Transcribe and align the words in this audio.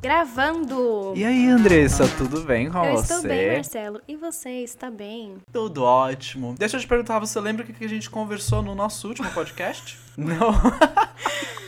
Gravando! 0.00 1.12
E 1.14 1.22
aí, 1.22 1.46
Andressa, 1.46 2.08
tudo 2.16 2.40
bem 2.40 2.70
com 2.70 2.82
Eu 2.82 2.96
você? 2.96 3.12
estou 3.12 3.28
bem, 3.28 3.52
Marcelo. 3.52 4.00
E 4.08 4.16
você 4.16 4.48
está 4.62 4.90
bem? 4.90 5.36
Tudo 5.52 5.82
ótimo. 5.82 6.54
Deixa 6.58 6.78
eu 6.78 6.80
te 6.80 6.86
perguntar, 6.86 7.18
você 7.18 7.38
lembra 7.38 7.64
o 7.64 7.66
que 7.66 7.84
a 7.84 7.88
gente 7.88 8.08
conversou 8.08 8.62
no 8.62 8.74
nosso 8.74 9.06
último 9.08 9.30
podcast? 9.30 9.98
Não? 10.16 10.54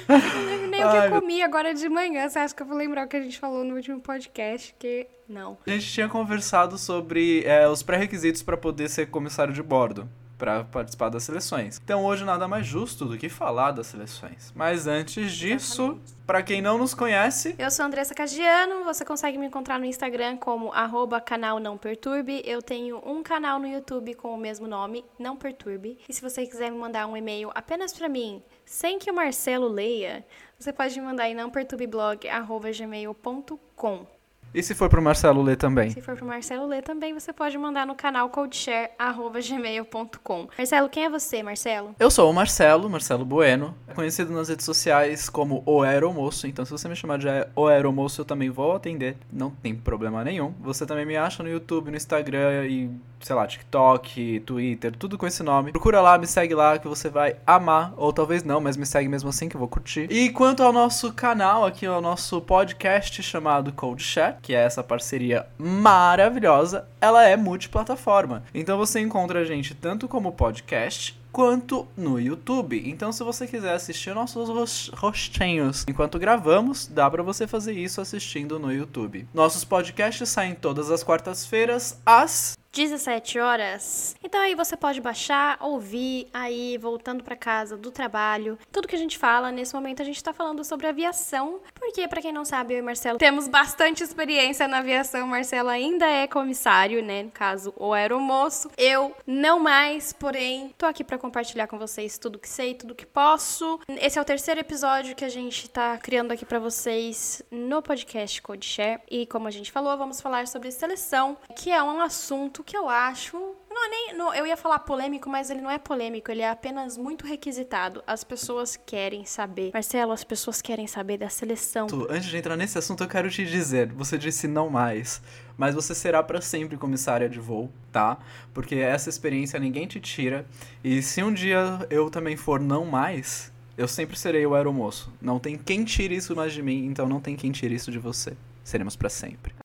Eu 0.09 0.47
lembro 0.47 0.67
nem 0.69 0.83
o 0.83 0.91
que 0.91 0.97
eu 0.97 1.21
comi 1.21 1.43
agora 1.43 1.75
de 1.75 1.87
manhã. 1.91 2.27
Você 2.29 2.39
acha 2.39 2.55
que 2.55 2.63
eu 2.63 2.67
vou 2.67 2.77
lembrar 2.77 3.05
o 3.05 3.09
que 3.09 3.17
a 3.17 3.23
gente 3.23 3.39
falou 3.39 3.65
no 3.65 3.75
último 3.75 4.01
podcast? 4.01 4.75
Que 4.79 5.07
não. 5.29 5.57
A 5.67 5.71
gente 5.71 5.91
tinha 5.91 6.09
conversado 6.09 6.77
sobre 6.77 7.43
é, 7.45 7.67
os 7.69 7.83
pré-requisitos 7.83 8.43
para 8.43 8.57
poder 8.57 8.89
ser 8.91 9.07
comissário 9.07 9.55
de 9.55 9.63
bordo, 9.63 10.09
para 10.43 10.65
participar 10.65 11.09
das 11.09 11.23
seleções. 11.23 11.81
Então 11.85 12.05
hoje 12.05 12.25
nada 12.25 12.49
mais 12.49 12.67
justo 12.67 13.05
do 13.05 13.17
que 13.17 13.29
falar 13.29 13.71
das 13.71 13.87
seleções. 13.87 14.53
Mas 14.57 14.89
antes 14.89 15.31
disso, 15.31 16.01
para 16.27 16.43
quem 16.43 16.61
não 16.61 16.77
nos 16.77 16.95
conhece, 16.95 17.55
Eu 17.57 17.71
sou 17.71 17.85
Andressa 17.85 18.13
Cagiano, 18.13 18.83
você 18.83 19.05
consegue 19.05 19.39
me 19.39 19.47
encontrar 19.47 19.79
no 19.79 19.85
Instagram 19.85 20.37
como 20.37 20.73
arroba 20.73 21.21
canal 21.21 21.61
Não 21.61 21.79
Perturbe. 21.79 22.43
Eu 22.45 22.61
tenho 22.61 23.01
um 23.09 23.23
canal 23.23 23.61
no 23.61 23.69
YouTube 23.69 24.15
com 24.15 24.35
o 24.35 24.37
mesmo 24.37 24.67
nome, 24.67 25.05
Não 25.17 25.37
Perturbe. 25.37 25.97
E 26.09 26.13
se 26.13 26.21
você 26.21 26.45
quiser 26.45 26.73
me 26.73 26.79
mandar 26.79 27.07
um 27.07 27.17
e-mail 27.17 27.53
apenas 27.55 27.93
pra 27.93 28.09
mim, 28.09 28.43
sem 28.65 28.99
que 28.99 29.13
o 29.13 29.15
Marcelo 29.15 29.69
leia, 29.69 30.27
você 30.59 30.73
pode 30.73 30.99
me 30.99 31.07
mandar 31.07 31.29
em 31.29 31.37
nãoperturbeblog.gmail.com. 31.37 34.22
e 34.55 34.63
se 34.63 34.75
for 34.75 34.89
pro 34.89 35.01
Marcelo 35.01 35.41
ler 35.43 35.57
também? 35.57 35.91
Se 35.91 36.01
for 36.01 36.17
pro 36.17 36.27
Marcelo 36.27 36.67
ler 36.67 36.83
também, 36.83 37.15
você 37.15 37.33
pode 37.33 37.57
mandar 37.57 37.87
no 37.87 37.95
canal 37.95 38.29
codeshare.gmail.com. 38.29 40.49
Marcelo, 40.57 40.89
quem 40.89 41.05
é 41.05 41.11
você, 41.11 41.41
Marcelo? 41.43 41.95
Eu 41.99 42.11
sou 42.11 42.31
o 42.31 42.35
Marcelo, 42.35 42.91
Marcelo 42.91 43.25
Bueno, 43.25 43.75
conhecido 43.95 44.33
nas 44.33 44.49
redes 44.49 44.67
sociais 44.67 45.29
como 45.29 45.63
O 45.65 45.83
Aeromoço, 45.83 46.47
então 46.47 46.65
se 46.65 46.71
você 46.71 46.89
me 46.89 46.97
chamar 46.97 47.19
de 47.19 47.27
O 47.55 47.67
Aeromoço 47.67 48.21
eu 48.21 48.25
também 48.25 48.51
vou 48.51 48.75
atender, 48.75 49.17
não 49.33 49.51
tem 49.51 49.75
problema 49.75 50.25
nenhum. 50.25 50.53
Você 50.61 50.85
também 50.85 51.07
me 51.07 51.17
acha 51.17 51.43
no 51.43 51.49
YouTube, 51.49 51.91
no 51.91 51.97
Instagram 51.97 52.67
e, 52.67 52.91
sei 53.21 53.37
lá, 53.37 53.47
TikTok, 53.47 54.41
Twitter, 54.41 54.95
tudo 54.97 55.17
com 55.17 55.27
esse 55.27 55.43
nome. 55.43 55.73
Procura 55.73 56.01
lá, 56.01 56.19
me 56.19 56.27
segue 56.27 56.55
lá 56.55 56.79
que 56.79 56.89
você 56.89 57.09
vai 57.09 57.37
amar, 57.47 57.95
ou 57.97 58.13
talvez 58.13 58.45
não, 58.45 58.61
mas 58.61 58.77
me 58.77 58.85
segue 58.85 59.09
mesmo 59.09 59.31
assim 59.31 59.49
que 59.49 59.57
eu 59.57 59.61
vou 59.61 59.69
curtir. 59.69 60.07
E 60.11 60.31
quanto 60.31 60.63
ao 60.63 60.73
nosso 60.73 61.13
canal, 61.13 61.65
aqui 61.65 61.87
ao 61.87 62.01
nosso 62.01 62.41
podcast 62.41 63.23
chamado 63.23 63.73
Cold 63.73 64.03
Chat, 64.03 64.42
que 64.43 64.55
é 64.55 64.59
essa 64.65 64.83
parceria 64.83 65.47
maravilhosa, 65.57 66.87
ela 67.01 67.25
é 67.25 67.37
multiplataforma. 67.37 68.43
Então 68.53 68.77
você 68.77 69.01
encontra 69.01 69.41
a 69.41 69.45
gente 69.45 69.75
tanto 69.75 70.09
como 70.09 70.33
podcast 70.33 71.19
quanto 71.31 71.87
no 71.97 72.21
YouTube. 72.21 72.83
Então, 72.85 73.11
se 73.11 73.25
você 73.25 73.47
quiser 73.47 73.73
assistir 73.73 74.15
nossos 74.15 74.51
ros- 74.51 74.91
rostinhos 74.95 75.83
enquanto 75.89 76.19
gravamos, 76.19 76.87
dá 76.87 77.11
pra 77.11 77.23
você 77.23 77.47
fazer 77.47 77.73
isso 77.73 78.03
assistindo 78.03 78.59
no 78.59 78.71
YouTube. 78.71 79.27
Nossos 79.33 79.65
podcasts 79.65 80.29
saem 80.29 80.55
todas 80.55 80.91
as 80.91 81.03
quartas-feiras 81.03 81.99
às 82.05 82.55
17 82.73 83.39
horas. 83.39 84.17
Então 84.25 84.41
aí 84.41 84.55
você 84.55 84.77
pode 84.77 84.99
baixar, 85.01 85.59
ouvir 85.61 86.27
aí 86.33 86.79
voltando 86.79 87.23
pra 87.23 87.37
casa 87.37 87.77
do 87.77 87.91
trabalho. 87.91 88.59
Tudo 88.73 88.89
que 88.89 88.97
a 88.97 88.99
gente 88.99 89.19
fala 89.19 89.53
nesse 89.53 89.75
momento 89.75 90.01
a 90.01 90.05
gente 90.05 90.25
tá 90.25 90.33
falando 90.33 90.65
sobre 90.65 90.87
aviação, 90.87 91.61
porque 91.75 92.09
pra 92.09 92.23
quem 92.23 92.33
não 92.33 92.47
sabe, 92.47 92.73
eu 92.73 92.79
e 92.79 92.83
Marcelo 92.83 93.19
temos 93.19 93.47
bastante 93.47 94.03
experiência 94.03 94.67
na 94.67 94.79
aviação. 94.79 95.27
Marcelo 95.27 95.69
ainda 95.69 96.07
é 96.07 96.27
comissário, 96.27 97.03
né, 97.03 97.25
no 97.25 97.31
caso, 97.31 97.75
o 97.77 97.93
aeromoço. 97.93 98.71
Eu 98.79 99.15
não 99.27 99.59
mais, 99.59 100.15
porém, 100.15 100.75
tô 100.79 100.87
aqui 100.87 101.05
pra 101.05 101.19
compartilhar 101.19 101.67
com 101.67 101.79
vocês 101.79 102.17
tudo 102.17 102.39
que 102.39 102.49
sei, 102.49 102.75
tudo 102.75 102.95
que 102.95 103.05
posso. 103.05 103.79
Esse 104.01 104.19
é 104.19 104.23
o 104.23 104.25
terceiro 104.25 104.61
episódio 104.61 105.15
que 105.15 105.25
a 105.27 105.29
gente 105.29 105.69
tá 105.69 105.99
criando 105.99 106.33
aqui 106.33 106.47
pra 106.47 106.59
vocês 106.59 107.43
no 107.51 107.83
podcast 107.83 108.41
Codeshare 108.41 109.03
e 109.11 109.27
como 109.27 109.47
a 109.47 109.51
gente 109.51 109.71
falou, 109.71 109.97
vamos 109.99 110.23
falar 110.23 110.47
sobre 110.47 110.71
seleção, 110.71 111.37
que 111.55 111.71
é 111.71 111.83
um 111.83 112.01
assunto 112.01 112.62
que 112.63 112.77
eu 112.77 112.89
acho 112.89 113.57
não 113.73 113.87
é 113.87 113.89
nem, 113.89 114.15
não, 114.15 114.35
eu 114.35 114.47
ia 114.47 114.57
falar 114.57 114.81
polêmico, 114.81 115.29
mas 115.29 115.51
ele 115.51 115.61
não 115.61 115.71
é 115.71 115.79
polêmico, 115.79 116.31
ele 116.31 116.43
é 116.43 116.51
apenas 116.51 116.97
muito 116.97 117.27
requisitado. 117.27 118.03
As 118.07 118.23
pessoas 118.23 118.77
querem 118.77 119.25
saber. 119.25 119.71
Marcelo, 119.73 120.13
as 120.13 120.23
pessoas 120.23 120.61
querem 120.61 120.87
saber 120.87 121.19
da 121.19 121.29
seleção. 121.29 121.87
Tu, 121.87 122.07
Antes 122.11 122.29
de 122.29 122.37
entrar 122.37 122.57
nesse 122.57 122.79
assunto, 122.79 123.03
eu 123.03 123.09
quero 123.09 123.31
te 123.31 123.45
dizer, 123.45 123.91
você 123.93 124.19
disse 124.19 124.47
não 124.47 124.69
mais, 124.69 125.23
mas 125.57 125.75
você 125.75 125.95
será 125.95 126.23
pra 126.23 126.41
sempre 126.41 126.77
comissária 126.77 127.29
de 127.29 127.41
voo, 127.41 127.71
tá? 127.91 128.19
Porque 128.53 128.77
essa 128.77 129.09
experiência 129.09 129.59
ninguém 129.59 129.87
te 129.87 130.01
tira. 130.01 130.47
E 130.85 131.03
se 131.03 131.23
um 131.23 131.33
dia 131.33 131.87
eu 131.89 132.11
também 132.11 132.37
for 132.37 132.61
não 132.61 132.85
mais, 132.85 133.51
eu 133.77 133.89
sempre 133.89 134.19
serei 134.19 134.45
o 134.47 134.55
aeromoço. 134.55 135.13
Não 135.21 135.39
tem 135.39 135.57
quem 135.57 135.85
tire 135.85 136.15
isso 136.15 136.37
mais 136.37 136.53
de 136.53 136.63
mim, 136.63 136.85
então 136.87 137.09
não 137.09 137.21
tem 137.21 137.37
quem 137.37 137.51
tire 137.51 137.75
isso 137.75 137.91
de 137.91 137.99
você. 137.99 138.37
Seremos 138.63 138.97
pra 138.97 139.09
sempre. 139.09 139.62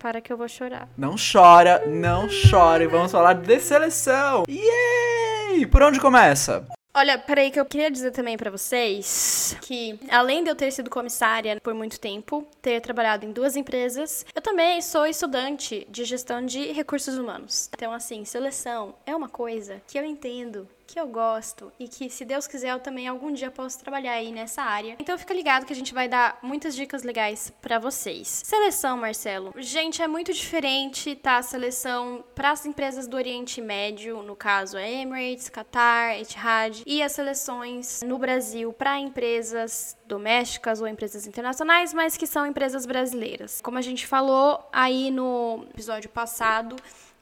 Para 0.00 0.22
que 0.22 0.32
eu 0.32 0.36
vou 0.38 0.48
chorar. 0.48 0.88
Não 0.96 1.14
chora, 1.14 1.84
não 1.86 2.26
chora. 2.50 2.82
E 2.82 2.86
vamos 2.86 3.12
falar 3.12 3.34
de 3.34 3.60
seleção. 3.60 4.44
Yay! 4.48 5.66
Por 5.66 5.82
onde 5.82 6.00
começa? 6.00 6.66
Olha, 6.92 7.18
peraí, 7.18 7.50
que 7.52 7.60
eu 7.60 7.64
queria 7.64 7.90
dizer 7.90 8.10
também 8.10 8.36
pra 8.36 8.50
vocês 8.50 9.56
que, 9.60 10.00
além 10.10 10.42
de 10.42 10.50
eu 10.50 10.56
ter 10.56 10.72
sido 10.72 10.90
comissária 10.90 11.60
por 11.62 11.72
muito 11.72 12.00
tempo, 12.00 12.44
ter 12.60 12.80
trabalhado 12.80 13.24
em 13.24 13.30
duas 13.30 13.54
empresas, 13.56 14.26
eu 14.34 14.42
também 14.42 14.82
sou 14.82 15.06
estudante 15.06 15.86
de 15.88 16.04
gestão 16.04 16.44
de 16.44 16.72
recursos 16.72 17.16
humanos. 17.16 17.70
Então, 17.76 17.92
assim, 17.92 18.24
seleção 18.24 18.94
é 19.06 19.14
uma 19.14 19.28
coisa 19.28 19.80
que 19.86 19.98
eu 19.98 20.04
entendo, 20.04 20.66
que 20.90 20.98
eu 20.98 21.06
gosto 21.06 21.72
e 21.78 21.86
que, 21.86 22.10
se 22.10 22.24
Deus 22.24 22.46
quiser, 22.46 22.72
eu 22.72 22.80
também 22.80 23.06
algum 23.06 23.32
dia 23.32 23.50
posso 23.50 23.78
trabalhar 23.78 24.12
aí 24.12 24.32
nessa 24.32 24.62
área. 24.62 24.96
Então, 24.98 25.16
fica 25.16 25.32
ligado 25.32 25.64
que 25.64 25.72
a 25.72 25.76
gente 25.76 25.94
vai 25.94 26.08
dar 26.08 26.38
muitas 26.42 26.74
dicas 26.74 27.04
legais 27.04 27.52
pra 27.62 27.78
vocês. 27.78 28.42
Seleção, 28.44 28.96
Marcelo. 28.96 29.52
Gente, 29.56 30.02
é 30.02 30.08
muito 30.08 30.32
diferente, 30.32 31.14
tá? 31.14 31.38
A 31.38 31.42
seleção 31.42 32.24
para 32.34 32.50
as 32.50 32.66
empresas 32.66 33.06
do 33.06 33.16
Oriente 33.16 33.60
Médio, 33.60 34.22
no 34.22 34.34
caso 34.34 34.76
a 34.76 34.82
Emirates, 34.82 35.48
Qatar, 35.48 36.18
Etihad, 36.18 36.82
e 36.84 37.02
as 37.02 37.12
seleções 37.12 38.02
no 38.02 38.18
Brasil 38.18 38.72
para 38.72 38.98
empresas 38.98 39.96
domésticas 40.06 40.80
ou 40.80 40.88
empresas 40.88 41.26
internacionais, 41.26 41.94
mas 41.94 42.16
que 42.16 42.26
são 42.26 42.44
empresas 42.44 42.84
brasileiras. 42.84 43.60
Como 43.60 43.78
a 43.78 43.82
gente 43.82 44.06
falou 44.06 44.68
aí 44.72 45.10
no 45.10 45.64
episódio 45.70 46.10
passado, 46.10 46.74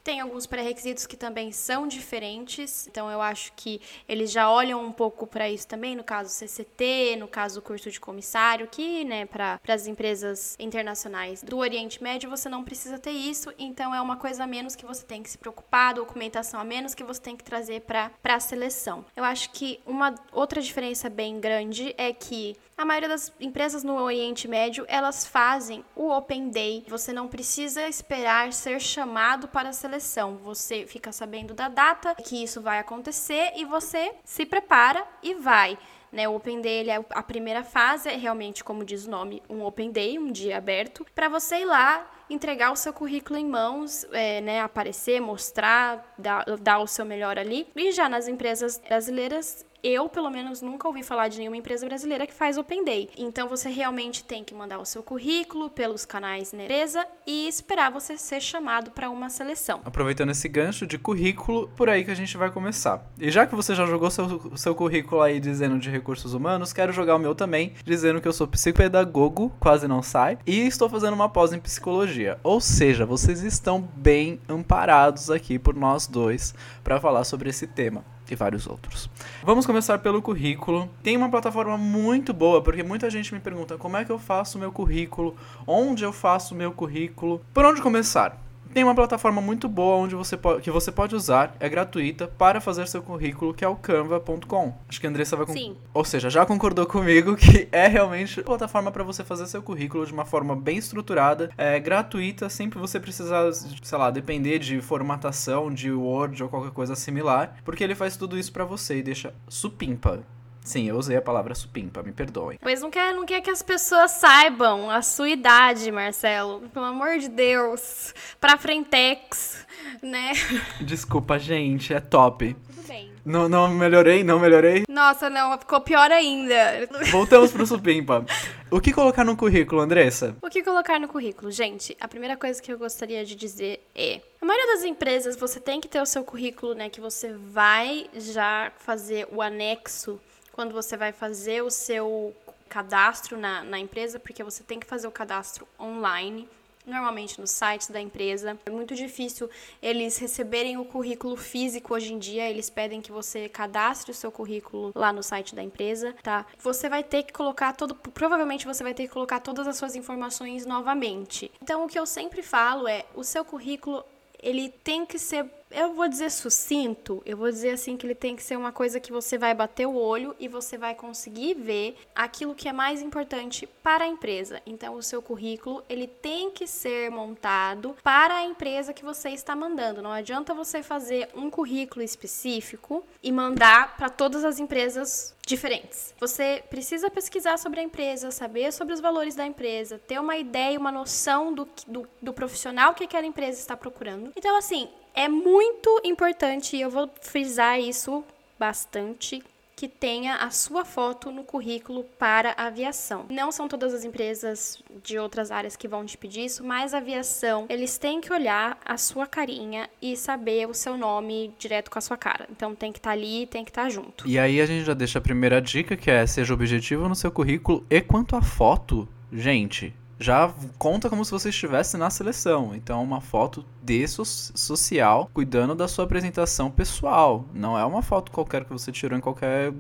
tem 0.09 0.21
alguns 0.21 0.47
pré-requisitos 0.47 1.07
que 1.07 1.19
também 1.19 1.53
são 1.53 1.87
diferentes, 1.87 2.87
então 2.87 3.11
eu 3.11 3.21
acho 3.21 3.53
que 3.53 3.79
eles 4.09 4.33
já 4.33 4.51
olham 4.51 4.83
um 4.83 4.91
pouco 4.91 5.27
para 5.27 5.51
isso 5.51 5.69
também, 5.69 5.95
no 5.95 6.03
caso 6.03 6.31
CCT, 6.31 7.17
no 7.17 7.29
caso 7.29 7.61
curso 7.61 7.91
de 7.91 8.01
comissário, 8.01 8.67
que, 8.69 9.05
né, 9.05 9.27
para 9.27 9.61
as 9.69 9.87
empresas 9.87 10.57
internacionais 10.59 11.43
do 11.43 11.59
Oriente 11.59 12.03
Médio 12.03 12.31
você 12.31 12.49
não 12.49 12.65
precisa 12.65 12.99
ter 12.99 13.11
isso, 13.11 13.53
então 13.59 13.95
é 13.95 14.01
uma 14.01 14.17
coisa 14.17 14.45
a 14.45 14.47
menos 14.47 14.75
que 14.75 14.87
você 14.87 15.05
tem 15.05 15.23
que 15.23 15.29
se 15.29 15.37
preocupar, 15.37 15.93
documentação 15.93 16.59
a 16.59 16.65
menos 16.65 16.95
que 16.95 17.05
você 17.05 17.21
tem 17.21 17.37
que 17.37 17.45
trazer 17.45 17.83
para 17.83 18.11
a 18.25 18.41
seleção. 18.41 19.05
Eu 19.15 19.25
acho 19.25 19.51
que 19.51 19.79
uma 19.85 20.15
outra 20.33 20.63
diferença 20.63 21.11
bem 21.11 21.39
grande 21.39 21.95
é 21.99 22.15
que 22.15 22.57
a 22.79 22.85
maioria 22.85 23.09
das 23.09 23.33
empresas 23.41 23.83
no 23.83 24.01
Oriente 24.01 24.47
Médio, 24.47 24.85
elas 24.87 25.27
fazem 25.27 25.85
o 25.97 26.13
Open 26.13 26.49
Day. 26.49 26.85
Você 26.87 27.13
não 27.13 27.27
precisa 27.27 27.89
esperar 27.89 28.53
ser 28.53 28.81
chamado 28.81 29.49
para 29.49 29.71
a 29.71 29.73
seleção. 29.73 29.98
Você 30.43 30.87
fica 30.87 31.13
sabendo 31.13 31.55
da 31.55 31.69
data 31.69 32.15
que 32.15 32.43
isso 32.43 32.61
vai 32.61 32.79
acontecer 32.79 33.53
e 33.57 33.65
você 33.65 34.15
se 34.25 34.45
prepara 34.47 35.05
e 35.23 35.35
vai. 35.35 35.79
Né, 36.11 36.27
o 36.27 36.35
Open 36.35 36.63
Day 36.63 36.79
ele 36.79 36.91
é 36.91 37.05
a 37.11 37.23
primeira 37.23 37.63
fase, 37.63 38.09
é 38.09 38.17
realmente, 38.17 38.65
como 38.65 38.83
diz 38.83 39.07
o 39.07 39.11
nome, 39.11 39.43
um 39.49 39.63
Open 39.63 39.91
Day, 39.91 40.19
um 40.19 40.33
dia 40.33 40.57
aberto, 40.57 41.05
para 41.15 41.29
você 41.29 41.57
ir 41.57 41.65
lá 41.67 42.11
entregar 42.31 42.73
o 42.73 42.77
seu 42.77 42.93
currículo 42.95 43.39
em 43.39 43.47
mãos, 43.47 44.07
é, 44.13 44.41
né, 44.41 44.61
aparecer, 44.61 45.21
mostrar, 45.21 46.15
dar, 46.17 46.45
dar 46.61 46.79
o 46.79 46.87
seu 46.87 47.05
melhor 47.05 47.39
ali. 47.39 47.67
E 47.77 47.93
já 47.93 48.09
nas 48.09 48.27
empresas 48.27 48.79
brasileiras, 48.79 49.67
eu, 49.83 50.09
pelo 50.09 50.31
menos, 50.31 50.61
nunca 50.61 50.89
ouvi 50.89 51.03
falar 51.03 51.28
de 51.28 51.39
nenhuma 51.39 51.56
empresa 51.56 51.87
brasileira 51.87 52.27
que 52.27 52.34
faz 52.34 52.59
Open 52.59 52.84
Day. 52.84 53.11
Então, 53.16 53.49
você 53.49 53.69
realmente 53.69 54.25
tem 54.25 54.43
que 54.43 54.55
mandar 54.55 54.78
o 54.78 54.84
seu 54.84 55.03
currículo 55.03 55.70
pelos 55.70 56.05
canais 56.05 56.53
na 56.53 56.64
empresa 56.64 57.06
e 57.26 57.47
esperar 57.49 57.91
você 57.91 58.17
ser 58.17 58.41
chamado 58.41 58.91
para 58.91 59.11
uma 59.11 59.31
seleção. 59.31 59.81
Aproveitando 59.85 60.31
esse 60.31 60.49
gancho 60.49 60.87
de 60.87 60.99
currículo, 60.99 61.69
por 61.76 61.88
aí 61.88 62.05
que 62.05 62.11
a 62.11 62.17
gente 62.17 62.37
vai 62.37 62.50
começar. 62.50 63.06
E 63.19 63.31
já 63.31 63.47
que 63.47 63.55
você 63.55 63.75
já 63.75 63.87
jogou 63.87 64.11
seu, 64.11 64.56
seu 64.56 64.75
currículo 64.75 65.23
aí 65.23 65.38
dizendo 65.38 65.79
de 65.79 65.91
recursos 65.91 66.35
humanos, 66.35 66.73
quero 66.73 66.93
jogar 66.93 67.17
o 67.17 67.19
meu 67.19 67.35
também, 67.35 67.75
dizendo 67.85 68.20
que 68.20 68.29
eu 68.29 68.32
sou 68.32 68.49
psicopedagogo, 68.49 69.53
quase 69.61 69.87
não 69.87 70.03
sai, 70.03 70.38
e 70.47 70.67
estou 70.67 70.88
fazendo 70.88 71.14
uma 71.14 71.29
pós 71.29 71.53
em 71.53 71.61
psicologia. 71.61 72.38
Ou 72.43 72.61
seja, 72.61 73.06
vocês 73.06 73.43
estão 73.43 73.81
bem 73.81 74.41
amparados 74.49 75.31
aqui 75.31 75.58
por 75.58 75.75
nós 75.75 76.06
dois 76.06 76.55
para 76.82 77.00
falar 77.00 77.25
sobre 77.25 77.50
esse 77.50 77.67
tema 77.67 78.18
e 78.33 78.37
vários 78.37 78.67
outros. 78.67 79.11
Vamos 79.43 79.67
começar 79.67 79.99
pelo 79.99 80.23
currículo. 80.23 80.89
Tem 81.03 81.17
uma 81.17 81.31
plataforma 81.31 81.77
muito 81.77 82.33
boa, 82.33 82.63
porque 82.63 82.83
muita 82.83 83.11
gente 83.11 83.33
me 83.35 83.41
pergunta 83.41 83.77
como 83.77 83.97
é 83.97 84.05
que 84.05 84.13
eu 84.13 84.19
faço 84.19 84.59
meu 84.59 84.73
currículo, 84.73 85.37
onde 85.67 86.05
eu 86.05 86.13
faço 86.13 86.55
meu 86.55 86.73
currículo, 86.73 87.41
por 87.53 87.65
onde 87.65 87.81
começar? 87.81 88.48
Tem 88.79 88.85
uma 88.85 88.95
plataforma 88.95 89.41
muito 89.41 89.69
boa 89.69 89.97
onde 89.97 90.15
você 90.15 90.37
pode, 90.37 90.63
que 90.63 90.71
você 90.71 90.93
pode 90.93 91.13
usar, 91.13 91.53
é 91.59 91.69
gratuita, 91.69 92.29
para 92.29 92.61
fazer 92.61 92.87
seu 92.87 93.03
currículo, 93.03 93.53
que 93.53 93.65
é 93.65 93.69
o 93.69 93.75
canva.com. 93.75 94.73
Acho 94.89 95.01
que 95.01 95.07
a 95.09 95.11
Andressa 95.11 95.35
vai... 95.35 95.47
Sim. 95.49 95.77
Ou 95.93 96.05
seja, 96.05 96.31
já 96.31 96.47
concordou 96.47 96.87
comigo 96.87 97.35
que 97.35 97.67
é 97.73 97.89
realmente 97.89 98.39
uma 98.39 98.47
plataforma 98.47 98.93
para 98.93 99.03
você 99.03 99.25
fazer 99.25 99.49
seu 99.49 99.61
currículo 99.61 100.07
de 100.07 100.13
uma 100.13 100.25
forma 100.25 100.55
bem 100.55 100.79
estruturada, 100.79 101.51
é 101.59 101.81
gratuita, 101.81 102.49
sempre 102.49 102.79
você 102.79 103.01
precisar, 103.01 103.53
sei 103.53 103.99
lá, 103.99 104.13
depender 104.13 104.61
de 104.61 104.81
formatação, 104.81 105.75
de 105.75 105.91
Word 105.91 106.41
ou 106.41 106.49
qualquer 106.49 106.71
coisa 106.71 106.95
similar, 106.95 107.57
porque 107.65 107.83
ele 107.83 107.97
faz 107.97 108.17
tudo 108.17 108.39
isso 108.39 108.53
para 108.53 108.65
você 108.65 108.99
e 108.99 109.03
deixa 109.03 109.35
supimpa. 109.49 110.23
Sim, 110.69 110.87
eu 110.87 110.97
usei 110.99 111.17
a 111.17 111.23
palavra 111.23 111.55
supimpa, 111.55 112.03
me 112.03 112.12
perdoem. 112.12 112.59
Pois 112.61 112.82
não 112.82 112.91
quer, 112.91 113.15
não 113.15 113.25
quer 113.25 113.41
que 113.41 113.49
as 113.49 113.62
pessoas 113.62 114.11
saibam 114.11 114.91
a 114.91 115.00
sua 115.00 115.31
idade, 115.31 115.91
Marcelo. 115.91 116.61
Pelo 116.75 116.85
amor 116.85 117.19
de 117.19 117.26
Deus. 117.26 118.15
Pra 118.38 118.59
Frentex, 118.59 119.67
né? 120.03 120.32
Desculpa, 120.82 121.38
gente, 121.38 121.94
é 121.94 122.00
top. 122.00 122.53
Tudo 122.53 122.87
bem. 122.87 123.11
Não, 123.25 123.49
não 123.49 123.69
melhorei, 123.70 124.23
não 124.23 124.38
melhorei. 124.38 124.85
Nossa, 124.87 125.31
não, 125.31 125.59
ficou 125.59 125.81
pior 125.81 126.12
ainda. 126.12 126.87
Voltamos 127.11 127.50
pro 127.50 127.67
supimpa. 127.67 128.26
O 128.70 128.79
que 128.79 128.93
colocar 128.93 129.25
no 129.25 129.38
currículo, 129.38 129.81
Andressa? 129.81 130.37
O 130.43 130.50
que 130.50 130.62
colocar 130.62 131.00
no 131.00 131.09
currículo? 131.09 131.50
Gente, 131.50 131.97
a 131.99 132.06
primeira 132.06 132.37
coisa 132.37 132.61
que 132.61 132.70
eu 132.70 132.76
gostaria 132.76 133.25
de 133.25 133.35
dizer 133.35 133.82
é: 133.94 134.20
a 134.38 134.44
maioria 134.44 134.75
das 134.75 134.85
empresas 134.85 135.35
você 135.35 135.59
tem 135.59 135.81
que 135.81 135.88
ter 135.88 136.03
o 136.03 136.06
seu 136.06 136.23
currículo, 136.23 136.75
né? 136.75 136.91
Que 136.91 137.00
você 137.00 137.32
vai 137.32 138.06
já 138.15 138.70
fazer 138.76 139.26
o 139.32 139.41
anexo 139.41 140.20
quando 140.58 140.72
você 140.72 140.96
vai 140.96 141.12
fazer 141.12 141.62
o 141.62 141.70
seu 141.70 142.34
cadastro 142.69 143.38
na, 143.38 143.62
na 143.62 143.78
empresa, 143.78 144.19
porque 144.19 144.43
você 144.43 144.64
tem 144.64 144.81
que 144.81 144.87
fazer 144.88 145.06
o 145.06 145.10
cadastro 145.12 145.69
online 145.78 146.49
normalmente 146.84 147.40
nos 147.40 147.52
sites 147.52 147.90
da 147.90 148.00
empresa. 148.00 148.58
É 148.66 148.70
muito 148.70 148.93
difícil 148.96 149.49
eles 149.81 150.19
receberem 150.19 150.76
o 150.76 150.84
currículo 150.84 151.37
físico 151.37 151.94
hoje 151.94 152.12
em 152.12 152.19
dia, 152.19 152.50
eles 152.50 152.69
pedem 152.69 153.00
que 153.00 153.12
você 153.12 153.49
cadastre 153.49 154.10
o 154.10 154.14
seu 154.14 154.32
currículo 154.32 154.90
lá 154.96 155.12
no 155.12 155.22
site 155.22 155.55
da 155.55 155.62
empresa, 155.62 156.12
tá? 156.25 156.44
Você 156.58 156.88
vai 156.88 157.05
ter 157.05 157.22
que 157.22 157.32
colocar 157.32 157.72
todo, 157.72 157.94
provavelmente 157.94 158.66
você 158.66 158.82
vai 158.82 158.94
ter 158.94 159.06
que 159.06 159.12
colocar 159.12 159.38
todas 159.38 159.69
as 159.69 159.76
suas 159.76 159.94
informações 159.94 160.66
novamente. 160.66 161.52
Então 161.62 161.84
o 161.84 161.88
que 161.88 161.96
eu 161.96 162.05
sempre 162.05 162.43
falo 162.43 162.88
é, 162.88 163.05
o 163.14 163.22
seu 163.22 163.44
currículo 163.44 164.05
ele 164.43 164.70
tem 164.82 165.06
que 165.06 165.20
ser 165.20 165.44
eu 165.70 165.93
vou 165.93 166.09
dizer 166.09 166.31
sucinto, 166.31 167.23
eu 167.26 167.37
vou 167.37 167.50
dizer 167.50 167.70
assim 167.70 167.97
que 167.97 168.06
ele 168.06 168.15
tem 168.15 168.35
que 168.35 168.43
ser 168.43 168.56
uma 168.56 168.73
coisa 168.73 168.99
que 169.00 169.12
você 169.12 169.37
vai 169.37 169.55
bater 169.55 169.87
o 169.87 169.94
olho 169.94 170.35
e 170.38 170.49
você 170.49 170.79
vai 170.79 170.94
conseguir 170.94 171.55
ver 171.55 171.97
aquilo 172.15 172.55
que 172.55 172.69
é 172.69 172.73
mais 172.73 173.03
importante 173.03 173.67
para 173.82 174.05
a 174.05 174.09
empresa. 174.09 174.62
Então, 174.67 174.94
o 174.94 175.03
seu 175.03 175.20
currículo, 175.20 175.82
ele 175.88 176.06
tem 176.06 176.50
que 176.50 176.67
ser 176.67 177.11
montado 177.11 177.97
para 178.03 178.37
a 178.37 178.44
empresa 178.44 178.93
que 178.93 179.05
você 179.05 179.31
está 179.31 179.55
mandando. 179.55 180.03
Não 180.03 180.12
adianta 180.12 180.55
você 180.55 180.82
fazer 180.82 181.29
um 181.35 181.50
currículo 181.50 182.03
específico 182.03 183.05
e 183.23 183.31
mandar 183.31 183.97
para 183.97 184.09
todas 184.09 184.44
as 184.44 184.59
empresas 184.59 185.35
diferentes. 185.47 186.15
Você 186.20 186.62
precisa 186.69 187.11
pesquisar 187.11 187.59
sobre 187.59 187.81
a 187.81 187.82
empresa, 187.82 188.31
saber 188.31 188.73
sobre 188.73 188.94
os 188.94 189.00
valores 189.00 189.35
da 189.35 189.47
empresa, 189.47 189.99
ter 189.99 190.20
uma 190.20 190.37
ideia, 190.37 190.79
uma 190.79 190.93
noção 190.93 191.53
do, 191.53 191.69
do, 191.87 192.09
do 192.20 192.32
profissional 192.32 192.94
que 192.94 193.05
aquela 193.05 193.26
empresa 193.26 193.59
está 193.59 193.76
procurando. 193.76 194.32
Então, 194.37 194.56
assim, 194.56 194.88
é 195.19 195.29
muito 195.29 196.00
importante, 196.05 196.76
e 196.76 196.81
eu 196.81 196.88
vou 196.88 197.11
frisar 197.20 197.81
isso 197.81 198.25
bastante, 198.56 199.43
que 199.75 199.88
tenha 199.88 200.37
a 200.37 200.50
sua 200.50 200.85
foto 200.85 201.32
no 201.32 201.43
currículo 201.43 202.05
para 202.17 202.55
aviação. 202.56 203.26
Não 203.29 203.50
são 203.50 203.67
todas 203.67 203.93
as 203.93 204.05
empresas 204.05 204.81
de 205.03 205.19
outras 205.19 205.50
áreas 205.50 205.75
que 205.75 205.88
vão 205.88 206.06
te 206.06 206.17
pedir 206.17 206.44
isso, 206.44 206.65
mas 206.65 206.94
aviação, 206.94 207.67
eles 207.69 207.99
têm 207.99 208.20
que 208.20 208.32
olhar 208.32 208.79
a 208.85 208.97
sua 208.97 209.26
carinha 209.26 209.91
e 210.00 210.17
saber 210.17 210.69
o 210.69 210.75
seu 210.75 210.97
nome 210.97 211.53
direto 211.59 211.91
com 211.91 211.99
a 211.99 212.03
sua 212.03 212.17
cara. 212.17 212.49
Então 212.50 212.73
tem 212.75 212.93
que 212.93 213.00
estar 213.00 213.11
tá 213.11 213.15
ali, 213.15 213.44
tem 213.47 213.65
que 213.65 213.70
estar 213.73 213.85
tá 213.85 213.88
junto. 213.88 214.26
E 214.26 214.38
aí 214.38 214.61
a 214.61 214.67
gente 214.67 214.85
já 214.85 214.94
deixa 214.94 215.19
a 215.19 215.23
primeira 215.23 215.61
dica, 215.61 215.97
que 215.97 216.12
é 216.12 216.25
seja 216.29 216.55
objetivo 216.55 217.09
no 217.09 217.17
seu 217.17 217.32
currículo 217.32 217.85
e 217.91 218.00
quanto 218.00 218.37
à 218.37 218.43
foto, 218.43 219.09
gente, 219.32 219.93
já 220.19 220.53
conta 220.79 221.09
como 221.09 221.25
se 221.25 221.31
você 221.31 221.50
estivesse 221.50 221.97
na 221.97 222.11
seleção. 222.11 222.75
Então, 222.75 223.03
uma 223.03 223.20
foto 223.20 223.65
de 223.82 224.06
so 224.09 224.25
social, 224.25 225.31
cuidando 225.32 225.75
da 225.75 225.87
sua 225.87 226.05
apresentação 226.05 226.70
pessoal. 226.70 227.44
Não 227.55 227.79
é 227.79 227.85
uma 227.85 228.03
foto 228.03 228.32
qualquer 228.32 228.65
que 228.65 228.73
você 228.73 228.91
tirou 228.91 229.17
em 229.17 229.20
qualquer 229.20 229.73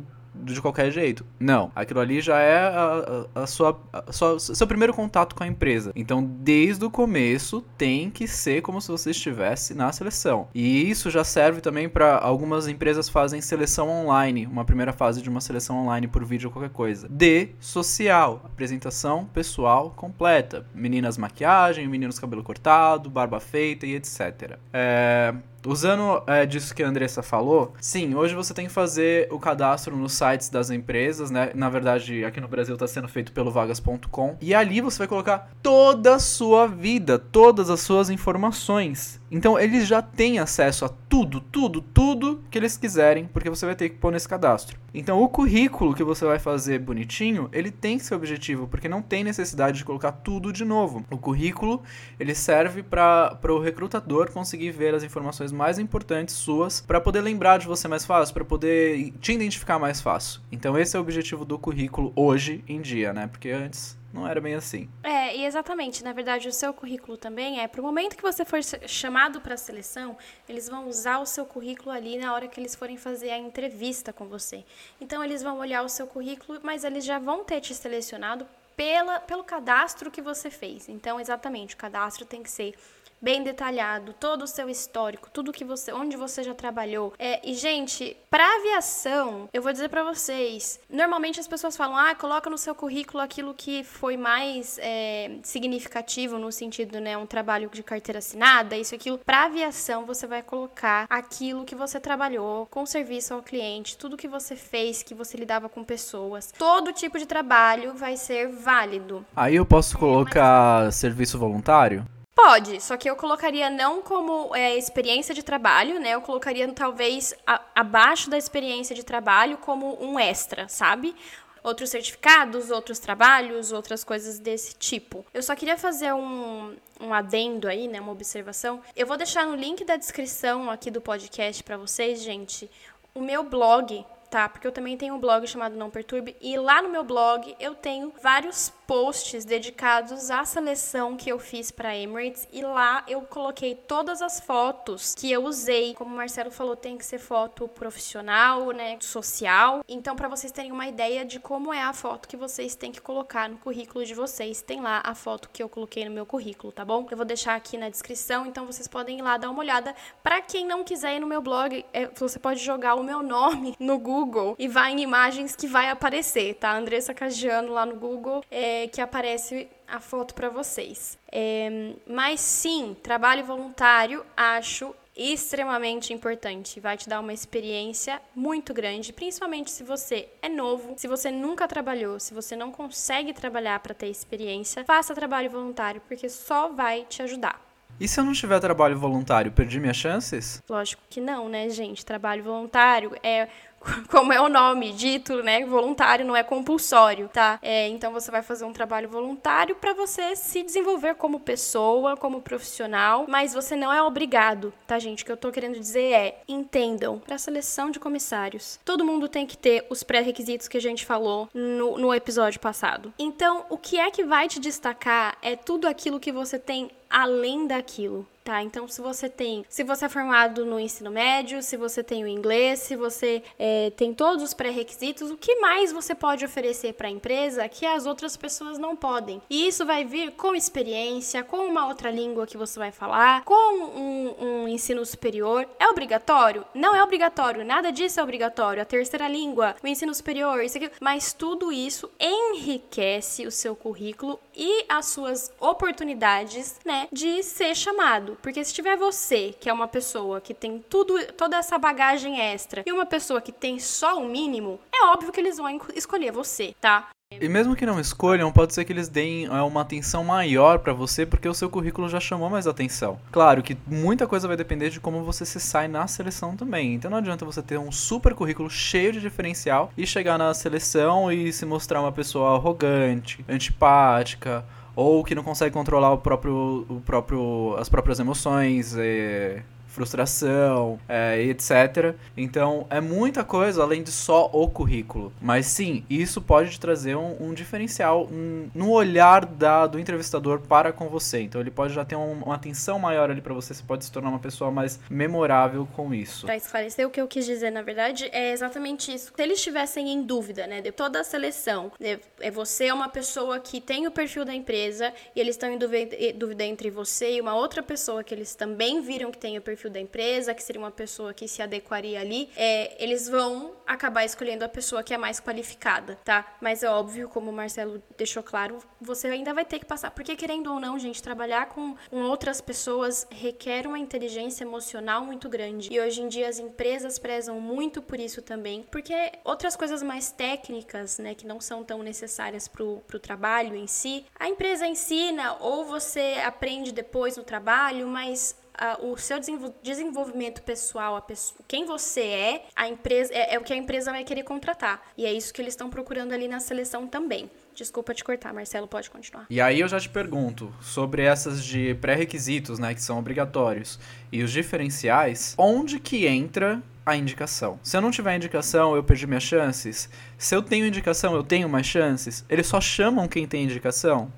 de 0.42 0.60
qualquer 0.60 0.90
jeito. 0.90 1.24
Não. 1.38 1.70
Aquilo 1.74 2.00
ali 2.00 2.20
já 2.20 2.38
é 2.38 2.58
a, 2.58 3.26
a, 3.34 3.42
a 3.42 3.46
sua, 3.46 3.80
a 3.92 4.12
sua, 4.12 4.38
seu 4.38 4.66
primeiro 4.66 4.94
contato 4.94 5.34
com 5.34 5.44
a 5.44 5.46
empresa. 5.46 5.92
Então, 5.94 6.22
desde 6.22 6.84
o 6.84 6.90
começo, 6.90 7.64
tem 7.76 8.10
que 8.10 8.26
ser 8.26 8.62
como 8.62 8.80
se 8.80 8.88
você 8.90 9.10
estivesse 9.10 9.74
na 9.74 9.90
seleção. 9.92 10.48
E 10.54 10.88
isso 10.88 11.10
já 11.10 11.24
serve 11.24 11.60
também 11.60 11.88
para 11.88 12.18
algumas 12.18 12.68
empresas 12.68 13.08
fazem 13.08 13.40
seleção 13.40 13.88
online, 13.88 14.46
uma 14.46 14.64
primeira 14.64 14.92
fase 14.92 15.22
de 15.22 15.28
uma 15.28 15.40
seleção 15.40 15.78
online 15.78 16.06
por 16.06 16.24
vídeo 16.24 16.48
ou 16.48 16.52
qualquer 16.52 16.70
coisa. 16.70 17.08
D, 17.08 17.50
social, 17.60 18.42
apresentação 18.44 19.24
pessoal 19.24 19.90
completa. 19.90 20.66
Meninas 20.74 21.18
maquiagem, 21.18 21.86
meninos 21.88 22.18
cabelo 22.18 22.42
cortado, 22.42 23.10
barba 23.10 23.40
feita 23.40 23.86
e 23.86 23.94
etc. 23.94 24.58
É, 24.72 25.34
Usando 25.66 26.22
é, 26.26 26.46
disso 26.46 26.74
que 26.74 26.82
a 26.82 26.88
Andressa 26.88 27.22
falou, 27.22 27.74
sim, 27.80 28.14
hoje 28.14 28.34
você 28.34 28.54
tem 28.54 28.66
que 28.66 28.72
fazer 28.72 29.28
o 29.30 29.38
cadastro 29.38 29.96
nos 29.96 30.12
sites 30.12 30.48
das 30.48 30.70
empresas, 30.70 31.30
né? 31.30 31.50
Na 31.54 31.68
verdade, 31.68 32.24
aqui 32.24 32.40
no 32.40 32.48
Brasil 32.48 32.74
está 32.74 32.86
sendo 32.86 33.08
feito 33.08 33.32
pelo 33.32 33.50
vagas.com. 33.50 34.36
E 34.40 34.54
ali 34.54 34.80
você 34.80 34.98
vai 34.98 35.08
colocar 35.08 35.50
toda 35.62 36.14
a 36.14 36.18
sua 36.18 36.66
vida, 36.66 37.18
todas 37.18 37.70
as 37.70 37.80
suas 37.80 38.08
informações. 38.10 39.20
Então 39.30 39.58
eles 39.58 39.86
já 39.86 40.00
têm 40.00 40.38
acesso 40.38 40.84
a 40.84 40.88
tudo, 40.88 41.40
tudo, 41.40 41.80
tudo 41.82 42.42
que 42.50 42.58
eles 42.58 42.76
quiserem, 42.76 43.26
porque 43.26 43.50
você 43.50 43.66
vai 43.66 43.74
ter 43.74 43.88
que 43.90 43.96
pôr 43.96 44.10
nesse 44.10 44.28
cadastro. 44.28 44.78
Então 44.92 45.22
o 45.22 45.28
currículo 45.28 45.94
que 45.94 46.02
você 46.02 46.24
vai 46.24 46.38
fazer 46.38 46.78
bonitinho, 46.78 47.48
ele 47.52 47.70
tem 47.70 47.98
que 47.98 48.04
ser 48.04 48.14
objetivo, 48.14 48.66
porque 48.66 48.88
não 48.88 49.02
tem 49.02 49.22
necessidade 49.22 49.78
de 49.78 49.84
colocar 49.84 50.12
tudo 50.12 50.52
de 50.52 50.64
novo. 50.64 51.04
O 51.10 51.18
currículo, 51.18 51.82
ele 52.18 52.34
serve 52.34 52.82
para 52.82 53.38
o 53.48 53.58
recrutador 53.58 54.30
conseguir 54.30 54.70
ver 54.70 54.94
as 54.94 55.02
informações 55.02 55.47
mais 55.52 55.78
importantes 55.78 56.34
suas, 56.34 56.80
para 56.80 57.00
poder 57.00 57.20
lembrar 57.20 57.58
de 57.58 57.66
você 57.66 57.88
mais 57.88 58.04
fácil, 58.04 58.34
para 58.34 58.44
poder 58.44 59.12
te 59.20 59.32
identificar 59.32 59.78
mais 59.78 60.00
fácil. 60.00 60.40
Então 60.50 60.78
esse 60.78 60.96
é 60.96 60.98
o 60.98 61.02
objetivo 61.02 61.44
do 61.44 61.58
currículo 61.58 62.12
hoje 62.14 62.64
em 62.68 62.80
dia, 62.80 63.12
né? 63.12 63.26
Porque 63.26 63.50
antes 63.50 63.98
não 64.12 64.26
era 64.26 64.40
bem 64.40 64.54
assim. 64.54 64.88
É, 65.02 65.36
e 65.36 65.44
exatamente. 65.44 66.02
Na 66.02 66.12
verdade, 66.12 66.48
o 66.48 66.52
seu 66.52 66.72
currículo 66.72 67.16
também 67.16 67.60
é 67.60 67.68
para 67.68 67.80
o 67.80 67.84
momento 67.84 68.16
que 68.16 68.22
você 68.22 68.44
for 68.44 68.60
chamado 68.86 69.40
para 69.40 69.54
a 69.54 69.58
seleção, 69.58 70.16
eles 70.48 70.68
vão 70.68 70.88
usar 70.88 71.18
o 71.18 71.26
seu 71.26 71.44
currículo 71.44 71.90
ali 71.90 72.18
na 72.18 72.32
hora 72.32 72.48
que 72.48 72.58
eles 72.58 72.74
forem 72.74 72.96
fazer 72.96 73.30
a 73.30 73.38
entrevista 73.38 74.12
com 74.12 74.26
você. 74.26 74.64
Então, 75.00 75.22
eles 75.22 75.42
vão 75.42 75.58
olhar 75.58 75.82
o 75.82 75.88
seu 75.88 76.06
currículo, 76.06 76.58
mas 76.62 76.84
eles 76.84 77.04
já 77.04 77.18
vão 77.18 77.44
ter 77.44 77.60
te 77.60 77.74
selecionado 77.74 78.46
pela, 78.76 79.18
pelo 79.20 79.42
cadastro 79.42 80.10
que 80.10 80.22
você 80.22 80.48
fez. 80.50 80.88
Então, 80.88 81.18
exatamente, 81.18 81.74
o 81.74 81.78
cadastro 81.78 82.24
tem 82.24 82.42
que 82.42 82.50
ser 82.50 82.74
bem 83.20 83.42
detalhado, 83.42 84.12
todo 84.12 84.42
o 84.42 84.46
seu 84.46 84.68
histórico, 84.68 85.30
tudo 85.32 85.52
que 85.52 85.64
você, 85.64 85.92
onde 85.92 86.16
você 86.16 86.42
já 86.42 86.54
trabalhou. 86.54 87.12
É, 87.18 87.40
e 87.48 87.54
gente, 87.54 88.16
para 88.30 88.56
aviação, 88.56 89.48
eu 89.52 89.62
vou 89.62 89.72
dizer 89.72 89.88
para 89.88 90.02
vocês, 90.02 90.80
normalmente 90.88 91.40
as 91.40 91.48
pessoas 91.48 91.76
falam, 91.76 91.96
ah, 91.96 92.14
coloca 92.14 92.48
no 92.50 92.58
seu 92.58 92.74
currículo 92.74 93.22
aquilo 93.22 93.54
que 93.54 93.84
foi 93.84 94.16
mais 94.16 94.78
é, 94.80 95.38
significativo 95.42 96.38
no 96.38 96.50
sentido, 96.52 97.00
né, 97.00 97.16
um 97.16 97.26
trabalho 97.26 97.70
de 97.72 97.82
carteira 97.82 98.18
assinada, 98.18 98.76
isso 98.76 98.94
aquilo. 98.94 99.18
Para 99.18 99.44
aviação, 99.44 100.06
você 100.06 100.26
vai 100.26 100.42
colocar 100.42 101.06
aquilo 101.08 101.64
que 101.64 101.74
você 101.74 102.00
trabalhou 102.00 102.66
com 102.66 102.86
serviço 102.86 103.34
ao 103.34 103.42
cliente, 103.42 103.96
tudo 103.96 104.16
que 104.16 104.28
você 104.28 104.56
fez, 104.56 105.02
que 105.02 105.14
você 105.14 105.36
lidava 105.36 105.68
com 105.68 105.84
pessoas. 105.84 106.52
Todo 106.56 106.92
tipo 106.92 107.18
de 107.18 107.26
trabalho 107.26 107.94
vai 107.94 108.16
ser 108.16 108.48
válido. 108.48 109.24
Aí 109.34 109.56
eu 109.56 109.66
posso 109.66 109.96
colocar 109.98 110.82
é, 110.82 110.84
mas... 110.86 110.94
serviço 110.94 111.38
voluntário? 111.38 112.04
Pode, 112.40 112.80
só 112.80 112.96
que 112.96 113.10
eu 113.10 113.16
colocaria 113.16 113.68
não 113.68 114.00
como 114.00 114.54
é, 114.54 114.76
experiência 114.76 115.34
de 115.34 115.42
trabalho, 115.42 115.98
né? 115.98 116.10
Eu 116.10 116.22
colocaria 116.22 116.72
talvez 116.72 117.34
a, 117.44 117.60
abaixo 117.74 118.30
da 118.30 118.38
experiência 118.38 118.94
de 118.94 119.02
trabalho 119.02 119.58
como 119.58 120.00
um 120.00 120.20
extra, 120.20 120.68
sabe? 120.68 121.16
Outros 121.64 121.90
certificados, 121.90 122.70
outros 122.70 123.00
trabalhos, 123.00 123.72
outras 123.72 124.04
coisas 124.04 124.38
desse 124.38 124.76
tipo. 124.76 125.26
Eu 125.34 125.42
só 125.42 125.56
queria 125.56 125.76
fazer 125.76 126.14
um, 126.14 126.76
um 127.00 127.12
adendo 127.12 127.66
aí, 127.66 127.88
né? 127.88 128.00
Uma 128.00 128.12
observação. 128.12 128.80
Eu 128.94 129.04
vou 129.04 129.16
deixar 129.16 129.44
no 129.44 129.56
link 129.56 129.84
da 129.84 129.96
descrição 129.96 130.70
aqui 130.70 130.92
do 130.92 131.00
podcast 131.00 131.64
para 131.64 131.76
vocês, 131.76 132.22
gente, 132.22 132.70
o 133.16 133.20
meu 133.20 133.42
blog, 133.42 134.06
tá? 134.30 134.48
Porque 134.48 134.64
eu 134.64 134.72
também 134.72 134.96
tenho 134.96 135.16
um 135.16 135.18
blog 135.18 135.44
chamado 135.44 135.74
Não 135.74 135.90
Perturbe 135.90 136.36
e 136.40 136.56
lá 136.56 136.80
no 136.80 136.88
meu 136.88 137.02
blog 137.02 137.56
eu 137.58 137.74
tenho 137.74 138.12
vários 138.22 138.72
posts 138.88 139.44
dedicados 139.44 140.30
à 140.30 140.46
seleção 140.46 141.14
que 141.14 141.30
eu 141.30 141.38
fiz 141.38 141.70
para 141.70 141.94
Emirates 141.94 142.48
e 142.50 142.62
lá 142.62 143.04
eu 143.06 143.20
coloquei 143.20 143.74
todas 143.74 144.22
as 144.22 144.40
fotos 144.40 145.14
que 145.14 145.30
eu 145.30 145.44
usei. 145.44 145.92
Como 145.92 146.14
o 146.14 146.16
Marcelo 146.16 146.50
falou, 146.50 146.74
tem 146.74 146.96
que 146.96 147.04
ser 147.04 147.18
foto 147.18 147.68
profissional, 147.68 148.70
né, 148.70 148.96
social. 149.02 149.84
Então, 149.86 150.16
para 150.16 150.26
vocês 150.26 150.50
terem 150.50 150.72
uma 150.72 150.88
ideia 150.88 151.22
de 151.22 151.38
como 151.38 151.70
é 151.70 151.82
a 151.82 151.92
foto 151.92 152.26
que 152.26 152.34
vocês 152.34 152.74
têm 152.74 152.90
que 152.90 152.98
colocar 152.98 153.46
no 153.46 153.58
currículo 153.58 154.06
de 154.06 154.14
vocês, 154.14 154.62
tem 154.62 154.80
lá 154.80 155.02
a 155.04 155.14
foto 155.14 155.50
que 155.52 155.62
eu 155.62 155.68
coloquei 155.68 156.06
no 156.06 156.10
meu 156.10 156.24
currículo, 156.24 156.72
tá 156.72 156.82
bom? 156.82 157.06
Eu 157.10 157.16
vou 157.16 157.26
deixar 157.26 157.56
aqui 157.56 157.76
na 157.76 157.90
descrição, 157.90 158.46
então 158.46 158.64
vocês 158.64 158.88
podem 158.88 159.18
ir 159.18 159.22
lá 159.22 159.36
dar 159.36 159.50
uma 159.50 159.60
olhada. 159.60 159.94
Para 160.22 160.40
quem 160.40 160.66
não 160.66 160.82
quiser 160.82 161.16
ir 161.16 161.20
no 161.20 161.26
meu 161.26 161.42
blog, 161.42 161.84
é, 161.92 162.06
você 162.06 162.38
pode 162.38 162.60
jogar 162.60 162.94
o 162.94 163.02
meu 163.02 163.22
nome 163.22 163.74
no 163.78 163.98
Google 163.98 164.56
e 164.58 164.66
vai 164.66 164.92
em 164.92 165.02
imagens 165.02 165.54
que 165.54 165.66
vai 165.66 165.90
aparecer, 165.90 166.54
tá? 166.54 166.74
Andressa 166.74 167.12
Cagiano 167.12 167.74
lá 167.74 167.84
no 167.84 167.96
Google, 167.96 168.42
é, 168.50 168.77
que 168.86 169.00
aparece 169.00 169.68
a 169.86 169.98
foto 169.98 170.34
para 170.34 170.48
vocês. 170.48 171.18
É, 171.32 171.94
mas 172.06 172.40
sim, 172.40 172.96
trabalho 173.02 173.44
voluntário 173.44 174.24
acho 174.36 174.94
extremamente 175.18 176.12
importante. 176.12 176.78
Vai 176.78 176.96
te 176.96 177.08
dar 177.08 177.18
uma 177.18 177.32
experiência 177.32 178.22
muito 178.36 178.72
grande, 178.72 179.12
principalmente 179.12 179.70
se 179.70 179.82
você 179.82 180.28
é 180.40 180.48
novo, 180.48 180.94
se 180.96 181.08
você 181.08 181.30
nunca 181.30 181.66
trabalhou, 181.66 182.20
se 182.20 182.32
você 182.32 182.54
não 182.54 182.70
consegue 182.70 183.32
trabalhar 183.32 183.80
para 183.80 183.94
ter 183.94 184.06
experiência, 184.06 184.84
faça 184.84 185.14
trabalho 185.14 185.50
voluntário, 185.50 186.00
porque 186.06 186.28
só 186.28 186.68
vai 186.68 187.04
te 187.04 187.20
ajudar. 187.22 187.60
E 188.00 188.06
se 188.06 188.20
eu 188.20 188.24
não 188.24 188.32
tiver 188.32 188.60
trabalho 188.60 188.96
voluntário, 188.96 189.50
perdi 189.50 189.80
minhas 189.80 189.96
chances? 189.96 190.62
Lógico 190.68 191.02
que 191.10 191.20
não, 191.20 191.48
né, 191.48 191.68
gente? 191.68 192.06
Trabalho 192.06 192.44
voluntário 192.44 193.12
é 193.24 193.48
como 194.08 194.32
é 194.32 194.40
o 194.40 194.48
nome 194.48 194.92
dito, 194.92 195.42
né? 195.42 195.64
Voluntário 195.64 196.24
não 196.24 196.36
é 196.36 196.42
compulsório, 196.42 197.28
tá? 197.28 197.58
É, 197.62 197.88
então 197.88 198.12
você 198.12 198.30
vai 198.30 198.42
fazer 198.42 198.64
um 198.64 198.72
trabalho 198.72 199.08
voluntário 199.08 199.76
para 199.76 199.92
você 199.92 200.34
se 200.36 200.62
desenvolver 200.62 201.14
como 201.14 201.40
pessoa, 201.40 202.16
como 202.16 202.42
profissional, 202.42 203.24
mas 203.28 203.54
você 203.54 203.76
não 203.76 203.92
é 203.92 204.02
obrigado, 204.02 204.72
tá, 204.86 204.98
gente? 204.98 205.22
O 205.22 205.26
que 205.26 205.32
eu 205.32 205.36
tô 205.36 205.50
querendo 205.50 205.78
dizer 205.78 206.12
é: 206.12 206.42
entendam, 206.48 207.18
para 207.18 207.38
seleção 207.38 207.90
de 207.90 208.00
comissários, 208.00 208.78
todo 208.84 209.04
mundo 209.04 209.28
tem 209.28 209.46
que 209.46 209.56
ter 209.56 209.86
os 209.90 210.02
pré-requisitos 210.02 210.68
que 210.68 210.76
a 210.76 210.80
gente 210.80 211.04
falou 211.04 211.48
no, 211.54 211.98
no 211.98 212.14
episódio 212.14 212.60
passado. 212.60 213.12
Então, 213.18 213.64
o 213.68 213.76
que 213.76 213.98
é 213.98 214.10
que 214.10 214.24
vai 214.24 214.48
te 214.48 214.60
destacar 214.60 215.36
é 215.42 215.56
tudo 215.56 215.86
aquilo 215.86 216.20
que 216.20 216.32
você 216.32 216.58
tem 216.58 216.90
além 217.10 217.66
daquilo 217.66 218.26
tá? 218.48 218.62
Então, 218.62 218.88
se 218.88 219.02
você 219.02 219.28
tem, 219.28 219.62
se 219.68 219.84
você 219.84 220.06
é 220.06 220.08
formado 220.08 220.64
no 220.64 220.80
ensino 220.80 221.10
médio, 221.10 221.62
se 221.62 221.76
você 221.76 222.02
tem 222.02 222.24
o 222.24 222.26
inglês, 222.26 222.78
se 222.78 222.96
você 222.96 223.42
é, 223.58 223.90
tem 223.90 224.14
todos 224.14 224.42
os 224.42 224.54
pré-requisitos, 224.54 225.30
o 225.30 225.36
que 225.36 225.56
mais 225.56 225.92
você 225.92 226.14
pode 226.14 226.46
oferecer 226.46 226.94
para 226.94 227.08
a 227.08 227.10
empresa 227.10 227.68
que 227.68 227.84
as 227.84 228.06
outras 228.06 228.38
pessoas 228.38 228.78
não 228.78 228.96
podem? 228.96 229.42
E 229.50 229.68
isso 229.68 229.84
vai 229.84 230.02
vir 230.02 230.32
com 230.32 230.54
experiência, 230.54 231.44
com 231.44 231.58
uma 231.58 231.86
outra 231.88 232.10
língua 232.10 232.46
que 232.46 232.56
você 232.56 232.78
vai 232.78 232.90
falar, 232.90 233.44
com 233.44 233.54
um, 233.54 234.62
um 234.62 234.68
ensino 234.68 235.04
superior. 235.04 235.68
É 235.78 235.86
obrigatório? 235.88 236.64
Não 236.74 236.96
é 236.96 237.04
obrigatório, 237.04 237.66
nada 237.66 237.92
disso 237.92 238.18
é 238.18 238.22
obrigatório. 238.22 238.80
A 238.80 238.86
terceira 238.86 239.28
língua, 239.28 239.76
o 239.84 239.86
ensino 239.86 240.14
superior, 240.14 240.64
isso 240.64 240.78
aqui, 240.78 240.90
mas 241.02 241.34
tudo 241.34 241.70
isso 241.70 242.10
enriquece 242.18 243.46
o 243.46 243.50
seu 243.50 243.76
currículo 243.76 244.40
e 244.56 244.86
as 244.88 245.04
suas 245.04 245.52
oportunidades, 245.60 246.76
né, 246.82 247.08
de 247.12 247.42
ser 247.42 247.74
chamado. 247.74 248.37
Porque 248.42 248.64
se 248.64 248.74
tiver 248.74 248.96
você, 248.96 249.54
que 249.58 249.68
é 249.68 249.72
uma 249.72 249.88
pessoa 249.88 250.40
que 250.40 250.54
tem 250.54 250.82
tudo, 250.88 251.14
toda 251.32 251.56
essa 251.56 251.78
bagagem 251.78 252.40
extra, 252.40 252.82
e 252.86 252.92
uma 252.92 253.06
pessoa 253.06 253.40
que 253.40 253.52
tem 253.52 253.78
só 253.78 254.18
o 254.18 254.28
mínimo, 254.28 254.80
é 254.92 255.04
óbvio 255.06 255.32
que 255.32 255.40
eles 255.40 255.56
vão 255.56 255.80
escolher 255.94 256.32
você, 256.32 256.74
tá? 256.80 257.08
E 257.30 257.46
mesmo 257.46 257.76
que 257.76 257.84
não 257.84 258.00
escolham, 258.00 258.50
pode 258.50 258.72
ser 258.72 258.86
que 258.86 258.92
eles 258.92 259.06
deem 259.06 259.44
é, 259.44 259.60
uma 259.60 259.82
atenção 259.82 260.24
maior 260.24 260.78
para 260.78 260.94
você, 260.94 261.26
porque 261.26 261.46
o 261.46 261.52
seu 261.52 261.68
currículo 261.68 262.08
já 262.08 262.18
chamou 262.18 262.48
mais 262.48 262.66
atenção. 262.66 263.20
Claro 263.30 263.62
que 263.62 263.76
muita 263.86 264.26
coisa 264.26 264.48
vai 264.48 264.56
depender 264.56 264.88
de 264.88 264.98
como 264.98 265.22
você 265.22 265.44
se 265.44 265.60
sai 265.60 265.88
na 265.88 266.06
seleção 266.06 266.56
também. 266.56 266.94
Então 266.94 267.10
não 267.10 267.18
adianta 267.18 267.44
você 267.44 267.60
ter 267.60 267.78
um 267.78 267.92
super 267.92 268.34
currículo 268.34 268.70
cheio 268.70 269.12
de 269.12 269.20
diferencial 269.20 269.92
e 269.94 270.06
chegar 270.06 270.38
na 270.38 270.54
seleção 270.54 271.30
e 271.30 271.52
se 271.52 271.66
mostrar 271.66 272.00
uma 272.00 272.10
pessoa 272.10 272.54
arrogante, 272.56 273.44
antipática, 273.46 274.64
ou 275.00 275.22
que 275.22 275.32
não 275.32 275.44
consegue 275.44 275.72
controlar 275.72 276.10
o 276.12 276.18
próprio, 276.18 276.84
o 276.88 277.00
próprio, 277.00 277.76
as 277.78 277.88
próprias 277.88 278.18
emoções, 278.18 278.96
é, 278.96 279.62
frustração, 279.88 280.98
é, 281.08 281.42
etc. 281.42 282.14
Então 282.36 282.86
é 282.90 283.00
muita 283.00 283.42
coisa 283.42 283.82
além 283.82 284.02
de 284.02 284.12
só 284.12 284.48
o 284.52 284.68
currículo. 284.68 285.32
Mas 285.40 285.66
sim, 285.66 286.04
isso 286.08 286.40
pode 286.40 286.70
te 286.70 286.80
trazer 286.80 287.16
um, 287.16 287.36
um 287.40 287.54
diferencial 287.54 288.28
um, 288.30 288.68
no 288.74 288.90
olhar 288.90 289.44
da, 289.44 289.86
do 289.86 289.98
entrevistador 289.98 290.60
para 290.60 290.92
com 290.92 291.08
você. 291.08 291.40
Então 291.40 291.60
ele 291.60 291.70
pode 291.70 291.92
já 291.94 292.04
ter 292.04 292.16
um, 292.16 292.32
uma 292.32 292.54
atenção 292.54 292.98
maior 292.98 293.30
ali 293.30 293.40
para 293.40 293.54
você, 293.54 293.74
você 293.74 293.82
pode 293.82 294.04
se 294.04 294.12
tornar 294.12 294.28
uma 294.28 294.38
pessoa 294.38 294.70
mais 294.70 295.00
memorável 295.10 295.88
com 295.96 296.14
isso. 296.14 296.46
Para 296.46 296.56
esclarecer 296.56 297.06
o 297.06 297.10
que 297.10 297.20
eu 297.20 297.26
quis 297.26 297.46
dizer, 297.46 297.70
na 297.70 297.82
verdade, 297.82 298.28
é 298.32 298.52
exatamente 298.52 299.12
isso. 299.12 299.32
Se 299.34 299.42
eles 299.42 299.58
estivessem 299.58 300.10
em 300.10 300.22
dúvida, 300.22 300.66
né, 300.66 300.80
de 300.80 300.92
toda 300.92 301.20
a 301.20 301.24
seleção, 301.24 301.90
né, 301.98 302.18
é 302.40 302.50
você 302.50 302.86
é 302.86 302.94
uma 302.94 303.08
pessoa 303.08 303.58
que 303.58 303.80
tem 303.80 304.06
o 304.06 304.10
perfil 304.10 304.44
da 304.44 304.54
empresa 304.54 305.12
e 305.34 305.40
eles 305.40 305.54
estão 305.54 305.70
em 305.70 305.78
dúvida, 305.78 306.16
dúvida 306.34 306.64
entre 306.64 306.90
você 306.90 307.36
e 307.36 307.40
uma 307.40 307.54
outra 307.54 307.82
pessoa 307.82 308.22
que 308.22 308.34
eles 308.34 308.54
também 308.54 309.00
viram 309.00 309.30
que 309.30 309.38
tem 309.38 309.56
o 309.56 309.62
perfil 309.62 309.87
da 309.90 310.00
empresa, 310.00 310.54
que 310.54 310.62
seria 310.62 310.80
uma 310.80 310.90
pessoa 310.90 311.32
que 311.34 311.46
se 311.48 311.62
adequaria 311.62 312.20
ali, 312.20 312.50
é, 312.56 313.02
eles 313.02 313.28
vão 313.28 313.72
acabar 313.86 314.24
escolhendo 314.24 314.64
a 314.64 314.68
pessoa 314.68 315.02
que 315.02 315.14
é 315.14 315.18
mais 315.18 315.40
qualificada, 315.40 316.18
tá? 316.24 316.56
Mas 316.60 316.82
é 316.82 316.90
óbvio, 316.90 317.28
como 317.28 317.50
o 317.50 317.52
Marcelo 317.52 318.02
deixou 318.16 318.42
claro, 318.42 318.78
você 319.00 319.28
ainda 319.28 319.54
vai 319.54 319.64
ter 319.64 319.78
que 319.78 319.86
passar. 319.86 320.10
Porque, 320.10 320.36
querendo 320.36 320.72
ou 320.72 320.78
não, 320.78 320.98
gente, 320.98 321.22
trabalhar 321.22 321.68
com, 321.70 321.96
com 322.10 322.22
outras 322.22 322.60
pessoas 322.60 323.26
requer 323.30 323.86
uma 323.86 323.98
inteligência 323.98 324.64
emocional 324.64 325.24
muito 325.24 325.48
grande. 325.48 325.92
E 325.92 326.00
hoje 326.00 326.22
em 326.22 326.28
dia 326.28 326.48
as 326.48 326.58
empresas 326.58 327.18
prezam 327.18 327.60
muito 327.60 328.02
por 328.02 328.20
isso 328.20 328.42
também, 328.42 328.82
porque 328.90 329.14
outras 329.44 329.74
coisas 329.74 330.02
mais 330.02 330.30
técnicas, 330.30 331.18
né, 331.18 331.34
que 331.34 331.46
não 331.46 331.60
são 331.60 331.82
tão 331.82 332.02
necessárias 332.02 332.68
pro, 332.68 333.02
pro 333.06 333.18
trabalho 333.18 333.74
em 333.74 333.86
si, 333.86 334.24
a 334.38 334.48
empresa 334.48 334.86
ensina 334.86 335.56
ou 335.60 335.84
você 335.84 336.36
aprende 336.44 336.92
depois 336.92 337.36
no 337.36 337.44
trabalho, 337.44 338.06
mas 338.06 338.56
o 339.00 339.16
seu 339.16 339.38
desenvolvimento 339.82 340.62
pessoal, 340.62 341.20
pessoa, 341.22 341.60
quem 341.66 341.84
você 341.84 342.20
é, 342.20 342.66
a 342.74 342.88
empresa 342.88 343.32
é, 343.34 343.54
é, 343.54 343.58
o 343.58 343.62
que 343.62 343.72
a 343.72 343.76
empresa 343.76 344.10
vai 344.10 344.24
querer 344.24 344.42
contratar. 344.42 345.02
E 345.16 345.26
é 345.26 345.32
isso 345.32 345.52
que 345.52 345.60
eles 345.60 345.72
estão 345.74 345.90
procurando 345.90 346.32
ali 346.32 346.48
na 346.48 346.60
seleção 346.60 347.06
também. 347.06 347.50
Desculpa 347.74 348.12
te 348.12 348.24
cortar, 348.24 348.52
Marcelo, 348.52 348.88
pode 348.88 349.08
continuar. 349.08 349.46
E 349.48 349.60
aí 349.60 349.80
eu 349.80 349.88
já 349.88 350.00
te 350.00 350.08
pergunto 350.08 350.74
sobre 350.80 351.22
essas 351.22 351.64
de 351.64 351.94
pré-requisitos, 351.94 352.78
né, 352.78 352.94
que 352.94 353.02
são 353.02 353.18
obrigatórios, 353.18 353.98
e 354.32 354.42
os 354.42 354.50
diferenciais, 354.50 355.54
onde 355.56 356.00
que 356.00 356.26
entra 356.26 356.82
a 357.06 357.16
indicação. 357.16 357.80
Se 357.82 357.96
eu 357.96 358.00
não 358.00 358.10
tiver 358.10 358.36
indicação, 358.36 358.94
eu 358.94 359.02
perdi 359.02 359.26
minhas 359.26 359.42
chances. 359.42 360.10
Se 360.36 360.54
eu 360.54 360.62
tenho 360.62 360.86
indicação, 360.86 361.34
eu 361.34 361.42
tenho 361.42 361.68
mais 361.68 361.86
chances. 361.86 362.44
Eles 362.48 362.66
só 362.66 362.80
chamam 362.80 363.26
quem 363.26 363.46
tem 363.46 363.64
indicação? 363.64 364.30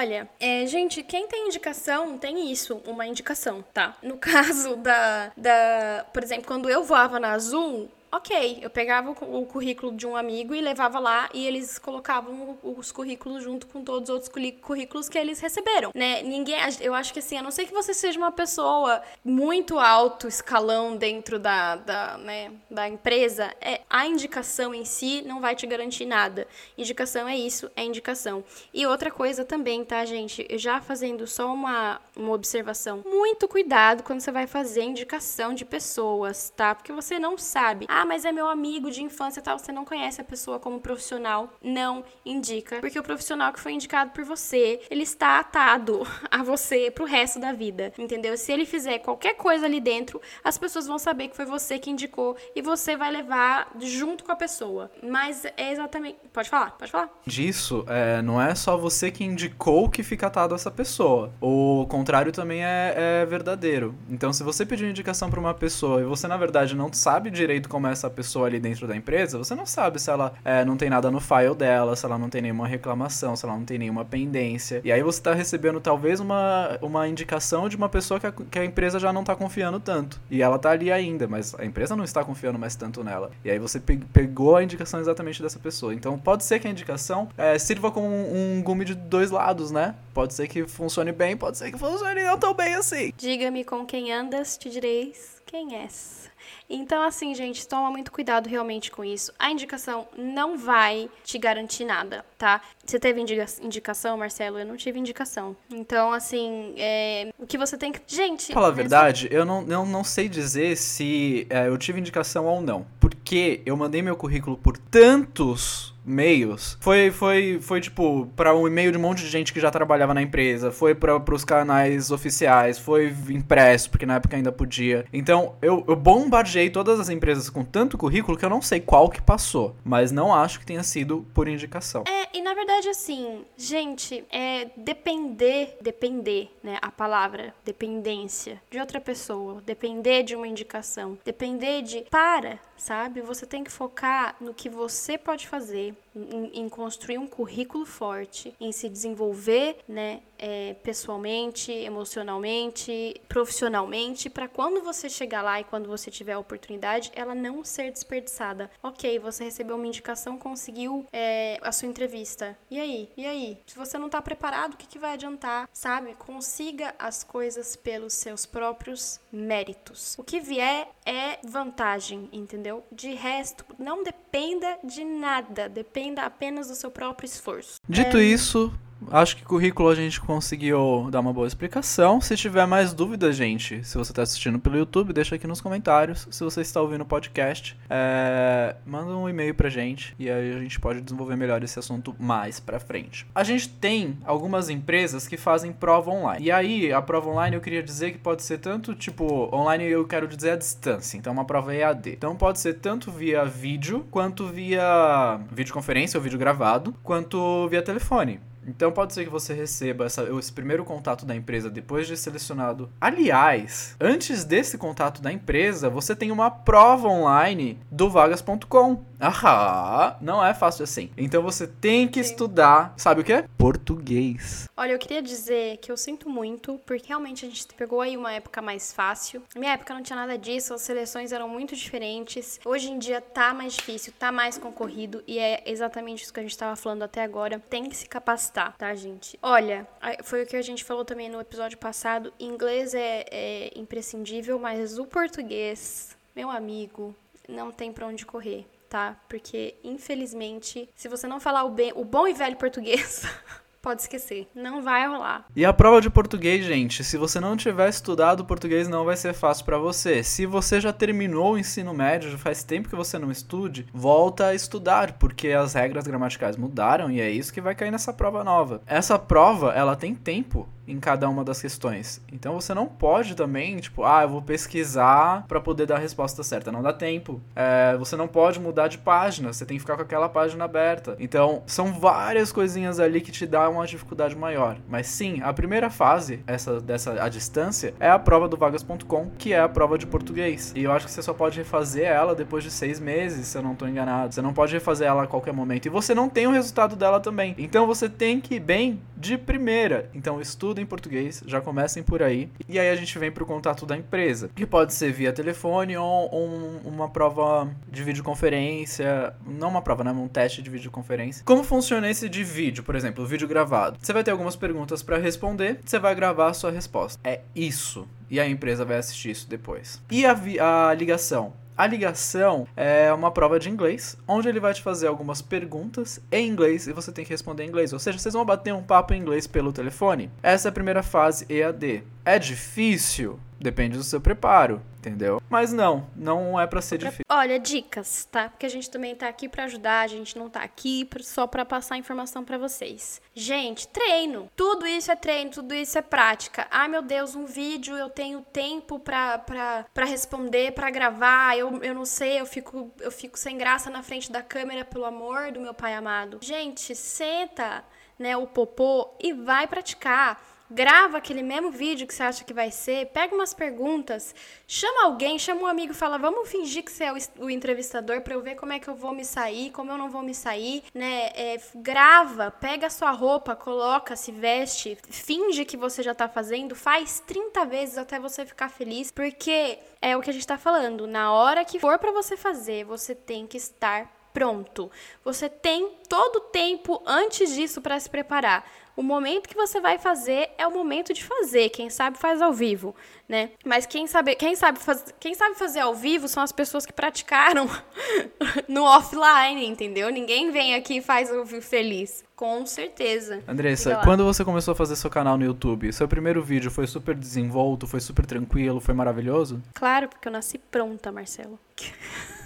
Olha, 0.00 0.28
é, 0.40 0.66
gente, 0.66 1.02
quem 1.02 1.28
tem 1.28 1.46
indicação 1.46 2.16
tem 2.16 2.50
isso, 2.50 2.80
uma 2.86 3.06
indicação, 3.06 3.62
tá? 3.74 3.96
No 4.02 4.16
caso 4.18 4.76
da, 4.76 5.32
da. 5.36 6.06
Por 6.12 6.22
exemplo, 6.22 6.46
quando 6.46 6.70
eu 6.70 6.82
voava 6.82 7.20
na 7.20 7.32
Azul, 7.32 7.90
ok, 8.12 8.58
eu 8.60 8.68
pegava 8.68 9.10
o 9.10 9.46
currículo 9.46 9.92
de 9.92 10.06
um 10.06 10.14
amigo 10.14 10.54
e 10.54 10.60
levava 10.60 10.98
lá 10.98 11.30
e 11.32 11.46
eles 11.46 11.78
colocavam 11.78 12.58
os 12.62 12.92
currículos 12.92 13.42
junto 13.42 13.66
com 13.66 13.82
todos 13.82 14.10
os 14.10 14.14
outros 14.14 14.30
currículos 14.60 15.08
que 15.08 15.16
eles 15.16 15.40
receberam, 15.40 15.90
né? 15.94 16.22
Ninguém, 16.22 16.56
eu 16.80 16.92
acho 16.92 17.12
que 17.12 17.20
assim, 17.20 17.38
a 17.38 17.42
não 17.42 17.50
ser 17.50 17.64
que 17.64 17.72
você 17.72 17.94
seja 17.94 18.18
uma 18.18 18.30
pessoa 18.30 19.00
muito 19.24 19.78
alto 19.78 20.28
escalão 20.28 20.94
dentro 20.94 21.38
da, 21.38 21.76
da, 21.76 22.18
né, 22.18 22.52
da 22.70 22.86
empresa, 22.86 23.54
é, 23.60 23.80
a 23.88 24.06
indicação 24.06 24.74
em 24.74 24.84
si 24.84 25.22
não 25.22 25.40
vai 25.40 25.56
te 25.56 25.66
garantir 25.66 26.04
nada. 26.04 26.46
Indicação 26.76 27.26
é 27.26 27.36
isso, 27.36 27.70
é 27.74 27.82
indicação. 27.82 28.44
E 28.74 28.86
outra 28.86 29.10
coisa 29.10 29.42
também, 29.42 29.84
tá, 29.84 30.04
gente? 30.04 30.46
Já 30.58 30.82
fazendo 30.82 31.26
só 31.26 31.52
uma, 31.52 31.98
uma 32.14 32.32
observação. 32.32 33.02
Muito 33.06 33.48
cuidado 33.48 34.02
quando 34.02 34.20
você 34.20 34.30
vai 34.30 34.46
fazer 34.46 34.82
indicação 34.82 35.54
de 35.54 35.64
pessoas, 35.64 36.52
tá? 36.54 36.74
Porque 36.74 36.92
você 36.92 37.18
não 37.18 37.38
sabe. 37.38 37.86
Ah, 37.88 38.01
ah, 38.02 38.04
mas 38.04 38.24
é 38.24 38.32
meu 38.32 38.48
amigo 38.48 38.90
de 38.90 39.00
infância 39.00 39.38
e 39.38 39.42
tal. 39.42 39.56
Você 39.56 39.70
não 39.70 39.84
conhece 39.84 40.20
a 40.20 40.24
pessoa 40.24 40.58
como 40.58 40.80
profissional. 40.80 41.52
Não 41.62 42.04
indica. 42.26 42.80
Porque 42.80 42.98
o 42.98 43.02
profissional 43.02 43.52
que 43.52 43.60
foi 43.60 43.72
indicado 43.72 44.10
por 44.10 44.24
você, 44.24 44.80
ele 44.90 45.04
está 45.04 45.38
atado 45.38 46.02
a 46.28 46.42
você 46.42 46.90
pro 46.90 47.04
resto 47.04 47.38
da 47.38 47.52
vida. 47.52 47.92
Entendeu? 47.96 48.36
Se 48.36 48.50
ele 48.50 48.66
fizer 48.66 48.98
qualquer 48.98 49.34
coisa 49.34 49.66
ali 49.66 49.80
dentro, 49.80 50.20
as 50.42 50.58
pessoas 50.58 50.88
vão 50.88 50.98
saber 50.98 51.28
que 51.28 51.36
foi 51.36 51.44
você 51.44 51.78
que 51.78 51.90
indicou 51.90 52.36
e 52.56 52.60
você 52.60 52.96
vai 52.96 53.12
levar 53.12 53.70
junto 53.78 54.24
com 54.24 54.32
a 54.32 54.36
pessoa. 54.36 54.90
Mas 55.00 55.44
é 55.44 55.70
exatamente. 55.70 56.18
Pode 56.32 56.50
falar, 56.50 56.72
pode 56.72 56.90
falar. 56.90 57.08
Disso, 57.24 57.84
é, 57.86 58.20
não 58.20 58.42
é 58.42 58.52
só 58.56 58.76
você 58.76 59.12
que 59.12 59.22
indicou 59.22 59.88
que 59.88 60.02
fica 60.02 60.26
atado 60.26 60.54
a 60.54 60.56
essa 60.56 60.72
pessoa. 60.72 61.32
O 61.40 61.86
contrário 61.88 62.32
também 62.32 62.64
é, 62.64 62.94
é 62.96 63.26
verdadeiro. 63.26 63.94
Então, 64.10 64.32
se 64.32 64.42
você 64.42 64.66
pediu 64.66 64.90
indicação 64.90 65.30
para 65.30 65.38
uma 65.38 65.54
pessoa 65.54 66.00
e 66.00 66.04
você, 66.04 66.26
na 66.26 66.36
verdade, 66.36 66.74
não 66.74 66.92
sabe 66.92 67.30
direito 67.30 67.68
como 67.68 67.86
é 67.86 67.91
essa 67.92 68.10
pessoa 68.10 68.46
ali 68.46 68.58
dentro 68.58 68.86
da 68.86 68.96
empresa, 68.96 69.38
você 69.38 69.54
não 69.54 69.66
sabe 69.66 70.00
se 70.00 70.10
ela 70.10 70.32
é, 70.44 70.64
não 70.64 70.76
tem 70.76 70.90
nada 70.90 71.10
no 71.10 71.20
file 71.20 71.54
dela, 71.54 71.94
se 71.96 72.04
ela 72.04 72.18
não 72.18 72.28
tem 72.28 72.42
nenhuma 72.42 72.66
reclamação, 72.66 73.36
se 73.36 73.44
ela 73.44 73.56
não 73.56 73.64
tem 73.64 73.78
nenhuma 73.78 74.04
pendência. 74.04 74.80
E 74.84 74.90
aí 74.92 75.02
você 75.02 75.18
está 75.18 75.34
recebendo 75.34 75.80
talvez 75.80 76.20
uma, 76.20 76.78
uma 76.80 77.08
indicação 77.08 77.68
de 77.68 77.76
uma 77.76 77.88
pessoa 77.88 78.18
que 78.18 78.26
a, 78.26 78.32
que 78.32 78.58
a 78.58 78.64
empresa 78.64 78.98
já 78.98 79.12
não 79.12 79.20
está 79.20 79.34
confiando 79.36 79.78
tanto. 79.78 80.20
E 80.30 80.42
ela 80.42 80.56
está 80.56 80.70
ali 80.70 80.90
ainda, 80.90 81.26
mas 81.26 81.54
a 81.58 81.64
empresa 81.64 81.94
não 81.96 82.04
está 82.04 82.24
confiando 82.24 82.58
mais 82.58 82.74
tanto 82.74 83.04
nela. 83.04 83.30
E 83.44 83.50
aí 83.50 83.58
você 83.58 83.78
pe 83.78 84.02
pegou 84.12 84.56
a 84.56 84.62
indicação 84.62 85.00
exatamente 85.00 85.42
dessa 85.42 85.58
pessoa. 85.58 85.94
Então 85.94 86.18
pode 86.18 86.44
ser 86.44 86.58
que 86.58 86.66
a 86.66 86.70
indicação 86.70 87.28
é, 87.36 87.58
sirva 87.58 87.90
como 87.90 88.06
um, 88.06 88.58
um 88.58 88.62
gume 88.62 88.84
de 88.84 88.94
dois 88.94 89.30
lados, 89.30 89.70
né? 89.70 89.94
Pode 90.12 90.34
ser 90.34 90.48
que 90.48 90.66
funcione 90.66 91.12
bem, 91.12 91.36
pode 91.36 91.58
ser 91.58 91.70
que 91.70 91.78
funcione 91.78 92.22
não 92.22 92.38
tão 92.38 92.54
bem 92.54 92.74
assim. 92.74 93.12
Diga-me 93.16 93.64
com 93.64 93.84
quem 93.86 94.12
andas, 94.12 94.56
te 94.56 94.70
direis 94.70 95.40
quem 95.52 95.76
és. 95.76 96.21
Então, 96.68 97.02
assim, 97.02 97.34
gente, 97.34 97.66
toma 97.66 97.90
muito 97.90 98.10
cuidado 98.10 98.48
realmente 98.48 98.90
com 98.90 99.04
isso. 99.04 99.32
A 99.38 99.50
indicação 99.50 100.06
não 100.16 100.56
vai 100.56 101.08
te 101.24 101.38
garantir 101.38 101.84
nada, 101.84 102.24
tá? 102.38 102.60
Você 102.84 102.98
teve 102.98 103.20
indica 103.20 103.46
indicação, 103.60 104.16
Marcelo? 104.16 104.58
Eu 104.58 104.66
não 104.66 104.76
tive 104.76 104.98
indicação. 104.98 105.56
Então, 105.70 106.12
assim, 106.12 106.74
é... 106.76 107.32
o 107.38 107.46
que 107.46 107.58
você 107.58 107.76
tem 107.76 107.92
que. 107.92 108.00
Gente. 108.06 108.52
Fala 108.52 108.68
a 108.68 108.72
verdade, 108.72 109.28
eu 109.30 109.44
não, 109.44 109.66
eu 109.68 109.86
não 109.86 110.04
sei 110.04 110.28
dizer 110.28 110.76
se 110.76 111.46
é, 111.50 111.68
eu 111.68 111.76
tive 111.78 112.00
indicação 112.00 112.46
ou 112.46 112.60
não. 112.60 112.86
Porque 113.00 113.62
eu 113.64 113.76
mandei 113.76 114.02
meu 114.02 114.16
currículo 114.16 114.56
por 114.56 114.76
tantos 114.76 115.91
meios. 116.04 116.76
Foi, 116.80 117.10
foi, 117.10 117.58
foi 117.60 117.80
tipo, 117.80 118.26
para 118.36 118.54
um 118.54 118.66
e-mail 118.66 118.92
de 118.92 118.98
um 118.98 119.00
monte 119.00 119.22
de 119.22 119.28
gente 119.28 119.52
que 119.52 119.60
já 119.60 119.70
trabalhava 119.70 120.14
na 120.14 120.22
empresa, 120.22 120.70
foi 120.70 120.94
para 120.94 121.34
os 121.34 121.44
canais 121.44 122.10
oficiais, 122.10 122.78
foi 122.78 123.14
impresso, 123.28 123.90
porque 123.90 124.06
na 124.06 124.16
época 124.16 124.36
ainda 124.36 124.52
podia. 124.52 125.04
Então, 125.12 125.54
eu, 125.62 125.84
eu 125.86 125.96
bombardeei 125.96 126.70
todas 126.70 126.98
as 126.98 127.08
empresas 127.08 127.48
com 127.48 127.64
tanto 127.64 127.96
currículo 127.96 128.36
que 128.36 128.44
eu 128.44 128.50
não 128.50 128.62
sei 128.62 128.80
qual 128.80 129.08
que 129.08 129.20
passou, 129.20 129.76
mas 129.84 130.12
não 130.12 130.34
acho 130.34 130.60
que 130.60 130.66
tenha 130.66 130.82
sido 130.82 131.26
por 131.34 131.48
indicação. 131.48 132.04
É, 132.06 132.36
e 132.36 132.42
na 132.42 132.54
verdade, 132.54 132.88
assim, 132.88 133.44
gente, 133.56 134.24
é 134.30 134.70
depender, 134.76 135.76
depender, 135.80 136.50
né, 136.62 136.78
a 136.80 136.90
palavra 136.90 137.54
dependência 137.64 138.60
de 138.70 138.78
outra 138.78 139.00
pessoa, 139.00 139.62
depender 139.64 140.22
de 140.22 140.34
uma 140.34 140.48
indicação, 140.48 141.18
depender 141.24 141.82
de 141.82 142.04
para, 142.10 142.58
sabe? 142.76 143.20
Você 143.20 143.46
tem 143.46 143.62
que 143.64 143.70
focar 143.70 144.36
no 144.40 144.54
que 144.54 144.68
você 144.68 145.16
pode 145.16 145.46
fazer, 145.48 145.91
babe. 145.92 146.01
Em, 146.14 146.60
em 146.60 146.68
construir 146.68 147.18
um 147.18 147.26
currículo 147.26 147.86
forte, 147.86 148.54
em 148.60 148.70
se 148.72 148.88
desenvolver, 148.88 149.78
né, 149.88 150.20
é, 150.38 150.74
pessoalmente, 150.82 151.72
emocionalmente, 151.72 153.20
profissionalmente, 153.28 154.28
para 154.28 154.48
quando 154.48 154.82
você 154.82 155.08
chegar 155.08 155.42
lá 155.42 155.60
e 155.60 155.64
quando 155.64 155.88
você 155.88 156.10
tiver 156.10 156.32
a 156.32 156.38
oportunidade, 156.38 157.10
ela 157.14 157.34
não 157.34 157.64
ser 157.64 157.90
desperdiçada. 157.90 158.70
Ok, 158.82 159.18
você 159.18 159.44
recebeu 159.44 159.76
uma 159.76 159.86
indicação, 159.86 160.36
conseguiu 160.36 161.06
é, 161.12 161.58
a 161.62 161.70
sua 161.70 161.88
entrevista. 161.88 162.58
E 162.70 162.80
aí? 162.80 163.08
E 163.16 163.26
aí? 163.26 163.58
Se 163.66 163.76
você 163.76 163.96
não 163.96 164.06
está 164.06 164.20
preparado, 164.20 164.74
o 164.74 164.76
que, 164.76 164.86
que 164.86 164.98
vai 164.98 165.12
adiantar? 165.12 165.68
Sabe? 165.72 166.14
Consiga 166.14 166.94
as 166.98 167.22
coisas 167.22 167.76
pelos 167.76 168.12
seus 168.14 168.44
próprios 168.44 169.20
méritos. 169.30 170.16
O 170.18 170.24
que 170.24 170.40
vier 170.40 170.88
é 171.06 171.38
vantagem, 171.44 172.28
entendeu? 172.32 172.84
De 172.90 173.14
resto, 173.14 173.64
não 173.78 174.02
dependa 174.02 174.78
de 174.82 175.04
nada, 175.04 175.68
dependa 175.68 176.01
apenas 176.24 176.68
do 176.68 176.74
seu 176.74 176.90
próprio 176.90 177.26
esforço. 177.26 177.76
Dito 177.88 178.16
é... 178.16 178.24
isso, 178.24 178.72
Acho 179.10 179.36
que 179.36 179.44
currículo 179.44 179.88
a 179.88 179.94
gente 179.94 180.20
conseguiu 180.20 181.08
dar 181.10 181.20
uma 181.20 181.32
boa 181.32 181.46
explicação. 181.46 182.20
Se 182.20 182.36
tiver 182.36 182.66
mais 182.66 182.92
dúvidas, 182.92 183.36
gente, 183.36 183.84
se 183.84 183.96
você 183.96 184.12
está 184.12 184.22
assistindo 184.22 184.58
pelo 184.58 184.76
YouTube, 184.76 185.12
deixa 185.12 185.34
aqui 185.34 185.46
nos 185.46 185.60
comentários. 185.60 186.26
Se 186.30 186.42
você 186.44 186.60
está 186.60 186.80
ouvindo 186.80 187.02
o 187.02 187.06
podcast, 187.06 187.76
é... 187.88 188.76
manda 188.86 189.16
um 189.16 189.28
e-mail 189.28 189.54
pra 189.54 189.68
gente 189.68 190.14
e 190.18 190.30
aí 190.30 190.54
a 190.54 190.58
gente 190.58 190.78
pode 190.80 191.00
desenvolver 191.00 191.36
melhor 191.36 191.62
esse 191.62 191.78
assunto 191.78 192.14
mais 192.18 192.60
pra 192.60 192.78
frente. 192.78 193.26
A 193.34 193.44
gente 193.44 193.68
tem 193.68 194.18
algumas 194.24 194.68
empresas 194.68 195.26
que 195.26 195.36
fazem 195.36 195.72
prova 195.72 196.10
online. 196.10 196.46
E 196.46 196.50
aí, 196.50 196.92
a 196.92 197.02
prova 197.02 197.30
online 197.30 197.56
eu 197.56 197.60
queria 197.60 197.82
dizer 197.82 198.12
que 198.12 198.18
pode 198.18 198.42
ser 198.42 198.58
tanto 198.58 198.94
tipo 198.94 199.54
online, 199.54 199.84
eu 199.84 200.06
quero 200.06 200.26
dizer 200.28 200.50
a 200.50 200.56
distância. 200.56 201.16
Então, 201.16 201.32
uma 201.32 201.44
prova 201.44 201.74
EAD. 201.74 202.10
Então, 202.10 202.36
pode 202.36 202.60
ser 202.60 202.74
tanto 202.74 203.10
via 203.10 203.44
vídeo, 203.44 204.06
quanto 204.10 204.46
via 204.46 205.40
videoconferência 205.50 206.18
ou 206.18 206.22
vídeo 206.22 206.38
gravado, 206.38 206.94
quanto 207.02 207.68
via 207.68 207.82
telefone. 207.82 208.40
Então 208.66 208.92
pode 208.92 209.12
ser 209.12 209.24
que 209.24 209.30
você 209.30 209.52
receba 209.52 210.04
essa, 210.04 210.22
esse 210.38 210.52
primeiro 210.52 210.84
contato 210.84 211.24
da 211.26 211.34
empresa 211.34 211.68
depois 211.68 212.06
de 212.06 212.16
selecionado. 212.16 212.90
Aliás, 213.00 213.96
antes 214.00 214.44
desse 214.44 214.78
contato 214.78 215.20
da 215.20 215.32
empresa, 215.32 215.90
você 215.90 216.14
tem 216.14 216.30
uma 216.30 216.50
prova 216.50 217.08
online 217.08 217.78
do 217.90 218.08
vagas.com. 218.08 219.04
Ahá, 219.22 220.18
não 220.20 220.44
é 220.44 220.52
fácil 220.52 220.82
assim. 220.82 221.08
Então 221.16 221.44
você 221.44 221.64
tem 221.64 222.08
que 222.08 222.24
Sim. 222.24 222.32
estudar, 222.32 222.92
sabe 222.96 223.20
o 223.20 223.24
que? 223.24 223.44
Português. 223.56 224.68
Olha, 224.76 224.90
eu 224.90 224.98
queria 224.98 225.22
dizer 225.22 225.76
que 225.76 225.92
eu 225.92 225.96
sinto 225.96 226.28
muito, 226.28 226.80
porque 226.84 227.06
realmente 227.06 227.46
a 227.46 227.48
gente 227.48 227.64
pegou 227.68 228.00
aí 228.00 228.16
uma 228.16 228.32
época 228.32 228.60
mais 228.60 228.92
fácil. 228.92 229.40
Na 229.54 229.60
minha 229.60 229.74
época 229.74 229.94
não 229.94 230.02
tinha 230.02 230.16
nada 230.16 230.36
disso, 230.36 230.74
as 230.74 230.82
seleções 230.82 231.30
eram 231.30 231.48
muito 231.48 231.76
diferentes. 231.76 232.58
Hoje 232.64 232.90
em 232.90 232.98
dia 232.98 233.20
tá 233.20 233.54
mais 233.54 233.74
difícil, 233.74 234.12
tá 234.18 234.32
mais 234.32 234.58
concorrido 234.58 235.22
e 235.24 235.38
é 235.38 235.62
exatamente 235.66 236.24
isso 236.24 236.34
que 236.34 236.40
a 236.40 236.42
gente 236.42 236.58
tava 236.58 236.74
falando 236.74 237.04
até 237.04 237.22
agora. 237.22 237.60
Tem 237.60 237.88
que 237.88 237.94
se 237.94 238.08
capacitar, 238.08 238.76
tá, 238.76 238.92
gente? 238.96 239.38
Olha, 239.40 239.86
foi 240.24 240.42
o 240.42 240.46
que 240.48 240.56
a 240.56 240.62
gente 240.62 240.82
falou 240.82 241.04
também 241.04 241.28
no 241.28 241.40
episódio 241.40 241.78
passado. 241.78 242.32
Inglês 242.40 242.92
é, 242.92 243.24
é 243.30 243.70
imprescindível, 243.76 244.58
mas 244.58 244.98
o 244.98 245.06
português, 245.06 246.16
meu 246.34 246.50
amigo, 246.50 247.14
não 247.48 247.70
tem 247.70 247.92
para 247.92 248.08
onde 248.08 248.26
correr 248.26 248.66
tá? 248.92 249.16
Porque, 249.26 249.76
infelizmente, 249.82 250.86
se 250.94 251.08
você 251.08 251.26
não 251.26 251.40
falar 251.40 251.64
o, 251.64 251.70
bem, 251.70 251.94
o 251.96 252.04
bom 252.04 252.28
e 252.28 252.34
velho 252.34 252.56
português. 252.56 253.22
Pode 253.82 254.02
esquecer, 254.02 254.46
não 254.54 254.80
vai 254.80 255.08
rolar. 255.08 255.44
E 255.56 255.64
a 255.64 255.72
prova 255.72 256.00
de 256.00 256.08
português, 256.08 256.64
gente, 256.64 257.02
se 257.02 257.18
você 257.18 257.40
não 257.40 257.56
tiver 257.56 257.88
estudado 257.88 258.44
português, 258.44 258.86
não 258.86 259.04
vai 259.04 259.16
ser 259.16 259.32
fácil 259.34 259.64
para 259.64 259.76
você. 259.76 260.22
Se 260.22 260.46
você 260.46 260.80
já 260.80 260.92
terminou 260.92 261.54
o 261.54 261.58
ensino 261.58 261.92
médio, 261.92 262.30
já 262.30 262.38
faz 262.38 262.62
tempo 262.62 262.88
que 262.88 262.94
você 262.94 263.18
não 263.18 263.28
estude, 263.28 263.84
volta 263.92 264.46
a 264.46 264.54
estudar, 264.54 265.14
porque 265.14 265.48
as 265.48 265.74
regras 265.74 266.06
gramaticais 266.06 266.56
mudaram 266.56 267.10
e 267.10 267.20
é 267.20 267.28
isso 267.28 267.52
que 267.52 267.60
vai 267.60 267.74
cair 267.74 267.90
nessa 267.90 268.12
prova 268.12 268.44
nova. 268.44 268.80
Essa 268.86 269.18
prova, 269.18 269.72
ela 269.72 269.96
tem 269.96 270.14
tempo 270.14 270.68
em 270.86 270.98
cada 270.98 271.28
uma 271.28 271.44
das 271.44 271.60
questões. 271.60 272.20
Então 272.32 272.54
você 272.54 272.74
não 272.74 272.86
pode 272.86 273.34
também, 273.34 273.76
tipo, 273.78 274.04
ah, 274.04 274.22
eu 274.22 274.28
vou 274.28 274.42
pesquisar 274.42 275.44
para 275.46 275.60
poder 275.60 275.86
dar 275.86 275.96
a 275.96 275.98
resposta 275.98 276.42
certa. 276.42 276.72
Não 276.72 276.82
dá 276.82 276.92
tempo. 276.92 277.40
É, 277.54 277.96
você 277.96 278.16
não 278.16 278.28
pode 278.28 278.58
mudar 278.60 278.88
de 278.88 278.98
página, 278.98 279.52
você 279.52 279.64
tem 279.64 279.76
que 279.76 279.80
ficar 279.80 279.96
com 279.96 280.02
aquela 280.02 280.28
página 280.28 280.64
aberta. 280.64 281.16
Então, 281.18 281.62
são 281.66 281.92
várias 281.92 282.52
coisinhas 282.52 282.98
ali 282.98 283.20
que 283.20 283.32
te 283.32 283.46
dão 283.46 283.71
uma 283.72 283.86
dificuldade 283.86 284.36
maior. 284.36 284.76
Mas 284.88 285.06
sim, 285.06 285.40
a 285.42 285.52
primeira 285.52 285.90
fase, 285.90 286.40
essa 286.46 286.80
dessa 286.80 287.22
a 287.22 287.28
distância, 287.28 287.94
é 287.98 288.08
a 288.08 288.18
prova 288.18 288.48
do 288.48 288.56
vagas.com, 288.56 289.30
que 289.38 289.52
é 289.52 289.60
a 289.60 289.68
prova 289.68 289.98
de 289.98 290.06
português. 290.06 290.72
E 290.76 290.84
eu 290.84 290.92
acho 290.92 291.06
que 291.06 291.12
você 291.12 291.22
só 291.22 291.32
pode 291.32 291.58
refazer 291.58 292.06
ela 292.06 292.34
depois 292.34 292.64
de 292.64 292.70
seis 292.70 293.00
meses, 293.00 293.46
se 293.46 293.58
eu 293.58 293.62
não 293.62 293.74
tô 293.74 293.86
enganado. 293.86 294.34
Você 294.34 294.42
não 294.42 294.52
pode 294.52 294.72
refazer 294.72 295.08
ela 295.08 295.24
a 295.24 295.26
qualquer 295.26 295.52
momento. 295.52 295.86
E 295.86 295.88
você 295.88 296.14
não 296.14 296.28
tem 296.28 296.46
o 296.46 296.50
resultado 296.50 296.96
dela 296.96 297.20
também. 297.20 297.54
Então 297.58 297.86
você 297.86 298.08
tem 298.08 298.40
que 298.40 298.56
ir 298.56 298.60
bem 298.60 299.00
de 299.16 299.38
primeira. 299.38 300.10
Então 300.14 300.40
estuda 300.40 300.80
em 300.80 300.86
português, 300.86 301.42
já 301.46 301.60
comecem 301.60 302.02
por 302.02 302.22
aí. 302.22 302.50
E 302.68 302.78
aí 302.78 302.90
a 302.90 302.96
gente 302.96 303.18
vem 303.18 303.30
pro 303.30 303.46
contato 303.46 303.86
da 303.86 303.96
empresa, 303.96 304.50
que 304.54 304.66
pode 304.66 304.92
ser 304.92 305.12
via 305.12 305.32
telefone 305.32 305.96
ou, 305.96 306.28
ou 306.32 306.80
uma 306.84 307.08
prova 307.08 307.70
de 307.88 308.02
videoconferência. 308.02 309.34
Não 309.46 309.68
uma 309.68 309.82
prova, 309.82 310.04
né? 310.04 310.12
Um 310.12 310.28
teste 310.28 310.62
de 310.62 310.70
videoconferência. 310.70 311.44
Como 311.44 311.64
funciona 311.64 312.10
esse 312.10 312.28
de 312.28 312.44
vídeo, 312.44 312.82
por 312.82 312.94
exemplo, 312.94 313.24
o 313.24 313.26
vídeo 313.26 313.48
gravado? 313.48 313.61
Você 314.00 314.12
vai 314.12 314.24
ter 314.24 314.30
algumas 314.30 314.56
perguntas 314.56 315.02
para 315.02 315.18
responder, 315.18 315.80
você 315.84 315.98
vai 315.98 316.14
gravar 316.14 316.48
a 316.48 316.54
sua 316.54 316.70
resposta. 316.70 317.20
É 317.24 317.40
isso. 317.54 318.06
E 318.30 318.40
a 318.40 318.48
empresa 318.48 318.84
vai 318.84 318.96
assistir 318.96 319.30
isso 319.30 319.48
depois. 319.48 320.00
E 320.10 320.24
a, 320.24 320.88
a 320.88 320.94
ligação? 320.94 321.52
A 321.76 321.86
ligação 321.86 322.66
é 322.76 323.12
uma 323.12 323.30
prova 323.30 323.58
de 323.58 323.70
inglês, 323.70 324.16
onde 324.28 324.48
ele 324.48 324.60
vai 324.60 324.74
te 324.74 324.82
fazer 324.82 325.06
algumas 325.06 325.40
perguntas 325.40 326.20
em 326.30 326.46
inglês 326.46 326.86
e 326.86 326.92
você 326.92 327.10
tem 327.10 327.24
que 327.24 327.30
responder 327.30 327.64
em 327.64 327.68
inglês. 327.68 327.92
Ou 327.92 327.98
seja, 327.98 328.18
vocês 328.18 328.34
vão 328.34 328.44
bater 328.44 328.74
um 328.74 328.82
papo 328.82 329.14
em 329.14 329.20
inglês 329.20 329.46
pelo 329.46 329.72
telefone. 329.72 330.30
Essa 330.42 330.68
é 330.68 330.70
a 330.70 330.72
primeira 330.72 331.02
fase 331.02 331.46
EAD. 331.48 332.04
É 332.24 332.38
difícil? 332.38 333.40
Depende 333.58 333.96
do 333.96 334.04
seu 334.04 334.20
preparo, 334.20 334.82
entendeu? 335.02 335.42
Mas 335.50 335.72
não, 335.72 336.06
não 336.14 336.58
é 336.58 336.66
para 336.66 336.80
ser 336.80 336.98
difícil. 336.98 337.24
Olha, 337.28 337.58
dicas, 337.58 338.24
tá? 338.30 338.48
Porque 338.48 338.64
a 338.64 338.68
gente 338.68 338.88
também 338.88 339.14
tá 339.16 339.28
aqui 339.28 339.48
para 339.48 339.64
ajudar, 339.64 340.02
a 340.02 340.06
gente 340.06 340.38
não 340.38 340.48
tá 340.48 340.62
aqui 340.62 341.08
só 341.20 341.46
para 341.46 341.64
passar 341.64 341.98
informação 341.98 342.44
para 342.44 342.56
vocês. 342.56 343.20
Gente, 343.34 343.88
treino. 343.88 344.48
Tudo 344.54 344.86
isso 344.86 345.10
é 345.10 345.16
treino, 345.16 345.50
tudo 345.50 345.74
isso 345.74 345.98
é 345.98 346.02
prática. 346.02 346.68
Ai, 346.70 346.86
meu 346.86 347.02
Deus, 347.02 347.34
um 347.34 347.44
vídeo 347.44 347.96
eu 347.96 348.08
tenho 348.08 348.42
tempo 348.52 348.98
pra, 349.00 349.38
pra, 349.38 349.84
pra 349.92 350.04
responder, 350.04 350.72
pra 350.72 350.90
gravar. 350.90 351.58
Eu, 351.58 351.82
eu 351.82 351.94
não 351.94 352.04
sei, 352.04 352.40
eu 352.40 352.46
fico, 352.46 352.90
eu 353.00 353.10
fico 353.10 353.38
sem 353.38 353.58
graça 353.58 353.90
na 353.90 354.02
frente 354.02 354.30
da 354.30 354.42
câmera, 354.42 354.84
pelo 354.84 355.04
amor 355.04 355.50
do 355.50 355.60
meu 355.60 355.74
pai 355.74 355.94
amado. 355.94 356.38
Gente, 356.40 356.94
senta, 356.94 357.84
né, 358.18 358.36
o 358.36 358.46
popô 358.46 359.14
e 359.20 359.32
vai 359.32 359.66
praticar 359.66 360.51
grava 360.72 361.18
aquele 361.18 361.42
mesmo 361.42 361.70
vídeo 361.70 362.06
que 362.06 362.14
você 362.14 362.22
acha 362.22 362.44
que 362.44 362.52
vai 362.52 362.70
ser, 362.70 363.06
pega 363.06 363.34
umas 363.34 363.52
perguntas, 363.54 364.34
chama 364.66 365.04
alguém, 365.04 365.38
chama 365.38 365.62
um 365.62 365.66
amigo 365.66 365.94
fala: 365.94 366.18
vamos 366.18 366.48
fingir 366.48 366.82
que 366.82 366.90
você 366.90 367.04
é 367.04 367.12
o, 367.12 367.16
o 367.40 367.50
entrevistador 367.50 368.20
para 368.22 368.34
eu 368.34 368.40
ver 368.40 368.56
como 368.56 368.72
é 368.72 368.78
que 368.78 368.88
eu 368.88 368.94
vou 368.94 369.14
me 369.14 369.24
sair, 369.24 369.70
como 369.70 369.90
eu 369.90 369.98
não 369.98 370.10
vou 370.10 370.22
me 370.22 370.34
sair, 370.34 370.82
né? 370.94 371.30
É, 371.34 371.60
grava, 371.76 372.50
pega 372.50 372.86
a 372.86 372.90
sua 372.90 373.10
roupa, 373.10 373.54
coloca, 373.54 374.16
se 374.16 374.32
veste, 374.32 374.96
finge 375.10 375.64
que 375.64 375.76
você 375.76 376.02
já 376.02 376.14
tá 376.14 376.28
fazendo, 376.28 376.74
faz 376.74 377.20
30 377.20 377.64
vezes 377.66 377.98
até 377.98 378.18
você 378.18 378.46
ficar 378.46 378.68
feliz, 378.68 379.10
porque 379.10 379.78
é 380.00 380.16
o 380.16 380.20
que 380.20 380.30
a 380.30 380.32
gente 380.32 380.46
tá 380.46 380.58
falando. 380.58 381.06
Na 381.06 381.32
hora 381.32 381.64
que 381.64 381.78
for 381.78 381.98
para 381.98 382.12
você 382.12 382.36
fazer, 382.36 382.84
você 382.84 383.14
tem 383.14 383.46
que 383.46 383.56
estar 383.56 384.22
pronto. 384.32 384.90
Você 385.24 385.48
tem 385.48 385.90
todo 386.08 386.36
o 386.36 386.40
tempo 386.40 387.02
antes 387.06 387.54
disso 387.54 387.80
para 387.80 388.00
se 388.00 388.08
preparar. 388.08 388.64
O 388.94 389.02
momento 389.02 389.48
que 389.48 389.54
você 389.54 389.80
vai 389.80 389.98
fazer 389.98 390.50
é 390.58 390.66
o 390.66 390.70
momento 390.70 391.14
de 391.14 391.24
fazer. 391.24 391.70
Quem 391.70 391.88
sabe 391.88 392.18
faz 392.18 392.42
ao 392.42 392.52
vivo, 392.52 392.94
né? 393.26 393.50
Mas 393.64 393.86
quem 393.86 394.06
sabe, 394.06 394.34
quem 394.34 394.54
sabe, 394.54 394.78
faz, 394.78 395.14
quem 395.18 395.34
sabe 395.34 395.56
fazer 395.56 395.80
ao 395.80 395.94
vivo 395.94 396.28
são 396.28 396.42
as 396.42 396.52
pessoas 396.52 396.84
que 396.84 396.92
praticaram 396.92 397.68
no 398.68 398.84
offline, 398.84 399.66
entendeu? 399.66 400.10
Ninguém 400.10 400.50
vem 400.50 400.74
aqui 400.74 400.98
e 400.98 401.02
faz 401.02 401.32
ao 401.32 401.44
vivo 401.44 401.62
feliz. 401.62 402.22
Com 402.36 402.66
certeza. 402.66 403.42
Andressa, 403.46 404.00
quando 404.02 404.24
você 404.24 404.44
começou 404.44 404.72
a 404.72 404.74
fazer 404.74 404.96
seu 404.96 405.08
canal 405.08 405.38
no 405.38 405.44
YouTube, 405.44 405.92
seu 405.92 406.08
primeiro 406.08 406.42
vídeo 406.42 406.70
foi 406.70 406.86
super 406.86 407.14
desenvolto, 407.14 407.86
foi 407.86 408.00
super 408.00 408.26
tranquilo, 408.26 408.80
foi 408.80 408.94
maravilhoso? 408.94 409.62
Claro, 409.74 410.08
porque 410.08 410.26
eu 410.26 410.32
nasci 410.32 410.58
pronta, 410.58 411.12
Marcelo. 411.12 411.58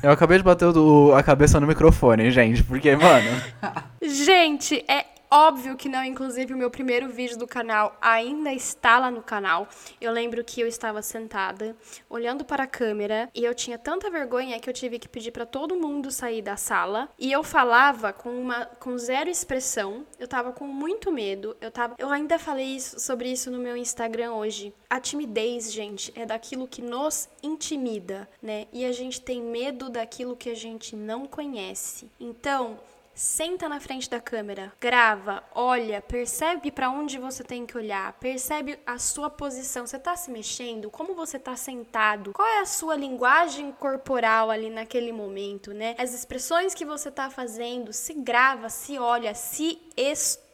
Eu 0.03 0.11
acabei 0.11 0.37
de 0.37 0.45
bater 0.45 0.69
a 1.17 1.23
cabeça 1.23 1.59
no 1.59 1.67
microfone, 1.67 2.31
gente, 2.31 2.63
porque, 2.63 2.95
mano. 2.95 3.31
gente, 4.03 4.85
é 4.87 5.16
Óbvio 5.31 5.77
que 5.77 5.89
não, 5.89 6.05
inclusive 6.05 6.55
o 6.55 6.57
meu 6.57 6.71
primeiro 6.71 7.09
vídeo 7.09 7.37
do 7.37 7.47
canal 7.47 7.97
ainda 8.01 8.53
está 8.53 8.99
lá 8.99 9.11
no 9.11 9.23
canal. 9.23 9.69
Eu 10.01 10.13
lembro 10.13 10.45
que 10.45 10.61
eu 10.61 10.67
estava 10.67 11.03
sentada, 11.03 11.77
olhando 12.09 12.45
para 12.45 12.65
a 12.65 12.67
câmera, 12.67 13.29
e 13.35 13.45
eu 13.45 13.55
tinha 13.55 13.77
tanta 13.77 14.11
vergonha 14.11 14.59
que 14.61 14.71
eu 14.71 14.75
tive 14.75 14.99
que 14.99 15.09
pedir 15.09 15.33
para 15.33 15.45
todo 15.45 15.77
mundo 15.77 16.11
sair 16.11 16.43
da 16.43 16.57
sala. 16.57 17.09
E 17.19 17.33
eu 17.33 17.43
falava 17.43 18.13
com 18.13 18.31
uma 18.31 18.67
com 18.67 18.97
zero 18.97 19.29
expressão. 19.29 20.07
Eu 20.19 20.29
tava 20.29 20.53
com 20.53 20.67
muito 20.67 21.11
medo. 21.11 21.57
Eu 21.61 21.71
tava, 21.71 21.97
eu 21.99 22.11
ainda 22.11 22.39
falei 22.39 22.77
isso, 22.77 23.01
sobre 23.01 23.31
isso 23.31 23.51
no 23.51 23.59
meu 23.59 23.77
Instagram 23.77 24.33
hoje. 24.33 24.73
A 24.89 25.01
timidez, 25.01 25.73
gente, 25.73 26.13
é 26.15 26.25
daquilo 26.25 26.69
que 26.69 26.81
nos 26.81 27.29
intimida, 27.43 28.29
né? 28.41 28.67
E 28.73 28.85
a 28.85 28.93
gente 28.93 29.21
tem 29.21 29.43
medo 29.43 29.91
daquilo 29.91 30.37
que 30.37 30.51
a 30.51 30.55
gente 30.55 30.95
não 30.95 31.27
conhece. 31.27 32.09
Então, 32.21 32.79
Senta 33.17 33.67
na 33.67 33.81
frente 33.81 34.11
da 34.11 34.21
câmera, 34.21 34.71
grava, 34.79 35.43
olha, 35.55 36.03
percebe 36.03 36.71
para 36.71 36.91
onde 36.91 37.17
você 37.17 37.43
tem 37.43 37.65
que 37.65 37.75
olhar, 37.75 38.13
percebe 38.21 38.79
a 38.85 38.99
sua 38.99 39.31
posição. 39.31 39.87
Você 39.87 39.97
está 39.97 40.15
se 40.15 40.31
mexendo? 40.31 40.91
Como 40.91 41.15
você 41.15 41.39
está 41.39 41.57
sentado? 41.57 42.35
Qual 42.35 42.47
é 42.47 42.61
a 42.61 42.67
sua 42.67 42.95
linguagem 42.95 43.73
corporal 43.73 44.51
ali 44.51 44.69
naquele 44.69 45.13
momento, 45.13 45.73
né? 45.73 45.95
As 45.97 46.13
expressões 46.13 46.75
que 46.75 46.85
você 46.85 47.09
está 47.09 47.31
fazendo, 47.31 47.91
se 47.91 48.13
grava, 48.13 48.69
se 48.69 48.99
olha, 48.99 49.35
se 49.35 49.81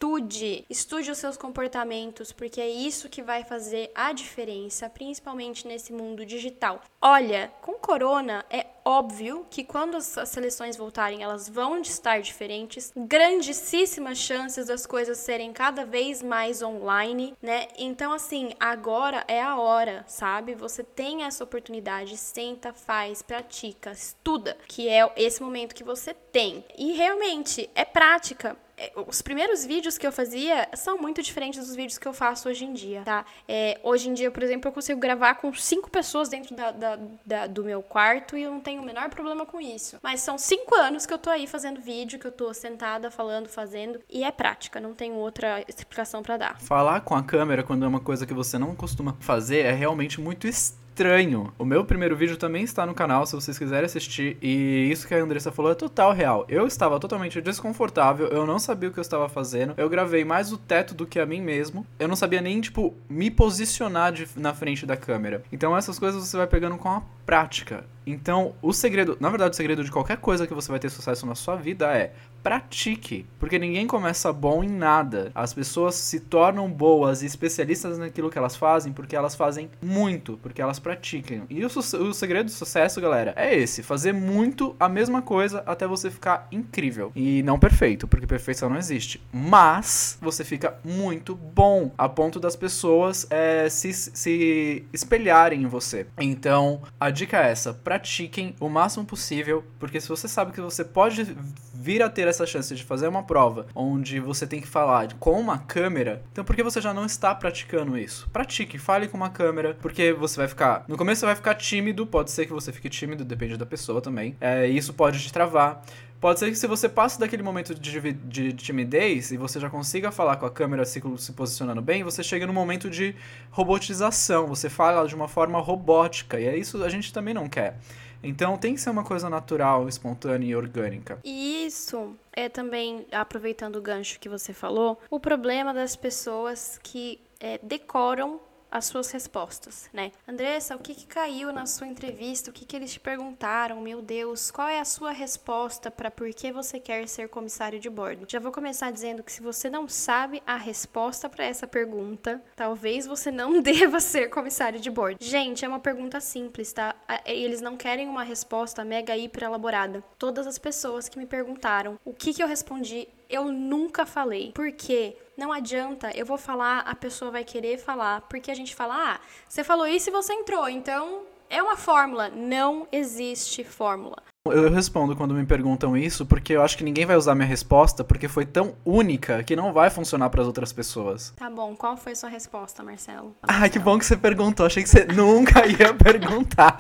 estude. 0.03 0.65
Estude 0.69 1.11
os 1.13 1.19
seus 1.19 1.37
comportamentos, 1.37 2.33
porque 2.33 2.61
é 2.61 2.69
isso 2.69 3.09
que 3.09 3.23
vai 3.23 3.45
fazer 3.45 3.93
a 3.95 4.13
diferença, 4.13 4.91
principalmente 4.91 5.67
nesse 5.67 5.93
mundo 5.93 6.27
digital. 6.27 6.81
Olha, 7.01 7.53
com 7.61 7.75
corona 7.75 8.45
é 8.51 8.67
óbvio 8.85 9.47
que 9.49 9.63
quando 9.63 9.97
as 9.97 10.05
seleções 10.27 10.77
voltarem, 10.77 11.23
elas 11.23 11.49
vão 11.49 11.81
estar 11.81 12.21
diferentes. 12.21 12.93
Grandíssimas 12.97 14.19
chances 14.19 14.67
das 14.67 14.87
coisas 14.87 15.19
serem 15.19 15.53
cada 15.53 15.85
vez 15.85 16.21
mais 16.21 16.63
online, 16.63 17.35
né? 17.41 17.69
Então, 17.79 18.13
assim, 18.13 18.55
agora 18.59 19.25
é 19.29 19.41
a 19.41 19.57
hora, 19.57 20.05
sabe? 20.09 20.57
Você 20.57 20.83
tem 20.83 21.23
essa 21.23 21.45
oportunidade, 21.45 22.17
senta, 22.17 22.73
faz, 22.73 23.23
pratica, 23.23 23.93
estuda, 23.93 24.57
que 24.67 24.89
é 24.89 25.09
esse 25.17 25.41
momento 25.41 25.77
que 25.77 25.85
você 25.85 26.13
tem. 26.13 26.65
E 26.77 26.93
realmente 26.93 27.71
é 27.75 27.85
prática. 27.85 28.57
É, 28.77 28.93
os 29.07 29.21
primeiros 29.23 29.65
vídeos 29.65 29.99
que 29.99 30.07
eu 30.07 30.13
fazia 30.13 30.69
são 30.75 30.99
muito 30.99 31.23
diferentes 31.23 31.67
dos 31.67 31.75
vídeos 31.75 31.99
que 31.99 32.07
eu 32.07 32.13
faço 32.13 32.49
hoje 32.49 32.65
em 32.65 32.73
dia, 32.73 33.03
tá? 33.03 33.25
É, 33.49 33.79
hoje 33.83 34.09
em 34.09 34.15
dia, 34.15 34.31
por 34.31 34.43
exemplo, 34.43 34.69
eu 34.69 34.73
consigo 34.73 34.99
gravar 34.99 35.35
com 35.35 35.53
cinco 35.53 35.91
pessoas 35.91 36.29
dentro 36.29 36.55
da, 36.55 36.71
da, 36.71 36.99
da, 37.25 37.47
do 37.47 37.65
meu 37.65 37.83
quarto 37.83 38.37
e 38.37 38.43
eu 38.43 38.51
não 38.51 38.61
tenho 38.61 38.83
o 38.83 38.85
menor 38.85 39.09
problema 39.11 39.45
com 39.45 39.61
isso. 39.61 39.99
Mas 40.03 40.21
são 40.21 40.39
cinco 40.39 40.75
anos 40.75 41.07
que 41.07 41.13
eu 41.13 41.19
tô 41.19 41.31
aí 41.31 41.47
fazendo 41.47 41.81
vídeo, 41.81 42.19
que 42.19 42.27
eu 42.27 42.33
tô 42.33 42.53
sentada 42.55 43.11
falando, 43.11 43.49
fazendo, 43.49 44.01
e 44.09 44.25
é 44.25 44.31
prática, 44.31 44.81
não 44.81 44.95
tenho 44.95 45.15
outra 45.15 45.65
explicação 45.69 46.23
para 46.23 46.37
dar. 46.37 46.61
Falar 46.61 47.01
com 47.03 47.15
a 47.15 47.23
câmera 47.23 47.63
quando 47.63 47.85
é 47.85 47.89
uma 47.89 48.01
coisa 48.01 48.27
que 48.27 48.35
você 48.35 48.59
não 48.59 48.75
costuma 48.75 49.17
fazer 49.21 49.61
é 49.61 49.73
realmente 49.73 50.21
muito 50.21 50.47
estranho 50.47 50.82
estranho. 50.93 51.53
O 51.59 51.65
meu 51.65 51.85
primeiro 51.85 52.15
vídeo 52.15 52.37
também 52.37 52.63
está 52.63 52.85
no 52.85 52.95
canal, 52.95 53.25
se 53.27 53.35
vocês 53.35 53.59
quiserem 53.59 53.87
assistir. 53.87 54.37
E 54.43 54.89
isso 54.91 55.09
que 55.09 55.15
a 55.15 55.19
Andressa 55.19 55.51
falou 55.51 55.73
é 55.73 55.75
total 55.75 56.13
real. 56.13 56.45
Eu 56.49 56.67
estava 56.67 57.01
totalmente 57.01 57.41
desconfortável, 57.41 58.29
eu 58.29 58.47
não 58.47 58.59
sabia 58.59 58.91
o 58.91 58.93
que 58.93 58.99
eu 58.99 59.03
estava 59.03 59.29
fazendo. 59.29 59.75
Eu 59.77 59.89
gravei 59.89 60.25
mais 60.25 60.53
o 60.53 60.59
teto 60.59 60.95
do 60.95 61.07
que 61.07 61.19
a 61.19 61.25
mim 61.25 61.41
mesmo. 61.41 61.87
Eu 61.99 62.07
não 62.07 62.17
sabia 62.17 62.43
nem, 62.43 62.61
tipo, 62.61 62.95
me 63.09 63.31
posicionar 63.31 64.13
de, 64.13 64.29
na 64.37 64.53
frente 64.53 64.85
da 64.85 64.97
câmera. 64.97 65.43
Então 65.51 65.77
essas 65.77 65.99
coisas 65.99 66.27
você 66.27 66.37
vai 66.37 66.47
pegando 66.47 66.77
com 66.77 66.89
a 66.89 67.03
prática. 67.25 67.85
Então, 68.07 68.55
o 68.61 68.73
segredo, 68.73 69.17
na 69.21 69.29
verdade, 69.29 69.53
o 69.53 69.57
segredo 69.57 69.85
de 69.85 69.91
qualquer 69.91 70.17
coisa 70.17 70.47
que 70.47 70.55
você 70.55 70.71
vai 70.71 70.81
ter 70.81 70.91
sucesso 70.91 71.25
na 71.25 71.35
sua 71.35 71.57
vida 71.57 71.87
é 71.97 72.13
pratique, 72.43 73.25
porque 73.39 73.59
ninguém 73.59 73.87
começa 73.87 74.33
bom 74.33 74.65
em 74.65 74.69
nada. 74.69 75.31
As 75.35 75.55
pessoas 75.55 75.95
se 75.95 76.21
tornam 76.21 76.69
boas 76.69 77.23
e 77.23 77.27
especialistas 77.27 77.99
naquilo 77.99 78.31
que 78.31 78.37
elas 78.37 78.57
fazem 78.57 78.93
porque 78.93 79.15
elas 79.15 79.35
fazem 79.35 79.71
muito, 79.81 80.39
porque 80.43 80.61
elas 80.61 80.79
praticam. 80.79 81.43
E 81.49 81.65
o, 81.65 81.69
o 81.69 82.13
segredo 82.13 82.47
do 82.47 82.51
sucesso, 82.51 83.01
galera, 83.01 83.33
é 83.37 83.55
esse: 83.57 83.83
fazer 83.83 84.13
muito 84.13 84.75
a 84.79 84.89
mesma 84.89 85.23
coisa 85.23 85.63
até 85.67 85.87
você 85.87 86.11
ficar 86.11 86.49
incrível. 86.51 87.13
E 87.15 87.43
não 87.43 87.59
perfeito, 87.59 88.09
porque 88.09 88.27
perfeição 88.27 88.69
não 88.69 88.77
existe. 88.77 89.23
Mas 89.33 90.19
você 90.21 90.45
fica 90.45 90.77
muito 90.85 91.35
bom 91.35 91.93
a 91.97 92.09
ponto 92.09 92.41
das 92.41 92.57
pessoas 92.57 93.27
é, 93.31 93.69
se, 93.69 93.93
se 93.93 94.85
espelharem 94.93 95.63
em 95.63 95.67
você. 95.67 96.07
Então, 96.19 96.83
a 96.99 97.11
dica 97.13 97.39
é 97.39 97.51
essa: 97.51 97.73
pratiquem 97.73 98.57
o 98.59 98.69
máximo 98.69 99.05
possível, 99.05 99.65
porque 99.79 100.01
se 100.01 100.09
você 100.09 100.27
sabe 100.27 100.53
que 100.53 100.61
você 100.61 100.85
pode 100.85 101.37
vir 101.75 102.03
a 102.03 102.09
ter 102.09 102.27
essa 102.29 102.47
chance 102.47 102.75
de 102.75 102.85
fazer 102.85 103.09
uma 103.09 103.23
prova 103.23 103.67
onde 103.75 104.21
você 104.21 104.47
tem 104.47 104.61
que 104.61 104.67
falar 104.67 105.13
com 105.15 105.39
uma 105.39 105.59
câmera, 105.59 106.23
então 106.33 106.45
por 106.45 106.57
que 106.57 106.63
você 106.63 106.81
já 106.81 106.95
não 106.95 107.05
está 107.05 107.35
praticando 107.35 107.99
isso? 107.99 108.29
Pratique, 108.33 108.79
fale 108.79 109.09
com 109.09 109.17
uma 109.17 109.31
câmera, 109.31 109.77
porque 109.81 110.13
você 110.13 110.37
vai 110.37 110.49
ficar. 110.49 110.85
No 110.89 110.97
começo 110.97 111.21
você 111.21 111.27
vai 111.27 111.37
ficar 111.37 111.55
tímido, 111.55 112.07
pode 112.07 112.31
ser 112.31 112.47
que 112.47 112.53
você 112.53 112.73
fique 112.73 112.89
tímido, 112.89 113.25
depende 113.25 113.57
da 113.57 113.67
pessoa 113.67 114.01
também. 114.01 114.37
É, 114.41 114.67
isso 114.67 114.93
pode 114.93 115.21
te 115.21 115.33
travar. 115.33 115.83
Pode 116.23 116.39
ser 116.39 116.51
que 116.51 116.57
se 116.57 116.69
você 116.69 116.89
passe 116.89 117.19
daquele 117.19 117.43
momento 117.43 117.75
de, 117.75 118.01
de, 118.01 118.13
de, 118.13 118.53
timidez 118.53 119.33
e 119.33 119.37
você 119.37 119.59
já 119.59 119.69
consiga 119.69 120.13
falar 120.13 120.37
com 120.37 120.47
a 120.47 120.51
câmera 120.53 120.85
se, 120.85 121.03
se 121.19 121.33
posicionando 121.33 121.83
bem, 121.83 122.05
você 122.05 122.23
chega 122.23 122.47
no 122.47 122.53
momento 122.53 122.89
de 122.89 123.17
robotização, 123.51 124.47
você 124.47 124.71
fala 124.71 125.05
de 125.09 125.17
uma 125.17 125.27
forma 125.27 125.59
robótica, 125.59 126.39
e 126.39 126.47
é 126.47 126.57
isso 126.57 126.81
a 126.85 126.89
gente 126.89 127.13
também 127.13 127.35
não 127.35 127.49
quer. 127.49 127.77
Então 128.23 128.57
tem 128.57 128.75
que 128.75 128.81
ser 128.81 128.91
uma 128.91 129.03
coisa 129.03 129.29
natural, 129.29 129.89
espontânea 129.89 130.47
e 130.47 130.55
orgânica. 130.55 131.19
Isso 131.25 132.17
é 132.33 132.49
também, 132.49 133.05
aproveitando 133.11 133.75
o 133.75 133.83
gancho 133.83 134.21
que 134.21 134.29
você 134.29 134.53
falou, 134.53 135.01
o 135.11 135.19
problema 135.19 135.75
das 135.75 135.97
pessoas 135.97 136.79
que 136.85 137.19
é, 137.41 137.59
decoram 137.61 138.39
as 138.73 138.87
suas 138.87 139.11
respostas, 139.11 139.91
né? 139.93 140.11
Andressa, 140.27 140.75
o 140.75 140.79
que, 140.79 140.95
que 140.95 141.07
caiu 141.07 141.53
na 141.53 141.67
sua 141.67 141.87
entrevista? 141.87 142.51
O 142.51 142.53
que, 142.53 142.65
que 142.65 142.75
eles 142.75 142.95
te 142.95 142.99
perguntaram? 142.99 143.81
Meu 143.83 144.01
Deus, 144.01 144.51
qual 144.51 144.67
é 144.67 144.81
a 144.81 144.85
sua 144.85 145.13
resposta 145.13 145.91
para 145.91 146.11
por 146.11 146.33
que 146.33 146.51
você 146.51 146.81
quer 146.81 147.07
ser 147.07 147.29
comissário 147.29 147.79
de 147.79 147.91
bordo? 147.91 148.25
Já 148.27 148.41
vou 148.41 148.51
começar 148.51 148.91
dizendo 148.91 149.23
que 149.23 149.31
se 149.31 149.43
você 149.43 149.69
não 149.69 149.87
sabe 149.87 150.43
a 150.47 150.57
resposta 150.57 151.29
para 151.29 151.45
essa 151.45 151.67
pergunta, 151.67 152.43
talvez 152.57 153.07
você 153.07 153.31
não 153.31 153.61
deva 153.63 154.01
ser 154.01 154.31
comissário 154.31 154.81
de 154.81 154.91
bordo. 154.91 155.19
Gente, 155.21 155.65
é 155.65 155.69
uma 155.69 155.81
pergunta 155.81 156.19
simples, 156.19 156.73
tá? 156.73 156.95
Eles 157.27 157.61
não 157.61 157.77
querem 157.77 158.09
uma 158.09 158.23
resposta 158.23 158.83
mega 158.85 159.17
hiper 159.17 159.45
elaborada. 159.45 160.03
Todas 160.19 160.47
as 160.47 160.59
pessoas 160.59 161.11
que 161.11 161.19
me 161.19 161.27
perguntaram 161.27 162.01
o 162.05 162.15
que, 162.15 162.33
que 162.33 162.43
eu 162.43 162.49
respondi 162.49 163.07
eu 163.33 163.47
nunca 163.47 164.05
falei. 164.05 164.53
Por 164.53 164.71
quê? 164.73 165.17
Não 165.37 165.51
adianta, 165.51 166.11
eu 166.15 166.27
vou 166.27 166.39
falar, 166.39 166.81
a 166.81 166.95
pessoa 166.95 167.31
vai 167.31 167.43
querer 167.43 167.79
falar, 167.79 168.21
porque 168.23 168.51
a 168.51 168.55
gente 168.55 168.75
fala, 168.75 169.15
ah, 169.15 169.21
você 169.49 169.65
falou 169.65 169.87
isso 169.87 170.11
e 170.11 170.13
você 170.13 170.35
entrou, 170.35 170.69
então 170.69 171.23
é 171.49 171.63
uma 171.63 171.77
fórmula. 171.77 172.29
Não 172.29 172.87
existe 172.93 173.65
fórmula. 173.65 174.23
Eu 174.45 174.73
respondo 174.73 175.15
quando 175.15 175.35
me 175.35 175.47
perguntam 175.47 175.97
isso, 175.97 176.27
porque 176.27 176.55
eu 176.55 176.63
acho 176.63 176.77
que 176.77 176.83
ninguém 176.83 177.07
vai 177.07 177.15
usar 177.17 177.33
minha 177.33 177.47
resposta, 177.47 178.03
porque 178.03 178.27
foi 178.27 178.45
tão 178.45 178.75
única 178.85 179.41
que 179.45 179.55
não 179.55 179.73
vai 179.73 179.89
funcionar 179.89 180.31
para 180.31 180.41
as 180.41 180.49
outras 180.49 180.73
pessoas. 180.73 181.33
Tá 181.37 181.49
bom, 181.49 181.77
qual 181.77 181.97
foi 181.97 182.17
sua 182.17 182.29
resposta, 182.29 182.83
Marcelo? 182.83 183.37
Ah, 183.41 183.69
que 183.69 183.79
bom 183.79 183.97
que 183.97 184.05
você 184.05 184.17
perguntou. 184.17 184.67
Achei 184.67 184.83
que 184.83 184.89
você 184.89 185.05
nunca 185.15 185.65
ia 185.65 185.95
perguntar. 185.95 186.77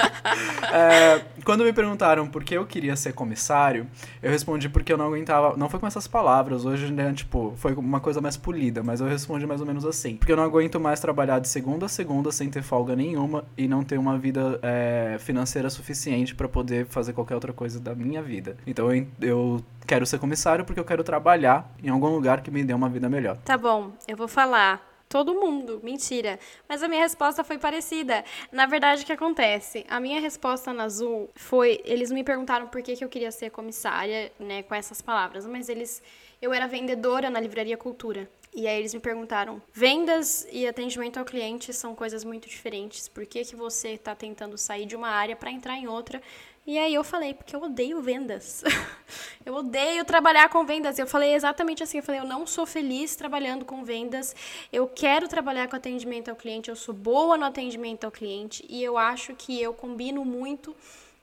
é, 0.72 1.22
quando 1.44 1.62
me 1.62 1.74
perguntaram 1.74 2.26
por 2.26 2.42
que 2.42 2.54
eu 2.54 2.64
queria 2.64 2.96
ser 2.96 3.12
comissário, 3.12 3.86
eu 4.22 4.30
respondi 4.30 4.70
porque 4.70 4.90
eu 4.90 4.96
não 4.96 5.08
aguentava. 5.08 5.58
Não 5.58 5.68
foi 5.68 5.78
com 5.78 5.86
essas 5.86 6.06
palavras, 6.06 6.64
hoje, 6.64 6.90
né, 6.90 7.12
tipo, 7.12 7.52
foi 7.58 7.74
uma 7.74 8.00
coisa 8.00 8.22
mais 8.22 8.38
polida, 8.38 8.82
mas 8.82 9.02
eu 9.02 9.06
respondi 9.06 9.46
mais 9.46 9.60
ou 9.60 9.66
menos 9.66 9.84
assim. 9.84 10.16
Porque 10.16 10.32
eu 10.32 10.36
não 10.38 10.44
aguento 10.44 10.80
mais 10.80 11.00
trabalhar 11.00 11.38
de 11.38 11.48
segunda 11.48 11.84
a 11.84 11.88
segunda 11.88 12.32
sem 12.32 12.48
ter 12.48 12.62
folga 12.62 12.96
nenhuma 12.96 13.44
e 13.58 13.68
não 13.68 13.84
ter 13.84 13.98
uma 13.98 14.16
vida 14.16 14.58
é, 14.62 15.18
financeira 15.20 15.68
suficiente 15.68 16.34
para 16.34 16.48
poder 16.48 16.86
fazer 16.94 17.12
qualquer 17.12 17.34
outra 17.34 17.52
coisa 17.52 17.78
da 17.80 17.94
minha 17.94 18.22
vida. 18.22 18.56
Então 18.66 18.88
eu, 19.20 19.62
quero 19.86 20.06
ser 20.06 20.18
comissário 20.18 20.64
porque 20.64 20.80
eu 20.80 20.84
quero 20.84 21.04
trabalhar 21.04 21.70
em 21.82 21.88
algum 21.88 22.08
lugar 22.08 22.40
que 22.40 22.50
me 22.50 22.64
dê 22.64 22.72
uma 22.72 22.88
vida 22.88 23.08
melhor. 23.08 23.36
Tá 23.44 23.58
bom, 23.58 23.92
eu 24.08 24.16
vou 24.16 24.28
falar 24.28 24.94
todo 25.08 25.34
mundo. 25.34 25.80
Mentira. 25.82 26.38
Mas 26.68 26.82
a 26.82 26.88
minha 26.88 27.02
resposta 27.02 27.44
foi 27.44 27.58
parecida. 27.58 28.24
Na 28.50 28.66
verdade, 28.66 29.02
o 29.02 29.06
que 29.06 29.12
acontece? 29.12 29.84
A 29.88 30.00
minha 30.00 30.20
resposta 30.20 30.72
na 30.72 30.84
Azul 30.84 31.30
foi. 31.34 31.80
Eles 31.84 32.10
me 32.10 32.24
perguntaram 32.24 32.66
por 32.66 32.82
que, 32.82 32.96
que 32.96 33.04
eu 33.04 33.08
queria 33.08 33.30
ser 33.30 33.50
comissária, 33.50 34.32
né, 34.40 34.62
com 34.62 34.74
essas 34.74 35.02
palavras. 35.02 35.46
Mas 35.46 35.68
eles. 35.68 36.02
Eu 36.42 36.52
era 36.52 36.66
vendedora 36.66 37.30
na 37.30 37.40
Livraria 37.40 37.76
Cultura. 37.76 38.28
E 38.54 38.68
aí 38.68 38.78
eles 38.78 38.94
me 38.94 39.00
perguntaram: 39.00 39.60
vendas 39.72 40.46
e 40.52 40.66
atendimento 40.66 41.18
ao 41.18 41.24
cliente 41.24 41.72
são 41.72 41.94
coisas 41.94 42.24
muito 42.24 42.48
diferentes. 42.48 43.08
Por 43.08 43.26
que, 43.26 43.44
que 43.44 43.56
você 43.56 43.90
está 43.90 44.14
tentando 44.14 44.56
sair 44.56 44.86
de 44.86 44.94
uma 44.94 45.08
área 45.08 45.34
para 45.34 45.50
entrar 45.50 45.76
em 45.76 45.88
outra? 45.88 46.22
E 46.66 46.78
aí 46.78 46.94
eu 46.94 47.04
falei, 47.04 47.34
porque 47.34 47.54
eu 47.54 47.62
odeio 47.62 48.00
vendas. 48.00 48.64
eu 49.44 49.54
odeio 49.54 50.02
trabalhar 50.04 50.48
com 50.48 50.64
vendas. 50.64 50.98
Eu 50.98 51.06
falei 51.06 51.34
exatamente 51.34 51.82
assim, 51.82 51.98
eu 51.98 52.02
falei, 52.02 52.20
eu 52.22 52.26
não 52.26 52.46
sou 52.46 52.64
feliz 52.64 53.14
trabalhando 53.14 53.66
com 53.66 53.84
vendas. 53.84 54.34
Eu 54.72 54.88
quero 54.88 55.28
trabalhar 55.28 55.68
com 55.68 55.76
atendimento 55.76 56.30
ao 56.30 56.36
cliente, 56.36 56.70
eu 56.70 56.76
sou 56.76 56.94
boa 56.94 57.36
no 57.36 57.44
atendimento 57.44 58.04
ao 58.04 58.10
cliente 58.10 58.64
e 58.68 58.82
eu 58.82 58.96
acho 58.96 59.34
que 59.34 59.60
eu 59.60 59.74
combino 59.74 60.24
muito 60.24 60.74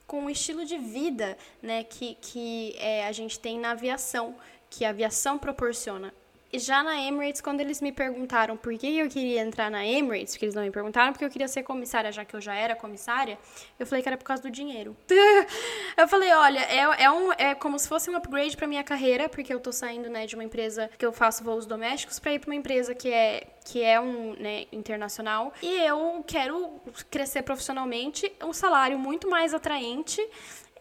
com 0.06 0.26
o 0.26 0.30
estilo 0.30 0.64
de 0.64 0.78
vida, 0.78 1.36
né, 1.60 1.84
que, 1.84 2.16
que 2.20 2.74
é, 2.78 3.06
a 3.06 3.12
gente 3.12 3.40
tem 3.40 3.58
na 3.58 3.70
aviação, 3.70 4.36
que 4.68 4.84
a 4.84 4.90
aviação 4.90 5.38
proporciona 5.38 6.12
já 6.58 6.82
na 6.82 7.00
Emirates, 7.00 7.40
quando 7.40 7.60
eles 7.60 7.80
me 7.80 7.92
perguntaram 7.92 8.56
por 8.56 8.76
que 8.76 8.98
eu 8.98 9.08
queria 9.08 9.40
entrar 9.40 9.70
na 9.70 9.86
Emirates, 9.86 10.34
porque 10.34 10.44
eles 10.44 10.54
não 10.54 10.62
me 10.62 10.70
perguntaram 10.70 11.12
porque 11.12 11.24
eu 11.24 11.30
queria 11.30 11.48
ser 11.48 11.62
comissária, 11.62 12.12
já 12.12 12.24
que 12.24 12.34
eu 12.34 12.40
já 12.40 12.54
era 12.54 12.76
comissária, 12.76 13.38
eu 13.78 13.86
falei 13.86 14.02
que 14.02 14.08
era 14.08 14.16
por 14.16 14.24
causa 14.24 14.42
do 14.42 14.50
dinheiro. 14.50 14.96
eu 15.96 16.06
falei, 16.08 16.32
olha, 16.32 16.60
é, 16.60 17.04
é, 17.04 17.10
um, 17.10 17.32
é 17.32 17.54
como 17.54 17.78
se 17.78 17.88
fosse 17.88 18.10
um 18.10 18.16
upgrade 18.16 18.56
para 18.56 18.66
minha 18.66 18.84
carreira, 18.84 19.28
porque 19.28 19.52
eu 19.52 19.60
tô 19.60 19.72
saindo, 19.72 20.10
né, 20.10 20.26
de 20.26 20.34
uma 20.34 20.44
empresa 20.44 20.90
que 20.98 21.04
eu 21.04 21.12
faço 21.12 21.42
voos 21.42 21.66
domésticos 21.66 22.18
para 22.18 22.34
ir 22.34 22.38
para 22.38 22.50
uma 22.50 22.56
empresa 22.56 22.94
que 22.94 23.12
é 23.12 23.46
que 23.64 23.80
é 23.80 24.00
um, 24.00 24.34
né, 24.34 24.66
internacional, 24.72 25.52
e 25.62 25.86
eu 25.86 26.24
quero 26.26 26.80
crescer 27.08 27.42
profissionalmente, 27.42 28.30
um 28.42 28.52
salário 28.52 28.98
muito 28.98 29.30
mais 29.30 29.54
atraente 29.54 30.20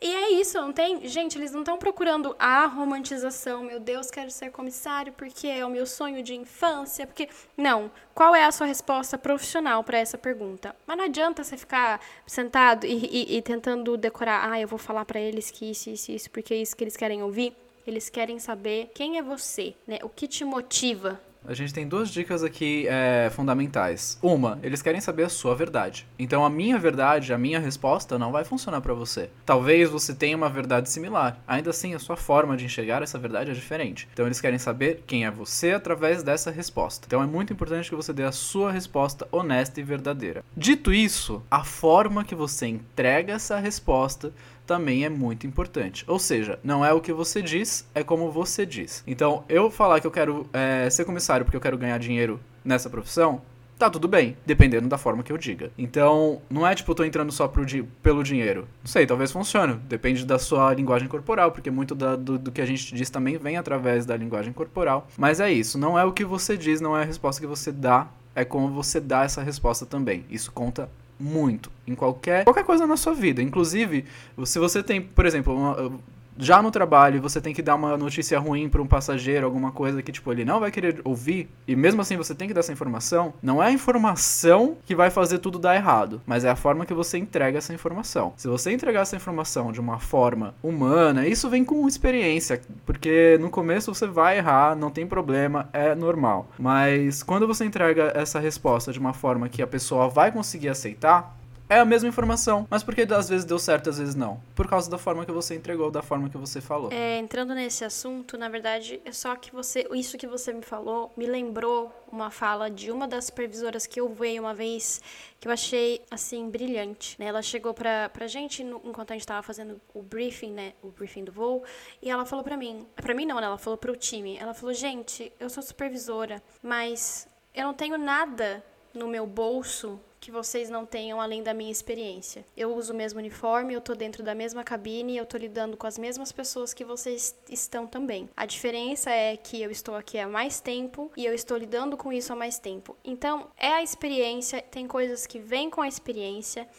e 0.01 0.15
é 0.15 0.31
isso, 0.31 0.59
não 0.59 0.73
tem. 0.73 1.07
Gente, 1.07 1.37
eles 1.37 1.51
não 1.51 1.59
estão 1.59 1.77
procurando 1.77 2.35
a 2.39 2.65
romantização. 2.65 3.63
Meu 3.63 3.79
Deus, 3.79 4.09
quero 4.09 4.31
ser 4.31 4.49
comissário 4.49 5.13
porque 5.13 5.45
é 5.45 5.63
o 5.63 5.69
meu 5.69 5.85
sonho 5.85 6.23
de 6.23 6.33
infância. 6.33 7.05
Porque. 7.05 7.29
Não. 7.55 7.91
Qual 8.15 8.35
é 8.35 8.43
a 8.43 8.51
sua 8.51 8.65
resposta 8.65 9.15
profissional 9.15 9.83
para 9.83 9.99
essa 9.99 10.17
pergunta? 10.17 10.75
Mas 10.87 10.97
não 10.97 11.05
adianta 11.05 11.43
você 11.43 11.55
ficar 11.55 12.01
sentado 12.25 12.85
e, 12.87 13.05
e, 13.05 13.37
e 13.37 13.41
tentando 13.43 13.95
decorar. 13.95 14.51
Ah, 14.51 14.59
eu 14.59 14.67
vou 14.67 14.79
falar 14.79 15.05
para 15.05 15.19
eles 15.19 15.51
que 15.51 15.69
isso, 15.69 15.91
isso, 15.91 16.11
isso, 16.11 16.31
porque 16.31 16.55
é 16.55 16.57
isso 16.57 16.75
que 16.75 16.83
eles 16.83 16.97
querem 16.97 17.21
ouvir. 17.21 17.55
Eles 17.85 18.09
querem 18.09 18.39
saber 18.39 18.91
quem 18.95 19.19
é 19.19 19.21
você, 19.21 19.75
né? 19.85 19.99
O 20.01 20.09
que 20.09 20.27
te 20.27 20.43
motiva 20.43 21.21
a 21.47 21.53
gente 21.53 21.73
tem 21.73 21.87
duas 21.87 22.09
dicas 22.09 22.43
aqui 22.43 22.85
é, 22.87 23.29
fundamentais. 23.31 24.17
Uma, 24.21 24.59
eles 24.61 24.81
querem 24.81 25.01
saber 25.01 25.23
a 25.23 25.29
sua 25.29 25.55
verdade. 25.55 26.07
Então 26.17 26.45
a 26.45 26.49
minha 26.49 26.77
verdade, 26.77 27.33
a 27.33 27.37
minha 27.37 27.59
resposta 27.59 28.17
não 28.19 28.31
vai 28.31 28.43
funcionar 28.43 28.81
para 28.81 28.93
você. 28.93 29.29
Talvez 29.45 29.89
você 29.89 30.13
tenha 30.13 30.37
uma 30.37 30.49
verdade 30.49 30.89
similar. 30.89 31.39
Ainda 31.47 31.71
assim, 31.71 31.93
a 31.93 31.99
sua 31.99 32.15
forma 32.15 32.55
de 32.55 32.65
enxergar 32.65 33.01
essa 33.01 33.17
verdade 33.17 33.51
é 33.51 33.53
diferente. 33.53 34.07
Então 34.13 34.25
eles 34.25 34.39
querem 34.39 34.59
saber 34.59 35.03
quem 35.07 35.25
é 35.25 35.31
você 35.31 35.71
através 35.71 36.23
dessa 36.23 36.51
resposta. 36.51 37.05
Então 37.07 37.21
é 37.21 37.25
muito 37.25 37.51
importante 37.53 37.89
que 37.89 37.95
você 37.95 38.13
dê 38.13 38.23
a 38.23 38.31
sua 38.31 38.71
resposta 38.71 39.27
honesta 39.31 39.79
e 39.79 39.83
verdadeira. 39.83 40.43
Dito 40.55 40.93
isso, 40.93 41.43
a 41.49 41.63
forma 41.63 42.23
que 42.23 42.35
você 42.35 42.67
entrega 42.67 43.33
essa 43.33 43.57
resposta 43.57 44.31
também 44.65 45.05
é 45.05 45.09
muito 45.09 45.45
importante. 45.45 46.03
Ou 46.07 46.19
seja, 46.19 46.59
não 46.63 46.85
é 46.85 46.93
o 46.93 47.01
que 47.01 47.13
você 47.13 47.41
diz, 47.41 47.87
é 47.93 48.03
como 48.03 48.31
você 48.31 48.65
diz. 48.65 49.03
Então, 49.05 49.43
eu 49.49 49.69
falar 49.69 49.99
que 49.99 50.07
eu 50.07 50.11
quero 50.11 50.47
é, 50.53 50.89
ser 50.89 51.05
comissário 51.05 51.45
porque 51.45 51.57
eu 51.57 51.61
quero 51.61 51.77
ganhar 51.77 51.97
dinheiro 51.97 52.39
nessa 52.63 52.89
profissão, 52.89 53.41
tá 53.81 53.89
tudo 53.89 54.07
bem, 54.07 54.37
dependendo 54.45 54.87
da 54.87 54.97
forma 54.97 55.23
que 55.23 55.31
eu 55.31 55.37
diga. 55.37 55.71
Então, 55.75 56.41
não 56.49 56.67
é 56.67 56.75
tipo, 56.75 56.91
eu 56.91 56.95
tô 56.95 57.03
entrando 57.03 57.31
só 57.31 57.47
pro 57.47 57.65
di 57.65 57.81
pelo 58.03 58.23
dinheiro. 58.23 58.67
Não 58.83 58.87
sei, 58.87 59.07
talvez 59.07 59.31
funcione. 59.31 59.73
Depende 59.89 60.23
da 60.23 60.37
sua 60.37 60.71
linguagem 60.73 61.07
corporal, 61.07 61.51
porque 61.51 61.71
muito 61.71 61.95
da, 61.95 62.15
do, 62.15 62.37
do, 62.37 62.51
que 62.51 62.61
a 62.61 62.65
gente 62.65 62.93
diz 62.93 63.09
também 63.09 63.37
vem 63.39 63.57
através 63.57 64.05
da 64.05 64.15
linguagem 64.15 64.53
corporal. 64.53 65.07
Mas 65.17 65.39
é 65.39 65.51
isso, 65.51 65.79
não 65.79 65.97
é 65.97 66.05
o 66.05 66.11
que 66.11 66.23
você 66.23 66.55
diz, 66.55 66.79
não 66.79 66.95
é 66.95 67.01
a 67.01 67.05
resposta 67.05 67.41
que 67.41 67.47
você 67.47 67.71
dá, 67.71 68.07
é 68.35 68.45
como 68.45 68.69
você 68.69 68.99
dá 68.99 69.23
essa 69.23 69.41
resposta 69.41 69.85
também. 69.85 70.25
Isso 70.29 70.51
conta 70.51 70.87
muito 71.21 71.71
em 71.87 71.95
qualquer 71.95 72.43
qualquer 72.43 72.63
coisa 72.63 72.87
na 72.87 72.97
sua 72.97 73.13
vida. 73.13 73.41
Inclusive, 73.41 74.05
se 74.45 74.59
você 74.59 74.81
tem, 74.81 75.01
por 75.01 75.25
exemplo, 75.25 75.55
uma, 75.55 75.99
já 76.41 76.59
no 76.59 76.71
trabalho 76.71 77.21
você 77.21 77.39
tem 77.39 77.53
que 77.53 77.61
dar 77.61 77.75
uma 77.75 77.95
notícia 77.95 78.39
ruim 78.39 78.67
para 78.67 78.81
um 78.81 78.87
passageiro, 78.87 79.45
alguma 79.45 79.71
coisa 79.71 80.01
que 80.01 80.11
tipo 80.11 80.31
ele 80.31 80.43
não 80.43 80.59
vai 80.59 80.71
querer 80.71 80.99
ouvir, 81.03 81.47
e 81.67 81.75
mesmo 81.75 82.01
assim 82.01 82.17
você 82.17 82.33
tem 82.33 82.47
que 82.47 82.53
dar 82.53 82.61
essa 82.61 82.73
informação, 82.73 83.33
não 83.43 83.61
é 83.61 83.67
a 83.67 83.71
informação 83.71 84.75
que 84.83 84.95
vai 84.95 85.11
fazer 85.11 85.37
tudo 85.37 85.59
dar 85.59 85.75
errado, 85.75 86.19
mas 86.25 86.43
é 86.43 86.49
a 86.49 86.55
forma 86.55 86.85
que 86.85 86.95
você 86.95 87.19
entrega 87.19 87.59
essa 87.59 87.73
informação. 87.73 88.33
Se 88.37 88.47
você 88.47 88.71
entregar 88.71 89.01
essa 89.01 89.15
informação 89.15 89.71
de 89.71 89.79
uma 89.79 89.99
forma 89.99 90.55
humana, 90.63 91.27
isso 91.27 91.47
vem 91.47 91.63
com 91.63 91.87
experiência, 91.87 92.59
porque 92.87 93.37
no 93.39 93.51
começo 93.51 93.93
você 93.93 94.07
vai 94.07 94.39
errar, 94.39 94.75
não 94.75 94.89
tem 94.89 95.05
problema, 95.05 95.69
é 95.71 95.93
normal. 95.93 96.49
Mas 96.57 97.21
quando 97.21 97.45
você 97.45 97.65
entrega 97.65 98.13
essa 98.15 98.39
resposta 98.39 98.91
de 98.91 98.97
uma 98.97 99.13
forma 99.13 99.47
que 99.47 99.61
a 99.61 99.67
pessoa 99.67 100.09
vai 100.09 100.31
conseguir 100.31 100.69
aceitar, 100.69 101.37
é 101.71 101.79
a 101.79 101.85
mesma 101.85 102.09
informação, 102.09 102.67
mas 102.69 102.83
porque 102.83 103.03
às 103.03 103.29
vezes 103.29 103.45
deu 103.45 103.57
certo, 103.57 103.89
às 103.89 103.97
vezes 103.97 104.13
não. 104.13 104.41
Por 104.53 104.67
causa 104.67 104.91
da 104.91 104.97
forma 104.97 105.25
que 105.25 105.31
você 105.31 105.55
entregou, 105.55 105.89
da 105.89 106.01
forma 106.01 106.29
que 106.29 106.37
você 106.37 106.59
falou. 106.59 106.91
É, 106.91 107.17
entrando 107.17 107.55
nesse 107.55 107.85
assunto, 107.85 108.37
na 108.37 108.49
verdade, 108.49 109.01
é 109.05 109.11
só 109.13 109.37
que 109.37 109.53
você, 109.53 109.87
isso 109.93 110.17
que 110.17 110.27
você 110.27 110.51
me 110.51 110.63
falou 110.63 111.13
me 111.15 111.25
lembrou 111.25 111.89
uma 112.11 112.29
fala 112.29 112.69
de 112.69 112.91
uma 112.91 113.07
das 113.07 113.25
supervisoras 113.27 113.87
que 113.87 114.01
eu 114.01 114.09
vi 114.09 114.37
uma 114.37 114.53
vez 114.53 115.01
que 115.39 115.47
eu 115.47 115.51
achei 115.53 116.01
assim 116.11 116.49
brilhante. 116.49 117.15
Né? 117.17 117.27
Ela 117.27 117.41
chegou 117.41 117.73
pra, 117.73 118.09
pra 118.09 118.27
gente 118.27 118.65
no, 118.65 118.81
enquanto 118.83 119.11
a 119.11 119.13
gente 119.13 119.25
tava 119.25 119.41
fazendo 119.41 119.79
o 119.93 120.01
briefing, 120.01 120.51
né, 120.51 120.73
o 120.83 120.89
briefing 120.89 121.23
do 121.23 121.31
voo, 121.31 121.63
e 122.01 122.11
ela 122.11 122.25
falou 122.25 122.43
pra 122.43 122.57
mim, 122.57 122.85
pra 122.97 123.13
mim 123.13 123.25
não, 123.25 123.39
né? 123.39 123.45
Ela 123.45 123.57
falou 123.57 123.77
pro 123.77 123.95
time. 123.95 124.35
Ela 124.37 124.53
falou: 124.53 124.73
"Gente, 124.73 125.31
eu 125.39 125.49
sou 125.49 125.63
supervisora, 125.63 126.43
mas 126.61 127.29
eu 127.55 127.63
não 127.63 127.73
tenho 127.73 127.97
nada 127.97 128.61
no 128.93 129.07
meu 129.07 129.25
bolso 129.25 129.97
que 130.21 130.31
vocês 130.31 130.69
não 130.69 130.85
tenham 130.85 131.19
além 131.19 131.41
da 131.41 131.51
minha 131.53 131.71
experiência. 131.71 132.45
Eu 132.55 132.75
uso 132.75 132.93
o 132.93 132.95
mesmo 132.95 133.19
uniforme, 133.19 133.73
eu 133.73 133.81
tô 133.81 133.95
dentro 133.95 134.21
da 134.23 134.35
mesma 134.35 134.63
cabine, 134.63 135.17
eu 135.17 135.25
tô 135.25 135.35
lidando 135.35 135.75
com 135.75 135.87
as 135.87 135.97
mesmas 135.97 136.31
pessoas 136.31 136.75
que 136.75 136.85
vocês 136.85 137.35
estão 137.49 137.87
também. 137.87 138.29
A 138.37 138.45
diferença 138.45 139.09
é 139.09 139.35
que 139.35 139.59
eu 139.59 139.71
estou 139.71 139.95
aqui 139.95 140.19
há 140.19 140.27
mais 140.27 140.61
tempo 140.61 141.11
e 141.17 141.25
eu 141.25 141.33
estou 141.33 141.57
lidando 141.57 141.97
com 141.97 142.13
isso 142.13 142.31
há 142.31 142.35
mais 142.35 142.59
tempo. 142.59 142.95
Então, 143.03 143.49
é 143.57 143.69
a 143.69 143.81
experiência, 143.81 144.61
tem 144.61 144.87
coisas 144.87 145.25
que 145.25 145.39
vêm 145.39 145.71
com 145.71 145.81
a 145.81 145.87
experiência. 145.87 146.69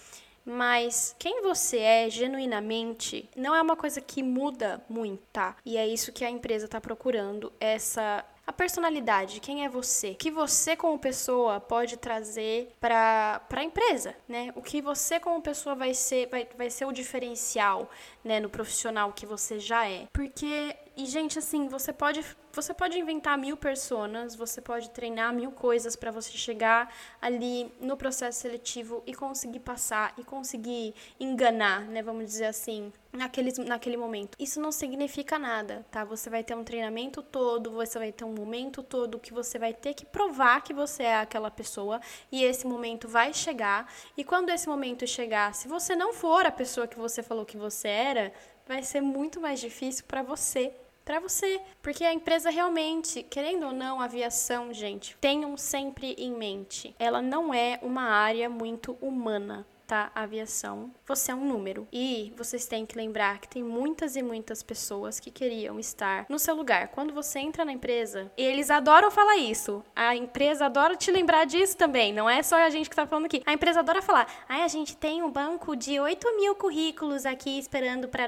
Mas 0.44 1.14
quem 1.18 1.40
você 1.42 1.78
é 1.78 2.10
genuinamente 2.10 3.28
não 3.36 3.54
é 3.54 3.62
uma 3.62 3.76
coisa 3.76 4.00
que 4.00 4.22
muda 4.22 4.82
muito, 4.88 5.22
tá? 5.32 5.56
E 5.64 5.76
é 5.76 5.86
isso 5.86 6.12
que 6.12 6.24
a 6.24 6.30
empresa 6.30 6.64
está 6.64 6.80
procurando, 6.80 7.52
essa 7.60 8.24
a 8.46 8.52
personalidade, 8.52 9.40
quem 9.40 9.64
é 9.64 9.68
você, 9.68 10.10
o 10.10 10.14
que 10.14 10.30
você 10.30 10.74
como 10.74 10.98
pessoa 10.98 11.60
pode 11.60 11.96
trazer 11.96 12.74
para 12.80 13.40
a 13.50 13.64
empresa, 13.64 14.16
né? 14.28 14.52
O 14.56 14.62
que 14.62 14.82
você 14.82 15.20
como 15.20 15.40
pessoa 15.40 15.74
vai 15.74 15.94
ser 15.94 16.28
vai, 16.28 16.48
vai 16.56 16.68
ser 16.68 16.84
o 16.84 16.92
diferencial, 16.92 17.88
né, 18.24 18.40
no 18.40 18.50
profissional 18.50 19.12
que 19.12 19.24
você 19.24 19.60
já 19.60 19.88
é. 19.88 20.08
Porque 20.12 20.76
e, 20.94 21.06
gente, 21.06 21.38
assim, 21.38 21.68
você 21.68 21.90
pode, 21.90 22.22
você 22.52 22.74
pode 22.74 22.98
inventar 22.98 23.38
mil 23.38 23.56
personas, 23.56 24.34
você 24.34 24.60
pode 24.60 24.90
treinar 24.90 25.32
mil 25.32 25.50
coisas 25.50 25.96
para 25.96 26.10
você 26.10 26.32
chegar 26.32 26.94
ali 27.20 27.72
no 27.80 27.96
processo 27.96 28.40
seletivo 28.40 29.02
e 29.06 29.14
conseguir 29.14 29.60
passar 29.60 30.12
e 30.18 30.22
conseguir 30.22 30.94
enganar, 31.18 31.80
né? 31.82 32.02
Vamos 32.02 32.26
dizer 32.26 32.44
assim, 32.44 32.92
naquele, 33.10 33.52
naquele 33.64 33.96
momento. 33.96 34.36
Isso 34.38 34.60
não 34.60 34.70
significa 34.70 35.38
nada, 35.38 35.86
tá? 35.90 36.04
Você 36.04 36.28
vai 36.28 36.44
ter 36.44 36.54
um 36.54 36.62
treinamento 36.62 37.22
todo, 37.22 37.70
você 37.70 37.98
vai 37.98 38.12
ter 38.12 38.24
um 38.24 38.34
momento 38.34 38.82
todo 38.82 39.18
que 39.18 39.32
você 39.32 39.58
vai 39.58 39.72
ter 39.72 39.94
que 39.94 40.04
provar 40.04 40.62
que 40.62 40.74
você 40.74 41.04
é 41.04 41.16
aquela 41.16 41.50
pessoa 41.50 42.02
e 42.30 42.44
esse 42.44 42.66
momento 42.66 43.08
vai 43.08 43.32
chegar. 43.32 43.90
E 44.14 44.22
quando 44.22 44.50
esse 44.50 44.68
momento 44.68 45.06
chegar, 45.06 45.54
se 45.54 45.68
você 45.68 45.96
não 45.96 46.12
for 46.12 46.44
a 46.44 46.52
pessoa 46.52 46.86
que 46.86 46.98
você 46.98 47.22
falou 47.22 47.46
que 47.46 47.56
você 47.56 47.88
era, 47.88 48.32
vai 48.66 48.82
ser 48.82 49.00
muito 49.00 49.40
mais 49.40 49.58
difícil 49.58 50.04
para 50.06 50.22
você 50.22 50.74
para 51.04 51.20
você, 51.20 51.60
porque 51.80 52.04
a 52.04 52.12
empresa 52.12 52.50
realmente, 52.50 53.22
querendo 53.22 53.66
ou 53.66 53.72
não, 53.72 54.00
a 54.00 54.04
aviação, 54.04 54.72
gente, 54.72 55.16
tenham 55.20 55.56
sempre 55.56 56.14
em 56.18 56.32
mente, 56.32 56.94
ela 56.98 57.20
não 57.20 57.52
é 57.52 57.78
uma 57.82 58.02
área 58.02 58.48
muito 58.48 58.96
humana 59.00 59.66
tá? 59.92 60.10
Aviação, 60.14 60.90
você 61.06 61.32
é 61.32 61.34
um 61.34 61.44
número. 61.44 61.86
E 61.92 62.32
vocês 62.34 62.66
têm 62.66 62.86
que 62.86 62.96
lembrar 62.96 63.38
que 63.38 63.46
tem 63.46 63.62
muitas 63.62 64.16
e 64.16 64.22
muitas 64.22 64.62
pessoas 64.62 65.20
que 65.20 65.30
queriam 65.30 65.78
estar 65.78 66.24
no 66.30 66.38
seu 66.38 66.54
lugar. 66.54 66.88
Quando 66.88 67.12
você 67.12 67.40
entra 67.40 67.62
na 67.62 67.72
empresa, 67.72 68.32
eles 68.34 68.70
adoram 68.70 69.10
falar 69.10 69.36
isso. 69.36 69.84
A 69.94 70.16
empresa 70.16 70.64
adora 70.64 70.96
te 70.96 71.10
lembrar 71.10 71.44
disso 71.44 71.76
também. 71.76 72.10
Não 72.10 72.30
é 72.30 72.42
só 72.42 72.56
a 72.56 72.70
gente 72.70 72.88
que 72.88 72.96
tá 72.96 73.06
falando 73.06 73.26
aqui. 73.26 73.42
A 73.44 73.52
empresa 73.52 73.80
adora 73.80 74.00
falar: 74.00 74.26
ai, 74.48 74.62
a 74.62 74.68
gente 74.68 74.96
tem 74.96 75.22
um 75.22 75.30
banco 75.30 75.76
de 75.76 76.00
8 76.00 76.36
mil 76.36 76.54
currículos 76.54 77.26
aqui 77.26 77.58
esperando 77.58 78.08
pra. 78.08 78.24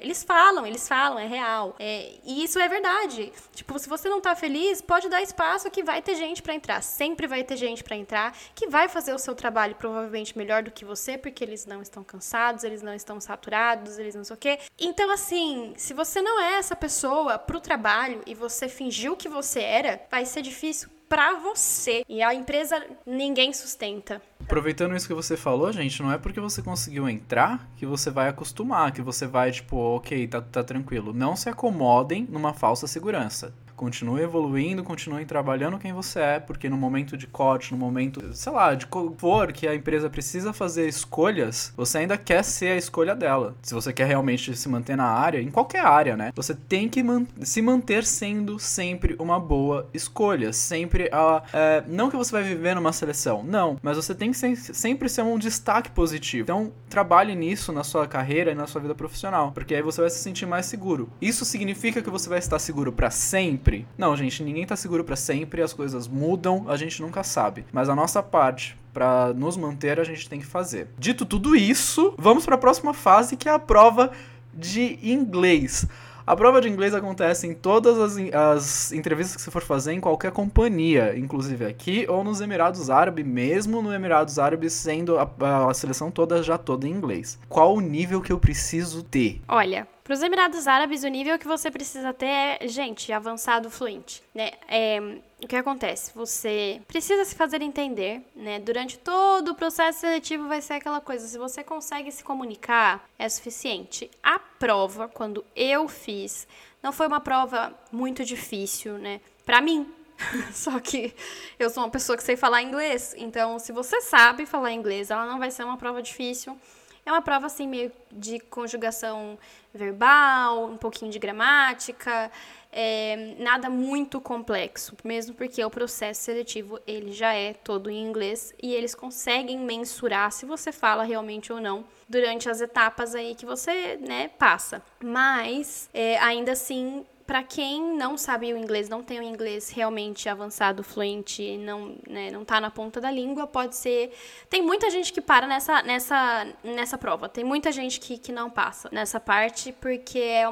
Eles 0.00 0.24
falam, 0.24 0.66
eles 0.66 0.88
falam, 0.88 1.18
é 1.18 1.26
real. 1.26 1.76
É, 1.78 2.14
e 2.24 2.42
isso 2.42 2.58
é 2.58 2.66
verdade. 2.68 3.30
Tipo, 3.52 3.78
se 3.78 3.86
você 3.86 4.08
não 4.08 4.22
tá 4.22 4.34
feliz, 4.34 4.80
pode 4.80 5.10
dar 5.10 5.20
espaço 5.20 5.70
que 5.70 5.82
vai 5.82 6.00
ter 6.00 6.14
gente 6.14 6.42
para 6.42 6.54
entrar. 6.54 6.82
Sempre 6.82 7.26
vai 7.26 7.44
ter 7.44 7.58
gente 7.58 7.84
para 7.84 7.96
entrar 7.96 8.34
que 8.54 8.66
vai 8.66 8.88
fazer 8.88 9.12
o 9.12 9.18
seu 9.18 9.34
trabalho 9.34 9.74
provavelmente 9.74 10.38
melhor 10.38 10.62
do 10.62 10.70
que 10.70 10.86
você 10.86 11.01
você 11.02 11.18
porque 11.18 11.42
eles 11.42 11.66
não 11.66 11.82
estão 11.82 12.04
cansados, 12.04 12.62
eles 12.62 12.82
não 12.82 12.94
estão 12.94 13.20
saturados, 13.20 13.98
eles 13.98 14.14
não 14.14 14.24
sei 14.24 14.34
o 14.34 14.38
quê. 14.38 14.58
Então, 14.78 15.10
assim, 15.10 15.74
se 15.76 15.92
você 15.92 16.22
não 16.22 16.40
é 16.40 16.54
essa 16.54 16.76
pessoa 16.76 17.38
pro 17.38 17.60
trabalho 17.60 18.22
e 18.26 18.34
você 18.34 18.68
fingiu 18.68 19.16
que 19.16 19.28
você 19.28 19.60
era, 19.60 20.00
vai 20.10 20.24
ser 20.24 20.42
difícil 20.42 20.88
para 21.08 21.34
você. 21.34 22.04
E 22.08 22.22
a 22.22 22.32
empresa 22.32 22.82
ninguém 23.04 23.52
sustenta. 23.52 24.22
Aproveitando 24.40 24.96
isso 24.96 25.06
que 25.06 25.12
você 25.14 25.36
falou, 25.36 25.72
gente, 25.72 26.02
não 26.02 26.12
é 26.12 26.18
porque 26.18 26.40
você 26.40 26.62
conseguiu 26.62 27.08
entrar 27.08 27.68
que 27.76 27.84
você 27.84 28.10
vai 28.10 28.28
acostumar, 28.28 28.92
que 28.92 29.02
você 29.02 29.26
vai, 29.26 29.50
tipo, 29.50 29.76
ok, 29.76 30.26
tá, 30.28 30.40
tá 30.40 30.64
tranquilo. 30.64 31.12
Não 31.12 31.36
se 31.36 31.48
acomodem 31.48 32.26
numa 32.30 32.54
falsa 32.54 32.86
segurança. 32.86 33.52
Continue 33.82 34.22
evoluindo, 34.22 34.84
continue 34.84 35.24
trabalhando 35.24 35.76
quem 35.76 35.92
você 35.92 36.20
é, 36.20 36.38
porque 36.38 36.68
no 36.68 36.76
momento 36.76 37.16
de 37.16 37.26
corte, 37.26 37.72
no 37.72 37.76
momento, 37.76 38.32
sei 38.32 38.52
lá, 38.52 38.76
de 38.76 38.86
for 39.18 39.52
que 39.52 39.66
a 39.66 39.74
empresa 39.74 40.08
precisa 40.08 40.52
fazer 40.52 40.86
escolhas, 40.86 41.72
você 41.76 41.98
ainda 41.98 42.16
quer 42.16 42.44
ser 42.44 42.68
a 42.68 42.76
escolha 42.76 43.12
dela. 43.12 43.56
Se 43.60 43.74
você 43.74 43.92
quer 43.92 44.06
realmente 44.06 44.56
se 44.56 44.68
manter 44.68 44.96
na 44.96 45.06
área, 45.06 45.42
em 45.42 45.50
qualquer 45.50 45.84
área, 45.84 46.16
né? 46.16 46.30
Você 46.36 46.54
tem 46.54 46.88
que 46.88 47.02
man 47.02 47.26
se 47.40 47.60
manter 47.60 48.04
sendo 48.04 48.56
sempre 48.56 49.16
uma 49.18 49.40
boa 49.40 49.88
escolha. 49.92 50.52
Sempre 50.52 51.10
a. 51.12 51.42
É, 51.52 51.82
não 51.88 52.08
que 52.08 52.16
você 52.16 52.30
vai 52.30 52.44
viver 52.44 52.76
numa 52.76 52.92
seleção, 52.92 53.42
não, 53.42 53.78
mas 53.82 53.96
você 53.96 54.14
tem 54.14 54.30
que 54.30 54.36
se 54.36 54.54
sempre 54.54 55.08
ser 55.08 55.22
um 55.22 55.36
destaque 55.36 55.90
positivo. 55.90 56.44
Então, 56.44 56.72
trabalhe 56.88 57.34
nisso 57.34 57.72
na 57.72 57.82
sua 57.82 58.06
carreira 58.06 58.52
e 58.52 58.54
na 58.54 58.68
sua 58.68 58.80
vida 58.80 58.94
profissional, 58.94 59.50
porque 59.50 59.74
aí 59.74 59.82
você 59.82 60.00
vai 60.00 60.10
se 60.10 60.20
sentir 60.20 60.46
mais 60.46 60.66
seguro. 60.66 61.10
Isso 61.20 61.44
significa 61.44 62.00
que 62.00 62.10
você 62.10 62.28
vai 62.28 62.38
estar 62.38 62.60
seguro 62.60 62.92
para 62.92 63.10
sempre 63.10 63.71
sempre. 63.72 63.86
Não, 63.96 64.14
gente, 64.16 64.42
ninguém 64.42 64.66
tá 64.66 64.76
seguro 64.76 65.02
para 65.02 65.16
sempre, 65.16 65.62
as 65.62 65.72
coisas 65.72 66.06
mudam, 66.06 66.66
a 66.68 66.76
gente 66.76 67.00
nunca 67.00 67.22
sabe. 67.22 67.64
Mas 67.72 67.88
a 67.88 67.96
nossa 67.96 68.22
parte 68.22 68.78
para 68.92 69.32
nos 69.32 69.56
manter 69.56 69.98
a 69.98 70.04
gente 70.04 70.28
tem 70.28 70.38
que 70.38 70.46
fazer. 70.46 70.88
Dito 70.98 71.24
tudo 71.24 71.56
isso, 71.56 72.14
vamos 72.18 72.44
para 72.44 72.56
a 72.56 72.58
próxima 72.58 72.92
fase 72.92 73.36
que 73.36 73.48
é 73.48 73.52
a 73.52 73.58
prova 73.58 74.12
de 74.52 74.98
inglês. 75.02 75.86
A 76.24 76.36
prova 76.36 76.60
de 76.60 76.68
inglês 76.68 76.94
acontece 76.94 77.48
em 77.48 77.54
todas 77.54 77.98
as, 77.98 78.16
as, 78.32 78.92
entrevistas 78.92 79.34
que 79.34 79.42
você 79.42 79.50
for 79.50 79.62
fazer 79.62 79.92
em 79.92 80.00
qualquer 80.00 80.30
companhia, 80.30 81.18
inclusive 81.18 81.64
aqui 81.64 82.06
ou 82.08 82.22
nos 82.22 82.40
Emirados 82.40 82.90
Árabes, 82.90 83.26
mesmo 83.26 83.82
no 83.82 83.92
Emirados 83.92 84.38
Árabes 84.38 84.72
sendo 84.72 85.18
a, 85.18 85.28
a 85.68 85.74
seleção 85.74 86.12
toda 86.12 86.40
já 86.40 86.56
toda 86.56 86.86
em 86.86 86.92
inglês. 86.92 87.40
Qual 87.48 87.74
o 87.74 87.80
nível 87.80 88.20
que 88.20 88.32
eu 88.32 88.38
preciso 88.38 89.02
ter? 89.02 89.40
Olha, 89.48 89.88
para 90.12 90.16
os 90.18 90.22
Emirados 90.22 90.68
Árabes, 90.68 91.04
o 91.04 91.08
nível 91.08 91.38
que 91.38 91.48
você 91.48 91.70
precisa 91.70 92.12
ter 92.12 92.26
é, 92.26 92.68
gente, 92.68 93.10
avançado 93.10 93.70
fluente, 93.70 94.22
né? 94.34 94.50
É, 94.68 95.00
o 95.42 95.48
que 95.48 95.56
acontece? 95.56 96.12
Você 96.14 96.82
precisa 96.86 97.24
se 97.24 97.34
fazer 97.34 97.62
entender, 97.62 98.20
né? 98.36 98.58
Durante 98.58 98.98
todo 98.98 99.52
o 99.52 99.54
processo 99.54 100.00
seletivo 100.00 100.48
vai 100.48 100.60
ser 100.60 100.74
aquela 100.74 101.00
coisa, 101.00 101.26
se 101.26 101.38
você 101.38 101.64
consegue 101.64 102.12
se 102.12 102.22
comunicar, 102.22 103.08
é 103.18 103.26
suficiente. 103.26 104.10
A 104.22 104.38
prova, 104.38 105.08
quando 105.08 105.42
eu 105.56 105.88
fiz, 105.88 106.46
não 106.82 106.92
foi 106.92 107.06
uma 107.06 107.20
prova 107.20 107.72
muito 107.90 108.22
difícil, 108.22 108.98
né? 108.98 109.18
Para 109.46 109.62
mim, 109.62 109.90
só 110.52 110.78
que 110.78 111.14
eu 111.58 111.70
sou 111.70 111.84
uma 111.84 111.90
pessoa 111.90 112.18
que 112.18 112.22
sei 112.22 112.36
falar 112.36 112.60
inglês, 112.60 113.14
então 113.16 113.58
se 113.58 113.72
você 113.72 114.02
sabe 114.02 114.44
falar 114.44 114.72
inglês, 114.72 115.10
ela 115.10 115.24
não 115.24 115.38
vai 115.38 115.50
ser 115.50 115.64
uma 115.64 115.78
prova 115.78 116.02
difícil. 116.02 116.54
É 117.04 117.10
uma 117.10 117.20
prova 117.20 117.46
assim 117.46 117.66
meio 117.66 117.90
de 118.12 118.38
conjugação 118.38 119.38
verbal, 119.74 120.66
um 120.66 120.76
pouquinho 120.76 121.10
de 121.10 121.18
gramática, 121.18 122.30
é, 122.70 123.34
nada 123.38 123.68
muito 123.68 124.20
complexo, 124.20 124.96
mesmo 125.04 125.34
porque 125.34 125.64
o 125.64 125.68
processo 125.68 126.22
seletivo 126.22 126.78
ele 126.86 127.12
já 127.12 127.34
é 127.34 127.52
todo 127.52 127.90
em 127.90 128.02
inglês 128.02 128.54
e 128.62 128.72
eles 128.72 128.94
conseguem 128.94 129.58
mensurar 129.58 130.30
se 130.30 130.46
você 130.46 130.70
fala 130.70 131.02
realmente 131.02 131.52
ou 131.52 131.60
não 131.60 131.84
durante 132.08 132.48
as 132.48 132.60
etapas 132.60 133.14
aí 133.14 133.34
que 133.34 133.44
você 133.44 133.96
né, 133.96 134.28
passa. 134.38 134.82
Mas 135.02 135.90
é, 135.92 136.18
ainda 136.18 136.52
assim 136.52 137.04
para 137.32 137.42
quem 137.42 137.96
não 137.96 138.18
sabe 138.18 138.52
o 138.52 138.58
inglês, 138.58 138.90
não 138.90 139.02
tem 139.02 139.18
o 139.18 139.22
inglês 139.22 139.70
realmente 139.70 140.28
avançado, 140.28 140.84
fluente, 140.84 141.56
não, 141.56 141.96
né, 142.06 142.30
não 142.30 142.44
tá 142.44 142.60
na 142.60 142.70
ponta 142.70 143.00
da 143.00 143.10
língua, 143.10 143.46
pode 143.46 143.74
ser. 143.74 144.14
Tem 144.50 144.60
muita 144.60 144.90
gente 144.90 145.10
que 145.10 145.20
para 145.22 145.46
nessa, 145.46 145.82
nessa, 145.82 146.46
nessa 146.62 146.98
prova. 146.98 147.30
Tem 147.30 147.42
muita 147.42 147.72
gente 147.72 147.98
que, 148.00 148.18
que 148.18 148.32
não 148.32 148.50
passa 148.50 148.90
nessa 148.92 149.18
parte, 149.18 149.72
porque 149.80 150.18
é, 150.18 150.44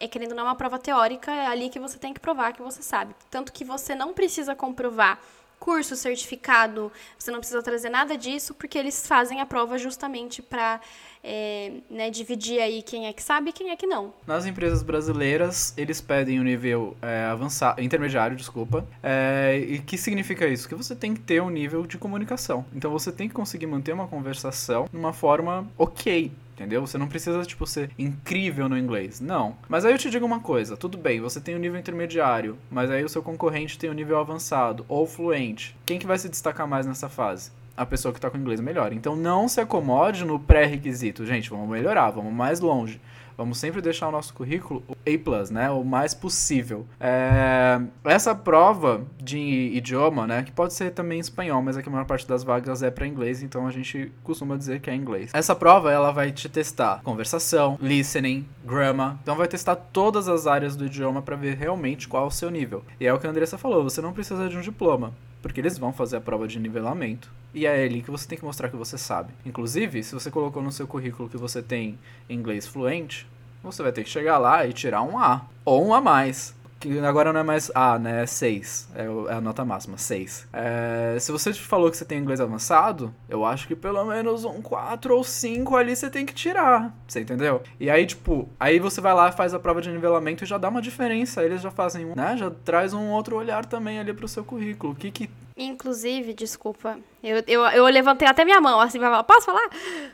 é 0.00 0.06
querendo 0.06 0.32
ou 0.32 0.36
não 0.36 0.42
é 0.44 0.48
uma 0.48 0.54
prova 0.54 0.78
teórica, 0.78 1.32
é 1.32 1.46
ali 1.46 1.70
que 1.70 1.80
você 1.80 1.98
tem 1.98 2.12
que 2.12 2.20
provar 2.20 2.52
que 2.52 2.60
você 2.60 2.82
sabe. 2.82 3.14
Tanto 3.30 3.50
que 3.50 3.64
você 3.64 3.94
não 3.94 4.12
precisa 4.12 4.54
comprovar 4.54 5.18
curso, 5.58 5.96
certificado, 5.96 6.92
você 7.18 7.30
não 7.30 7.38
precisa 7.38 7.62
trazer 7.62 7.88
nada 7.88 8.18
disso, 8.18 8.52
porque 8.52 8.76
eles 8.76 9.06
fazem 9.06 9.40
a 9.40 9.46
prova 9.46 9.78
justamente 9.78 10.42
para 10.42 10.78
é, 11.22 11.72
né, 11.90 12.10
dividir 12.10 12.60
aí 12.60 12.82
quem 12.82 13.06
é 13.06 13.12
que 13.12 13.22
sabe 13.22 13.50
e 13.50 13.52
quem 13.52 13.70
é 13.70 13.76
que 13.76 13.86
não. 13.86 14.12
Nas 14.26 14.46
empresas 14.46 14.82
brasileiras, 14.82 15.74
eles 15.76 16.00
pedem 16.00 16.38
o 16.38 16.42
um 16.42 16.44
nível 16.44 16.96
é, 17.02 17.24
avançado, 17.24 17.80
intermediário, 17.80 18.36
desculpa. 18.36 18.86
É, 19.02 19.58
e 19.58 19.78
que 19.78 19.96
significa 19.98 20.46
isso? 20.46 20.68
Que 20.68 20.74
você 20.74 20.94
tem 20.94 21.14
que 21.14 21.20
ter 21.20 21.42
um 21.42 21.50
nível 21.50 21.86
de 21.86 21.98
comunicação. 21.98 22.64
Então 22.74 22.90
você 22.90 23.12
tem 23.12 23.28
que 23.28 23.34
conseguir 23.34 23.66
manter 23.66 23.92
uma 23.92 24.08
conversação 24.08 24.88
de 24.90 24.96
uma 24.96 25.12
forma 25.12 25.68
ok 25.76 26.30
entendeu? 26.58 26.80
Você 26.84 26.98
não 26.98 27.06
precisa, 27.06 27.40
tipo, 27.44 27.64
ser 27.66 27.90
incrível 27.96 28.68
no 28.68 28.76
inglês. 28.76 29.20
Não. 29.20 29.56
Mas 29.68 29.84
aí 29.84 29.92
eu 29.92 29.98
te 29.98 30.10
digo 30.10 30.26
uma 30.26 30.40
coisa: 30.40 30.76
tudo 30.76 30.98
bem, 30.98 31.20
você 31.20 31.40
tem 31.40 31.54
o 31.54 31.58
um 31.58 31.60
nível 31.60 31.78
intermediário, 31.78 32.58
mas 32.68 32.90
aí 32.90 33.04
o 33.04 33.08
seu 33.08 33.22
concorrente 33.22 33.78
tem 33.78 33.88
o 33.88 33.92
um 33.92 33.96
nível 33.96 34.18
avançado 34.18 34.84
ou 34.88 35.06
fluente. 35.06 35.76
Quem 35.86 35.98
que 35.98 36.06
vai 36.06 36.18
se 36.18 36.28
destacar 36.28 36.66
mais 36.66 36.84
nessa 36.84 37.08
fase? 37.08 37.52
A 37.78 37.86
pessoa 37.86 38.12
que 38.12 38.18
está 38.18 38.28
com 38.28 38.36
inglês 38.36 38.60
melhor. 38.60 38.92
Então 38.92 39.14
não 39.14 39.48
se 39.48 39.60
acomode 39.60 40.24
no 40.24 40.38
pré-requisito. 40.38 41.24
Gente, 41.24 41.48
vamos 41.48 41.68
melhorar, 41.68 42.10
vamos 42.10 42.32
mais 42.32 42.60
longe. 42.60 43.00
Vamos 43.38 43.58
sempre 43.58 43.80
deixar 43.80 44.08
o 44.08 44.10
nosso 44.10 44.34
currículo 44.34 44.82
A+, 44.90 45.52
né? 45.52 45.70
O 45.70 45.84
mais 45.84 46.12
possível. 46.12 46.84
É... 46.98 47.80
Essa 48.02 48.34
prova 48.34 49.06
de 49.16 49.38
idioma, 49.38 50.26
né? 50.26 50.42
Que 50.42 50.50
pode 50.50 50.74
ser 50.74 50.90
também 50.90 51.20
espanhol, 51.20 51.62
mas 51.62 51.76
aqui 51.76 51.88
a 51.88 51.92
maior 51.92 52.04
parte 52.04 52.26
das 52.26 52.42
vagas 52.42 52.82
é 52.82 52.90
para 52.90 53.06
inglês, 53.06 53.40
então 53.40 53.64
a 53.64 53.70
gente 53.70 54.10
costuma 54.24 54.56
dizer 54.56 54.80
que 54.80 54.90
é 54.90 54.94
inglês. 54.94 55.30
Essa 55.32 55.54
prova, 55.54 55.92
ela 55.92 56.10
vai 56.10 56.32
te 56.32 56.48
testar 56.48 57.00
conversação, 57.04 57.78
listening, 57.80 58.44
grammar. 58.64 59.16
Então 59.22 59.36
vai 59.36 59.46
testar 59.46 59.76
todas 59.76 60.26
as 60.26 60.48
áreas 60.48 60.74
do 60.74 60.86
idioma 60.86 61.22
para 61.22 61.36
ver 61.36 61.54
realmente 61.56 62.08
qual 62.08 62.24
é 62.24 62.26
o 62.26 62.32
seu 62.32 62.50
nível. 62.50 62.82
E 62.98 63.06
é 63.06 63.14
o 63.14 63.20
que 63.20 63.26
a 63.28 63.30
Andressa 63.30 63.56
falou, 63.56 63.84
você 63.84 64.00
não 64.00 64.12
precisa 64.12 64.48
de 64.48 64.56
um 64.56 64.60
diploma 64.60 65.14
porque 65.48 65.60
eles 65.60 65.78
vão 65.78 65.92
fazer 65.92 66.18
a 66.18 66.20
prova 66.20 66.46
de 66.46 66.60
nivelamento. 66.60 67.32
E 67.54 67.66
é 67.66 67.82
ali 67.82 68.02
que 68.02 68.10
você 68.10 68.28
tem 68.28 68.38
que 68.38 68.44
mostrar 68.44 68.68
que 68.68 68.76
você 68.76 68.98
sabe. 68.98 69.32
Inclusive, 69.44 70.04
se 70.04 70.14
você 70.14 70.30
colocou 70.30 70.62
no 70.62 70.70
seu 70.70 70.86
currículo 70.86 71.28
que 71.28 71.38
você 71.38 71.62
tem 71.62 71.98
inglês 72.28 72.66
fluente, 72.66 73.26
você 73.62 73.82
vai 73.82 73.90
ter 73.90 74.04
que 74.04 74.10
chegar 74.10 74.38
lá 74.38 74.66
e 74.66 74.72
tirar 74.72 75.02
um 75.02 75.18
A 75.18 75.46
ou 75.64 75.86
um 75.86 75.94
A 75.94 76.00
mais. 76.00 76.54
Que 76.78 76.98
agora 77.00 77.32
não 77.32 77.40
é 77.40 77.42
mais 77.42 77.70
A, 77.74 77.98
né? 77.98 78.22
É 78.22 78.26
6. 78.26 78.88
É, 78.94 79.02
é 79.02 79.34
a 79.34 79.40
nota 79.40 79.64
máxima, 79.64 79.98
6. 79.98 80.48
É, 80.52 81.16
se 81.18 81.32
você 81.32 81.52
falou 81.52 81.90
que 81.90 81.96
você 81.96 82.04
tem 82.04 82.18
inglês 82.18 82.40
avançado, 82.40 83.14
eu 83.28 83.44
acho 83.44 83.66
que 83.66 83.74
pelo 83.74 84.04
menos 84.04 84.44
um 84.44 84.62
4 84.62 85.14
ou 85.14 85.24
5 85.24 85.76
ali 85.76 85.96
você 85.96 86.08
tem 86.08 86.24
que 86.24 86.34
tirar. 86.34 86.94
Você 87.06 87.20
entendeu? 87.20 87.62
E 87.80 87.90
aí, 87.90 88.06
tipo, 88.06 88.48
aí 88.58 88.78
você 88.78 89.00
vai 89.00 89.14
lá, 89.14 89.32
faz 89.32 89.52
a 89.54 89.58
prova 89.58 89.80
de 89.80 89.90
nivelamento 89.90 90.44
e 90.44 90.46
já 90.46 90.58
dá 90.58 90.68
uma 90.68 90.82
diferença. 90.82 91.44
Eles 91.44 91.60
já 91.60 91.70
fazem, 91.70 92.06
né? 92.14 92.36
Já 92.36 92.50
traz 92.50 92.92
um 92.92 93.10
outro 93.10 93.36
olhar 93.36 93.66
também 93.66 93.98
ali 93.98 94.12
pro 94.12 94.28
seu 94.28 94.44
currículo. 94.44 94.92
O 94.92 94.96
que 94.96 95.10
que 95.10 95.30
Inclusive, 95.60 96.34
desculpa, 96.34 96.96
eu, 97.20 97.42
eu, 97.48 97.62
eu 97.62 97.84
levantei 97.86 98.28
até 98.28 98.44
minha 98.44 98.60
mão, 98.60 98.80
assim, 98.80 99.00
pra 99.00 99.10
falar, 99.10 99.24
posso 99.24 99.46
falar? 99.46 99.68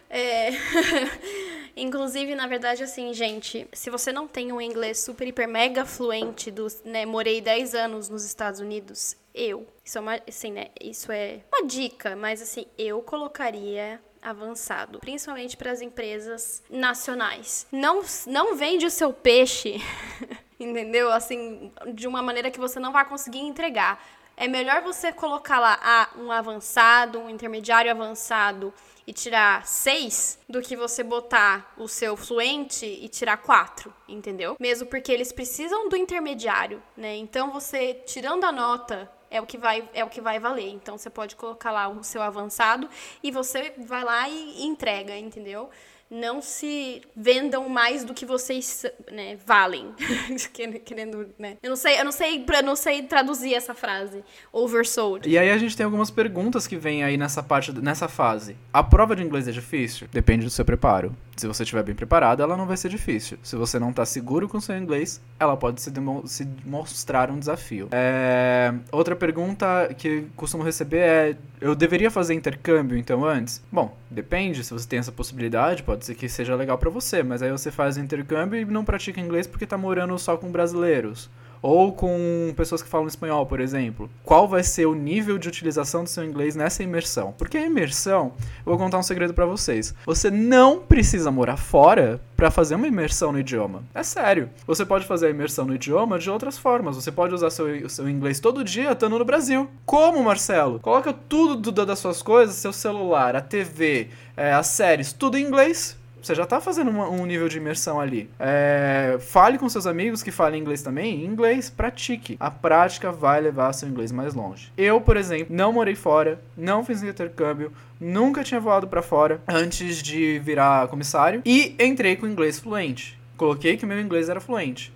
É... 0.09 0.53
Inclusive, 1.77 2.35
na 2.35 2.47
verdade, 2.47 2.83
assim, 2.83 3.13
gente, 3.13 3.67
se 3.73 3.91
você 3.91 4.13
não 4.13 4.29
tem 4.29 4.53
um 4.53 4.61
inglês 4.61 5.01
super, 5.01 5.27
hiper, 5.27 5.49
mega 5.49 5.85
fluente, 5.85 6.51
do, 6.51 6.67
né, 6.85 7.05
morei 7.05 7.41
10 7.41 7.75
anos 7.75 8.09
nos 8.09 8.25
Estados 8.25 8.61
Unidos, 8.61 9.17
eu, 9.35 9.67
isso 9.85 9.99
é 9.99 10.01
uma, 10.01 10.21
assim, 10.29 10.53
né, 10.53 10.69
isso 10.81 11.11
é 11.11 11.41
uma 11.53 11.67
dica, 11.67 12.15
mas 12.15 12.41
assim, 12.41 12.67
eu 12.79 13.03
colocaria 13.03 14.01
avançado, 14.23 15.01
principalmente 15.01 15.57
para 15.57 15.71
as 15.71 15.83
empresas 15.83 16.63
nacionais. 16.71 17.67
Não, 17.71 18.03
não 18.27 18.57
vende 18.57 18.87
o 18.87 18.91
seu 18.91 19.13
peixe, 19.13 19.83
entendeu? 20.59 21.13
Assim, 21.13 21.73
de 21.93 22.09
uma 22.09 22.23
maneira 22.23 22.51
que 22.51 22.59
você 22.59 22.81
não 22.81 22.93
vai 22.93 23.05
conseguir 23.07 23.41
entregar. 23.41 24.03
É 24.37 24.49
melhor 24.49 24.83
você 24.83 25.13
colocar 25.13 25.61
lá 25.61 25.79
ah, 25.83 26.09
um 26.17 26.31
avançado, 26.31 27.19
um 27.21 27.31
intermediário 27.31 27.91
avançado 27.91 28.73
e 29.07 29.13
tirar 29.13 29.67
seis 29.67 30.39
do 30.49 30.63
que 30.63 30.77
você 30.77 31.03
botar 31.03 31.73
o 31.77 31.87
seu 31.87 32.17
fluente 32.17 32.87
e 32.87 33.09
tirar 33.09 33.37
quatro, 33.37 33.93
entendeu? 34.09 34.57
Mesmo 34.59 34.89
porque 34.89 35.13
eles 35.13 35.31
precisam 35.31 35.89
do 35.89 35.97
intermediário, 35.97 36.83
né? 36.97 37.15
Então 37.17 37.51
você 37.51 37.95
tirando 38.07 38.45
a 38.45 38.53
nota 38.53 39.11
é 39.31 39.41
o 39.41 39.47
que 39.47 39.59
vai 39.59 39.89
é 39.93 40.05
o 40.05 40.09
que 40.09 40.21
vai 40.21 40.39
valer. 40.39 40.71
Então 40.71 40.97
você 40.97 41.11
pode 41.11 41.37
colocar 41.37 41.71
lá 41.71 41.89
o 41.89 42.03
seu 42.03 42.23
avançado 42.23 42.89
e 43.23 43.31
você 43.31 43.75
vai 43.79 44.05
lá 44.05 44.29
e, 44.29 44.63
e 44.63 44.67
entrega, 44.67 45.17
entendeu? 45.17 45.71
Não 46.15 46.41
se 46.41 47.03
vendam 47.17 47.69
mais 47.69 48.05
do 48.05 48.15
que 48.15 48.25
vocês 48.25 48.87
né, 49.11 49.37
valem. 49.45 49.93
Querendo, 50.85 51.29
né? 51.39 51.57
Eu 51.63 51.71
não 51.71 51.77
sei, 51.77 52.01
eu 52.01 52.05
não 52.05 52.13
sei, 52.13 52.45
eu 52.47 52.63
não 52.63 52.77
sei 52.77 53.03
traduzir 53.03 53.55
essa 53.55 53.75
frase. 53.75 54.23
Oversold. 54.53 55.29
E 55.29 55.37
aí 55.37 55.51
a 55.51 55.59
gente 55.59 55.77
tem 55.77 55.85
algumas 55.85 56.11
perguntas 56.11 56.67
que 56.67 56.77
vêm 56.77 57.03
aí 57.03 57.17
nessa 57.17 57.43
parte, 57.43 57.73
nessa 57.73 58.09
fase. 58.09 58.57
A 58.73 58.83
prova 58.83 59.17
de 59.17 59.23
inglês 59.23 59.49
é 59.49 59.53
difícil? 59.53 60.07
Depende 60.13 60.45
do 60.45 60.51
seu 60.51 60.65
preparo. 60.65 61.15
Se 61.37 61.49
você 61.49 61.65
estiver 61.65 61.83
bem 61.83 61.95
preparado, 61.95 62.43
ela 62.43 62.57
não 62.57 62.67
vai 62.67 62.77
ser 62.77 62.89
difícil. 62.89 63.39
Se 63.43 63.57
você 63.57 63.79
não 63.79 63.91
está 63.91 64.07
seguro 64.07 64.49
com 64.49 64.61
seu 64.61 64.77
inglês, 64.77 65.21
ela 65.39 65.57
pode 65.57 65.81
se, 65.81 65.93
se 66.27 66.49
mostrar 66.65 67.31
um 67.31 67.39
desafio. 67.39 67.89
É... 67.91 68.73
Outra 68.93 69.17
pergunta 69.17 69.93
que 69.99 70.27
costumo 70.37 70.63
receber 70.63 70.99
é: 70.99 71.37
eu 71.61 71.75
deveria 71.75 72.11
fazer 72.11 72.35
intercâmbio 72.35 72.97
então 72.97 73.25
antes? 73.25 73.63
Bom, 73.71 73.97
depende. 74.11 74.63
Se 74.63 74.73
você 74.73 74.87
tem 74.87 74.99
essa 74.99 75.11
possibilidade, 75.11 75.83
pode 75.83 76.04
ser 76.07 76.15
que 76.15 76.29
seja 76.29 76.55
legal 76.55 76.79
para 76.79 76.91
você, 76.91 77.23
mas 77.23 77.43
aí 77.43 77.51
você 77.51 77.71
faz 77.71 77.97
intercâmbio 77.97 78.61
e 78.61 78.65
não 78.65 78.85
pratica 78.85 79.21
inglês 79.21 79.47
porque 79.47 79.65
está 79.65 79.79
morando 79.79 80.19
só 80.19 80.37
com 80.37 80.51
brasileiros 80.51 81.31
ou 81.65 81.93
com 81.93 82.53
pessoas 82.55 82.83
que 82.83 82.89
falam 82.91 83.07
espanhol, 83.07 83.47
por 83.47 83.59
exemplo. 83.59 84.11
Qual 84.23 84.47
vai 84.47 84.63
ser 84.63 84.85
o 84.85 84.95
nível 84.95 85.39
de 85.39 85.49
utilização 85.49 86.05
do 86.05 86.11
seu 86.11 86.23
inglês 86.23 86.55
nessa 86.55 86.83
imersão? 86.83 87.33
Porque 87.39 87.57
a 87.57 87.65
imersão, 87.65 88.35
eu 88.39 88.65
vou 88.67 88.77
contar 88.77 88.99
um 88.99 89.03
segredo 89.03 89.33
para 89.33 89.47
vocês. 89.47 89.95
Você 90.05 90.31
não 90.31 90.81
precisa 90.81 91.31
morar 91.31 91.57
fora 91.57 92.21
para 92.37 92.51
fazer 92.51 92.75
uma 92.75 92.87
imersão 92.87 93.33
no 93.33 93.41
idioma. 93.41 93.83
É 93.95 94.03
sério. 94.03 94.51
Você 94.67 94.85
pode 94.85 95.07
fazer 95.07 95.29
a 95.29 95.31
imersão 95.31 95.65
no 95.65 95.75
idioma 95.75 96.19
de 96.19 96.29
outras 96.29 96.59
formas. 96.59 96.97
Você 96.97 97.11
pode 97.11 97.33
usar 97.33 97.49
seu, 97.49 97.89
seu 97.89 98.11
inglês 98.11 98.41
todo 98.41 98.63
dia 98.63 98.93
estando 98.93 99.19
no 99.19 99.25
Brasil. 99.25 99.67
Como, 99.87 100.23
Marcelo? 100.23 100.81
Coloca 100.81 101.15
tudo 101.15 101.73
das 101.73 101.99
suas 101.99 102.21
coisas, 102.21 102.57
seu 102.57 102.75
celular, 102.75 103.35
a 103.35 103.41
TV, 103.41 104.09
é, 104.37 104.53
as 104.53 104.67
séries, 104.67 105.15
tudo 105.15 105.39
em 105.39 105.47
inglês 105.47 105.97
você 106.25 106.35
já 106.35 106.47
tá 106.47 106.61
fazendo 106.61 106.91
um 106.91 107.27
nível 107.27 107.49
de 107.49 107.59
imersão 107.59 108.01
ali. 108.01 108.31
É, 108.39 109.19
fale 109.21 109.59
com 109.59 109.69
seus 109.69 109.87
amigos 109.87 110.23
que 110.23 110.31
falem 110.31 110.61
inglês 110.61 110.83
também. 110.83 111.25
Inglês, 111.25 111.69
pratique. 111.69 112.37
A 112.41 112.51
prática 112.51 113.13
vai 113.13 113.41
levar 113.41 113.73
seu 113.75 113.89
inglês 113.89 114.11
mais 114.11 114.35
longe. 114.35 114.73
Eu, 114.77 115.01
por 115.01 115.17
exemplo, 115.17 115.55
não 115.55 115.73
morei 115.73 115.95
fora, 115.95 116.41
não 116.57 116.85
fiz 116.85 117.03
intercâmbio, 117.03 117.73
nunca 118.01 118.43
tinha 118.43 118.59
voado 118.59 118.89
para 118.89 119.03
fora 119.03 119.43
antes 119.47 120.03
de 120.03 120.39
virar 120.39 120.89
comissário 120.89 121.43
e 121.45 121.75
entrei 121.79 122.17
com 122.17 122.27
inglês 122.27 122.59
fluente. 122.59 123.19
Coloquei 123.37 123.77
que 123.77 123.85
meu 123.85 124.01
inglês 124.01 124.29
era 124.29 124.41
fluente. 124.41 124.93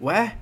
Ué, 0.00 0.36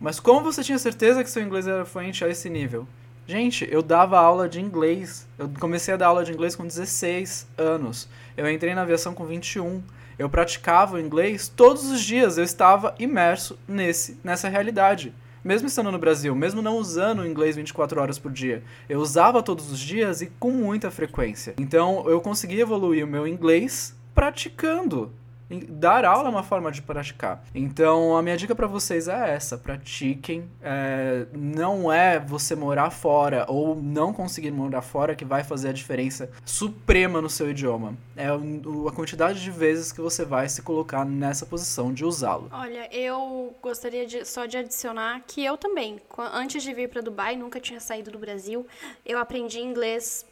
mas 0.00 0.18
como 0.18 0.42
você 0.42 0.62
tinha 0.64 0.78
certeza 0.78 1.22
que 1.22 1.30
seu 1.30 1.42
inglês 1.42 1.68
era 1.68 1.84
fluente 1.84 2.24
a 2.24 2.28
esse 2.28 2.50
nível? 2.50 2.86
Gente, 3.26 3.66
eu 3.70 3.80
dava 3.80 4.18
aula 4.18 4.48
de 4.48 4.60
inglês. 4.60 5.26
Eu 5.38 5.50
comecei 5.58 5.94
a 5.94 5.96
dar 5.96 6.08
aula 6.08 6.24
de 6.24 6.32
inglês 6.32 6.54
com 6.54 6.66
16 6.66 7.48
anos. 7.56 8.08
Eu 8.36 8.50
entrei 8.50 8.74
na 8.74 8.82
aviação 8.82 9.14
com 9.14 9.24
21. 9.24 9.82
Eu 10.18 10.28
praticava 10.28 10.96
o 10.96 11.00
inglês 11.00 11.48
todos 11.48 11.90
os 11.90 12.02
dias. 12.02 12.36
Eu 12.36 12.44
estava 12.44 12.94
imerso 12.98 13.58
nesse, 13.66 14.18
nessa 14.22 14.48
realidade. 14.48 15.14
Mesmo 15.42 15.68
estando 15.68 15.90
no 15.90 15.98
Brasil, 15.98 16.34
mesmo 16.34 16.60
não 16.60 16.78
usando 16.78 17.20
o 17.20 17.26
inglês 17.26 17.56
24 17.56 18.00
horas 18.00 18.18
por 18.18 18.32
dia, 18.32 18.62
eu 18.88 18.98
usava 18.98 19.42
todos 19.42 19.70
os 19.70 19.78
dias 19.78 20.22
e 20.22 20.26
com 20.38 20.50
muita 20.50 20.90
frequência. 20.90 21.54
Então 21.58 22.08
eu 22.08 22.18
consegui 22.20 22.60
evoluir 22.60 23.04
o 23.04 23.08
meu 23.08 23.28
inglês 23.28 23.94
praticando. 24.14 25.12
Dar 25.60 26.04
aula 26.04 26.28
é 26.28 26.30
uma 26.30 26.42
forma 26.42 26.70
de 26.70 26.82
praticar. 26.82 27.44
Então, 27.54 28.16
a 28.16 28.22
minha 28.22 28.36
dica 28.36 28.54
para 28.54 28.66
vocês 28.66 29.08
é 29.08 29.34
essa: 29.34 29.56
pratiquem. 29.58 30.48
É, 30.62 31.26
não 31.32 31.92
é 31.92 32.18
você 32.18 32.54
morar 32.54 32.90
fora 32.90 33.44
ou 33.48 33.74
não 33.74 34.12
conseguir 34.12 34.50
morar 34.50 34.82
fora 34.82 35.14
que 35.14 35.24
vai 35.24 35.44
fazer 35.44 35.68
a 35.68 35.72
diferença 35.72 36.30
suprema 36.44 37.20
no 37.20 37.30
seu 37.30 37.50
idioma. 37.50 37.94
É 38.16 38.26
a 38.28 38.92
quantidade 38.94 39.42
de 39.42 39.50
vezes 39.50 39.92
que 39.92 40.00
você 40.00 40.24
vai 40.24 40.48
se 40.48 40.62
colocar 40.62 41.04
nessa 41.04 41.44
posição 41.44 41.92
de 41.92 42.04
usá-lo. 42.04 42.48
Olha, 42.52 42.88
eu 42.94 43.54
gostaria 43.62 44.06
de, 44.06 44.24
só 44.24 44.46
de 44.46 44.56
adicionar 44.56 45.22
que 45.26 45.44
eu 45.44 45.56
também, 45.56 46.00
antes 46.32 46.62
de 46.62 46.72
vir 46.72 46.88
para 46.88 47.00
Dubai, 47.00 47.36
nunca 47.36 47.60
tinha 47.60 47.80
saído 47.80 48.10
do 48.10 48.18
Brasil. 48.18 48.66
Eu 49.04 49.18
aprendi 49.18 49.60
inglês 49.60 50.24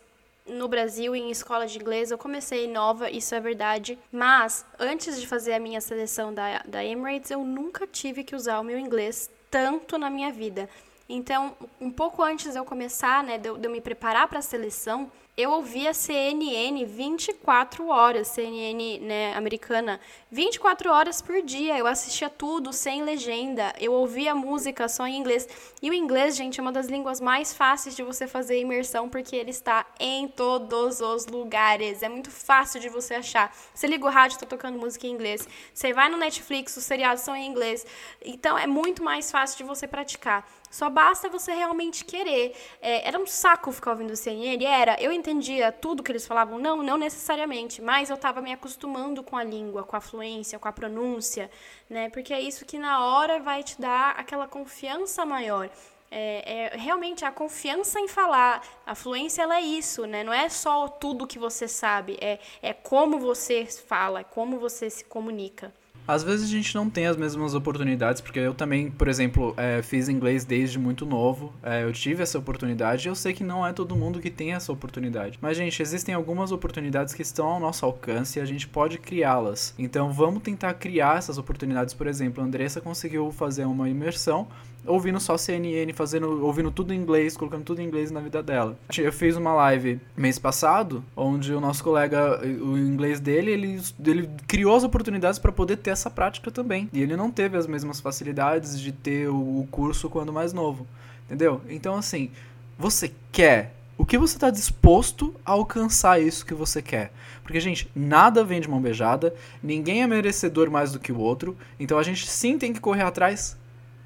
no 0.46 0.68
Brasil 0.68 1.14
em 1.14 1.30
escola 1.30 1.66
de 1.66 1.78
inglês. 1.78 2.10
Eu 2.10 2.18
comecei 2.18 2.66
nova, 2.68 3.10
isso 3.10 3.34
é 3.34 3.40
verdade. 3.40 3.98
Mas 4.10 4.64
antes 4.78 5.20
de 5.20 5.26
fazer 5.26 5.54
a 5.54 5.60
minha 5.60 5.80
seleção 5.80 6.32
da, 6.32 6.62
da 6.66 6.84
Emirates, 6.84 7.30
eu 7.30 7.44
nunca 7.44 7.86
tive 7.86 8.24
que 8.24 8.34
usar 8.34 8.60
o 8.60 8.64
meu 8.64 8.78
inglês 8.78 9.30
tanto 9.50 9.98
na 9.98 10.08
minha 10.08 10.32
vida. 10.32 10.68
Então, 11.08 11.54
um 11.80 11.90
pouco 11.90 12.22
antes 12.22 12.52
de 12.52 12.58
eu 12.58 12.64
começar, 12.64 13.22
né, 13.22 13.36
de 13.36 13.48
eu, 13.48 13.58
de 13.58 13.66
eu 13.66 13.70
me 13.70 13.80
preparar 13.80 14.26
para 14.28 14.38
a 14.38 14.42
seleção, 14.42 15.10
eu 15.34 15.50
ouvia 15.50 15.94
CNN 15.94 16.84
24 16.84 17.88
horas, 17.88 18.28
CNN 18.28 18.98
né, 19.00 19.34
americana, 19.34 19.98
24 20.30 20.90
horas 20.90 21.22
por 21.22 21.40
dia. 21.40 21.78
Eu 21.78 21.86
assistia 21.86 22.28
tudo 22.28 22.70
sem 22.70 23.02
legenda. 23.02 23.72
Eu 23.80 23.94
ouvia 23.94 24.34
música 24.34 24.86
só 24.88 25.06
em 25.06 25.16
inglês. 25.16 25.48
E 25.80 25.88
o 25.88 25.94
inglês, 25.94 26.36
gente, 26.36 26.60
é 26.60 26.62
uma 26.62 26.70
das 26.70 26.86
línguas 26.86 27.18
mais 27.18 27.54
fáceis 27.54 27.96
de 27.96 28.02
você 28.02 28.26
fazer 28.26 28.60
imersão 28.60 29.08
porque 29.08 29.34
ele 29.34 29.50
está 29.50 29.86
em 29.98 30.28
todos 30.28 31.00
os 31.00 31.26
lugares. 31.26 32.02
É 32.02 32.10
muito 32.10 32.30
fácil 32.30 32.78
de 32.78 32.90
você 32.90 33.14
achar. 33.14 33.56
Você 33.74 33.86
liga 33.86 34.04
o 34.04 34.10
rádio, 34.10 34.34
está 34.34 34.46
tocando 34.46 34.78
música 34.78 35.06
em 35.06 35.12
inglês. 35.12 35.48
Você 35.72 35.94
vai 35.94 36.10
no 36.10 36.18
Netflix, 36.18 36.76
os 36.76 36.84
seriados 36.84 37.22
são 37.22 37.34
em 37.34 37.46
inglês. 37.46 37.86
Então 38.22 38.58
é 38.58 38.66
muito 38.66 39.02
mais 39.02 39.30
fácil 39.30 39.56
de 39.56 39.64
você 39.64 39.86
praticar. 39.86 40.46
Só 40.72 40.88
basta 40.88 41.28
você 41.28 41.52
realmente 41.52 42.02
querer. 42.02 42.56
É, 42.80 43.06
era 43.06 43.18
um 43.18 43.26
saco 43.26 43.70
ficar 43.70 43.90
ouvindo 43.90 44.12
o 44.12 44.16
CNN? 44.16 44.64
Era. 44.64 44.96
Eu 44.98 45.12
entendia 45.12 45.70
tudo 45.70 46.02
que 46.02 46.10
eles 46.10 46.26
falavam? 46.26 46.58
Não, 46.58 46.82
não 46.82 46.96
necessariamente. 46.96 47.82
Mas 47.82 48.08
eu 48.08 48.16
estava 48.16 48.40
me 48.40 48.50
acostumando 48.50 49.22
com 49.22 49.36
a 49.36 49.44
língua, 49.44 49.84
com 49.84 49.94
a 49.96 50.00
fluência, 50.00 50.58
com 50.58 50.66
a 50.66 50.72
pronúncia, 50.72 51.50
né? 51.90 52.08
Porque 52.08 52.32
é 52.32 52.40
isso 52.40 52.64
que 52.64 52.78
na 52.78 53.04
hora 53.04 53.38
vai 53.38 53.62
te 53.62 53.78
dar 53.78 54.18
aquela 54.18 54.48
confiança 54.48 55.26
maior. 55.26 55.68
É, 56.10 56.70
é, 56.72 56.76
realmente 56.78 57.22
a 57.22 57.30
confiança 57.30 58.00
em 58.00 58.08
falar. 58.08 58.66
A 58.86 58.94
fluência 58.94 59.42
ela 59.42 59.56
é 59.58 59.60
isso, 59.60 60.06
né? 60.06 60.24
Não 60.24 60.32
é 60.32 60.48
só 60.48 60.88
tudo 60.88 61.26
que 61.26 61.38
você 61.38 61.68
sabe, 61.68 62.16
é, 62.18 62.38
é 62.62 62.72
como 62.72 63.18
você 63.18 63.66
fala, 63.66 64.20
é 64.20 64.24
como 64.24 64.58
você 64.58 64.88
se 64.88 65.04
comunica. 65.04 65.72
Às 66.06 66.22
vezes 66.22 66.48
a 66.48 66.50
gente 66.50 66.74
não 66.74 66.90
tem 66.90 67.06
as 67.06 67.16
mesmas 67.16 67.54
oportunidades, 67.54 68.20
porque 68.20 68.38
eu 68.38 68.54
também, 68.54 68.90
por 68.90 69.08
exemplo, 69.08 69.54
é, 69.56 69.82
fiz 69.82 70.08
inglês 70.08 70.44
desde 70.44 70.78
muito 70.78 71.06
novo, 71.06 71.52
é, 71.62 71.84
eu 71.84 71.92
tive 71.92 72.22
essa 72.22 72.38
oportunidade 72.38 73.06
e 73.06 73.10
eu 73.10 73.14
sei 73.14 73.32
que 73.32 73.44
não 73.44 73.66
é 73.66 73.72
todo 73.72 73.94
mundo 73.94 74.20
que 74.20 74.30
tem 74.30 74.52
essa 74.52 74.72
oportunidade. 74.72 75.38
Mas, 75.40 75.56
gente, 75.56 75.80
existem 75.80 76.14
algumas 76.14 76.50
oportunidades 76.50 77.14
que 77.14 77.22
estão 77.22 77.46
ao 77.46 77.60
nosso 77.60 77.84
alcance 77.84 78.38
e 78.38 78.42
a 78.42 78.44
gente 78.44 78.66
pode 78.66 78.98
criá-las. 78.98 79.74
Então, 79.78 80.10
vamos 80.12 80.42
tentar 80.42 80.74
criar 80.74 81.18
essas 81.18 81.38
oportunidades. 81.38 81.94
Por 81.94 82.06
exemplo, 82.06 82.42
a 82.42 82.46
Andressa 82.46 82.80
conseguiu 82.80 83.30
fazer 83.30 83.64
uma 83.64 83.88
imersão 83.88 84.48
ouvindo 84.86 85.20
só 85.20 85.36
CNN, 85.36 85.92
fazendo, 85.92 86.44
ouvindo 86.44 86.70
tudo 86.70 86.92
em 86.92 86.96
inglês, 86.96 87.36
colocando 87.36 87.64
tudo 87.64 87.80
em 87.80 87.86
inglês 87.86 88.10
na 88.10 88.20
vida 88.20 88.42
dela. 88.42 88.76
Eu 88.96 89.12
fiz 89.12 89.36
uma 89.36 89.54
live 89.54 90.00
mês 90.16 90.38
passado, 90.38 91.04
onde 91.16 91.52
o 91.52 91.60
nosso 91.60 91.82
colega, 91.82 92.40
o 92.42 92.76
inglês 92.76 93.20
dele, 93.20 93.52
ele, 93.52 93.80
ele 94.04 94.30
criou 94.46 94.76
as 94.76 94.84
oportunidades 94.84 95.38
para 95.38 95.52
poder 95.52 95.76
ter 95.76 95.90
essa 95.92 96.10
prática 96.10 96.50
também. 96.50 96.88
E 96.92 97.00
ele 97.00 97.16
não 97.16 97.30
teve 97.30 97.56
as 97.56 97.66
mesmas 97.66 98.00
facilidades 98.00 98.80
de 98.80 98.92
ter 98.92 99.28
o 99.28 99.66
curso 99.70 100.10
quando 100.10 100.32
mais 100.32 100.52
novo. 100.52 100.86
Entendeu? 101.26 101.60
Então, 101.68 101.94
assim, 101.94 102.30
você 102.78 103.12
quer 103.30 103.74
o 103.96 104.04
que 104.04 104.18
você 104.18 104.36
está 104.36 104.50
disposto 104.50 105.34
a 105.44 105.52
alcançar 105.52 106.20
isso 106.20 106.44
que 106.44 106.54
você 106.54 106.82
quer. 106.82 107.12
Porque, 107.42 107.60
gente, 107.60 107.88
nada 107.94 108.42
vem 108.42 108.60
de 108.60 108.68
mão 108.68 108.80
beijada, 108.80 109.34
ninguém 109.62 110.02
é 110.02 110.06
merecedor 110.06 110.70
mais 110.70 110.90
do 110.92 110.98
que 110.98 111.12
o 111.12 111.18
outro, 111.18 111.56
então 111.78 111.98
a 111.98 112.02
gente 112.02 112.26
sim 112.26 112.58
tem 112.58 112.72
que 112.72 112.80
correr 112.80 113.02
atrás 113.02 113.56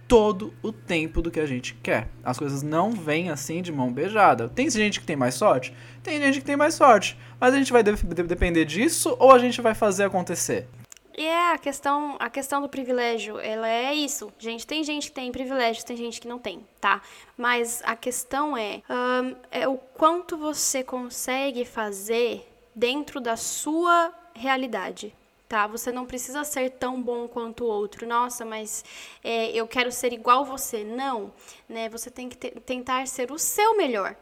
todo 0.06 0.52
o 0.62 0.70
tempo 0.70 1.20
do 1.20 1.30
que 1.30 1.40
a 1.40 1.46
gente 1.46 1.74
quer. 1.82 2.08
As 2.22 2.38
coisas 2.38 2.62
não 2.62 2.92
vêm 2.92 3.30
assim 3.30 3.60
de 3.60 3.72
mão 3.72 3.92
beijada. 3.92 4.48
Tem 4.48 4.68
gente 4.70 5.00
que 5.00 5.06
tem 5.06 5.16
mais 5.16 5.34
sorte? 5.34 5.74
Tem 6.02 6.20
gente 6.20 6.40
que 6.40 6.44
tem 6.44 6.56
mais 6.56 6.74
sorte. 6.74 7.18
Mas 7.40 7.54
a 7.54 7.58
gente 7.58 7.72
vai 7.72 7.82
de 7.82 8.22
depender 8.24 8.64
disso 8.64 9.16
ou 9.18 9.32
a 9.32 9.38
gente 9.38 9.60
vai 9.60 9.74
fazer 9.74 10.04
acontecer? 10.04 10.68
E 11.16 11.24
é 11.24 11.52
a 11.52 11.56
questão, 11.56 12.14
a 12.20 12.28
questão 12.28 12.60
do 12.60 12.68
privilégio, 12.68 13.40
ela 13.40 13.66
é 13.66 13.94
isso. 13.94 14.30
Gente, 14.38 14.66
tem 14.66 14.84
gente 14.84 15.08
que 15.08 15.14
tem 15.14 15.32
privilégios, 15.32 15.82
tem 15.82 15.96
gente 15.96 16.20
que 16.20 16.28
não 16.28 16.38
tem, 16.38 16.60
tá? 16.78 17.00
Mas 17.38 17.80
a 17.86 17.96
questão 17.96 18.54
é, 18.54 18.82
um, 18.90 19.34
é 19.50 19.66
o 19.66 19.78
quanto 19.78 20.36
você 20.36 20.84
consegue 20.84 21.64
fazer 21.64 22.46
dentro 22.74 23.18
da 23.18 23.34
sua 23.34 24.12
realidade, 24.34 25.14
tá? 25.48 25.66
Você 25.66 25.90
não 25.90 26.04
precisa 26.04 26.44
ser 26.44 26.72
tão 26.72 27.00
bom 27.00 27.26
quanto 27.26 27.64
o 27.64 27.66
outro. 27.66 28.06
Nossa, 28.06 28.44
mas 28.44 28.84
é, 29.24 29.50
eu 29.52 29.66
quero 29.66 29.90
ser 29.90 30.12
igual 30.12 30.44
você. 30.44 30.84
Não, 30.84 31.32
né? 31.66 31.88
Você 31.88 32.10
tem 32.10 32.28
que 32.28 32.36
tentar 32.36 33.06
ser 33.06 33.32
o 33.32 33.38
seu 33.38 33.74
melhor. 33.74 34.14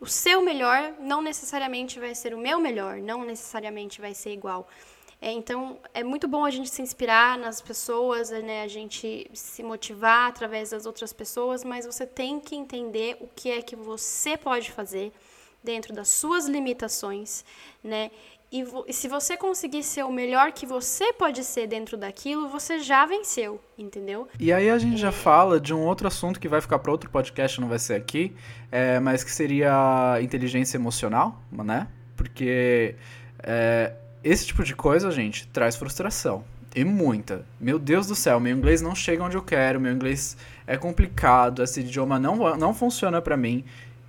O 0.00 0.06
seu 0.06 0.40
melhor 0.40 0.94
não 0.98 1.20
necessariamente 1.20 2.00
vai 2.00 2.14
ser 2.14 2.32
o 2.32 2.38
meu 2.38 2.58
melhor, 2.58 2.96
não 2.96 3.22
necessariamente 3.22 4.00
vai 4.00 4.14
ser 4.14 4.32
igual. 4.32 4.66
É, 5.20 5.30
então, 5.32 5.78
é 5.92 6.02
muito 6.02 6.26
bom 6.26 6.46
a 6.46 6.50
gente 6.50 6.70
se 6.70 6.80
inspirar 6.80 7.36
nas 7.36 7.60
pessoas, 7.60 8.30
né? 8.30 8.62
a 8.62 8.68
gente 8.68 9.30
se 9.34 9.62
motivar 9.62 10.28
através 10.28 10.70
das 10.70 10.86
outras 10.86 11.12
pessoas, 11.12 11.62
mas 11.62 11.84
você 11.84 12.06
tem 12.06 12.40
que 12.40 12.56
entender 12.56 13.18
o 13.20 13.28
que 13.28 13.50
é 13.50 13.60
que 13.60 13.76
você 13.76 14.36
pode 14.36 14.72
fazer 14.72 15.12
dentro 15.62 15.92
das 15.92 16.08
suas 16.08 16.46
limitações, 16.46 17.44
né? 17.84 18.10
E, 18.52 18.64
e, 18.88 18.92
se 18.92 19.06
você 19.06 19.36
conseguir 19.36 19.84
ser 19.84 20.04
o 20.04 20.10
melhor 20.10 20.50
que 20.50 20.66
você 20.66 21.12
pode 21.12 21.44
ser 21.44 21.68
dentro 21.68 21.96
daquilo, 21.96 22.48
você 22.48 22.80
já 22.80 23.06
venceu, 23.06 23.60
entendeu? 23.78 24.26
E 24.40 24.52
aí 24.52 24.68
a 24.68 24.76
gente 24.76 24.96
já 24.96 25.12
fala 25.12 25.60
de 25.60 25.72
um 25.72 25.84
outro 25.84 26.08
assunto 26.08 26.40
que 26.40 26.48
vai 26.48 26.60
ficar 26.60 26.80
para 26.80 26.90
outro 26.90 27.08
podcast, 27.10 27.60
não 27.60 27.68
vai 27.68 27.78
ser 27.78 27.94
aqui, 27.94 28.34
é, 28.72 28.98
mas 28.98 29.22
que 29.22 29.30
seria 29.30 30.18
inteligência 30.20 30.76
emocional, 30.76 31.40
né? 31.52 31.86
Porque 32.16 32.96
é, 33.44 33.92
esse 34.22 34.46
tipo 34.46 34.62
de 34.62 34.74
coisa, 34.74 35.10
gente, 35.10 35.48
traz 35.48 35.76
frustração. 35.76 36.44
E 36.74 36.84
muita. 36.84 37.44
Meu 37.60 37.78
Deus 37.78 38.06
do 38.06 38.14
céu, 38.14 38.38
meu 38.38 38.56
inglês 38.56 38.80
não 38.80 38.94
chega 38.94 39.24
onde 39.24 39.36
eu 39.36 39.42
quero, 39.42 39.80
meu 39.80 39.92
inglês 39.92 40.36
é 40.66 40.76
complicado, 40.76 41.62
esse 41.62 41.80
idioma 41.80 42.18
não, 42.18 42.56
não 42.56 42.72
funciona 42.72 43.20
para 43.20 43.36
mim. 43.36 43.64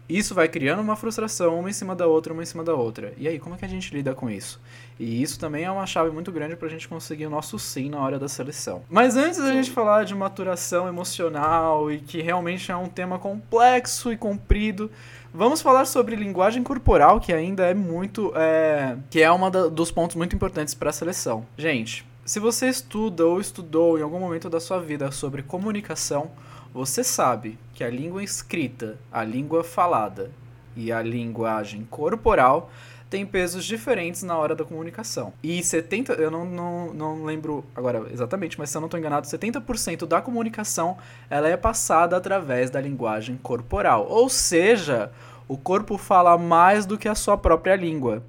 Isso 0.08 0.36
vai 0.36 0.50
criando 0.50 0.82
uma 0.82 0.98
frustração, 0.98 1.58
uma 1.58 1.70
em 1.70 1.74
cima 1.74 1.96
da 1.96 2.06
outra, 2.06 2.34
uma 2.34 2.44
em 2.44 2.46
cima 2.46 2.66
da 2.66 2.76
outra. 2.76 3.14
E 3.18 3.30
aí, 3.30 3.40
como 3.40 3.56
é 3.56 3.58
que 3.58 3.64
a 3.64 3.68
gente 3.68 3.96
lida 3.96 4.14
com 4.14 4.30
isso? 4.30 4.60
E 5.00 5.24
isso 5.24 5.40
também 5.40 5.64
é 5.64 5.72
uma 5.72 5.86
chave 5.86 6.12
muito 6.12 6.34
grande 6.34 6.58
pra 6.58 6.68
gente 6.68 6.88
conseguir 6.88 7.28
o 7.28 7.30
nosso 7.30 7.58
sim 7.58 7.90
na 7.90 8.00
hora 8.00 8.20
da 8.20 8.28
seleção. 8.28 8.84
Mas 8.90 9.16
antes 9.16 9.40
da 9.40 9.54
gente 9.54 9.72
falar 9.72 10.04
de 10.04 10.14
maturação 10.14 10.88
emocional 10.88 11.90
e 11.90 12.00
que 12.00 12.22
realmente 12.22 12.70
é 12.72 12.76
um 12.76 12.90
tema 12.90 13.18
complexo 13.18 14.12
e 14.12 14.18
comprido, 14.18 14.92
Vamos 15.34 15.62
falar 15.62 15.86
sobre 15.86 16.16
linguagem 16.18 16.62
corporal, 16.62 17.20
que 17.22 17.32
ainda 17.32 17.66
é 17.66 17.74
muito. 17.74 18.34
É, 18.36 18.98
que 19.10 19.22
é 19.22 19.32
um 19.32 19.50
dos 19.70 19.90
pontos 19.90 20.18
muito 20.18 20.36
importantes 20.36 20.74
para 20.74 20.90
a 20.90 20.94
seleção. 20.94 21.46
Gente, 21.58 22.06
se 22.26 22.38
você 22.38 22.68
estuda 22.68 23.26
ou 23.26 23.40
estudou 23.40 23.98
em 23.98 24.02
algum 24.02 24.20
momento 24.20 24.50
da 24.50 24.60
sua 24.60 24.80
vida 24.82 25.10
sobre 25.10 25.42
comunicação, 25.42 26.32
você 26.74 27.02
sabe 27.02 27.58
que 27.74 27.82
a 27.82 27.90
língua 27.90 28.22
escrita, 28.22 28.98
a 29.10 29.24
língua 29.24 29.64
falada 29.64 30.32
e 30.76 30.92
a 30.92 31.02
linguagem 31.02 31.88
corporal 31.90 32.70
têm 33.12 33.26
pesos 33.26 33.66
diferentes 33.66 34.24
na 34.24 34.38
hora 34.38 34.56
da 34.56 34.64
comunicação. 34.64 35.34
E 35.44 35.62
70, 35.62 36.14
eu 36.14 36.32
não, 36.32 36.46
não, 36.46 36.94
não 36.94 37.26
lembro 37.26 37.66
agora 37.76 38.08
exatamente, 38.10 38.58
mas 38.58 38.70
se 38.70 38.78
eu 38.78 38.80
não 38.80 38.88
estou 38.88 38.98
enganado, 38.98 39.28
70% 39.28 40.08
da 40.08 40.22
comunicação 40.22 40.98
ela 41.30 41.50
é 41.50 41.58
passada 41.58 42.16
através 42.16 42.70
da 42.70 42.80
linguagem 42.80 43.36
corporal. 43.36 44.08
Ou 44.08 44.30
seja, 44.30 45.12
o 45.46 45.58
corpo 45.58 45.98
fala 45.98 46.38
mais 46.38 46.86
do 46.86 46.98
que 46.98 47.10
a 47.10 47.14
sua 47.14 47.38
própria 47.38 47.76
língua. 47.76 48.24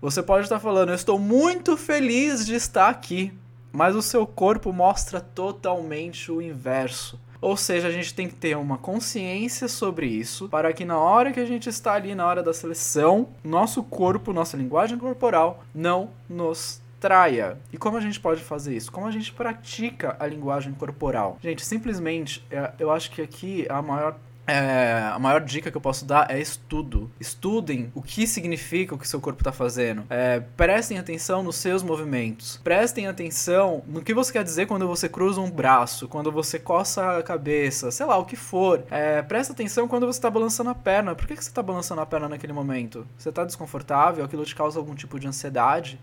Você 0.00 0.22
pode 0.22 0.44
estar 0.44 0.58
falando, 0.58 0.88
eu 0.88 0.94
estou 0.94 1.18
muito 1.18 1.76
feliz 1.76 2.46
de 2.46 2.54
estar 2.54 2.88
aqui, 2.88 3.34
mas 3.70 3.94
o 3.94 4.00
seu 4.00 4.26
corpo 4.26 4.72
mostra 4.72 5.20
totalmente 5.20 6.32
o 6.32 6.40
inverso. 6.40 7.20
Ou 7.42 7.56
seja, 7.56 7.88
a 7.88 7.90
gente 7.90 8.14
tem 8.14 8.28
que 8.28 8.34
ter 8.36 8.56
uma 8.56 8.78
consciência 8.78 9.66
sobre 9.66 10.06
isso 10.06 10.48
para 10.48 10.72
que 10.72 10.84
na 10.84 10.96
hora 10.96 11.32
que 11.32 11.40
a 11.40 11.44
gente 11.44 11.68
está 11.68 11.94
ali 11.94 12.14
na 12.14 12.24
hora 12.24 12.40
da 12.40 12.54
seleção, 12.54 13.28
nosso 13.42 13.82
corpo, 13.82 14.32
nossa 14.32 14.56
linguagem 14.56 14.96
corporal 14.96 15.64
não 15.74 16.10
nos 16.28 16.80
traia. 17.00 17.58
E 17.72 17.76
como 17.76 17.96
a 17.96 18.00
gente 18.00 18.20
pode 18.20 18.40
fazer 18.40 18.76
isso? 18.76 18.92
Como 18.92 19.08
a 19.08 19.10
gente 19.10 19.32
pratica 19.32 20.14
a 20.20 20.26
linguagem 20.26 20.72
corporal? 20.72 21.36
Gente, 21.42 21.66
simplesmente, 21.66 22.46
é, 22.48 22.70
eu 22.78 22.92
acho 22.92 23.10
que 23.10 23.20
aqui 23.20 23.66
a 23.68 23.82
maior 23.82 24.16
é, 24.46 25.10
a 25.12 25.18
maior 25.18 25.40
dica 25.40 25.70
que 25.70 25.76
eu 25.76 25.80
posso 25.80 26.04
dar 26.04 26.30
é 26.30 26.40
estudo. 26.40 27.10
Estudem 27.20 27.92
o 27.94 28.02
que 28.02 28.26
significa 28.26 28.94
o 28.94 28.98
que 28.98 29.06
seu 29.06 29.20
corpo 29.20 29.40
está 29.40 29.52
fazendo. 29.52 30.04
É, 30.10 30.40
prestem 30.56 30.98
atenção 30.98 31.42
nos 31.42 31.56
seus 31.56 31.82
movimentos. 31.82 32.60
Prestem 32.62 33.06
atenção 33.06 33.82
no 33.86 34.02
que 34.02 34.12
você 34.12 34.32
quer 34.32 34.42
dizer 34.42 34.66
quando 34.66 34.86
você 34.86 35.08
cruza 35.08 35.40
um 35.40 35.50
braço, 35.50 36.08
quando 36.08 36.32
você 36.32 36.58
coça 36.58 37.18
a 37.18 37.22
cabeça, 37.22 37.90
sei 37.90 38.04
lá, 38.04 38.16
o 38.18 38.24
que 38.24 38.36
for. 38.36 38.84
É, 38.90 39.22
presta 39.22 39.52
atenção 39.52 39.86
quando 39.86 40.06
você 40.06 40.18
está 40.18 40.30
balançando 40.30 40.70
a 40.70 40.74
perna. 40.74 41.14
Por 41.14 41.26
que, 41.26 41.36
que 41.36 41.44
você 41.44 41.50
está 41.50 41.62
balançando 41.62 42.00
a 42.00 42.06
perna 42.06 42.28
naquele 42.28 42.52
momento? 42.52 43.06
Você 43.16 43.28
está 43.28 43.44
desconfortável? 43.44 44.24
Aquilo 44.24 44.44
te 44.44 44.56
causa 44.56 44.78
algum 44.78 44.94
tipo 44.94 45.20
de 45.20 45.28
ansiedade? 45.28 46.00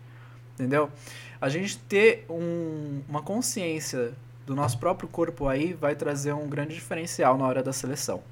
Entendeu? 0.54 0.90
A 1.42 1.50
gente 1.50 1.78
ter 1.78 2.26
um, 2.30 3.02
uma 3.08 3.22
consciência 3.22 4.14
do 4.50 4.56
nosso 4.56 4.80
próprio 4.80 5.08
corpo 5.08 5.48
aí 5.48 5.74
vai 5.74 5.96
trazer 5.96 6.34
um 6.34 6.50
grande 6.50 6.74
diferencial 6.74 7.38
na 7.38 7.46
hora 7.46 7.62
da 7.62 7.72
seleção. 7.72 8.24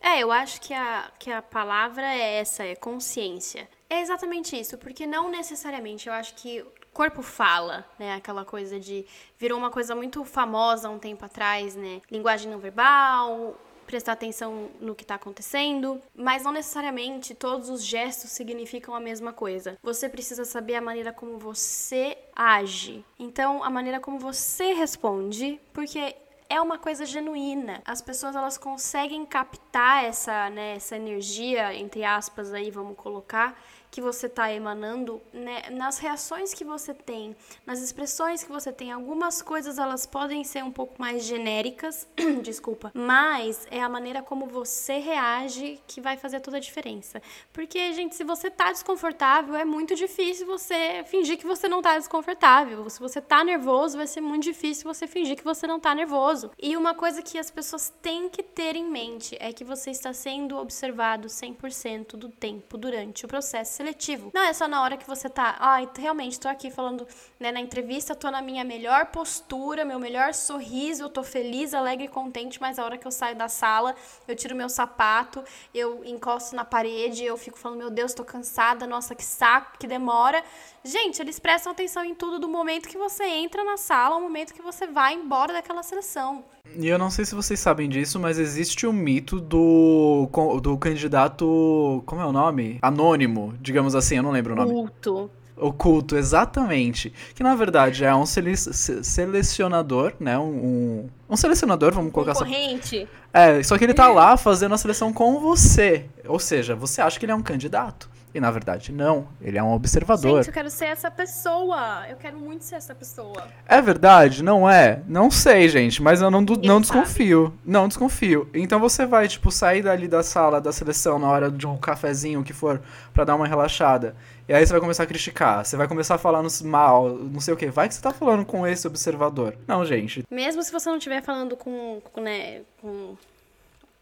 É, 0.00 0.22
eu 0.22 0.32
acho 0.32 0.62
que 0.62 0.72
a, 0.72 1.10
que 1.18 1.30
a 1.30 1.42
palavra 1.42 2.06
é 2.06 2.36
essa, 2.38 2.64
é 2.64 2.74
consciência. 2.74 3.68
É 3.90 4.00
exatamente 4.00 4.58
isso, 4.58 4.78
porque 4.78 5.06
não 5.06 5.30
necessariamente 5.30 6.08
eu 6.08 6.14
acho 6.14 6.34
que 6.36 6.64
corpo 6.90 7.20
fala, 7.20 7.84
né? 7.98 8.14
Aquela 8.14 8.46
coisa 8.46 8.80
de 8.80 9.04
virou 9.38 9.58
uma 9.58 9.70
coisa 9.70 9.94
muito 9.94 10.24
famosa 10.24 10.88
um 10.88 10.98
tempo 10.98 11.26
atrás, 11.26 11.76
né? 11.76 12.00
Linguagem 12.10 12.50
não 12.50 12.58
verbal, 12.58 13.54
prestar 13.88 14.12
atenção 14.12 14.68
no 14.82 14.94
que 14.94 15.02
está 15.02 15.14
acontecendo, 15.14 16.00
mas 16.14 16.44
não 16.44 16.52
necessariamente 16.52 17.34
todos 17.34 17.70
os 17.70 17.82
gestos 17.82 18.30
significam 18.30 18.94
a 18.94 19.00
mesma 19.00 19.32
coisa. 19.32 19.78
Você 19.82 20.10
precisa 20.10 20.44
saber 20.44 20.74
a 20.74 20.80
maneira 20.82 21.10
como 21.10 21.38
você 21.38 22.18
age. 22.36 23.02
Então, 23.18 23.64
a 23.64 23.70
maneira 23.70 23.98
como 23.98 24.18
você 24.18 24.74
responde, 24.74 25.58
porque 25.72 26.14
é 26.50 26.60
uma 26.60 26.78
coisa 26.78 27.06
genuína. 27.06 27.82
As 27.84 28.02
pessoas 28.02 28.36
elas 28.36 28.58
conseguem 28.58 29.24
captar 29.24 30.04
essa, 30.04 30.50
né, 30.50 30.76
essa 30.76 30.96
energia 30.96 31.74
entre 31.74 32.04
aspas 32.04 32.52
aí, 32.52 32.70
vamos 32.70 32.96
colocar, 32.96 33.58
que 33.90 34.00
você 34.00 34.26
está 34.26 34.52
emanando, 34.52 35.20
né, 35.32 35.62
nas 35.70 35.98
reações 35.98 36.52
que 36.52 36.64
você 36.64 36.92
tem, 36.92 37.34
nas 37.66 37.80
expressões 37.80 38.44
que 38.44 38.50
você 38.50 38.72
tem. 38.72 38.92
Algumas 38.92 39.42
coisas 39.42 39.78
elas 39.78 40.06
podem 40.06 40.44
ser 40.44 40.62
um 40.62 40.70
pouco 40.70 40.94
mais 40.98 41.24
genéricas, 41.24 42.06
desculpa, 42.42 42.90
mas 42.94 43.66
é 43.70 43.80
a 43.80 43.88
maneira 43.88 44.22
como 44.22 44.46
você 44.46 44.98
reage 44.98 45.80
que 45.86 46.00
vai 46.00 46.16
fazer 46.16 46.40
toda 46.40 46.58
a 46.58 46.60
diferença. 46.60 47.22
Porque, 47.52 47.92
gente, 47.92 48.14
se 48.14 48.24
você 48.24 48.50
tá 48.50 48.70
desconfortável, 48.72 49.54
é 49.54 49.64
muito 49.64 49.94
difícil 49.94 50.46
você 50.46 51.04
fingir 51.06 51.38
que 51.38 51.46
você 51.46 51.68
não 51.68 51.80
tá 51.80 51.96
desconfortável. 51.98 52.88
Se 52.90 53.00
você 53.00 53.20
tá 53.20 53.42
nervoso, 53.42 53.96
vai 53.96 54.06
ser 54.06 54.20
muito 54.20 54.44
difícil 54.44 54.84
você 54.84 55.06
fingir 55.06 55.36
que 55.36 55.44
você 55.44 55.66
não 55.66 55.80
tá 55.80 55.94
nervoso. 55.94 56.50
E 56.58 56.76
uma 56.76 56.94
coisa 56.94 57.22
que 57.22 57.38
as 57.38 57.50
pessoas 57.50 57.92
têm 58.02 58.28
que 58.28 58.42
ter 58.42 58.76
em 58.76 58.84
mente 58.84 59.36
é 59.40 59.52
que 59.52 59.64
você 59.64 59.90
está 59.90 60.12
sendo 60.12 60.56
observado 60.56 61.28
100% 61.28 62.16
do 62.16 62.28
tempo 62.28 62.76
durante 62.76 63.24
o 63.24 63.28
processo 63.28 63.77
seletivo. 63.78 64.32
Não 64.34 64.42
é 64.42 64.52
só 64.52 64.66
na 64.66 64.82
hora 64.82 64.96
que 64.96 65.06
você 65.06 65.28
tá, 65.28 65.54
ai, 65.60 65.88
ah, 65.88 66.00
realmente 66.00 66.38
tô 66.40 66.48
aqui 66.48 66.68
falando, 66.68 67.06
né, 67.38 67.52
na 67.52 67.60
entrevista, 67.60 68.12
tô 68.12 68.28
na 68.28 68.42
minha 68.42 68.64
melhor 68.64 69.06
postura, 69.06 69.84
meu 69.84 70.00
melhor 70.00 70.34
sorriso, 70.34 71.04
eu 71.04 71.08
tô 71.08 71.22
feliz, 71.22 71.72
alegre 71.72 72.06
e 72.06 72.08
contente, 72.08 72.60
mas 72.60 72.76
a 72.76 72.84
hora 72.84 72.98
que 72.98 73.06
eu 73.06 73.12
saio 73.12 73.36
da 73.36 73.48
sala, 73.48 73.94
eu 74.26 74.34
tiro 74.34 74.56
meu 74.56 74.68
sapato, 74.68 75.44
eu 75.72 76.04
encosto 76.04 76.56
na 76.56 76.64
parede, 76.64 77.24
eu 77.24 77.36
fico 77.36 77.56
falando, 77.56 77.78
meu 77.78 77.90
Deus, 77.90 78.12
tô 78.12 78.24
cansada, 78.24 78.84
nossa, 78.84 79.14
que 79.14 79.24
saco, 79.24 79.78
que 79.78 79.86
demora. 79.86 80.42
Gente, 80.90 81.20
eles 81.20 81.38
prestam 81.38 81.70
atenção 81.70 82.02
em 82.02 82.14
tudo 82.14 82.38
do 82.38 82.48
momento 82.48 82.88
que 82.88 82.96
você 82.96 83.24
entra 83.24 83.62
na 83.62 83.76
sala 83.76 84.14
ao 84.14 84.22
momento 84.22 84.54
que 84.54 84.62
você 84.62 84.86
vai 84.86 85.12
embora 85.12 85.52
daquela 85.52 85.82
seleção. 85.82 86.42
E 86.74 86.88
eu 86.88 86.98
não 86.98 87.10
sei 87.10 87.26
se 87.26 87.34
vocês 87.34 87.60
sabem 87.60 87.90
disso, 87.90 88.18
mas 88.18 88.38
existe 88.38 88.86
o 88.86 88.90
um 88.90 88.92
mito 88.94 89.38
do, 89.38 90.26
do 90.62 90.78
candidato. 90.78 92.02
Como 92.06 92.22
é 92.22 92.24
o 92.24 92.32
nome? 92.32 92.78
Anônimo, 92.80 93.52
digamos 93.60 93.94
assim, 93.94 94.16
eu 94.16 94.22
não 94.22 94.30
lembro 94.30 94.54
o 94.54 94.56
nome. 94.56 94.72
Culto. 94.72 95.30
Oculto, 95.58 96.16
exatamente. 96.16 97.12
Que 97.34 97.42
na 97.42 97.54
verdade 97.54 98.06
é 98.06 98.14
um 98.14 98.24
sele 98.24 98.56
selecionador, 98.56 100.14
né? 100.18 100.38
Um, 100.38 100.42
um, 100.42 101.10
um 101.28 101.36
selecionador, 101.36 101.92
vamos 101.92 102.12
colocar 102.12 102.32
assim. 102.32 102.44
Concorrente. 102.44 103.06
É, 103.30 103.62
só 103.62 103.76
que 103.76 103.84
ele 103.84 103.92
tá 103.92 104.08
lá 104.08 104.38
fazendo 104.38 104.74
a 104.74 104.78
seleção 104.78 105.12
com 105.12 105.38
você. 105.38 106.06
Ou 106.26 106.38
seja, 106.38 106.74
você 106.74 107.02
acha 107.02 107.18
que 107.18 107.26
ele 107.26 107.32
é 107.32 107.34
um 107.34 107.42
candidato. 107.42 108.08
E 108.34 108.40
na 108.40 108.50
verdade, 108.50 108.92
não. 108.92 109.26
Ele 109.40 109.58
é 109.58 109.62
um 109.62 109.72
observador. 109.72 110.38
Gente, 110.38 110.48
eu 110.48 110.52
quero 110.52 110.70
ser 110.70 110.86
essa 110.86 111.10
pessoa. 111.10 112.06
Eu 112.08 112.16
quero 112.16 112.38
muito 112.38 112.64
ser 112.64 112.76
essa 112.76 112.94
pessoa. 112.94 113.48
É 113.66 113.80
verdade? 113.80 114.42
Não 114.42 114.68
é? 114.68 115.02
Não 115.06 115.30
sei, 115.30 115.68
gente. 115.68 116.02
Mas 116.02 116.20
eu 116.20 116.30
não, 116.30 116.40
não 116.40 116.80
desconfio. 116.80 117.54
Não 117.64 117.88
desconfio. 117.88 118.48
Então 118.52 118.78
você 118.78 119.06
vai, 119.06 119.28
tipo, 119.28 119.50
sair 119.50 119.82
dali 119.82 120.06
da 120.06 120.22
sala 120.22 120.60
da 120.60 120.72
seleção 120.72 121.18
na 121.18 121.28
hora 121.28 121.50
de 121.50 121.66
um 121.66 121.76
cafezinho 121.76 122.44
que 122.44 122.52
for 122.52 122.80
para 123.14 123.24
dar 123.24 123.34
uma 123.34 123.46
relaxada. 123.46 124.14
E 124.48 124.52
aí 124.52 124.64
você 124.64 124.72
vai 124.72 124.80
começar 124.80 125.02
a 125.02 125.06
criticar. 125.06 125.64
Você 125.64 125.76
vai 125.76 125.88
começar 125.88 126.14
a 126.14 126.18
falar 126.18 126.42
nos 126.42 126.62
mal, 126.62 127.08
não 127.08 127.40
sei 127.40 127.54
o 127.54 127.56
que. 127.56 127.66
Vai 127.66 127.88
que 127.88 127.94
você 127.94 128.02
tá 128.02 128.12
falando 128.12 128.44
com 128.44 128.66
esse 128.66 128.86
observador. 128.86 129.56
Não, 129.66 129.84
gente. 129.84 130.24
Mesmo 130.30 130.62
se 130.62 130.72
você 130.72 130.88
não 130.88 130.98
estiver 130.98 131.22
falando 131.22 131.56
com, 131.56 132.00
com, 132.12 132.20
né, 132.20 132.62
com 132.80 133.16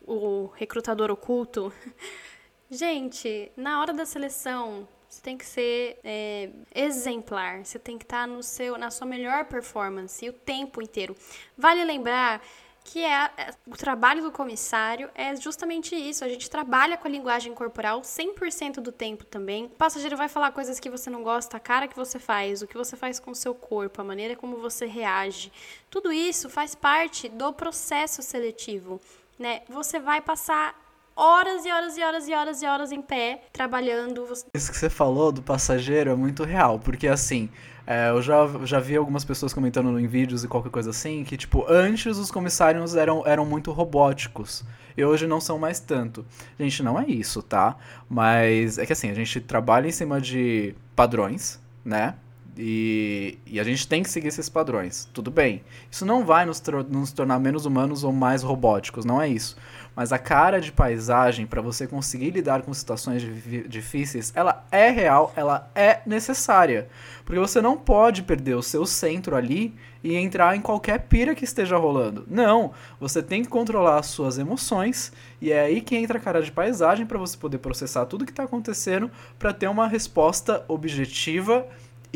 o 0.07 0.51
recrutador 0.57 1.11
oculto. 1.11 1.73
Gente, 2.71 3.53
na 3.57 3.81
hora 3.81 3.93
da 3.93 4.05
seleção, 4.05 4.89
você 5.09 5.23
tem 5.23 5.39
que 5.39 5.47
ser 5.47 5.99
é, 6.03 6.51
exemplar. 6.75 7.65
Você 7.65 7.79
tem 7.79 7.97
que 7.97 8.05
estar 8.05 8.23
tá 8.23 8.27
no 8.27 8.43
seu, 8.43 8.77
na 8.77 8.91
sua 8.91 9.07
melhor 9.07 9.45
performance 9.45 10.29
o 10.29 10.33
tempo 10.33 10.83
inteiro. 10.83 11.17
Vale 11.57 11.85
lembrar 11.85 12.43
que 12.87 13.05
é, 13.05 13.31
é, 13.37 13.55
o 13.67 13.77
trabalho 13.77 14.23
do 14.23 14.31
comissário 14.31 15.11
é 15.15 15.35
justamente 15.37 15.95
isso. 15.95 16.25
A 16.25 16.29
gente 16.29 16.49
trabalha 16.49 16.97
com 16.97 17.07
a 17.07 17.11
linguagem 17.11 17.55
corporal 17.55 18.01
100% 18.01 18.75
do 18.75 18.93
tempo 18.93 19.25
também. 19.25 19.67
O 19.67 19.71
passageiro 19.71 20.17
vai 20.17 20.29
falar 20.29 20.53
coisas 20.53 20.79
que 20.79 20.91
você 20.91 21.11
não 21.11 21.23
gosta, 21.23 21.57
a 21.57 21.61
cara 21.61 21.89
que 21.89 21.97
você 21.97 22.19
faz, 22.19 22.63
o 22.63 22.67
que 22.67 22.77
você 22.77 22.97
faz 22.97 23.19
com 23.19 23.31
o 23.31 23.35
seu 23.35 23.55
corpo, 23.55 24.01
a 24.01 24.05
maneira 24.05 24.37
como 24.37 24.59
você 24.59 24.87
reage. 24.87 25.53
Tudo 25.91 26.13
isso 26.13 26.49
faz 26.49 26.75
parte 26.75 27.29
do 27.29 27.53
processo 27.53 28.23
seletivo. 28.23 29.01
Né? 29.39 29.63
Você 29.69 29.99
vai 29.99 30.21
passar 30.21 30.86
horas 31.17 31.65
e 31.65 31.73
horas 31.73 31.97
e 31.97 32.03
horas 32.03 32.29
e 32.29 32.35
horas 32.35 32.63
e 32.63 32.67
horas 32.67 32.93
em 32.93 33.01
pé, 33.01 33.43
trabalhando. 33.53 34.27
Isso 34.53 34.71
que 34.71 34.77
você 34.77 34.91
falou 34.91 35.33
do 35.33 35.43
passageiro 35.43 36.11
é 36.11 36.15
muito 36.15 36.45
real, 36.45 36.79
porque 36.79 37.09
assim, 37.09 37.49
é, 37.87 38.11
eu 38.11 38.21
já, 38.21 38.47
já 38.65 38.79
vi 38.79 38.97
algumas 38.97 39.25
pessoas 39.25 39.55
comentando 39.55 39.99
em 39.99 40.07
vídeos 40.07 40.45
e 40.45 40.49
qualquer 40.49 40.71
coisa 40.71 40.91
assim, 40.91 41.25
que 41.25 41.37
tipo, 41.37 41.65
antes 41.69 42.19
os 42.19 42.31
comissários 42.31 42.95
eram, 42.95 43.27
eram 43.27 43.47
muito 43.47 43.73
robóticos. 43.73 44.65
E 44.97 45.05
hoje 45.05 45.27
não 45.27 45.41
são 45.41 45.59
mais 45.59 45.79
tanto. 45.79 46.25
Gente, 46.59 46.83
não 46.83 46.99
é 46.99 47.07
isso, 47.07 47.43
tá? 47.43 47.77
Mas 48.09 48.79
é 48.79 48.87
que 48.87 48.93
assim, 48.93 49.11
a 49.11 49.15
gente 49.15 49.41
trabalha 49.41 49.87
em 49.87 49.93
cima 49.93 50.21
de 50.21 50.75
padrões, 50.95 51.61
né? 51.85 52.15
E, 52.59 53.39
e, 53.47 53.61
a 53.61 53.65
gente 53.65 53.87
tem 53.87 54.03
que 54.03 54.09
seguir 54.09 54.29
esses 54.29 54.49
padrões. 54.49 55.09
Tudo 55.13 55.31
bem. 55.31 55.63
Isso 55.91 56.07
não 56.07 56.25
vai 56.25 56.47
nos, 56.47 56.63
nos 56.89 57.13
tornar 57.13 57.39
menos 57.39 57.67
humanos 57.67 58.03
ou 58.03 58.13
mais 58.13 58.43
robóticos, 58.43 59.05
não 59.05 59.21
é 59.21 59.29
isso. 59.29 59.57
Mas 59.95 60.13
a 60.13 60.19
cara 60.19 60.61
de 60.61 60.73
paisagem, 60.73 61.47
para 61.47 61.61
você 61.61 61.87
conseguir 61.87 62.31
lidar 62.31 62.63
com 62.63 62.73
situações 62.73 63.23
difíceis, 63.69 64.33
ela 64.35 64.65
é 64.71 64.91
real, 64.91 65.33
ela 65.37 65.71
é 65.75 66.01
necessária. 66.07 66.89
Porque 67.25 67.41
você 67.41 67.61
não 67.61 67.77
pode 67.77 68.23
perder 68.23 68.55
o 68.55 68.63
seu 68.63 68.87
centro 68.87 69.37
ali 69.37 69.75
e 70.05 70.15
entrar 70.15 70.55
em 70.57 70.61
qualquer 70.61 71.01
pira 71.01 71.35
que 71.35 71.45
esteja 71.45 71.77
rolando. 71.77 72.25
Não, 72.29 72.73
você 73.01 73.23
tem 73.23 73.43
que 73.43 73.49
controlar 73.49 73.99
as 73.99 74.07
suas 74.07 74.39
emoções 74.39 75.13
e 75.41 75.51
é 75.51 75.63
aí 75.63 75.81
que 75.81 75.97
entra 75.97 76.19
a 76.19 76.21
cara 76.21 76.43
de 76.43 76.53
paisagem 76.53 77.05
para 77.05 77.19
você 77.19 77.37
poder 77.37 77.59
processar 77.59 78.07
tudo 78.07 78.25
que 78.25 78.31
está 78.31 78.45
acontecendo 78.45 79.11
para 79.39 79.53
ter 79.53 79.67
uma 79.67 79.89
resposta 79.89 80.65
objetiva 80.69 81.67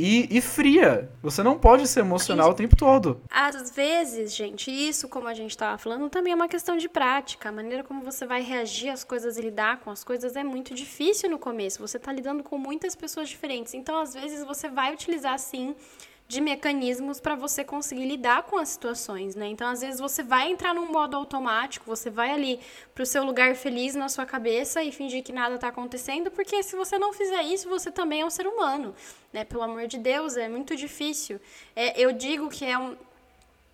e, 0.01 0.38
e, 0.38 0.40
fria. 0.40 1.11
Você 1.22 1.42
não 1.42 1.59
pode 1.59 1.86
ser 1.86 2.01
emocional 2.01 2.51
o 2.51 2.55
tempo 2.55 2.74
todo. 2.74 3.20
Às 3.30 3.70
vezes, 3.70 4.34
gente, 4.34 4.70
isso, 4.70 5.09
como 5.09 5.28
a 5.28 5.34
gente 5.34 5.51
estava 5.51 5.76
falando, 5.76 6.09
também 6.09 6.32
é 6.32 6.36
uma 6.36 6.48
questão 6.48 6.76
de 6.76 6.88
prática. 6.88 7.51
A 7.51 7.53
maneira 7.53 7.84
como 7.84 8.03
você 8.03 8.26
vai 8.26 8.42
reagir 8.42 8.88
às 8.88 9.05
coisas 9.05 9.36
e 9.36 9.42
lidar 9.42 9.80
com 9.80 9.90
as 9.90 10.03
coisas 10.03 10.34
é 10.36 10.42
muito 10.42 10.74
difícil 10.74 11.28
no 11.28 11.38
começo. 11.38 11.80
Você 11.80 11.98
está 11.98 12.12
lidando 12.12 12.42
com 12.42 12.57
muitas 12.57 12.96
pessoas 12.96 13.28
diferentes. 13.28 13.74
Então, 13.74 14.01
às 14.01 14.14
vezes, 14.14 14.44
você 14.44 14.68
vai 14.68 14.94
utilizar, 14.94 15.38
sim, 15.38 15.74
de 16.31 16.41
mecanismos 16.41 17.18
para 17.18 17.35
você 17.35 17.64
conseguir 17.64 18.07
lidar 18.07 18.45
com 18.45 18.57
as 18.57 18.68
situações, 18.68 19.35
né? 19.35 19.49
Então, 19.49 19.68
às 19.68 19.81
vezes 19.81 19.99
você 19.99 20.22
vai 20.22 20.49
entrar 20.49 20.72
num 20.72 20.87
modo 20.87 21.16
automático, 21.16 21.85
você 21.85 22.09
vai 22.09 22.31
ali 22.31 22.61
pro 22.95 23.05
seu 23.05 23.24
lugar 23.24 23.57
feliz 23.57 23.97
na 23.97 24.09
sua 24.09 24.24
cabeça 24.24 24.81
e 24.81 24.93
fingir 24.93 25.24
que 25.24 25.33
nada 25.33 25.59
tá 25.59 25.66
acontecendo, 25.66 26.31
porque 26.31 26.62
se 26.62 26.76
você 26.76 27.01
não 27.01 27.12
fizer 27.12 27.43
isso, 27.43 27.68
você 27.68 27.91
também 27.91 28.20
é 28.20 28.24
um 28.24 28.31
ser 28.31 28.47
humano, 28.47 28.95
né? 29.33 29.43
Pelo 29.45 29.64
amor 29.64 29.89
de 29.89 29.99
Deus, 29.99 30.37
é 30.37 30.49
muito 30.49 30.76
difícil. 30.76 31.41
É, 31.74 32.01
eu 32.01 32.12
digo 32.12 32.49
que 32.49 32.64
é 32.64 32.78
um, 32.78 32.97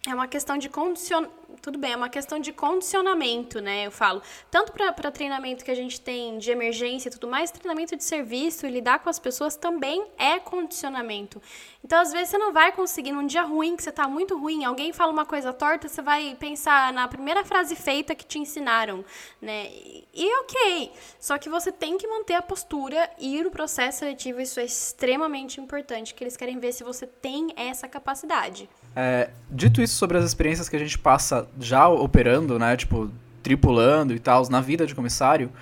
é 0.06 0.14
uma 0.14 0.28
questão 0.28 0.56
de 0.56 0.68
condicion... 0.68 1.26
tudo 1.60 1.78
bem, 1.78 1.92
é 1.92 1.96
uma 1.96 2.08
questão 2.08 2.38
de 2.38 2.52
condicionamento, 2.52 3.60
né? 3.60 3.86
Eu 3.86 3.90
falo, 3.90 4.22
tanto 4.50 4.72
para 4.72 5.10
treinamento 5.10 5.64
que 5.64 5.70
a 5.70 5.74
gente 5.74 6.00
tem 6.00 6.38
de 6.38 6.50
emergência 6.50 7.08
e 7.08 7.12
tudo 7.12 7.26
mais, 7.26 7.50
treinamento 7.50 7.96
de 7.96 8.04
serviço 8.04 8.66
e 8.66 8.70
lidar 8.70 9.00
com 9.00 9.10
as 9.10 9.18
pessoas 9.18 9.56
também 9.56 10.06
é 10.16 10.38
condicionamento. 10.38 11.42
Então, 11.84 12.00
às 12.00 12.12
vezes 12.12 12.30
você 12.30 12.38
não 12.38 12.52
vai 12.52 12.72
conseguir 12.72 13.12
num 13.12 13.26
dia 13.26 13.42
ruim, 13.42 13.76
que 13.76 13.82
você 13.82 13.92
tá 13.92 14.06
muito 14.08 14.38
ruim, 14.38 14.64
alguém 14.64 14.92
fala 14.92 15.12
uma 15.12 15.26
coisa 15.26 15.52
torta, 15.52 15.88
você 15.88 16.02
vai 16.02 16.36
pensar 16.38 16.92
na 16.92 17.08
primeira 17.08 17.44
frase 17.44 17.74
feita 17.74 18.14
que 18.14 18.24
te 18.24 18.38
ensinaram, 18.38 19.04
né? 19.40 19.70
E 20.14 20.40
OK. 20.40 20.92
Só 21.18 21.36
que 21.38 21.48
você 21.48 21.72
tem 21.72 21.98
que 21.98 22.06
manter 22.06 22.34
a 22.34 22.42
postura 22.42 23.10
e 23.18 23.36
ir 23.36 23.44
no 23.44 23.50
processo 23.50 24.00
seletivo, 24.00 24.40
isso 24.40 24.60
é 24.60 24.64
extremamente 24.64 25.60
importante, 25.60 26.14
que 26.14 26.22
eles 26.22 26.36
querem 26.36 26.58
ver 26.58 26.72
se 26.72 26.84
você 26.84 27.06
tem 27.06 27.52
essa 27.56 27.88
capacidade. 27.88 28.68
É, 28.98 29.28
dito 29.50 29.82
isso 29.82 29.94
sobre 29.94 30.16
as 30.16 30.24
experiências 30.24 30.70
que 30.70 30.74
a 30.74 30.78
gente 30.78 30.98
passa 30.98 31.46
já 31.60 31.86
operando, 31.86 32.58
né? 32.58 32.74
Tipo, 32.76 33.10
tripulando 33.42 34.14
e 34.14 34.18
tal, 34.18 34.48
na 34.48 34.62
vida 34.62 34.86
de 34.86 34.94
comissário, 34.94 35.52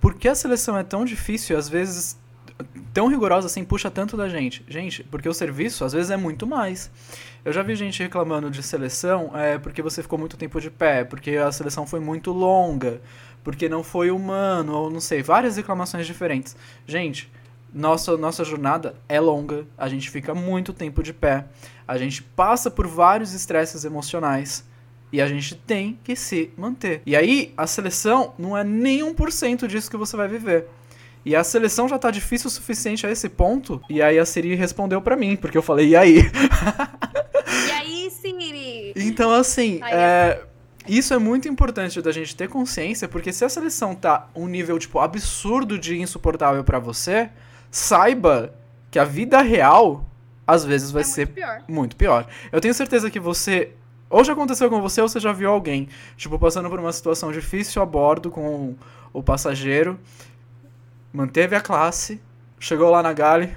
por 0.00 0.14
que 0.14 0.28
a 0.28 0.34
seleção 0.34 0.78
é 0.78 0.84
tão 0.84 1.04
difícil 1.04 1.56
e 1.56 1.58
às 1.58 1.68
vezes 1.68 2.18
tão 2.92 3.08
rigorosa 3.08 3.48
assim 3.48 3.64
puxa 3.64 3.90
tanto 3.90 4.16
da 4.16 4.28
gente? 4.28 4.64
Gente, 4.68 5.02
porque 5.04 5.28
o 5.28 5.34
serviço 5.34 5.84
às 5.84 5.92
vezes 5.92 6.10
é 6.10 6.16
muito 6.16 6.46
mais. 6.46 6.90
Eu 7.44 7.52
já 7.52 7.62
vi 7.62 7.74
gente 7.74 8.02
reclamando 8.02 8.50
de 8.50 8.62
seleção 8.62 9.32
é, 9.34 9.58
porque 9.58 9.82
você 9.82 10.00
ficou 10.00 10.18
muito 10.18 10.36
tempo 10.36 10.60
de 10.60 10.70
pé, 10.70 11.04
porque 11.04 11.32
a 11.32 11.50
seleção 11.50 11.86
foi 11.86 12.00
muito 12.00 12.32
longa, 12.32 13.02
porque 13.42 13.68
não 13.68 13.82
foi 13.82 14.10
humano, 14.10 14.72
ou 14.72 14.90
não 14.90 15.00
sei, 15.00 15.22
várias 15.22 15.56
reclamações 15.56 16.06
diferentes. 16.06 16.56
Gente, 16.86 17.30
nossa, 17.74 18.16
nossa 18.16 18.44
jornada 18.44 18.94
é 19.08 19.20
longa, 19.20 19.66
a 19.76 19.88
gente 19.88 20.08
fica 20.08 20.32
muito 20.34 20.72
tempo 20.72 21.02
de 21.02 21.12
pé, 21.12 21.44
a 21.86 21.98
gente 21.98 22.22
passa 22.22 22.70
por 22.70 22.86
vários 22.86 23.32
estresses 23.32 23.84
emocionais 23.84 24.64
e 25.12 25.20
a 25.20 25.28
gente 25.28 25.54
tem 25.54 25.98
que 26.02 26.16
se 26.16 26.50
manter. 26.56 27.02
E 27.06 27.14
aí, 27.14 27.52
a 27.56 27.66
seleção 27.66 28.34
não 28.38 28.56
é 28.56 28.64
nem 28.64 29.00
1% 29.00 29.66
disso 29.66 29.90
que 29.90 29.96
você 29.96 30.16
vai 30.16 30.26
viver. 30.26 30.68
E 31.24 31.34
a 31.34 31.42
seleção 31.42 31.88
já 31.88 31.98
tá 31.98 32.10
difícil 32.10 32.48
o 32.48 32.50
suficiente 32.50 33.06
a 33.06 33.10
esse 33.10 33.28
ponto. 33.28 33.80
E 33.88 34.02
aí 34.02 34.18
a 34.18 34.26
Siri 34.26 34.54
respondeu 34.54 35.00
para 35.00 35.16
mim, 35.16 35.36
porque 35.36 35.56
eu 35.56 35.62
falei, 35.62 35.88
e 35.88 35.96
aí? 35.96 36.16
e 37.68 37.70
aí, 37.70 38.10
Siri? 38.10 38.92
Então, 38.94 39.32
assim, 39.32 39.80
é, 39.84 40.42
isso 40.86 41.14
é 41.14 41.18
muito 41.18 41.48
importante 41.48 42.02
da 42.02 42.12
gente 42.12 42.36
ter 42.36 42.48
consciência, 42.48 43.08
porque 43.08 43.32
se 43.32 43.44
a 43.44 43.48
seleção 43.48 43.94
tá 43.94 44.28
um 44.34 44.46
nível, 44.46 44.78
tipo, 44.78 44.98
absurdo 44.98 45.78
de 45.78 45.98
insuportável 45.98 46.62
para 46.62 46.78
você, 46.78 47.30
saiba 47.70 48.54
que 48.90 48.98
a 48.98 49.04
vida 49.04 49.40
real 49.40 50.06
às 50.46 50.64
vezes 50.64 50.90
vai 50.90 51.02
é 51.02 51.04
ser 51.04 51.26
muito 51.26 51.34
pior. 51.34 51.64
muito 51.68 51.96
pior. 51.96 52.26
Eu 52.52 52.60
tenho 52.60 52.74
certeza 52.74 53.10
que 53.10 53.20
você 53.20 53.72
ou 54.10 54.22
já 54.22 54.32
aconteceu 54.32 54.70
com 54.70 54.80
você 54.80 55.00
ou 55.00 55.08
você 55.08 55.18
já 55.18 55.32
viu 55.32 55.50
alguém, 55.50 55.88
tipo, 56.16 56.38
passando 56.38 56.68
por 56.70 56.78
uma 56.78 56.92
situação 56.92 57.32
difícil 57.32 57.82
a 57.82 57.86
bordo 57.86 58.30
com 58.30 58.76
o 59.12 59.22
passageiro, 59.22 59.98
manteve 61.12 61.56
a 61.56 61.60
classe, 61.60 62.20
chegou 62.60 62.90
lá 62.90 63.02
na 63.02 63.12
gale. 63.12 63.56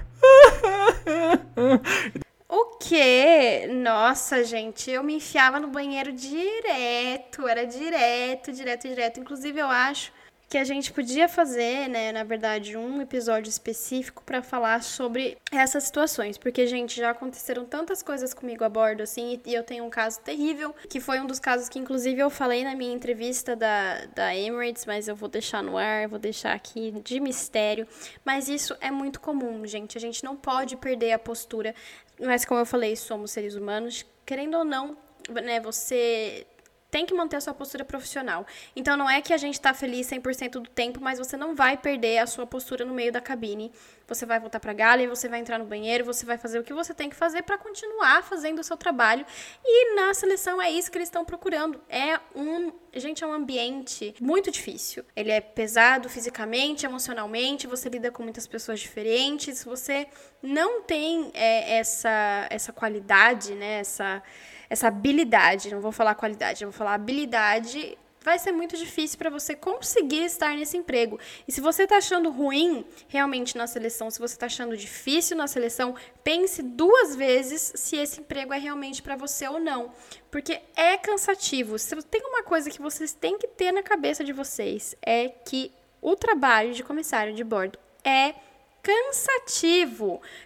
O 2.50 2.78
quê? 2.80 3.68
Nossa, 3.70 4.42
gente, 4.42 4.90
eu 4.90 5.02
me 5.02 5.16
enfiava 5.16 5.60
no 5.60 5.68
banheiro 5.68 6.12
direto, 6.12 7.46
era 7.46 7.66
direto, 7.66 8.50
direto, 8.50 8.88
direto. 8.88 9.20
Inclusive, 9.20 9.60
eu 9.60 9.66
acho 9.66 10.10
que 10.48 10.56
a 10.56 10.64
gente 10.64 10.92
podia 10.92 11.28
fazer, 11.28 11.88
né, 11.88 12.10
na 12.10 12.24
verdade, 12.24 12.76
um 12.76 13.02
episódio 13.02 13.50
específico 13.50 14.22
para 14.24 14.42
falar 14.42 14.82
sobre 14.82 15.36
essas 15.52 15.84
situações, 15.84 16.38
porque 16.38 16.66
gente, 16.66 16.96
já 16.96 17.10
aconteceram 17.10 17.66
tantas 17.66 18.02
coisas 18.02 18.32
comigo 18.32 18.64
a 18.64 18.68
bordo 18.68 19.02
assim, 19.02 19.40
e 19.44 19.54
eu 19.54 19.62
tenho 19.62 19.84
um 19.84 19.90
caso 19.90 20.20
terrível, 20.20 20.74
que 20.88 21.00
foi 21.00 21.20
um 21.20 21.26
dos 21.26 21.38
casos 21.38 21.68
que 21.68 21.78
inclusive 21.78 22.20
eu 22.20 22.30
falei 22.30 22.64
na 22.64 22.74
minha 22.74 22.94
entrevista 22.94 23.54
da 23.54 24.06
da 24.14 24.34
Emirates, 24.34 24.86
mas 24.86 25.06
eu 25.06 25.14
vou 25.14 25.28
deixar 25.28 25.62
no 25.62 25.76
ar, 25.76 26.08
vou 26.08 26.18
deixar 26.18 26.54
aqui 26.54 26.92
de 27.04 27.20
mistério, 27.20 27.86
mas 28.24 28.48
isso 28.48 28.76
é 28.80 28.90
muito 28.90 29.20
comum, 29.20 29.66
gente. 29.66 29.98
A 29.98 30.00
gente 30.00 30.24
não 30.24 30.36
pode 30.36 30.76
perder 30.76 31.12
a 31.12 31.18
postura, 31.18 31.74
mas 32.18 32.44
como 32.44 32.60
eu 32.60 32.66
falei, 32.66 32.96
somos 32.96 33.30
seres 33.30 33.54
humanos, 33.54 34.04
querendo 34.24 34.56
ou 34.56 34.64
não, 34.64 34.96
né, 35.28 35.60
você 35.60 36.46
tem 36.90 37.04
que 37.04 37.14
manter 37.14 37.36
a 37.36 37.40
sua 37.40 37.54
postura 37.54 37.84
profissional. 37.84 38.46
Então 38.74 38.96
não 38.96 39.08
é 39.08 39.20
que 39.20 39.32
a 39.32 39.36
gente 39.36 39.60
tá 39.60 39.74
feliz 39.74 40.08
100% 40.08 40.52
do 40.52 40.68
tempo, 40.68 41.00
mas 41.00 41.18
você 41.18 41.36
não 41.36 41.54
vai 41.54 41.76
perder 41.76 42.18
a 42.18 42.26
sua 42.26 42.46
postura 42.46 42.84
no 42.84 42.94
meio 42.94 43.12
da 43.12 43.20
cabine. 43.20 43.70
Você 44.06 44.24
vai 44.24 44.40
voltar 44.40 44.58
pra 44.58 44.72
gala, 44.72 45.06
você 45.06 45.28
vai 45.28 45.38
entrar 45.38 45.58
no 45.58 45.66
banheiro, 45.66 46.04
você 46.04 46.24
vai 46.24 46.38
fazer 46.38 46.58
o 46.58 46.64
que 46.64 46.72
você 46.72 46.94
tem 46.94 47.10
que 47.10 47.16
fazer 47.16 47.42
para 47.42 47.58
continuar 47.58 48.22
fazendo 48.22 48.60
o 48.60 48.64
seu 48.64 48.76
trabalho. 48.76 49.24
E 49.62 49.94
na 49.94 50.14
seleção 50.14 50.62
é 50.62 50.70
isso 50.70 50.90
que 50.90 50.96
eles 50.96 51.08
estão 51.08 51.24
procurando. 51.24 51.78
É 51.90 52.18
um, 52.34 52.72
gente, 52.94 53.22
é 53.22 53.26
um 53.26 53.32
ambiente 53.34 54.14
muito 54.18 54.50
difícil. 54.50 55.04
Ele 55.14 55.30
é 55.30 55.42
pesado 55.42 56.08
fisicamente, 56.08 56.86
emocionalmente, 56.86 57.66
você 57.66 57.90
lida 57.90 58.10
com 58.10 58.22
muitas 58.22 58.46
pessoas 58.46 58.80
diferentes, 58.80 59.62
você 59.62 60.06
não 60.42 60.82
tem 60.82 61.30
é, 61.34 61.78
essa 61.78 62.46
essa 62.50 62.72
qualidade, 62.72 63.54
né, 63.54 63.80
essa 63.80 64.22
essa 64.68 64.88
habilidade, 64.88 65.70
não 65.70 65.80
vou 65.80 65.92
falar 65.92 66.14
qualidade, 66.14 66.62
eu 66.62 66.70
vou 66.70 66.76
falar 66.76 66.94
habilidade, 66.94 67.96
vai 68.28 68.38
ser 68.38 68.52
muito 68.52 68.76
difícil 68.76 69.16
para 69.16 69.30
você 69.30 69.54
conseguir 69.54 70.24
estar 70.24 70.54
nesse 70.54 70.76
emprego. 70.76 71.18
E 71.46 71.52
se 71.52 71.60
você 71.60 71.84
está 71.84 71.96
achando 71.96 72.30
ruim 72.30 72.84
realmente 73.08 73.56
na 73.56 73.66
seleção, 73.66 74.10
se 74.10 74.18
você 74.18 74.34
está 74.34 74.46
achando 74.46 74.76
difícil 74.76 75.36
na 75.36 75.46
seleção, 75.46 75.94
pense 76.22 76.62
duas 76.62 77.16
vezes 77.16 77.72
se 77.74 77.96
esse 77.96 78.20
emprego 78.20 78.52
é 78.52 78.58
realmente 78.58 79.02
para 79.02 79.16
você 79.16 79.48
ou 79.48 79.58
não. 79.58 79.92
Porque 80.30 80.60
é 80.76 80.98
cansativo. 80.98 81.78
Se 81.78 81.96
tem 82.02 82.20
uma 82.26 82.42
coisa 82.42 82.70
que 82.70 82.82
vocês 82.82 83.14
têm 83.14 83.38
que 83.38 83.48
ter 83.48 83.72
na 83.72 83.82
cabeça 83.82 84.22
de 84.22 84.32
vocês, 84.32 84.94
é 85.00 85.28
que 85.28 85.72
o 86.02 86.14
trabalho 86.14 86.74
de 86.74 86.82
comissário 86.82 87.34
de 87.34 87.42
bordo 87.42 87.78
é 88.04 88.28
cansativo. 88.30 88.47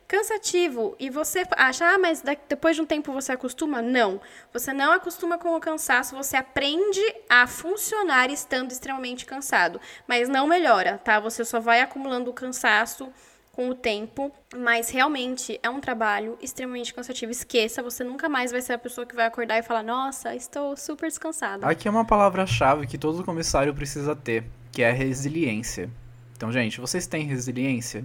Cansativo. 0.08 0.96
E 0.98 1.08
você 1.08 1.44
acha, 1.52 1.86
ah, 1.86 1.98
mas 1.98 2.22
depois 2.48 2.76
de 2.76 2.82
um 2.82 2.86
tempo 2.86 3.12
você 3.12 3.32
acostuma? 3.32 3.80
Não. 3.80 4.20
Você 4.52 4.72
não 4.72 4.92
acostuma 4.92 5.38
com 5.38 5.54
o 5.54 5.60
cansaço, 5.60 6.16
você 6.16 6.36
aprende 6.36 7.00
a 7.28 7.46
funcionar 7.46 8.30
estando 8.30 8.72
extremamente 8.72 9.24
cansado. 9.24 9.80
Mas 10.08 10.28
não 10.28 10.46
melhora, 10.46 10.98
tá? 10.98 11.20
Você 11.20 11.44
só 11.44 11.60
vai 11.60 11.80
acumulando 11.80 12.30
o 12.30 12.34
cansaço 12.34 13.12
com 13.52 13.68
o 13.68 13.74
tempo, 13.74 14.32
mas 14.56 14.90
realmente 14.90 15.60
é 15.62 15.68
um 15.68 15.78
trabalho 15.78 16.38
extremamente 16.40 16.92
cansativo. 16.92 17.30
Esqueça, 17.30 17.82
você 17.82 18.02
nunca 18.02 18.28
mais 18.28 18.50
vai 18.50 18.62
ser 18.62 18.72
a 18.72 18.78
pessoa 18.78 19.06
que 19.06 19.14
vai 19.14 19.26
acordar 19.26 19.58
e 19.58 19.62
falar: 19.62 19.82
"Nossa, 19.82 20.34
estou 20.34 20.76
super 20.76 21.08
descansada". 21.08 21.66
Aqui 21.66 21.86
é 21.86 21.90
uma 21.90 22.04
palavra-chave 22.04 22.86
que 22.86 22.96
todo 22.96 23.22
comissário 23.24 23.74
precisa 23.74 24.16
ter, 24.16 24.44
que 24.72 24.82
é 24.82 24.90
resiliência. 24.90 25.90
Então, 26.34 26.50
gente, 26.50 26.80
vocês 26.80 27.06
têm 27.06 27.24
resiliência? 27.24 28.04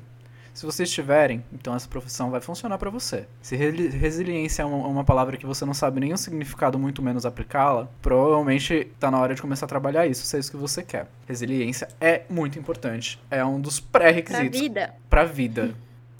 Se 0.57 0.65
vocês 0.65 0.89
tiverem, 0.89 1.45
então 1.53 1.75
essa 1.75 1.87
profissão 1.87 2.31
vai 2.31 2.41
funcionar 2.41 2.79
para 2.79 2.89
você. 2.89 3.27
Se 3.43 3.55
resiliência 3.55 4.63
é 4.63 4.65
uma, 4.65 4.87
uma, 4.87 5.03
palavra 5.03 5.37
que 5.37 5.45
você 5.45 5.63
não 5.63 5.73
sabe 5.75 5.99
nem 5.99 6.11
o 6.13 6.17
significado, 6.17 6.79
muito 6.79 6.99
menos 6.99 7.27
aplicá-la, 7.27 7.87
provavelmente 8.01 8.87
tá 8.99 9.11
na 9.11 9.19
hora 9.19 9.35
de 9.35 9.41
começar 9.43 9.67
a 9.67 9.69
trabalhar 9.69 10.07
isso, 10.07 10.25
se 10.25 10.35
é 10.35 10.39
isso 10.39 10.49
que 10.49 10.57
você 10.57 10.81
quer. 10.81 11.05
Resiliência 11.27 11.87
é 12.01 12.23
muito 12.27 12.57
importante. 12.57 13.21
É 13.29 13.45
um 13.45 13.61
dos 13.61 13.79
pré-requisitos. 13.79 14.49
Pra 14.49 14.59
vida. 14.59 14.95
Pra 15.07 15.23
vida 15.25 15.75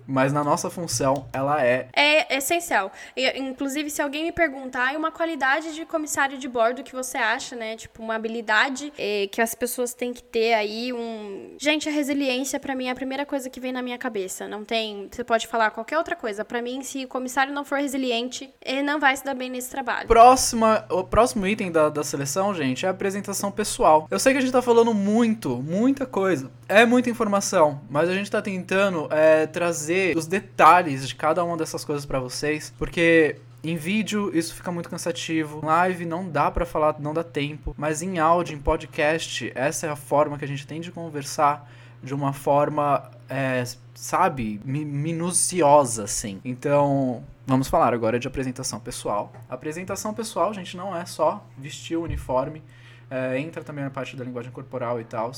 mas 0.08 0.32
na 0.32 0.44
nossa 0.44 0.70
função 0.70 1.28
ela 1.34 1.64
é. 1.64 1.88
É 1.94 2.38
essencial. 2.38 2.92
E, 3.16 3.28
inclusive, 3.40 3.90
se 3.90 4.02
alguém 4.02 4.24
me 4.24 4.32
perguntar, 4.32 4.94
ah, 4.94 4.98
uma 4.98 5.12
qualidade 5.12 5.74
de 5.76 5.86
comissário 5.86 6.38
de 6.38 6.48
bordo 6.48 6.84
que 6.84 6.94
você 6.94 7.18
acha, 7.18 7.56
né? 7.56 7.76
Tipo, 7.76 8.02
uma 8.02 8.16
habilidade 8.16 8.94
é, 8.98 9.28
que 9.28 9.42
as 9.42 9.54
pessoas 9.54 9.94
têm 9.94 10.14
que 10.14 10.24
ter 10.24 10.54
aí, 10.54 10.94
um. 10.94 11.56
Gente, 11.60 11.90
a 11.90 11.92
resiliência, 11.92 12.60
para 12.60 12.76
mim, 12.76 12.88
é 12.88 12.92
a 12.92 12.96
primeira 12.96 13.26
coisa 13.26 13.50
que 13.50 13.60
vem 13.60 13.72
na 13.72 13.82
minha 13.82 13.98
cabeça. 13.98 14.48
Não 14.48 14.64
tem. 14.64 15.10
Você 15.12 15.24
pode 15.24 15.48
falar 15.48 15.72
qualquer 15.72 15.98
outra 15.98 16.16
coisa. 16.16 16.46
para 16.46 16.62
mim, 16.62 16.82
se 16.82 17.06
o 17.06 17.08
comissário 17.08 17.54
não 17.54 17.66
for 17.66 17.80
resiliente, 17.80 18.54
ele 18.64 18.84
não 18.84 19.00
vai 19.00 19.16
se 19.16 19.24
dar 19.24 19.34
bem 19.34 19.50
nesse 19.50 19.70
trabalho. 19.70 20.08
Próxima, 20.08 20.86
o 20.90 21.04
próximo 21.04 21.46
item 21.46 21.72
da, 21.72 21.90
da 21.90 22.04
seleção, 22.04 22.54
gente, 22.54 22.86
é 22.86 22.88
a 22.88 22.92
apresentação 22.92 23.52
pessoal. 23.52 24.08
Eu 24.10 24.20
sei 24.20 24.34
que 24.34 24.40
a 24.40 24.42
gente 24.42 24.52
tá 24.52 24.62
falando 24.62 24.94
muito, 24.94 25.58
muita 25.58 26.06
coisa. 26.06 26.52
É 26.68 26.86
muita 26.86 27.10
informação, 27.10 27.82
mas 27.90 28.10
a 28.10 28.14
gente 28.14 28.30
tá 28.30 28.42
tentando 28.42 29.08
é, 29.12 29.48
trazer 29.48 29.97
trazer 29.98 30.18
os 30.18 30.28
detalhes 30.28 31.08
de 31.08 31.16
cada 31.16 31.44
uma 31.44 31.58
dessas 31.58 31.84
coisas 31.84 32.06
para 32.06 32.20
vocês, 32.20 32.74
porque 32.78 33.38
em 33.64 33.76
vídeo 33.76 34.32
isso 34.34 34.54
fica 34.54 34.72
muito 34.72 34.90
cansativo. 34.90 35.66
Live 35.66 36.06
não 36.06 36.30
dá 36.30 36.52
para 36.52 36.66
falar, 36.66 36.96
não 37.00 37.14
dá 37.14 37.24
tempo, 37.24 37.74
mas 37.78 38.02
em 38.02 38.20
áudio, 38.20 38.56
em 38.56 38.60
podcast, 38.60 39.52
essa 39.56 39.88
é 39.88 39.90
a 39.90 39.96
forma 39.96 40.38
que 40.38 40.46
a 40.46 40.48
gente 40.48 40.66
tem 40.68 40.80
de 40.80 40.92
conversar 40.92 41.70
de 42.02 42.14
uma 42.14 42.32
forma, 42.32 43.10
é, 43.28 43.64
sabe, 43.96 44.62
minuciosa, 44.64 46.04
assim. 46.04 46.40
Então, 46.46 47.24
vamos 47.46 47.68
falar 47.68 47.92
agora 47.92 48.20
de 48.20 48.28
apresentação 48.28 48.80
pessoal. 48.80 49.34
Apresentação 49.50 50.14
pessoal, 50.14 50.54
gente, 50.54 50.78
não 50.78 50.96
é 50.96 51.06
só 51.06 51.44
vestir 51.58 51.98
o 51.98 52.04
uniforme, 52.04 52.62
é, 53.10 53.40
entra 53.40 53.64
também 53.64 53.84
a 53.84 53.90
parte 53.90 54.16
da 54.16 54.24
linguagem 54.24 54.52
corporal 54.52 55.02
e 55.02 55.04
tal. 55.06 55.32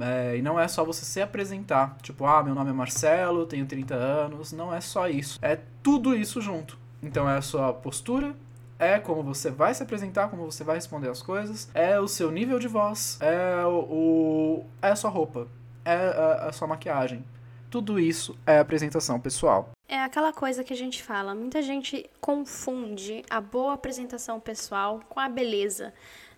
É, 0.00 0.36
e 0.36 0.42
não 0.42 0.58
é 0.58 0.68
só 0.68 0.84
você 0.84 1.04
se 1.04 1.20
apresentar, 1.20 1.96
tipo, 2.02 2.24
ah, 2.24 2.42
meu 2.42 2.54
nome 2.54 2.70
é 2.70 2.72
Marcelo, 2.72 3.46
tenho 3.46 3.66
30 3.66 3.94
anos. 3.94 4.52
Não 4.52 4.74
é 4.74 4.80
só 4.80 5.08
isso. 5.08 5.38
É 5.42 5.58
tudo 5.82 6.14
isso 6.14 6.40
junto. 6.40 6.78
Então 7.02 7.28
é 7.28 7.36
a 7.36 7.42
sua 7.42 7.72
postura, 7.72 8.34
é 8.78 8.98
como 8.98 9.22
você 9.22 9.50
vai 9.50 9.72
se 9.74 9.82
apresentar, 9.82 10.28
como 10.28 10.44
você 10.44 10.64
vai 10.64 10.76
responder 10.76 11.08
as 11.08 11.22
coisas, 11.22 11.70
é 11.74 11.98
o 11.98 12.08
seu 12.08 12.30
nível 12.30 12.58
de 12.58 12.68
voz, 12.68 13.18
é 13.20 13.64
o, 13.64 14.64
é 14.82 14.88
a 14.88 14.96
sua 14.96 15.10
roupa, 15.10 15.46
é 15.84 15.94
a, 15.94 16.48
a 16.48 16.52
sua 16.52 16.68
maquiagem. 16.68 17.24
Tudo 17.70 17.98
isso 17.98 18.36
é 18.46 18.58
apresentação 18.58 19.20
pessoal. 19.20 19.70
É 19.88 20.00
aquela 20.02 20.32
coisa 20.32 20.64
que 20.64 20.72
a 20.72 20.76
gente 20.76 21.02
fala, 21.02 21.34
muita 21.34 21.62
gente 21.62 22.08
confunde 22.20 23.22
a 23.30 23.40
boa 23.40 23.74
apresentação 23.74 24.40
pessoal 24.40 25.00
com 25.08 25.20
a 25.20 25.28
beleza. 25.28 25.92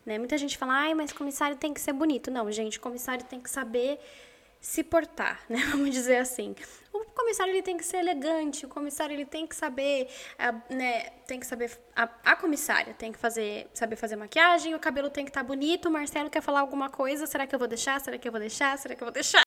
Né? 0.08 0.18
Muita 0.18 0.38
gente 0.38 0.56
fala, 0.56 0.72
ai, 0.72 0.94
mas 0.94 1.12
comissário 1.12 1.54
tem 1.54 1.74
que 1.74 1.80
ser 1.82 1.92
bonito. 1.92 2.30
Não, 2.30 2.50
gente, 2.50 2.80
comissário 2.80 3.26
tem 3.26 3.38
que 3.38 3.50
saber 3.50 4.00
se 4.58 4.82
portar, 4.82 5.40
né? 5.48 5.58
Vamos 5.70 5.90
dizer 5.90 6.16
assim. 6.16 6.56
O 6.90 7.04
comissário 7.04 7.52
ele 7.52 7.62
tem 7.62 7.76
que 7.76 7.84
ser 7.84 7.98
elegante, 7.98 8.64
o 8.64 8.68
comissário 8.68 9.14
ele 9.14 9.26
tem 9.26 9.46
que 9.46 9.54
saber, 9.54 10.08
né, 10.70 11.10
tem 11.26 11.38
que 11.38 11.46
saber 11.46 11.70
a, 11.94 12.08
a, 12.24 12.34
comissária 12.34 12.94
tem 12.94 13.12
que 13.12 13.18
fazer, 13.18 13.68
saber 13.74 13.96
fazer 13.96 14.16
maquiagem, 14.16 14.74
o 14.74 14.78
cabelo 14.78 15.10
tem 15.10 15.24
que 15.24 15.30
estar 15.30 15.42
tá 15.42 15.46
bonito, 15.46 15.88
o 15.88 15.92
Marcelo 15.92 16.30
quer 16.30 16.40
falar 16.40 16.60
alguma 16.60 16.88
coisa, 16.88 17.26
será 17.26 17.46
que 17.46 17.54
eu 17.54 17.58
vou 17.58 17.68
deixar? 17.68 18.00
Será 18.00 18.16
que 18.16 18.26
eu 18.26 18.32
vou 18.32 18.40
deixar? 18.40 18.78
Será 18.78 18.94
que 18.94 19.02
eu 19.02 19.06
vou 19.06 19.12
deixar? 19.12 19.42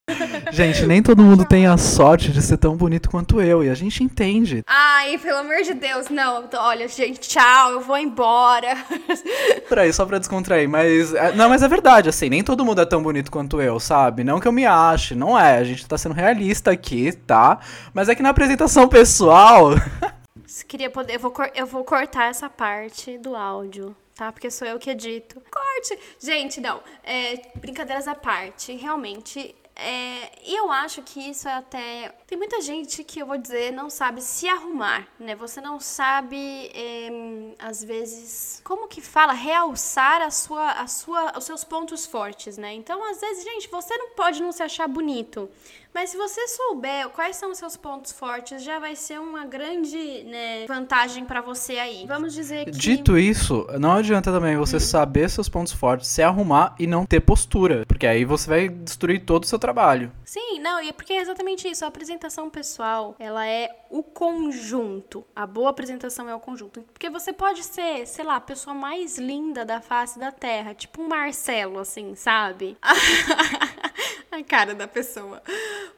Gente, 0.52 0.86
nem 0.86 1.02
todo 1.02 1.24
mundo 1.24 1.46
tem 1.46 1.68
a 1.68 1.78
sorte 1.78 2.32
de 2.32 2.42
ser 2.42 2.58
tão 2.58 2.76
bonito 2.76 3.10
quanto 3.10 3.42
eu, 3.42 3.64
e 3.64 3.70
a 3.70 3.74
gente 3.74 4.04
entende. 4.04 4.64
Ai, 4.68 5.18
pelo 5.18 5.40
amor 5.40 5.62
de 5.64 5.74
Deus, 5.74 6.10
não, 6.10 6.48
olha, 6.56 6.88
gente, 6.88 7.20
tchau, 7.20 7.72
eu 7.72 7.82
vou 7.82 7.98
embora. 7.98 8.78
Peraí, 9.70 9.92
só 9.94 10.06
pra 10.06 10.20
descontrair, 10.20 10.68
mas. 10.68 11.14
É, 11.14 11.34
não, 11.34 11.50
mas 11.50 11.64
é 11.64 11.68
verdade, 11.68 12.10
assim, 12.10 12.30
nem 12.30 12.44
todo 12.44 12.66
mundo 12.66 12.82
é 12.82 12.86
tão 12.86 13.02
bonito 13.02 13.32
quanto 13.32 13.62
eu, 13.62 13.80
sabe? 13.80 14.24
Não 14.24 14.40
que 14.40 14.48
eu 14.48 14.52
me 14.52 14.66
ache, 14.66 15.16
não 15.16 15.38
é. 15.38 15.58
A 15.58 15.64
gente 15.64 15.88
tá 15.88 15.98
sendo 15.98 16.16
realista 16.16 16.72
aqui, 16.72 17.12
tá? 17.12 17.60
Mas 17.94 18.10
é 18.10 18.16
que 18.16 18.24
na 18.24 18.30
apresentação 18.30 18.88
pessoal. 18.88 19.70
queria 20.68 20.90
poder. 20.90 21.16
Eu 21.16 21.20
vou, 21.20 21.34
eu 21.56 21.66
vou 21.66 21.84
cortar 21.84 22.30
essa 22.30 22.50
parte 22.50 23.18
do 23.18 23.36
áudio 23.36 23.96
tá? 24.22 24.32
Porque 24.32 24.52
sou 24.52 24.68
eu 24.68 24.78
que 24.78 24.92
edito. 24.92 25.42
Corte! 25.52 26.00
Gente, 26.20 26.62
não. 26.62 26.80
É, 27.04 27.42
brincadeiras 27.56 28.08
à 28.08 28.14
parte. 28.14 28.72
Realmente, 28.74 29.56
é, 29.76 30.32
e 30.46 30.56
eu 30.56 30.72
acho 30.72 31.02
que 31.02 31.20
isso 31.20 31.48
é 31.48 31.54
até. 31.54 32.14
Tem 32.28 32.38
muita 32.38 32.62
gente 32.62 33.04
que 33.04 33.20
eu 33.22 33.26
vou 33.26 33.38
dizer 33.38 33.72
não 33.72 33.90
sabe 33.90 34.22
se 34.22 34.48
arrumar, 34.48 35.08
né? 35.20 35.36
Você 35.36 35.62
não 35.62 35.80
sabe, 35.80 36.38
é, 36.74 37.10
às 37.58 37.84
vezes, 37.84 38.62
como 38.64 38.88
que 38.88 39.02
fala? 39.02 39.34
Realçar 39.34 40.22
a 40.22 40.30
sua, 40.30 40.72
a 40.72 40.88
sua, 40.88 41.38
os 41.38 41.46
seus 41.46 41.64
pontos 41.64 42.06
fortes, 42.06 42.58
né? 42.58 42.74
Então, 42.74 43.04
às 43.10 43.22
vezes, 43.22 43.44
gente, 43.44 43.70
você 43.70 43.96
não 43.98 44.10
pode 44.10 44.42
não 44.42 44.52
se 44.52 44.62
achar 44.62 44.88
bonito. 44.88 45.50
Mas 45.94 46.10
se 46.10 46.18
você 46.18 46.48
souber 46.48 47.10
quais 47.10 47.36
são 47.36 47.52
os 47.52 47.58
seus 47.58 47.76
pontos 47.76 48.12
fortes, 48.12 48.64
já 48.64 48.80
vai 48.80 48.96
ser 48.96 49.20
uma 49.20 49.46
grande 49.46 50.24
né, 50.24 50.66
vantagem 50.66 51.26
para 51.26 51.42
você 51.42 51.78
aí. 51.78 52.06
Vamos 52.08 52.34
dizer 52.34 52.66
que. 52.66 52.72
Dito 52.72 53.18
isso, 53.18 53.68
não 53.80 53.94
adianta 53.94 54.32
também 54.32 54.56
você 54.56 54.78
hum. 54.78 54.80
saber 54.80 55.30
seus 55.30 55.50
pontos 55.50 55.74
fortes, 55.74 56.08
se 56.08 56.22
arrumar 56.22 56.76
e 56.80 56.88
não 56.88 57.06
ter 57.06 57.20
postura. 57.20 57.86
Porque 57.86 58.08
aí 58.08 58.24
você 58.24 58.50
vai 58.50 58.70
destruir 58.70 59.26
todo 59.26 59.44
o 59.44 59.48
seu 59.48 59.60
trabalho. 59.60 60.12
Sim, 60.24 60.60
não, 60.60 60.82
e 60.82 60.90
é 60.90 60.94
porque 60.94 61.14
é 61.14 61.22
exatamente 61.22 61.68
isso. 61.68 61.84
A 61.84 61.90
apresentação 61.90 62.50
pessoal, 62.50 63.16
ela 63.20 63.46
é 63.46 63.70
o 63.90 64.02
conjunto. 64.02 65.26
A 65.36 65.46
boa 65.46 65.70
apresentação 65.70 66.30
é 66.30 66.34
o 66.34 66.40
conjunto. 66.40 66.82
Porque 66.94 67.10
você 67.10 67.34
pode 67.34 67.64
ser, 67.64 68.08
sei 68.08 68.24
lá, 68.24 68.38
a 68.38 68.42
pessoa 68.42 68.74
mais 68.74 69.18
linda 69.18 69.66
da 69.66 69.82
face 69.82 70.18
da 70.18 70.32
terra. 70.32 70.74
Tipo 70.74 71.02
um 71.02 71.08
Marcelo, 71.10 71.80
assim, 71.80 72.16
sabe? 72.16 72.78
a 74.32 74.44
cara 74.44 74.74
da 74.74 74.88
pessoa. 74.88 75.42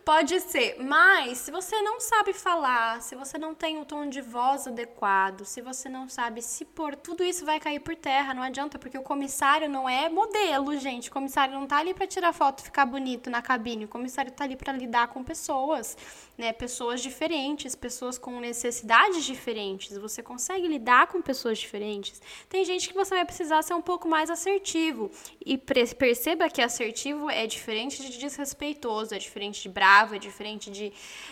Pode 0.04 0.39
ser, 0.41 0.78
mas 0.80 1.38
se 1.38 1.51
você 1.51 1.82
não 1.82 1.99
sabe 1.99 2.34
falar, 2.34 3.01
se 3.01 3.16
você 3.16 3.38
não 3.38 3.56
tem 3.56 3.80
o 3.80 3.86
tom 3.86 4.08
de 4.08 4.22
voz 4.22 4.68
adequado, 4.68 5.45
se 5.45 5.62
você 5.62 5.88
não 5.88 6.10
sabe 6.10 6.41
se 6.41 6.66
por 6.66 6.95
tudo 6.95 7.24
isso 7.24 7.45
vai 7.45 7.60
cair 7.60 7.80
por 7.80 7.95
terra, 7.95 8.34
não 8.34 8.43
adianta, 8.43 8.78
porque 8.78 8.97
o 8.97 9.04
comissário 9.04 9.70
não 9.70 9.88
é 9.88 10.10
modelo, 10.10 10.78
gente. 10.78 11.10
O 11.10 11.14
comissário 11.14 11.54
não 11.54 11.66
tá 11.66 11.78
ali 11.78 11.93
para 11.93 12.08
tirar 12.08 12.34
foto 12.34 12.60
e 12.60 12.64
ficar 12.64 12.86
bonito 12.86 13.30
na 13.30 13.41
cabine. 13.41 13.86
O 13.86 13.88
comissário 13.88 14.32
tá 14.32 14.43
ali 14.43 14.56
para 14.56 14.74
lidar 14.74 15.08
com 15.08 15.24
pessoas, 15.24 15.97
né? 16.38 16.51
Pessoas 16.51 17.01
diferentes, 17.01 17.75
pessoas 17.75 18.17
com 18.17 18.39
necessidades 18.39 19.23
diferentes. 19.23 19.97
Você 19.97 20.23
consegue 20.23 20.67
lidar 20.67 21.07
com 21.07 21.21
pessoas 21.21 21.59
diferentes. 21.59 22.21
Tem 22.49 22.65
gente 22.65 22.88
que 22.88 22.95
você 22.95 23.15
vai 23.15 23.25
precisar 23.25 23.61
ser 23.61 23.73
um 23.73 23.81
pouco 23.81 24.07
mais 24.07 24.29
assertivo 24.29 25.11
e 25.45 25.57
perceba 25.57 26.49
que 26.49 26.61
assertivo 26.61 27.29
é 27.29 27.45
diferente 27.45 28.01
de 28.01 28.17
desrespeitoso, 28.17 29.13
é 29.13 29.19
diferente 29.19 29.61
de 29.61 29.69
bravo, 29.69 30.15
é 30.15 30.19
diferente 30.19 30.71
de 30.71 30.91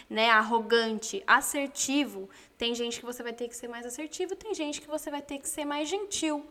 né, 0.09 0.29
arrogante. 0.29 1.23
Assertivo, 1.25 2.29
tem 2.57 2.75
gente 2.75 2.99
que 2.99 3.05
você 3.05 3.23
vai 3.23 3.33
ter 3.33 3.47
que 3.47 3.55
ser 3.55 3.67
mais 3.67 3.85
assertivo, 3.85 4.35
tem 4.35 4.53
gente 4.53 4.81
que 4.81 4.87
você 4.87 5.09
vai 5.09 5.21
ter 5.21 5.39
que 5.39 5.49
ser 5.49 5.65
mais 5.65 5.89
gentil. 5.89 6.45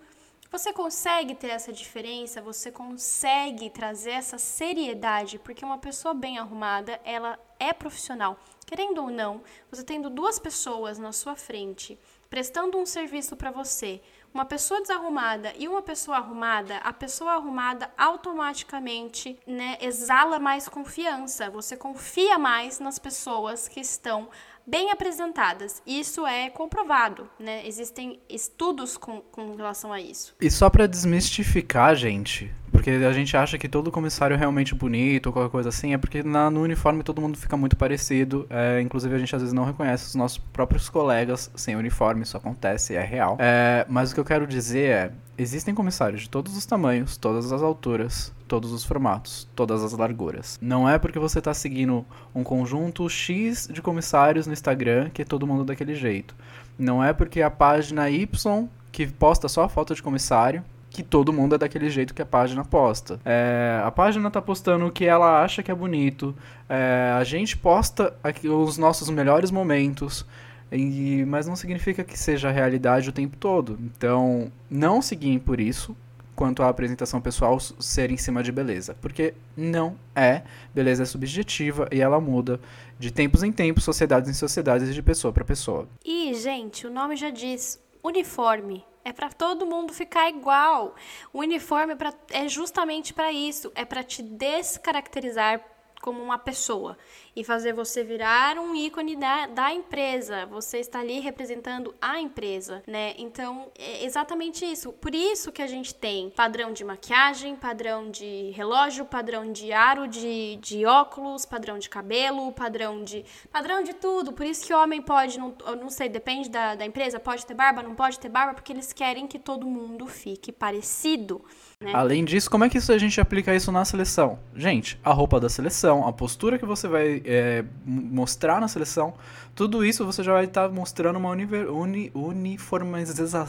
Você 0.50 0.72
consegue 0.72 1.36
ter 1.36 1.46
essa 1.46 1.72
diferença, 1.72 2.42
você 2.42 2.72
consegue 2.72 3.70
trazer 3.70 4.10
essa 4.10 4.36
seriedade, 4.36 5.38
porque 5.38 5.64
uma 5.64 5.78
pessoa 5.78 6.12
bem 6.12 6.38
arrumada, 6.38 7.00
ela 7.04 7.38
é 7.60 7.72
profissional. 7.72 8.36
Querendo 8.66 9.00
ou 9.00 9.10
não, 9.10 9.42
você 9.70 9.84
tendo 9.84 10.10
duas 10.10 10.40
pessoas 10.40 10.98
na 10.98 11.12
sua 11.12 11.36
frente, 11.36 11.96
prestando 12.28 12.78
um 12.78 12.84
serviço 12.84 13.36
para 13.36 13.52
você, 13.52 14.02
uma 14.34 14.44
pessoa 14.44 14.80
desarrumada 14.80 15.52
e 15.56 15.68
uma 15.68 15.82
pessoa 15.82 16.16
arrumada, 16.16 16.78
a 16.78 16.92
pessoa 16.92 17.32
arrumada 17.32 17.88
automaticamente 17.96 19.38
né, 19.46 19.78
exala 19.80 20.40
mais 20.40 20.68
confiança. 20.68 21.48
Você 21.50 21.76
confia 21.76 22.38
mais 22.38 22.80
nas 22.80 22.98
pessoas 22.98 23.68
que 23.68 23.80
estão 23.80 24.28
bem 24.66 24.90
apresentadas. 24.90 25.82
Isso 25.86 26.26
é 26.26 26.50
comprovado, 26.50 27.28
né? 27.38 27.66
Existem 27.66 28.20
estudos 28.28 28.96
com, 28.96 29.20
com 29.20 29.54
relação 29.56 29.92
a 29.92 30.00
isso. 30.00 30.34
E 30.40 30.50
só 30.50 30.70
para 30.70 30.86
desmistificar, 30.86 31.94
gente, 31.94 32.52
porque 32.70 32.90
a 32.90 33.12
gente 33.12 33.36
acha 33.36 33.58
que 33.58 33.68
todo 33.68 33.90
comissário 33.90 34.34
é 34.34 34.36
realmente 34.36 34.74
bonito 34.74 35.26
ou 35.26 35.32
qualquer 35.32 35.50
coisa 35.50 35.68
assim, 35.68 35.92
é 35.92 35.98
porque 35.98 36.22
na, 36.22 36.50
no 36.50 36.62
uniforme 36.62 37.02
todo 37.02 37.20
mundo 37.20 37.36
fica 37.36 37.56
muito 37.56 37.76
parecido. 37.76 38.46
É, 38.48 38.80
inclusive 38.80 39.14
a 39.14 39.18
gente 39.18 39.34
às 39.34 39.42
vezes 39.42 39.52
não 39.52 39.64
reconhece 39.64 40.06
os 40.06 40.14
nossos 40.14 40.38
próprios 40.38 40.88
colegas 40.88 41.50
sem 41.54 41.76
uniforme, 41.76 42.22
isso 42.22 42.36
acontece, 42.36 42.94
é 42.94 43.02
real. 43.02 43.36
É, 43.38 43.84
mas 43.88 44.12
o 44.12 44.14
que 44.14 44.20
eu 44.20 44.24
quero 44.24 44.46
dizer 44.46 44.90
é: 44.90 45.12
existem 45.40 45.74
comissários 45.74 46.22
de 46.22 46.30
todos 46.30 46.56
os 46.56 46.66
tamanhos, 46.66 47.16
todas 47.16 47.50
as 47.50 47.62
alturas, 47.62 48.32
todos 48.46 48.72
os 48.72 48.84
formatos, 48.84 49.48
todas 49.56 49.82
as 49.82 49.92
larguras. 49.92 50.58
Não 50.60 50.88
é 50.88 50.98
porque 50.98 51.18
você 51.18 51.38
está 51.38 51.54
seguindo 51.54 52.04
um 52.34 52.44
conjunto 52.44 53.08
X 53.08 53.68
de 53.72 53.80
comissários 53.80 54.46
no 54.46 54.52
Instagram 54.52 55.08
que 55.10 55.22
é 55.22 55.24
todo 55.24 55.46
mundo 55.46 55.64
daquele 55.64 55.94
jeito. 55.94 56.34
Não 56.78 57.02
é 57.02 57.12
porque 57.12 57.40
a 57.40 57.50
página 57.50 58.10
Y 58.10 58.68
que 58.92 59.06
posta 59.06 59.48
só 59.48 59.64
a 59.64 59.68
foto 59.68 59.94
de 59.94 60.02
comissário 60.02 60.62
que 60.90 61.02
todo 61.02 61.32
mundo 61.32 61.54
é 61.54 61.58
daquele 61.58 61.88
jeito 61.88 62.12
que 62.12 62.20
a 62.20 62.26
página 62.26 62.64
posta. 62.64 63.20
É, 63.24 63.80
a 63.84 63.90
página 63.90 64.28
tá 64.30 64.42
postando 64.42 64.86
o 64.86 64.90
que 64.90 65.04
ela 65.04 65.42
acha 65.42 65.62
que 65.62 65.70
é 65.70 65.74
bonito. 65.74 66.34
É, 66.68 67.14
a 67.16 67.22
gente 67.22 67.56
posta 67.56 68.12
aqui 68.22 68.48
os 68.48 68.76
nossos 68.76 69.08
melhores 69.08 69.50
momentos. 69.52 70.26
E, 70.72 71.24
mas 71.26 71.46
não 71.46 71.56
significa 71.56 72.04
que 72.04 72.18
seja 72.18 72.48
a 72.48 72.52
realidade 72.52 73.08
o 73.08 73.12
tempo 73.12 73.36
todo. 73.36 73.78
Então, 73.80 74.50
não 74.70 75.02
seguir 75.02 75.38
por 75.40 75.60
isso 75.60 75.96
quanto 76.40 76.62
à 76.62 76.68
apresentação 76.68 77.20
pessoal 77.20 77.60
ser 77.60 78.10
em 78.10 78.16
cima 78.16 78.42
de 78.42 78.50
beleza. 78.50 78.96
Porque 79.00 79.34
não 79.56 79.96
é. 80.14 80.42
Beleza 80.74 81.02
é 81.02 81.06
subjetiva 81.06 81.88
e 81.92 82.00
ela 82.00 82.20
muda 82.20 82.60
de 82.98 83.10
tempos 83.10 83.42
em 83.42 83.52
tempos, 83.52 83.84
sociedades 83.84 84.30
em 84.30 84.32
sociedades 84.32 84.94
de 84.94 85.02
pessoa 85.02 85.32
para 85.32 85.44
pessoa. 85.44 85.86
E, 86.04 86.32
gente, 86.34 86.86
o 86.86 86.90
nome 86.90 87.16
já 87.16 87.30
diz 87.30 87.78
uniforme. 88.02 88.84
É 89.04 89.12
para 89.12 89.30
todo 89.30 89.66
mundo 89.66 89.92
ficar 89.92 90.28
igual. 90.28 90.94
O 91.32 91.40
uniforme 91.40 91.94
é, 91.94 91.96
pra, 91.96 92.12
é 92.30 92.48
justamente 92.48 93.14
para 93.14 93.32
isso, 93.32 93.72
é 93.74 93.84
para 93.84 94.02
te 94.02 94.22
descaracterizar 94.22 95.60
como 96.00 96.22
uma 96.22 96.38
pessoa 96.38 96.96
e 97.34 97.44
fazer 97.44 97.72
você 97.72 98.02
virar 98.02 98.58
um 98.58 98.74
ícone 98.74 99.16
da, 99.16 99.46
da 99.46 99.72
empresa. 99.72 100.46
Você 100.46 100.78
está 100.78 101.00
ali 101.00 101.20
representando 101.20 101.94
a 102.00 102.20
empresa, 102.20 102.82
né? 102.86 103.14
Então, 103.18 103.70
é 103.78 104.04
exatamente 104.04 104.64
isso. 104.64 104.92
Por 104.92 105.14
isso 105.14 105.52
que 105.52 105.62
a 105.62 105.66
gente 105.66 105.94
tem 105.94 106.30
padrão 106.30 106.72
de 106.72 106.84
maquiagem, 106.84 107.54
padrão 107.54 108.10
de 108.10 108.50
relógio, 108.50 109.04
padrão 109.04 109.52
de 109.52 109.72
aro 109.72 110.08
de, 110.08 110.56
de 110.56 110.84
óculos, 110.86 111.44
padrão 111.44 111.78
de 111.78 111.88
cabelo, 111.88 112.52
padrão 112.52 113.02
de. 113.04 113.24
padrão 113.52 113.82
de 113.82 113.94
tudo. 113.94 114.32
Por 114.32 114.46
isso 114.46 114.66
que 114.66 114.74
o 114.74 114.78
homem 114.82 115.02
pode, 115.02 115.38
não, 115.38 115.54
não 115.80 115.90
sei, 115.90 116.08
depende 116.08 116.48
da, 116.48 116.74
da 116.74 116.84
empresa, 116.84 117.20
pode 117.20 117.46
ter 117.46 117.54
barba, 117.54 117.82
não 117.82 117.94
pode 117.94 118.18
ter 118.18 118.28
barba, 118.28 118.54
porque 118.54 118.72
eles 118.72 118.92
querem 118.92 119.26
que 119.26 119.38
todo 119.38 119.66
mundo 119.66 120.06
fique 120.06 120.50
parecido. 120.50 121.44
Né? 121.82 121.92
Além 121.94 122.26
disso, 122.26 122.50
como 122.50 122.62
é 122.62 122.68
que 122.68 122.76
isso 122.76 122.92
a 122.92 122.98
gente 122.98 123.18
aplica 123.22 123.54
isso 123.54 123.72
na 123.72 123.86
seleção? 123.86 124.38
Gente, 124.54 125.00
a 125.02 125.14
roupa 125.14 125.40
da 125.40 125.48
seleção, 125.48 126.06
a 126.06 126.12
postura 126.12 126.58
que 126.58 126.66
você 126.66 126.86
vai 126.86 127.22
é, 127.24 127.64
mostrar 127.86 128.60
na 128.60 128.68
seleção, 128.68 129.14
tudo 129.54 129.82
isso 129.82 130.04
você 130.04 130.22
já 130.22 130.34
vai 130.34 130.44
estar 130.44 130.68
tá 130.68 130.74
mostrando 130.74 131.16
uma 131.16 131.30
univer, 131.30 131.70
uni, 131.72 132.10
uniformização. 132.14 133.46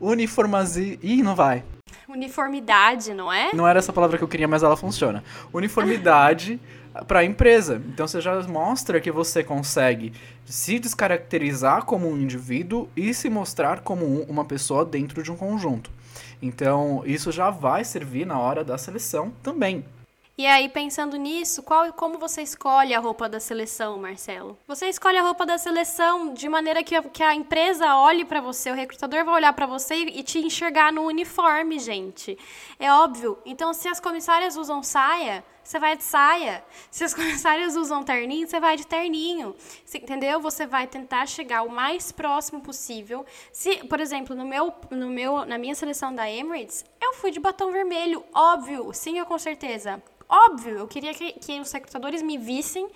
Uniformazi. 0.00 0.98
Ih, 1.02 1.22
não 1.22 1.34
vai. 1.34 1.62
Uniformidade, 2.08 3.12
não 3.12 3.30
é? 3.30 3.52
Não 3.52 3.68
era 3.68 3.78
essa 3.78 3.92
palavra 3.92 4.16
que 4.16 4.24
eu 4.24 4.28
queria, 4.28 4.48
mas 4.48 4.62
ela 4.62 4.74
funciona. 4.74 5.22
Uniformidade 5.52 6.58
para 7.06 7.18
a 7.18 7.24
empresa. 7.24 7.82
Então 7.86 8.08
você 8.08 8.22
já 8.22 8.42
mostra 8.44 8.98
que 8.98 9.10
você 9.10 9.44
consegue 9.44 10.14
se 10.46 10.78
descaracterizar 10.78 11.84
como 11.84 12.08
um 12.08 12.16
indivíduo 12.16 12.88
e 12.96 13.12
se 13.12 13.28
mostrar 13.28 13.80
como 13.80 14.22
uma 14.22 14.46
pessoa 14.46 14.86
dentro 14.86 15.22
de 15.22 15.30
um 15.30 15.36
conjunto. 15.36 15.90
Então, 16.42 17.02
isso 17.04 17.30
já 17.30 17.50
vai 17.50 17.84
servir 17.84 18.26
na 18.26 18.38
hora 18.38 18.64
da 18.64 18.78
seleção 18.78 19.32
também. 19.42 19.84
E 20.40 20.46
aí, 20.46 20.70
pensando 20.70 21.18
nisso, 21.18 21.62
qual 21.62 21.92
como 21.92 22.18
você 22.18 22.40
escolhe 22.40 22.94
a 22.94 22.98
roupa 22.98 23.28
da 23.28 23.38
seleção, 23.38 23.98
Marcelo? 23.98 24.56
Você 24.66 24.88
escolhe 24.88 25.18
a 25.18 25.22
roupa 25.22 25.44
da 25.44 25.58
seleção 25.58 26.32
de 26.32 26.48
maneira 26.48 26.82
que 26.82 26.94
a, 26.94 27.02
que 27.02 27.22
a 27.22 27.34
empresa 27.34 27.94
olhe 27.94 28.24
para 28.24 28.40
você, 28.40 28.70
o 28.70 28.74
recrutador 28.74 29.22
vai 29.22 29.34
olhar 29.34 29.52
para 29.52 29.66
você 29.66 29.96
e, 29.96 30.20
e 30.20 30.22
te 30.22 30.38
enxergar 30.38 30.90
no 30.94 31.02
uniforme, 31.02 31.78
gente. 31.78 32.38
É 32.78 32.90
óbvio. 32.90 33.36
Então, 33.44 33.74
se 33.74 33.86
as 33.86 34.00
comissárias 34.00 34.56
usam 34.56 34.82
saia, 34.82 35.44
você 35.62 35.78
vai 35.78 35.96
de 35.96 36.02
saia. 36.02 36.64
Se 36.90 37.04
as 37.04 37.12
comissárias 37.14 37.76
usam 37.76 38.02
terninho, 38.02 38.48
você 38.48 38.60
vai 38.60 38.76
de 38.76 38.86
terninho. 38.86 39.54
Você, 39.84 39.98
entendeu? 39.98 40.40
Você 40.40 40.66
vai 40.66 40.86
tentar 40.86 41.26
chegar 41.26 41.62
o 41.62 41.70
mais 41.70 42.12
próximo 42.12 42.60
possível. 42.60 43.24
Se, 43.52 43.76
por 43.84 44.00
exemplo, 44.00 44.34
no 44.34 44.46
meu, 44.46 44.72
no 44.90 45.08
meu, 45.08 45.44
na 45.44 45.58
minha 45.58 45.74
seleção 45.74 46.14
da 46.14 46.30
Emirates, 46.30 46.84
eu 47.00 47.14
fui 47.14 47.30
de 47.30 47.40
batom 47.40 47.70
vermelho, 47.70 48.24
óbvio, 48.34 48.92
sim, 48.92 49.18
eu 49.18 49.26
com 49.26 49.38
certeza. 49.38 50.02
Óbvio, 50.28 50.78
eu 50.78 50.86
queria 50.86 51.12
que, 51.12 51.32
que 51.32 51.60
os 51.60 51.72
recrutadores 51.72 52.22
me 52.22 52.38
vissem 52.38 52.88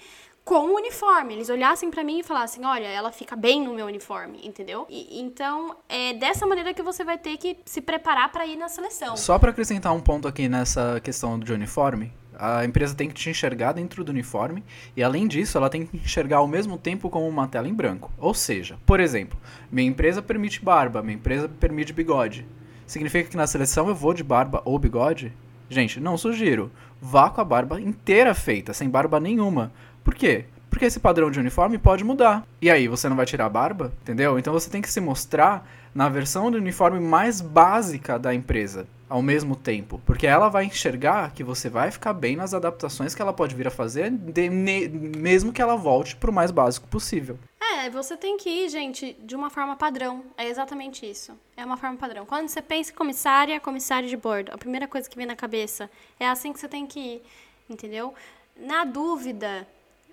com 0.44 0.66
o 0.66 0.74
uniforme. 0.74 1.34
Eles 1.34 1.48
olhassem 1.48 1.90
para 1.90 2.04
mim 2.04 2.20
e 2.20 2.22
falassem: 2.22 2.64
olha, 2.64 2.86
ela 2.86 3.10
fica 3.10 3.34
bem 3.34 3.62
no 3.62 3.72
meu 3.72 3.86
uniforme, 3.86 4.40
entendeu? 4.44 4.86
E, 4.88 5.20
então, 5.20 5.76
é 5.88 6.12
dessa 6.12 6.46
maneira 6.46 6.74
que 6.74 6.82
você 6.82 7.02
vai 7.02 7.18
ter 7.18 7.36
que 7.38 7.56
se 7.64 7.80
preparar 7.80 8.30
para 8.30 8.46
ir 8.46 8.56
na 8.56 8.68
seleção. 8.68 9.16
Só 9.16 9.38
para 9.38 9.50
acrescentar 9.50 9.92
um 9.92 10.00
ponto 10.00 10.28
aqui 10.28 10.48
nessa 10.48 11.00
questão 11.00 11.38
de 11.38 11.52
uniforme, 11.52 12.12
a 12.38 12.64
empresa 12.64 12.94
tem 12.94 13.08
que 13.08 13.14
te 13.14 13.30
enxergar 13.30 13.72
dentro 13.72 14.04
do 14.04 14.10
uniforme 14.10 14.62
e, 14.96 15.02
além 15.02 15.26
disso, 15.26 15.56
ela 15.58 15.70
tem 15.70 15.86
que 15.86 15.96
enxergar 15.96 16.38
ao 16.38 16.48
mesmo 16.48 16.78
tempo 16.78 17.10
como 17.10 17.28
uma 17.28 17.48
tela 17.48 17.68
em 17.68 17.74
branco. 17.74 18.12
Ou 18.18 18.34
seja, 18.34 18.76
por 18.84 19.00
exemplo, 19.00 19.38
minha 19.70 19.88
empresa 19.88 20.22
permite 20.22 20.64
barba, 20.64 21.02
minha 21.02 21.16
empresa 21.16 21.48
permite 21.48 21.92
bigode. 21.92 22.46
Significa 22.86 23.30
que 23.30 23.36
na 23.36 23.46
seleção 23.46 23.88
eu 23.88 23.94
vou 23.94 24.12
de 24.12 24.22
barba 24.22 24.62
ou 24.64 24.78
bigode? 24.78 25.32
Gente, 25.68 25.98
não 25.98 26.18
sugiro. 26.18 26.70
Vá 27.00 27.30
com 27.30 27.40
a 27.40 27.44
barba 27.44 27.80
inteira 27.80 28.34
feita, 28.34 28.72
sem 28.72 28.88
barba 28.88 29.18
nenhuma. 29.18 29.72
Por 30.02 30.14
quê? 30.14 30.44
Porque 30.68 30.84
esse 30.84 31.00
padrão 31.00 31.30
de 31.30 31.38
uniforme 31.38 31.78
pode 31.78 32.04
mudar. 32.04 32.46
E 32.60 32.70
aí, 32.70 32.88
você 32.88 33.08
não 33.08 33.16
vai 33.16 33.24
tirar 33.24 33.46
a 33.46 33.50
barba? 33.50 33.92
Entendeu? 34.02 34.38
Então 34.38 34.52
você 34.52 34.68
tem 34.68 34.82
que 34.82 34.90
se 34.90 35.00
mostrar 35.00 35.66
na 35.94 36.08
versão 36.08 36.50
do 36.50 36.58
uniforme 36.58 36.98
mais 36.98 37.40
básica 37.40 38.18
da 38.18 38.34
empresa 38.34 38.86
ao 39.14 39.22
mesmo 39.22 39.54
tempo, 39.54 40.02
porque 40.04 40.26
ela 40.26 40.48
vai 40.48 40.64
enxergar 40.64 41.32
que 41.32 41.44
você 41.44 41.68
vai 41.68 41.92
ficar 41.92 42.12
bem 42.12 42.34
nas 42.34 42.52
adaptações 42.52 43.14
que 43.14 43.22
ela 43.22 43.32
pode 43.32 43.54
vir 43.54 43.68
a 43.68 43.70
fazer, 43.70 44.10
de, 44.10 44.48
ne, 44.48 44.88
mesmo 44.88 45.52
que 45.52 45.62
ela 45.62 45.76
volte 45.76 46.16
para 46.16 46.28
o 46.28 46.34
mais 46.34 46.50
básico 46.50 46.88
possível. 46.88 47.38
É, 47.60 47.88
você 47.88 48.16
tem 48.16 48.36
que 48.36 48.50
ir, 48.50 48.68
gente, 48.68 49.16
de 49.22 49.36
uma 49.36 49.50
forma 49.50 49.76
padrão. 49.76 50.24
É 50.36 50.48
exatamente 50.48 51.08
isso. 51.08 51.30
É 51.56 51.64
uma 51.64 51.76
forma 51.76 51.96
padrão. 51.96 52.26
Quando 52.26 52.48
você 52.48 52.60
pensa 52.60 52.90
em 52.90 52.94
comissária, 52.96 53.60
comissário 53.60 54.08
de 54.08 54.16
bordo, 54.16 54.50
a 54.52 54.58
primeira 54.58 54.88
coisa 54.88 55.08
que 55.08 55.16
vem 55.16 55.26
na 55.26 55.36
cabeça 55.36 55.88
é 56.18 56.26
assim 56.26 56.52
que 56.52 56.58
você 56.58 56.66
tem 56.66 56.84
que 56.84 56.98
ir, 56.98 57.22
entendeu? 57.70 58.12
Na 58.56 58.84
dúvida, 58.84 59.64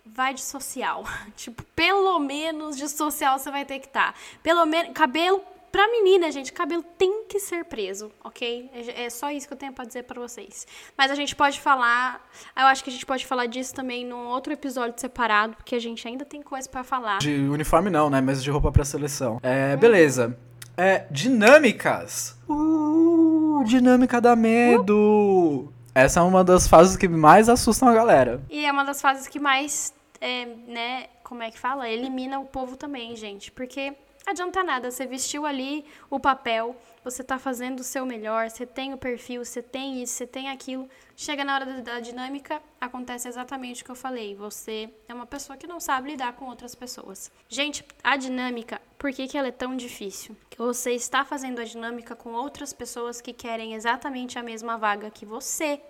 vai 0.06 0.36
de 0.36 0.42
social. 0.42 1.04
tipo, 1.36 1.64
pelo 1.76 2.20
menos 2.20 2.78
de 2.78 2.88
social 2.88 3.40
você 3.40 3.50
vai 3.50 3.66
ter 3.66 3.80
que 3.80 3.88
estar. 3.88 4.14
Tá. 4.14 4.20
Pelo 4.44 4.64
menos 4.68 4.94
cabelo 4.94 5.44
Pra 5.72 5.88
menina, 5.90 6.30
gente, 6.32 6.52
cabelo 6.52 6.84
tem 6.98 7.24
que 7.30 7.40
ser 7.40 7.64
preso, 7.64 8.12
ok? 8.24 8.70
É, 8.74 9.06
é 9.06 9.10
só 9.10 9.32
isso 9.32 9.48
que 9.48 9.54
eu 9.54 9.58
tenho 9.58 9.72
pra 9.72 9.86
dizer 9.86 10.04
pra 10.04 10.20
vocês. 10.20 10.68
Mas 10.98 11.10
a 11.10 11.16
gente 11.16 11.36
pode 11.36 11.62
falar. 11.62 12.30
Eu 12.58 12.66
acho 12.66 12.84
que 12.84 12.90
a 12.90 12.94
gente 12.94 13.06
pode 13.06 13.26
falar 13.26 13.46
disso 13.46 13.74
também 13.74 14.06
num 14.06 14.28
outro 14.28 14.52
episódio 14.52 15.00
separado, 15.00 15.56
porque 15.56 15.74
a 15.74 15.80
gente 15.80 16.06
ainda 16.06 16.26
tem 16.26 16.42
coisa 16.42 16.68
para 16.68 16.84
falar. 16.84 17.20
De 17.20 17.32
uniforme 17.32 17.90
não, 17.90 18.10
né? 18.10 18.20
Mas 18.20 18.44
de 18.44 18.52
roupa 18.52 18.72
pra 18.72 18.84
seleção. 18.84 19.40
É, 19.42 19.78
beleza. 19.78 20.38
É, 20.76 21.06
dinâmicas. 21.10 22.38
Uh, 22.50 23.64
dinâmica 23.66 24.20
dá 24.20 24.36
medo. 24.36 25.70
Uh. 25.70 25.82
Essa 25.94 26.22
é 26.22 26.24
uma 26.24 26.44
das 26.44 26.68
fases 26.68 26.96
que 26.98 27.08
mais 27.08 27.50
assustam 27.50 27.88
a 27.88 27.94
galera. 27.94 28.42
E 28.50 28.66
é 28.66 28.72
uma 28.72 28.84
das 28.84 29.02
fases 29.02 29.28
que 29.28 29.40
mais, 29.40 29.94
é, 30.20 30.46
né, 30.68 31.08
como 31.24 31.44
é 31.44 31.52
que 31.52 31.60
fala? 31.60 31.90
Elimina 31.90 32.40
o 32.40 32.46
povo 32.46 32.78
também, 32.78 33.16
gente. 33.16 33.52
Porque 33.52 33.94
adianta 34.32 34.64
nada, 34.64 34.90
você 34.90 35.06
vestiu 35.06 35.46
ali 35.46 35.86
o 36.10 36.20
papel, 36.20 36.76
você 37.04 37.22
está 37.22 37.38
fazendo 37.38 37.80
o 37.80 37.84
seu 37.84 38.06
melhor, 38.06 38.50
você 38.50 38.66
tem 38.66 38.94
o 38.94 38.98
perfil, 38.98 39.44
você 39.44 39.62
tem 39.62 40.02
isso, 40.02 40.14
você 40.14 40.28
tem 40.28 40.50
aquilo. 40.50 40.90
Chega 41.16 41.44
na 41.44 41.54
hora 41.56 41.66
da, 41.82 42.00
dinâmica, 42.00 42.62
acontece 42.80 43.28
exatamente 43.28 43.82
o 43.82 43.86
que 43.86 43.92
eu 43.92 43.96
falei. 43.96 44.34
Você 44.36 44.90
é 45.08 45.14
uma 45.14 45.26
pessoa 45.26 45.58
que 45.58 45.68
não 45.68 45.80
sabe 45.80 46.12
lidar 46.12 46.34
com 46.34 46.46
outras 46.46 46.74
pessoas. 46.74 47.32
Gente, 47.48 47.86
a 48.04 48.18
dinâmica, 48.18 48.82
por 48.98 49.12
que, 49.12 49.28
que 49.28 49.38
ela 49.38 49.50
é 49.50 49.52
tão 49.52 49.76
difícil? 49.76 50.36
Você 50.58 50.94
está 50.94 51.24
fazendo 51.24 51.60
a 51.60 51.64
dinâmica 51.64 52.16
com 52.16 52.32
outras 52.34 52.74
pessoas 52.74 53.22
que 53.22 53.34
querem 53.34 53.74
exatamente 53.74 54.40
a 54.40 54.44
mesma 54.44 54.78
vaga 54.78 55.12
que 55.12 55.26
você. 55.26 55.82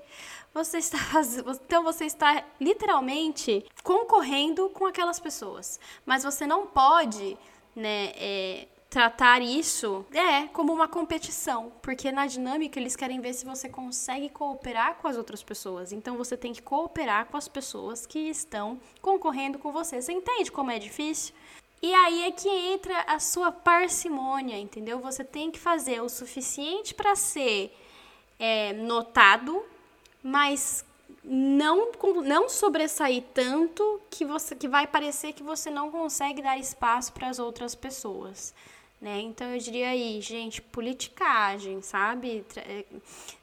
Você 0.54 0.80
está 0.80 0.98
então 1.66 1.84
você 1.84 2.06
está 2.06 2.44
literalmente 2.60 3.66
concorrendo 3.84 4.70
com 4.70 4.86
aquelas 4.86 5.20
pessoas. 5.20 5.80
Mas 6.06 6.24
você 6.24 6.46
não 6.46 6.68
pode 6.68 7.38
né, 7.76 8.12
é, 8.16 8.68
tratar 8.92 9.42
isso 9.42 10.06
é 10.14 10.48
como 10.48 10.74
uma 10.74 10.88
competição, 10.88 11.72
porque 11.82 12.12
na 12.12 12.28
dinâmica 12.28 12.78
eles 12.78 12.96
querem 12.96 13.22
ver 13.22 13.34
se 13.34 13.46
você 13.46 13.70
consegue 13.70 14.28
cooperar 14.28 14.96
com 14.96 15.08
as 15.08 15.16
outras 15.16 15.42
pessoas. 15.42 15.94
Então 15.94 16.18
você 16.18 16.36
tem 16.36 16.52
que 16.52 16.62
cooperar 16.62 17.28
com 17.28 17.38
as 17.38 17.48
pessoas 17.48 18.06
que 18.06 18.20
estão 18.20 18.80
concorrendo 19.02 19.58
com 19.58 19.72
você. 19.72 20.02
Você 20.02 20.12
entende 20.12 20.52
como 20.52 20.72
é 20.72 20.78
difícil? 20.78 21.34
E 21.82 21.94
aí 21.94 22.24
é 22.24 22.32
que 22.32 22.50
entra 22.50 23.00
a 23.08 23.18
sua 23.18 23.50
parcimônia, 23.50 24.60
entendeu? 24.60 25.00
Você 25.00 25.24
tem 25.24 25.50
que 25.50 25.58
fazer 25.58 26.02
o 26.02 26.10
suficiente 26.10 26.94
para 26.94 27.16
ser 27.16 27.74
é, 28.38 28.74
notado, 28.74 29.64
mas 30.22 30.86
não, 31.24 31.92
não 32.24 32.50
sobressair 32.50 33.24
tanto 33.34 34.02
que 34.10 34.26
você 34.26 34.56
que 34.56 34.68
vai 34.68 34.88
parecer 34.88 35.34
que 35.34 35.44
você 35.44 35.70
não 35.70 35.92
consegue 35.92 36.42
dar 36.42 36.58
espaço 36.58 37.14
para 37.14 37.30
as 37.30 37.40
outras 37.40 37.76
pessoas. 37.76 38.54
Né? 39.02 39.20
Então 39.22 39.48
eu 39.48 39.58
diria 39.58 39.90
aí, 39.90 40.22
gente, 40.22 40.62
politicagem, 40.62 41.82
sabe? 41.82 42.46
É, 42.56 42.86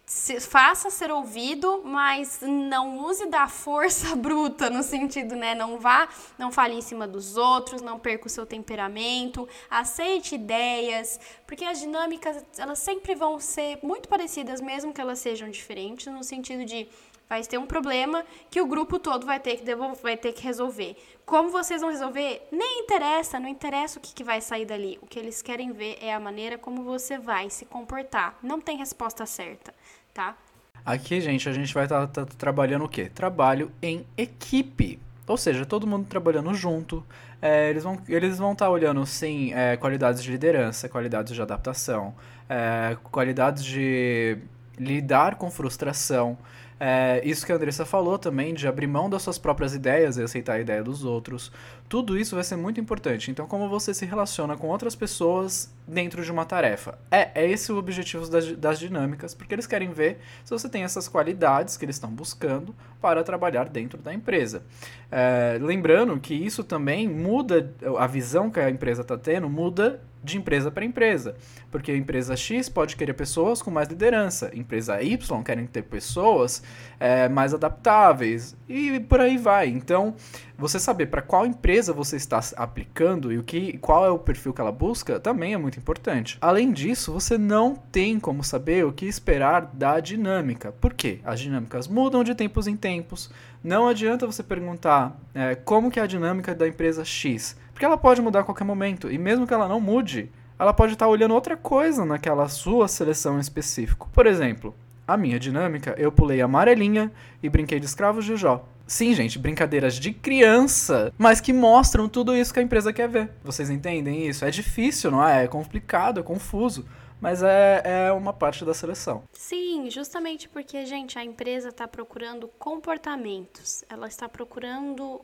se, 0.06 0.38
faça 0.40 0.88
ser 0.88 1.10
ouvido, 1.10 1.82
mas 1.84 2.40
não 2.40 2.98
use 3.00 3.26
da 3.26 3.48
força 3.48 4.14
bruta 4.16 4.70
no 4.70 4.84
sentido, 4.84 5.34
né? 5.34 5.56
Não 5.56 5.78
vá, 5.78 6.08
não 6.38 6.52
fale 6.52 6.74
em 6.74 6.80
cima 6.80 7.08
dos 7.08 7.36
outros, 7.36 7.82
não 7.82 7.98
perca 7.98 8.28
o 8.28 8.30
seu 8.30 8.46
temperamento, 8.46 9.48
aceite 9.68 10.36
ideias, 10.36 11.18
porque 11.44 11.64
as 11.64 11.80
dinâmicas 11.80 12.42
elas 12.56 12.78
sempre 12.78 13.16
vão 13.16 13.40
ser 13.40 13.80
muito 13.82 14.08
parecidas, 14.08 14.60
mesmo 14.60 14.94
que 14.94 15.00
elas 15.00 15.18
sejam 15.18 15.50
diferentes, 15.50 16.06
no 16.06 16.22
sentido 16.22 16.64
de 16.64 16.88
vai 17.28 17.42
ter 17.42 17.58
um 17.58 17.66
problema 17.66 18.24
que 18.50 18.60
o 18.60 18.66
grupo 18.66 18.98
todo 18.98 19.26
vai 19.26 19.38
ter 19.38 19.56
que 19.56 19.64
devolver, 19.64 20.02
vai 20.02 20.16
ter 20.16 20.32
que 20.32 20.42
resolver. 20.42 20.96
Como 21.26 21.50
vocês 21.50 21.80
vão 21.80 21.90
resolver? 21.90 22.48
Nem 22.50 22.80
interessa, 22.80 23.38
não 23.38 23.48
interessa 23.48 23.98
o 23.98 24.02
que, 24.02 24.14
que 24.14 24.24
vai 24.24 24.40
sair 24.40 24.64
dali. 24.64 24.98
O 25.02 25.06
que 25.06 25.18
eles 25.18 25.42
querem 25.42 25.72
ver 25.72 25.98
é 26.00 26.14
a 26.14 26.20
maneira 26.20 26.56
como 26.56 26.82
você 26.82 27.18
vai 27.18 27.50
se 27.50 27.64
comportar. 27.64 28.38
Não 28.42 28.60
tem 28.60 28.78
resposta 28.78 29.26
certa, 29.26 29.74
tá? 30.14 30.36
Aqui, 30.84 31.20
gente, 31.20 31.48
a 31.48 31.52
gente 31.52 31.74
vai 31.74 31.84
estar 31.84 32.06
tá, 32.06 32.24
tá 32.24 32.34
trabalhando 32.38 32.86
o 32.86 32.88
quê? 32.88 33.10
Trabalho 33.14 33.70
em 33.82 34.06
equipe. 34.16 34.98
Ou 35.26 35.36
seja, 35.36 35.66
todo 35.66 35.86
mundo 35.86 36.06
trabalhando 36.08 36.54
junto. 36.54 37.04
É, 37.42 37.68
eles 37.68 37.84
vão 37.84 37.98
eles 38.08 38.38
vão 38.38 38.52
estar 38.52 38.64
tá 38.64 38.70
olhando, 38.70 39.04
sim, 39.04 39.52
é, 39.52 39.76
qualidades 39.76 40.22
de 40.22 40.30
liderança, 40.30 40.88
qualidades 40.88 41.34
de 41.34 41.42
adaptação, 41.42 42.14
é, 42.48 42.96
qualidades 43.12 43.62
de 43.62 44.38
lidar 44.78 45.34
com 45.34 45.50
frustração. 45.50 46.38
É, 46.80 47.20
isso 47.24 47.44
que 47.44 47.52
a 47.52 47.56
Andressa 47.56 47.84
falou 47.84 48.18
também, 48.18 48.54
de 48.54 48.68
abrir 48.68 48.86
mão 48.86 49.10
das 49.10 49.22
suas 49.22 49.38
próprias 49.38 49.74
ideias 49.74 50.16
e 50.16 50.22
aceitar 50.22 50.54
a 50.54 50.60
ideia 50.60 50.82
dos 50.82 51.04
outros. 51.04 51.50
Tudo 51.88 52.18
isso 52.18 52.34
vai 52.34 52.44
ser 52.44 52.56
muito 52.56 52.80
importante. 52.80 53.30
Então, 53.30 53.46
como 53.46 53.68
você 53.68 53.92
se 53.92 54.06
relaciona 54.06 54.56
com 54.56 54.68
outras 54.68 54.94
pessoas 54.94 55.72
dentro 55.86 56.22
de 56.22 56.30
uma 56.30 56.44
tarefa. 56.44 56.98
É, 57.10 57.30
é 57.34 57.50
esse 57.50 57.72
o 57.72 57.78
objetivo 57.78 58.28
das, 58.28 58.52
das 58.52 58.78
dinâmicas, 58.78 59.34
porque 59.34 59.54
eles 59.54 59.66
querem 59.66 59.90
ver 59.90 60.18
se 60.44 60.50
você 60.50 60.68
tem 60.68 60.84
essas 60.84 61.08
qualidades 61.08 61.76
que 61.76 61.84
eles 61.84 61.96
estão 61.96 62.10
buscando 62.10 62.74
para 63.00 63.24
trabalhar 63.24 63.68
dentro 63.68 63.98
da 63.98 64.12
empresa. 64.12 64.62
É, 65.10 65.58
lembrando 65.60 66.18
que 66.20 66.34
isso 66.34 66.62
também 66.62 67.08
muda, 67.08 67.74
a 67.98 68.06
visão 68.06 68.50
que 68.50 68.60
a 68.60 68.70
empresa 68.70 69.02
está 69.02 69.16
tendo 69.16 69.48
muda 69.48 70.00
de 70.22 70.36
empresa 70.36 70.70
para 70.70 70.84
empresa. 70.84 71.36
Porque 71.70 71.92
a 71.92 71.96
empresa 71.96 72.36
X 72.36 72.68
pode 72.68 72.96
querer 72.96 73.14
pessoas 73.14 73.60
com 73.62 73.70
mais 73.70 73.88
liderança, 73.88 74.50
empresa 74.54 75.02
Y 75.02 75.42
querem 75.42 75.66
ter 75.66 75.82
pessoas 75.82 76.62
é, 76.98 77.28
mais 77.28 77.54
adaptáveis 77.54 78.56
e 78.68 79.00
por 79.00 79.20
aí 79.20 79.36
vai. 79.36 79.68
Então, 79.68 80.14
você 80.56 80.80
saber 80.80 81.06
para 81.06 81.22
qual 81.22 81.46
empresa 81.46 81.92
você 81.92 82.16
está 82.16 82.40
aplicando 82.56 83.32
e 83.32 83.38
o 83.38 83.44
que, 83.44 83.78
qual 83.78 84.04
é 84.04 84.10
o 84.10 84.18
perfil 84.18 84.52
que 84.52 84.60
ela 84.60 84.72
busca 84.72 85.20
também 85.20 85.54
é 85.54 85.56
muito 85.58 85.78
importante. 85.78 86.36
Além 86.40 86.72
disso, 86.72 87.12
você 87.12 87.38
não 87.38 87.76
tem 87.76 88.18
como 88.18 88.42
saber 88.42 88.84
o 88.84 88.92
que 88.92 89.06
esperar 89.06 89.70
da 89.72 90.00
dinâmica. 90.00 90.72
Por 90.72 90.94
quê? 90.94 91.20
As 91.24 91.38
dinâmicas 91.38 91.86
mudam 91.86 92.24
de 92.24 92.34
tempos 92.34 92.66
em 92.66 92.76
tempos. 92.76 93.30
Não 93.62 93.86
adianta 93.86 94.26
você 94.26 94.42
perguntar 94.42 95.16
é, 95.34 95.54
como 95.54 95.90
que 95.90 96.00
é 96.00 96.02
a 96.02 96.06
dinâmica 96.06 96.54
da 96.54 96.66
empresa 96.66 97.04
X, 97.04 97.56
porque 97.78 97.84
ela 97.84 97.96
pode 97.96 98.20
mudar 98.20 98.40
a 98.40 98.42
qualquer 98.42 98.64
momento. 98.64 99.08
E 99.08 99.16
mesmo 99.16 99.46
que 99.46 99.54
ela 99.54 99.68
não 99.68 99.80
mude, 99.80 100.28
ela 100.58 100.72
pode 100.72 100.94
estar 100.94 101.06
olhando 101.06 101.32
outra 101.32 101.56
coisa 101.56 102.04
naquela 102.04 102.48
sua 102.48 102.88
seleção 102.88 103.36
em 103.36 103.40
específico. 103.40 104.10
Por 104.12 104.26
exemplo, 104.26 104.74
a 105.06 105.16
minha 105.16 105.38
dinâmica, 105.38 105.94
eu 105.96 106.10
pulei 106.10 106.40
amarelinha 106.40 107.12
e 107.40 107.48
brinquei 107.48 107.78
de 107.78 107.86
escravos 107.86 108.24
de 108.24 108.34
Jó. 108.34 108.66
Sim, 108.84 109.14
gente, 109.14 109.38
brincadeiras 109.38 109.94
de 109.94 110.12
criança, 110.12 111.14
mas 111.16 111.40
que 111.40 111.52
mostram 111.52 112.08
tudo 112.08 112.34
isso 112.34 112.52
que 112.52 112.58
a 112.58 112.62
empresa 112.64 112.92
quer 112.92 113.08
ver. 113.08 113.30
Vocês 113.44 113.70
entendem 113.70 114.26
isso? 114.26 114.44
É 114.44 114.50
difícil, 114.50 115.12
não 115.12 115.24
é? 115.24 115.44
É 115.44 115.46
complicado, 115.46 116.18
é 116.18 116.22
confuso. 116.24 116.84
Mas 117.20 117.44
é, 117.44 117.82
é 117.84 118.12
uma 118.12 118.32
parte 118.32 118.64
da 118.64 118.74
seleção. 118.74 119.22
Sim, 119.32 119.88
justamente 119.88 120.48
porque, 120.48 120.84
gente, 120.84 121.16
a 121.16 121.24
empresa 121.24 121.68
está 121.68 121.86
procurando 121.86 122.48
comportamentos. 122.58 123.84
Ela 123.88 124.08
está 124.08 124.28
procurando 124.28 125.20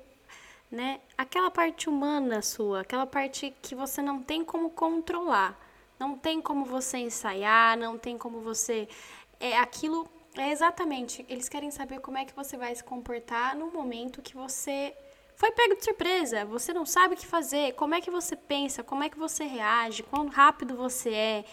né, 0.74 1.00
aquela 1.16 1.50
parte 1.50 1.88
humana 1.88 2.42
sua, 2.42 2.80
aquela 2.80 3.06
parte 3.06 3.54
que 3.62 3.74
você 3.74 4.02
não 4.02 4.22
tem 4.22 4.44
como 4.44 4.70
controlar. 4.70 5.58
Não 5.98 6.18
tem 6.18 6.40
como 6.40 6.64
você 6.64 6.98
ensaiar, 6.98 7.78
não 7.78 7.96
tem 7.96 8.18
como 8.18 8.40
você. 8.40 8.88
É 9.38 9.56
aquilo 9.56 10.08
é 10.36 10.50
exatamente. 10.50 11.24
Eles 11.28 11.48
querem 11.48 11.70
saber 11.70 12.00
como 12.00 12.18
é 12.18 12.24
que 12.24 12.34
você 12.34 12.56
vai 12.56 12.74
se 12.74 12.82
comportar 12.82 13.56
no 13.56 13.70
momento 13.70 14.20
que 14.20 14.34
você 14.34 14.92
foi 15.36 15.52
pego 15.52 15.76
de 15.76 15.84
surpresa. 15.84 16.44
Você 16.46 16.72
não 16.72 16.84
sabe 16.84 17.14
o 17.14 17.16
que 17.16 17.26
fazer. 17.26 17.74
Como 17.74 17.94
é 17.94 18.00
que 18.00 18.10
você 18.10 18.34
pensa? 18.34 18.82
Como 18.82 19.04
é 19.04 19.08
que 19.08 19.18
você 19.18 19.44
reage? 19.44 20.02
Quão 20.02 20.26
rápido 20.26 20.76
você 20.76 21.10
é? 21.10 21.44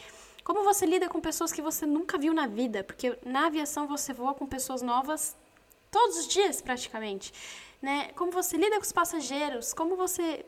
Como 0.44 0.64
você 0.64 0.88
lida 0.88 1.08
com 1.08 1.22
pessoas 1.22 1.52
que 1.52 1.62
você 1.62 1.86
nunca 1.86 2.18
viu 2.18 2.34
na 2.34 2.48
vida? 2.48 2.84
Porque 2.84 3.16
na 3.24 3.46
aviação 3.46 3.88
você 3.88 4.12
voa 4.12 4.34
com 4.34 4.48
pessoas 4.48 4.82
novas 4.82 5.38
todos 5.92 6.18
os 6.18 6.28
dias, 6.28 6.60
praticamente. 6.60 7.32
Né? 7.82 8.10
Como 8.16 8.32
você 8.32 8.58
lida 8.58 8.76
com 8.76 8.84
os 8.84 8.92
passageiros? 8.92 9.74
Como 9.74 9.96
você 9.96 10.46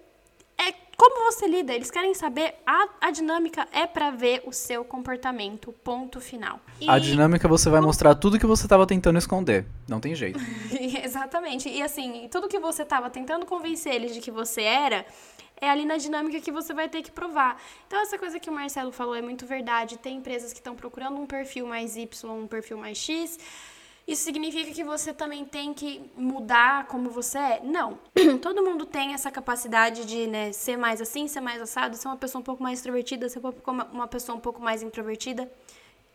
é 0.58 0.72
como 0.96 1.32
você 1.32 1.48
lida. 1.48 1.74
Eles 1.74 1.90
querem 1.90 2.14
saber 2.14 2.56
a, 2.66 2.88
a 3.02 3.12
dinâmica 3.12 3.68
é 3.72 3.88
para 3.88 4.12
ver 4.12 4.44
o 4.46 4.54
seu 4.54 4.86
comportamento, 4.86 5.74
ponto 5.84 6.22
final. 6.22 6.60
E... 6.80 6.90
A 6.90 7.00
dinâmica 7.00 7.48
você 7.48 7.70
vai 7.70 7.82
mostrar 7.82 8.16
tudo 8.16 8.40
que 8.40 8.46
você 8.46 8.66
estava 8.66 8.86
tentando 8.86 9.18
esconder. 9.18 9.66
Não 9.88 10.00
tem 10.00 10.14
jeito. 10.16 10.40
Exatamente. 11.04 11.68
E 11.68 11.82
assim, 11.82 12.28
tudo 12.32 12.48
que 12.48 12.60
você 12.60 12.84
estava 12.84 13.10
tentando 13.10 13.46
convencer 13.46 13.96
eles 13.96 14.14
de 14.14 14.22
que 14.22 14.32
você 14.32 14.62
era, 14.62 15.06
é 15.60 15.70
ali 15.70 15.86
na 15.86 15.98
dinâmica 15.98 16.40
que 16.40 16.52
você 16.52 16.74
vai 16.74 16.88
ter 16.88 17.02
que 17.02 17.12
provar. 17.12 17.62
Então, 17.88 18.02
essa 18.02 18.18
coisa 18.18 18.40
que 18.40 18.50
o 18.50 18.54
Marcelo 18.54 18.92
falou 18.92 19.16
é 19.16 19.22
muito 19.22 19.46
verdade. 19.46 19.98
Tem 19.98 20.18
empresas 20.18 20.54
que 20.54 20.60
estão 20.60 20.76
procurando 20.76 21.20
um 21.20 21.26
perfil 21.26 21.66
mais 21.66 21.96
Y, 21.96 22.32
um 22.32 22.48
perfil 22.48 22.78
mais 22.78 22.98
X. 22.98 23.40
Isso 24.06 24.24
significa 24.24 24.72
que 24.72 24.84
você 24.84 25.14
também 25.14 25.46
tem 25.46 25.74
que 25.74 26.12
mudar 26.18 26.88
como 26.88 27.10
você 27.10 27.38
é? 27.38 27.62
Não. 27.64 27.98
Todo 28.42 28.64
mundo 28.64 28.86
tem 28.86 29.14
essa 29.14 29.32
capacidade 29.32 30.06
de 30.06 30.28
né, 30.28 30.52
ser 30.52 30.76
mais 30.76 31.02
assim, 31.02 31.28
ser 31.28 31.40
mais 31.40 31.62
assado, 31.62 31.96
ser 31.96 32.10
uma 32.10 32.18
pessoa 32.18 32.42
um 32.42 32.44
pouco 32.44 32.62
mais 32.62 32.80
extrovertida, 32.80 33.30
ser 33.30 33.42
uma 33.94 34.08
pessoa 34.08 34.38
um 34.38 34.42
pouco 34.42 34.62
mais 34.62 34.84
introvertida. 34.84 35.50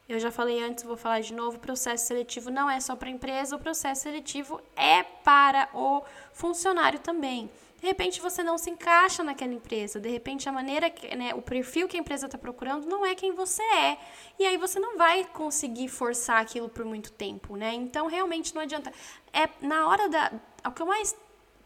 Eu 0.08 0.18
já 0.18 0.30
falei 0.30 0.62
antes, 0.62 0.84
vou 0.84 0.96
falar 0.96 1.20
de 1.20 1.34
novo, 1.34 1.58
processo 1.58 2.06
seletivo 2.06 2.50
não 2.50 2.70
é 2.70 2.80
só 2.80 2.96
para 2.96 3.08
a 3.08 3.12
empresa, 3.12 3.56
o 3.56 3.58
processo 3.58 4.04
seletivo 4.04 4.58
é 4.74 5.02
para 5.02 5.68
o 5.74 6.02
funcionário 6.32 6.98
também. 6.98 7.50
De 7.80 7.86
repente 7.86 8.20
você 8.20 8.42
não 8.42 8.58
se 8.58 8.70
encaixa 8.70 9.22
naquela 9.22 9.52
empresa, 9.52 10.00
de 10.00 10.08
repente 10.08 10.48
a 10.48 10.52
maneira, 10.52 10.90
que, 10.90 11.14
né, 11.14 11.32
o 11.34 11.40
perfil 11.40 11.86
que 11.86 11.96
a 11.96 12.00
empresa 12.00 12.26
está 12.26 12.36
procurando 12.36 12.86
não 12.86 13.06
é 13.06 13.14
quem 13.14 13.32
você 13.32 13.62
é. 13.62 13.98
E 14.36 14.44
aí 14.44 14.56
você 14.56 14.80
não 14.80 14.98
vai 14.98 15.24
conseguir 15.24 15.88
forçar 15.88 16.40
aquilo 16.40 16.68
por 16.68 16.84
muito 16.84 17.12
tempo, 17.12 17.56
né? 17.56 17.72
Então 17.74 18.08
realmente 18.08 18.52
não 18.52 18.62
adianta. 18.62 18.92
É 19.32 19.48
na 19.60 19.86
hora 19.86 20.08
da. 20.08 20.32
O 20.66 20.72
que 20.72 20.82
eu 20.82 20.86
mais. 20.86 21.14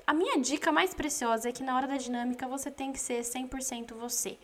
A 0.06 0.12
minha 0.12 0.38
dica 0.38 0.70
mais 0.70 0.92
preciosa 0.92 1.48
é 1.48 1.52
que 1.52 1.62
na 1.62 1.76
hora 1.76 1.86
da 1.86 1.96
dinâmica 1.96 2.46
você 2.46 2.70
tem 2.70 2.92
que 2.92 2.98
ser 2.98 3.20
100% 3.22 3.94
você, 3.94 4.36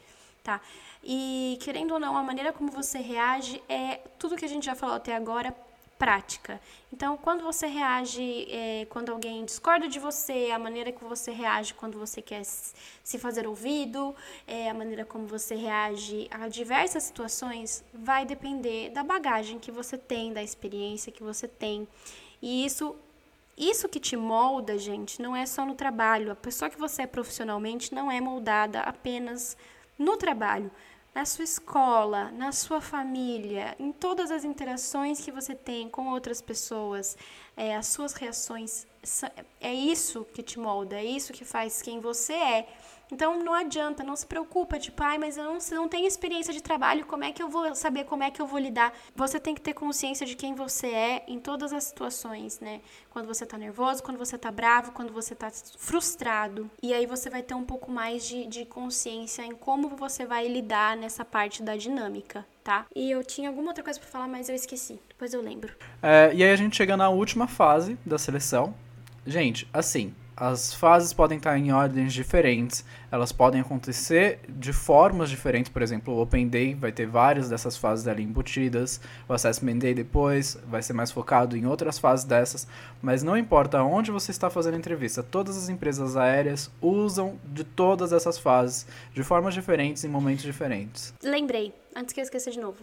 tá? 0.43 0.61
E 1.03 1.59
querendo 1.61 1.93
ou 1.93 2.01
não, 2.01 2.17
a 2.17 2.23
maneira 2.23 2.53
como 2.53 2.71
você 2.71 2.99
reage 2.99 3.63
é 3.69 3.97
tudo 4.19 4.37
que 4.37 4.45
a 4.45 4.49
gente 4.49 4.65
já 4.65 4.75
falou 4.75 4.97
até 4.97 5.15
agora 5.15 5.55
prática. 5.99 6.61
Então, 6.93 7.17
quando 7.17 7.43
você 7.43 7.67
reage, 7.67 8.47
é, 8.51 8.87
quando 8.89 9.11
alguém 9.11 9.45
discorda 9.45 9.89
de 9.89 9.99
você, 9.99 10.51
a 10.55 10.59
maneira 10.59 10.93
que 10.93 11.05
você 11.05 11.33
reage 11.33 11.75
quando 11.75 11.99
você 11.99 12.23
quer 12.23 12.45
se 12.45 13.19
fazer 13.19 13.47
ouvido, 13.47 14.15
é, 14.47 14.71
a 14.71 14.75
maneira 14.75 15.05
como 15.05 15.27
você 15.27 15.55
reage 15.55 16.29
a 16.31 16.49
diversas 16.49 17.03
situações, 17.03 17.85
vai 17.93 18.25
depender 18.25 18.91
da 18.91 19.03
bagagem 19.03 19.59
que 19.59 19.73
você 19.73 19.99
tem, 19.99 20.33
da 20.33 20.43
experiência 20.43 21.13
que 21.13 21.23
você 21.23 21.49
tem. 21.49 21.87
E 22.41 22.65
isso 22.65 22.95
isso 23.57 23.89
que 23.89 23.99
te 23.99 24.17
molda, 24.17 24.79
gente, 24.79 25.21
não 25.21 25.35
é 25.35 25.45
só 25.45 25.67
no 25.67 25.75
trabalho. 25.75 26.31
A 26.31 26.37
pessoa 26.37 26.71
que 26.71 26.79
você 26.79 27.03
é 27.03 27.07
profissionalmente 27.09 27.93
não 27.93 28.09
é 28.09 28.21
moldada 28.21 28.83
apenas 28.83 29.57
no 29.99 30.17
trabalho 30.17 30.71
na 31.19 31.25
sua 31.25 31.43
escola, 31.43 32.31
na 32.31 32.53
sua 32.53 32.81
família, 32.81 33.75
em 33.77 33.91
todas 33.91 34.31
as 34.31 34.45
interações 34.45 35.19
que 35.21 35.33
você 35.33 35.53
tem 35.53 35.89
com 35.89 36.11
outras 36.11 36.41
pessoas, 36.41 37.17
é, 37.57 37.75
as 37.75 37.89
suas 37.89 38.13
reações, 38.13 38.87
é 39.61 39.75
isso 39.75 40.25
que 40.33 40.45
te 40.45 40.61
molda, 40.61 40.95
é 40.95 41.05
isso 41.05 41.33
que 41.33 41.45
faz 41.45 41.83
quem 41.83 41.99
você 41.99 42.35
é. 42.35 42.69
Então 43.11 43.43
não 43.43 43.55
adianta, 43.55 44.05
não 44.05 44.15
se 44.15 44.27
preocupa, 44.27 44.79
tipo, 44.79 45.03
ai, 45.03 45.19
mas 45.19 45.37
eu 45.37 45.45
não, 45.45 45.59
não 45.73 45.89
tenho 45.89 46.07
experiência 46.07 46.53
de 46.53 46.63
trabalho, 46.63 47.07
como 47.07 47.25
é 47.25 47.33
que 47.33 47.43
eu 47.43 47.49
vou 47.49 47.75
saber 47.75 48.05
como 48.05 48.23
é 48.23 48.31
que 48.31 48.41
eu 48.41 48.47
vou 48.47 48.59
lidar? 48.59 48.93
Você 49.15 49.41
tem 49.41 49.55
que 49.55 49.61
ter 49.61 49.75
consciência 49.75 50.27
de 50.27 50.37
quem 50.37 50.55
você 50.55 50.89
é 50.89 51.25
em 51.27 51.39
todas 51.39 51.73
as 51.73 51.85
situações, 51.85 52.61
né? 52.61 52.81
Quando 53.11 53.27
você 53.27 53.47
tá 53.47 53.57
nervoso, 53.57 54.03
quando 54.03 54.19
você 54.19 54.37
tá 54.37 54.51
bravo, 54.51 54.93
quando 54.93 55.13
você 55.13 55.35
tá 55.35 55.51
frustrado. 55.79 56.71
E 56.83 56.93
aí 56.93 57.07
você 57.07 57.31
vai 57.31 57.43
ter 57.43 57.55
um 57.55 57.65
pouco 57.65 57.91
mais 57.91 58.27
de, 58.27 58.47
de 58.47 58.65
consciência 58.65 59.43
em 59.43 59.53
como 59.53 59.89
você 59.89 60.27
vai 60.27 60.47
lidar 60.47 60.97
nessa 60.97 61.25
parte 61.25 61.63
da 61.63 61.77
dinâmica, 61.77 62.47
tá? 62.63 62.87
E 62.95 63.11
eu 63.11 63.25
tinha 63.25 63.49
alguma 63.49 63.69
outra 63.69 63.83
coisa 63.83 63.99
para 63.99 64.09
falar, 64.09 64.29
mas 64.29 64.49
eu 64.49 64.55
esqueci. 64.55 65.01
Depois 65.09 65.33
eu 65.33 65.41
lembro. 65.41 65.75
É, 66.03 66.31
e 66.35 66.45
aí 66.45 66.51
a 66.51 66.57
gente 66.57 66.77
chega 66.77 66.97
na 66.97 67.09
última 67.09 67.47
fase 67.47 67.99
da 68.05 68.19
seleção. 68.19 68.75
Gente, 69.27 69.69
assim, 69.73 70.15
as 70.41 70.73
fases 70.73 71.13
podem 71.13 71.37
estar 71.37 71.59
em 71.59 71.73
ordens 71.73 72.13
diferentes, 72.13 72.85
elas 73.11 73.33
podem 73.33 73.61
acontecer 73.61 74.39
de 74.49 74.73
formas 74.73 75.29
diferentes, 75.29 75.69
por 75.69 75.83
exemplo, 75.83 76.15
o 76.15 76.23
Open 76.23 76.47
Day 76.47 76.75
vai 76.75 76.93
ter 76.93 77.07
várias 77.07 77.49
dessas 77.49 77.77
fases 77.77 78.07
ali 78.07 78.23
embutidas, 78.23 79.01
o 79.29 79.33
Assessment 79.33 79.79
Day 79.79 79.95
depois 79.95 80.57
vai 80.69 80.81
ser 80.81 80.93
mais 80.93 81.11
focado 81.11 81.57
em 81.57 81.67
outras 81.67 81.99
fases 81.99 82.25
dessas, 82.25 82.69
mas 83.03 83.25
não 83.25 83.37
importa 83.37 83.83
onde 83.83 84.13
você 84.13 84.31
está 84.31 84.49
fazendo 84.49 84.75
a 84.75 84.79
entrevista, 84.79 85.25
todas 85.25 85.57
as 85.57 85.69
empresas 85.69 86.17
aéreas 86.17 86.71
usam 86.81 87.37
de 87.45 87.65
todas 87.65 88.13
essas 88.13 88.39
fases, 88.39 88.87
de 89.13 89.25
formas 89.25 89.55
diferentes, 89.55 90.05
em 90.05 90.09
momentos 90.09 90.45
diferentes. 90.45 91.13
Lembrei, 91.21 91.75
antes 91.97 92.15
que 92.15 92.21
eu 92.21 92.25
esqueça 92.25 92.49
de 92.49 92.61
novo. 92.61 92.79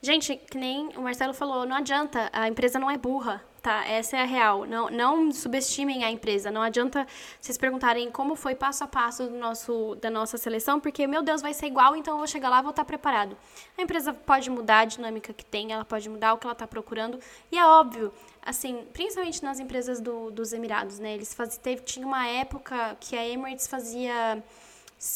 Gente, 0.00 0.36
que 0.36 0.56
nem 0.56 0.90
o 0.96 1.02
Marcelo 1.02 1.34
falou, 1.34 1.66
não 1.66 1.76
adianta, 1.76 2.30
a 2.32 2.48
empresa 2.48 2.78
não 2.78 2.88
é 2.88 2.96
burra, 2.96 3.42
tá? 3.60 3.86
Essa 3.86 4.16
é 4.16 4.22
a 4.22 4.24
real. 4.24 4.66
Não, 4.66 4.90
não 4.90 5.32
subestimem 5.32 6.04
a 6.04 6.10
empresa. 6.10 6.50
Não 6.50 6.62
adianta 6.62 7.06
vocês 7.40 7.56
perguntarem 7.56 8.10
como 8.10 8.34
foi 8.34 8.54
passo 8.54 8.84
a 8.84 8.86
passo 8.86 9.28
do 9.28 9.36
nosso, 9.36 9.94
da 9.96 10.10
nossa 10.10 10.36
seleção, 10.38 10.80
porque, 10.80 11.06
meu 11.06 11.22
Deus, 11.22 11.42
vai 11.42 11.54
ser 11.54 11.66
igual, 11.66 11.94
então 11.96 12.14
eu 12.14 12.18
vou 12.18 12.26
chegar 12.26 12.48
lá 12.48 12.60
e 12.60 12.62
vou 12.62 12.70
estar 12.70 12.84
preparado. 12.84 13.36
A 13.76 13.82
empresa 13.82 14.12
pode 14.12 14.50
mudar 14.50 14.80
a 14.80 14.84
dinâmica 14.84 15.32
que 15.32 15.44
tem, 15.44 15.72
ela 15.72 15.84
pode 15.84 16.08
mudar 16.08 16.34
o 16.34 16.38
que 16.38 16.46
ela 16.46 16.52
está 16.52 16.66
procurando. 16.66 17.18
E 17.50 17.58
é 17.58 17.64
óbvio, 17.64 18.12
assim, 18.42 18.86
principalmente 18.92 19.42
nas 19.42 19.60
empresas 19.60 20.00
do, 20.00 20.30
dos 20.30 20.52
Emirados, 20.52 20.98
né? 20.98 21.14
Eles 21.14 21.34
faz, 21.34 21.56
teve, 21.56 21.82
tinha 21.82 22.06
uma 22.06 22.26
época 22.26 22.96
que 23.00 23.16
a 23.16 23.28
Emirates 23.28 23.66
fazia 23.66 24.42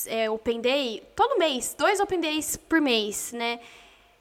é, 0.06 0.30
Open 0.30 0.60
Day 0.60 1.02
todo 1.14 1.38
mês, 1.38 1.74
dois 1.78 2.00
Open 2.00 2.20
Days 2.20 2.56
por 2.56 2.80
mês, 2.80 3.32
né? 3.32 3.60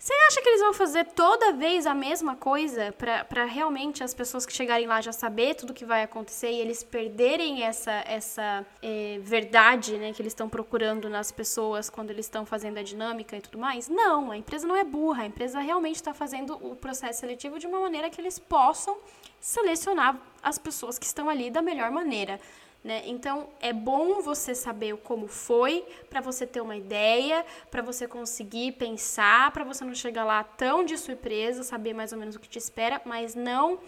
Você 0.04 0.14
acha 0.28 0.42
que 0.42 0.50
eles 0.50 0.60
vão 0.60 0.74
fazer 0.74 1.06
toda 1.06 1.54
vez 1.54 1.88
a 1.88 1.94
mesma 1.94 2.36
coisa 2.36 2.94
para 3.30 3.46
realmente 3.46 4.04
as 4.04 4.14
pessoas 4.14 4.46
que 4.46 4.52
chegarem 4.52 4.86
lá 4.86 5.00
já 5.00 5.14
saber 5.14 5.56
tudo 5.56 5.74
que 5.74 5.86
vai 5.86 6.04
acontecer 6.04 6.52
e 6.52 6.60
eles 6.60 6.84
perderem 6.84 7.64
essa, 7.64 8.04
essa 8.06 8.66
é, 8.82 9.18
verdade 9.22 9.98
né, 9.98 10.12
que 10.12 10.22
eles 10.22 10.34
estão 10.34 10.50
procurando 10.50 11.08
nas 11.08 11.32
pessoas 11.32 11.90
quando 11.90 12.10
eles 12.10 12.26
estão 12.26 12.46
fazendo 12.46 12.80
a 12.80 12.84
dinâmica 12.84 13.38
e 13.38 13.40
tudo 13.40 13.58
mais? 13.58 13.88
Não, 13.88 14.30
a 14.30 14.36
empresa 14.36 14.68
não 14.68 14.76
é 14.76 14.84
burra, 14.84 15.24
a 15.24 15.26
empresa 15.26 15.62
realmente 15.62 15.96
está 15.96 16.14
fazendo 16.14 16.56
o 16.56 16.76
processo 16.76 17.22
seletivo 17.22 17.58
de 17.58 17.66
uma 17.66 17.80
maneira 17.80 18.10
que 18.10 18.20
eles 18.20 18.38
possam 18.38 18.98
selecionar 19.40 20.20
as 20.42 20.58
pessoas 20.58 21.00
que 21.00 21.06
estão 21.06 21.30
ali 21.30 21.50
da 21.50 21.62
melhor 21.62 21.90
maneira. 21.92 22.42
Né? 22.84 23.02
Então 23.06 23.48
é 23.62 23.72
bom 23.72 24.22
você 24.22 24.54
saber 24.54 24.98
como 24.98 25.28
foi, 25.28 25.86
para 26.10 26.20
você 26.20 26.46
ter 26.46 26.60
uma 26.60 26.76
ideia, 26.76 27.46
para 27.72 27.82
você 27.82 28.08
conseguir 28.08 28.74
pensar, 28.74 29.52
para 29.52 29.64
você 29.64 29.86
não 29.86 29.96
chegar 29.96 30.26
lá 30.26 30.44
tão 30.44 30.84
de 30.84 30.98
surpresa, 30.98 31.64
saber 31.64 31.94
mais 31.94 32.12
ou 32.12 32.20
menos 32.20 32.36
o 32.36 32.40
que 32.40 32.50
te 32.50 32.60
espera, 32.60 33.02
mas 33.06 33.36
não 33.36 33.80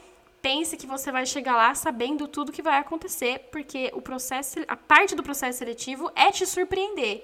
pense 0.41 0.77
que 0.77 0.87
você 0.87 1.11
vai 1.11 1.25
chegar 1.25 1.57
lá 1.57 1.75
sabendo 1.75 2.25
tudo 2.27 2.51
que 2.51 2.61
vai 2.61 2.77
acontecer, 2.77 3.49
porque 3.51 3.91
o 3.93 4.01
processo, 4.01 4.59
a 4.67 4.77
parte 4.77 5.13
do 5.13 5.23
processo 5.23 5.57
seletivo 5.57 6.09
é 6.15 6.31
te 6.31 6.45
surpreender. 6.45 7.23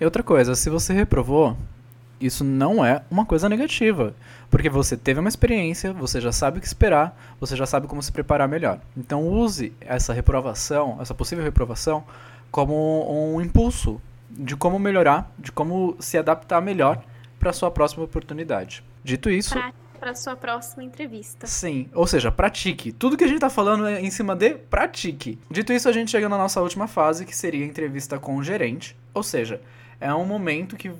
E 0.00 0.04
outra 0.04 0.22
coisa, 0.24 0.56
se 0.56 0.68
você 0.68 0.92
reprovou, 0.92 1.56
isso 2.24 2.44
não 2.44 2.84
é 2.84 3.02
uma 3.10 3.26
coisa 3.26 3.48
negativa. 3.48 4.14
Porque 4.50 4.68
você 4.68 4.96
teve 4.96 5.18
uma 5.18 5.28
experiência, 5.28 5.92
você 5.92 6.20
já 6.20 6.30
sabe 6.30 6.58
o 6.58 6.60
que 6.60 6.66
esperar, 6.66 7.18
você 7.40 7.56
já 7.56 7.66
sabe 7.66 7.86
como 7.86 8.02
se 8.02 8.12
preparar 8.12 8.48
melhor. 8.48 8.78
Então 8.96 9.26
use 9.26 9.72
essa 9.80 10.12
reprovação, 10.12 10.98
essa 11.00 11.14
possível 11.14 11.42
reprovação, 11.42 12.04
como 12.50 13.34
um 13.34 13.40
impulso 13.40 14.00
de 14.30 14.56
como 14.56 14.78
melhorar, 14.78 15.30
de 15.38 15.50
como 15.50 15.96
se 15.98 16.18
adaptar 16.18 16.60
melhor 16.60 17.02
para 17.38 17.52
sua 17.52 17.70
próxima 17.70 18.04
oportunidade. 18.04 18.84
Dito 19.02 19.30
isso. 19.30 19.54
Para 19.98 20.14
sua 20.14 20.34
próxima 20.34 20.82
entrevista. 20.82 21.46
Sim, 21.46 21.88
ou 21.94 22.06
seja, 22.06 22.30
pratique. 22.30 22.92
Tudo 22.92 23.16
que 23.16 23.24
a 23.24 23.26
gente 23.26 23.36
está 23.36 23.48
falando 23.48 23.86
é 23.86 24.00
em 24.00 24.10
cima 24.10 24.34
de 24.34 24.54
pratique. 24.54 25.38
Dito 25.50 25.72
isso, 25.72 25.88
a 25.88 25.92
gente 25.92 26.10
chega 26.10 26.28
na 26.28 26.36
nossa 26.36 26.60
última 26.60 26.88
fase, 26.88 27.24
que 27.24 27.36
seria 27.36 27.64
a 27.64 27.68
entrevista 27.68 28.18
com 28.18 28.36
o 28.36 28.42
gerente. 28.42 28.96
Ou 29.14 29.22
seja, 29.22 29.60
é 30.00 30.12
um 30.12 30.24
momento 30.24 30.76
que 30.76 30.90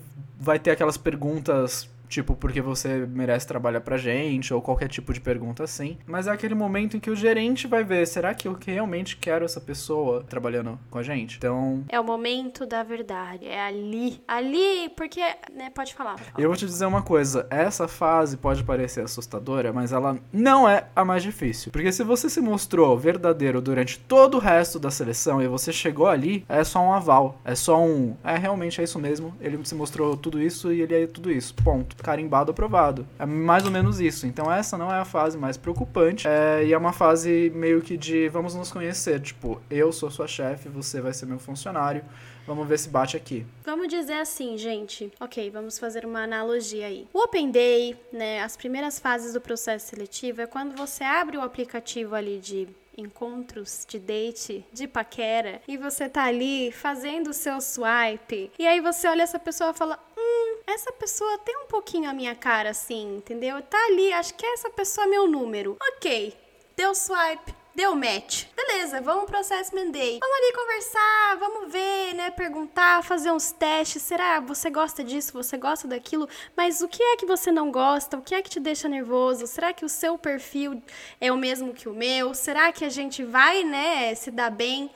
vai 0.43 0.59
ter 0.59 0.73
aquelas 0.73 0.97
perguntas 0.97 1.89
tipo, 2.13 2.37
porque 2.37 2.61
você 2.61 3.07
merece 3.07 3.47
trabalhar 3.47 3.81
pra 3.81 3.97
gente, 3.97 4.53
ou 4.53 4.61
qualquer 4.61 4.89
tipo 4.89 5.13
de 5.13 5.21
pergunta 5.21 5.65
assim. 5.65 5.97
Mas 6.07 6.27
é 6.27 6.31
aquele 6.31 6.55
momento 6.55 6.97
em 6.97 7.01
que 7.01 7.11
o 7.11 7.17
gerente 7.17 7.67
vai 7.67 7.83
ver, 7.83 8.07
será 8.07 8.35
que 8.35 8.47
eu 8.47 8.57
realmente 8.67 9.17
quero 9.17 9.45
essa 9.45 9.61
pessoa 9.61 10.23
trabalhando 10.23 10.79
com 10.91 10.99
a 10.99 11.03
gente? 11.03 11.39
Então. 11.39 11.85
É 11.89 11.99
o 11.99 12.05
momento 12.05 12.67
da 12.67 12.83
verdade. 12.83 13.47
É 13.47 13.61
ali. 13.63 14.23
Ali, 14.29 14.91
porque, 14.97 15.23
né, 15.55 15.71
pode 15.75 15.95
falar. 15.95 16.13
Pode 16.13 16.25
falar. 16.25 16.41
Eu 16.43 16.49
vou 16.49 16.57
te 16.57 16.67
dizer 16.67 16.85
uma 16.85 17.03
coisa, 17.03 17.47
essa 17.49 17.89
fase 17.89 18.37
pode 18.37 18.63
parecer 18.63 19.03
assustadora, 19.03 19.73
mas 19.73 19.93
ela 19.93 20.19
não 20.33 20.69
é 20.69 20.89
a 20.95 21.05
mais 21.05 21.23
difícil. 21.23 21.73
Porque 21.73 21.91
se 21.91 22.05
você 22.05 22.29
se 22.29 22.41
mostrou 22.41 22.99
verdadeiro 22.99 23.61
durante 23.61 23.99
todo 23.99 24.37
o 24.37 24.41
resto 24.41 24.79
da 24.79 24.91
seleção 24.91 25.41
e 25.41 25.49
você 25.49 25.73
chegou 25.73 26.09
ali, 26.09 26.45
é 26.49 26.63
só 26.63 26.81
um 26.81 26.93
aval. 26.93 27.41
É 27.45 27.55
só 27.55 27.81
um. 27.83 28.17
É, 28.23 28.37
realmente 28.37 28.81
é 28.81 28.85
isso 28.85 28.99
mesmo. 28.99 29.35
Ele 29.41 29.59
se 29.65 29.75
mostrou 29.75 30.17
tudo 30.17 30.43
isso 30.43 30.73
e 30.73 30.83
ele 30.83 30.95
é 30.95 31.07
tudo 31.07 31.31
isso. 31.31 31.55
Ponto 31.55 31.97
carimbado 32.03 32.51
aprovado. 32.51 33.07
É 33.19 33.25
mais 33.25 33.65
ou 33.65 33.71
menos 33.71 34.01
isso. 34.01 34.27
Então 34.27 34.53
essa 34.53 34.77
não 34.77 34.93
é 34.93 34.99
a 34.99 35.05
fase 35.05 35.39
mais 35.39 35.57
preocupante. 35.57 36.27
É, 36.29 36.65
e 36.65 36.73
é 36.73 36.79
uma 36.79 36.93
fase 36.93 37.51
meio 37.55 37.81
que 37.81 37.97
de 37.97 38.29
vamos 38.29 38.55
nos 38.55 38.71
conhecer. 38.71 39.21
Tipo, 39.21 39.61
eu 39.71 39.93
sou 39.93 40.11
sua 40.11 40.27
chefe, 40.27 40.69
você 40.69 41.01
vai 41.01 41.13
ser 41.13 41.27
meu 41.27 41.39
funcionário. 41.39 42.05
Vamos 42.47 42.67
ver 42.67 42.79
se 42.79 42.89
bate 42.89 43.17
aqui. 43.17 43.47
Vamos 43.65 43.89
dizer 43.89 44.15
assim, 44.15 44.59
gente. 44.59 45.13
Ok, 45.21 45.49
vamos 45.51 45.79
fazer 45.79 46.05
uma 46.05 46.25
analogia 46.25 46.87
aí. 46.87 47.07
O 47.13 47.23
Open 47.23 47.51
Day, 47.51 47.97
né, 48.13 48.43
as 48.43 48.57
primeiras 48.57 48.99
fases 48.99 49.33
do 49.33 49.41
processo 49.41 49.89
seletivo 49.91 50.41
é 50.41 50.47
quando 50.47 50.77
você 50.77 51.05
abre 51.05 51.37
o 51.37 51.41
aplicativo 51.41 52.15
ali 52.17 52.39
de 52.39 52.69
encontros 52.97 53.87
de 53.89 53.99
date, 53.99 54.65
de 54.73 54.87
paquera, 54.87 55.61
e 55.67 55.77
você 55.77 56.09
tá 56.09 56.25
ali 56.25 56.71
fazendo 56.73 57.31
o 57.31 57.33
seu 57.33 57.61
swipe, 57.61 58.53
e 58.59 58.67
aí 58.67 58.81
você 58.81 59.09
olha 59.09 59.23
essa 59.23 59.39
pessoa 59.39 59.71
e 59.71 59.75
fala: 59.75 59.99
Hum, 60.23 60.59
essa 60.67 60.93
pessoa 60.93 61.39
tem 61.39 61.57
um 61.57 61.67
pouquinho 61.67 62.09
a 62.09 62.13
minha 62.13 62.35
cara 62.35 62.71
assim, 62.71 63.17
entendeu? 63.17 63.61
Tá 63.63 63.79
ali, 63.87 64.13
acho 64.13 64.35
que 64.35 64.47
essa 64.47 64.71
pessoa 64.71 65.07
é 65.07 65.11
meu 65.11 65.27
número. 65.27 65.77
Ok, 65.97 66.33
deu 66.77 66.95
swipe, 66.95 67.53
deu 67.75 67.95
match. 67.97 68.45
Beleza, 68.55 69.01
vamos 69.01 69.25
pro 69.25 69.39
assessment 69.39 69.91
day. 69.91 70.21
Vamos 70.21 70.37
ali 70.37 70.53
conversar, 70.53 71.37
vamos 71.41 71.73
ver, 71.73 72.15
né? 72.15 72.31
Perguntar, 72.31 73.03
fazer 73.03 73.33
uns 73.33 73.51
testes. 73.51 74.03
Será 74.03 74.39
você 74.39 74.71
gosta 74.71 75.03
disso? 75.03 75.33
Você 75.33 75.57
gosta 75.57 75.89
daquilo? 75.89 76.29
Mas 76.57 76.81
o 76.81 76.89
que 76.89 77.03
é 77.03 77.17
que 77.17 77.27
você 77.27 77.51
não 77.51 77.73
gosta? 77.73 78.17
O 78.17 78.23
que 78.23 78.35
é 78.35 78.41
que 78.41 78.51
te 78.51 78.61
deixa 78.61 78.89
nervoso? 78.89 79.47
Será 79.49 79.73
que 79.73 79.85
o 79.85 79.89
seu 79.89 80.17
perfil 80.17 80.81
é 81.21 81.33
o 81.33 81.37
mesmo 81.37 81.75
que 81.75 81.89
o 81.89 81.93
meu? 81.93 82.33
Será 82.33 82.71
que 82.71 82.85
a 82.85 82.89
gente 82.89 83.25
vai, 83.25 83.65
né, 83.65 84.15
se 84.15 84.31
dar 84.31 84.51
bem? 84.51 84.89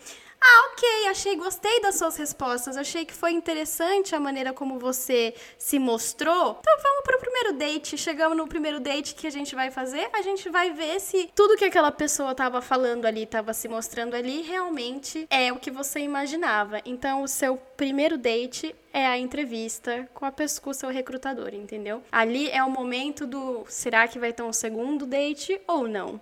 Ah, 0.48 0.70
ok, 0.70 1.08
achei, 1.08 1.34
gostei 1.34 1.80
das 1.80 1.96
suas 1.96 2.16
respostas, 2.16 2.76
achei 2.76 3.04
que 3.04 3.12
foi 3.12 3.32
interessante 3.32 4.14
a 4.14 4.20
maneira 4.20 4.52
como 4.52 4.78
você 4.78 5.34
se 5.58 5.76
mostrou. 5.76 6.60
Então 6.60 6.82
vamos 6.84 7.02
pro 7.02 7.18
primeiro 7.18 7.52
date. 7.54 7.98
Chegamos 7.98 8.38
no 8.38 8.46
primeiro 8.46 8.78
date 8.78 9.16
que 9.16 9.26
a 9.26 9.30
gente 9.30 9.56
vai 9.56 9.72
fazer, 9.72 10.08
a 10.12 10.22
gente 10.22 10.48
vai 10.48 10.70
ver 10.70 11.00
se 11.00 11.28
tudo 11.34 11.56
que 11.56 11.64
aquela 11.64 11.90
pessoa 11.90 12.32
tava 12.32 12.62
falando 12.62 13.06
ali, 13.06 13.26
tava 13.26 13.52
se 13.52 13.66
mostrando 13.66 14.14
ali, 14.14 14.42
realmente 14.42 15.26
é 15.30 15.52
o 15.52 15.56
que 15.56 15.70
você 15.70 15.98
imaginava. 15.98 16.80
Então 16.84 17.24
o 17.24 17.28
seu 17.28 17.56
primeiro 17.76 18.16
date 18.16 18.72
é 18.92 19.04
a 19.04 19.18
entrevista 19.18 20.08
com 20.14 20.24
a 20.24 20.30
pessoa, 20.30 20.72
seu 20.72 20.90
recrutador, 20.90 21.54
entendeu? 21.54 22.04
Ali 22.12 22.48
é 22.50 22.62
o 22.62 22.70
momento 22.70 23.26
do 23.26 23.64
será 23.68 24.06
que 24.06 24.18
vai 24.18 24.32
ter 24.32 24.44
um 24.44 24.52
segundo 24.52 25.06
date 25.06 25.60
ou 25.66 25.88
não? 25.88 26.20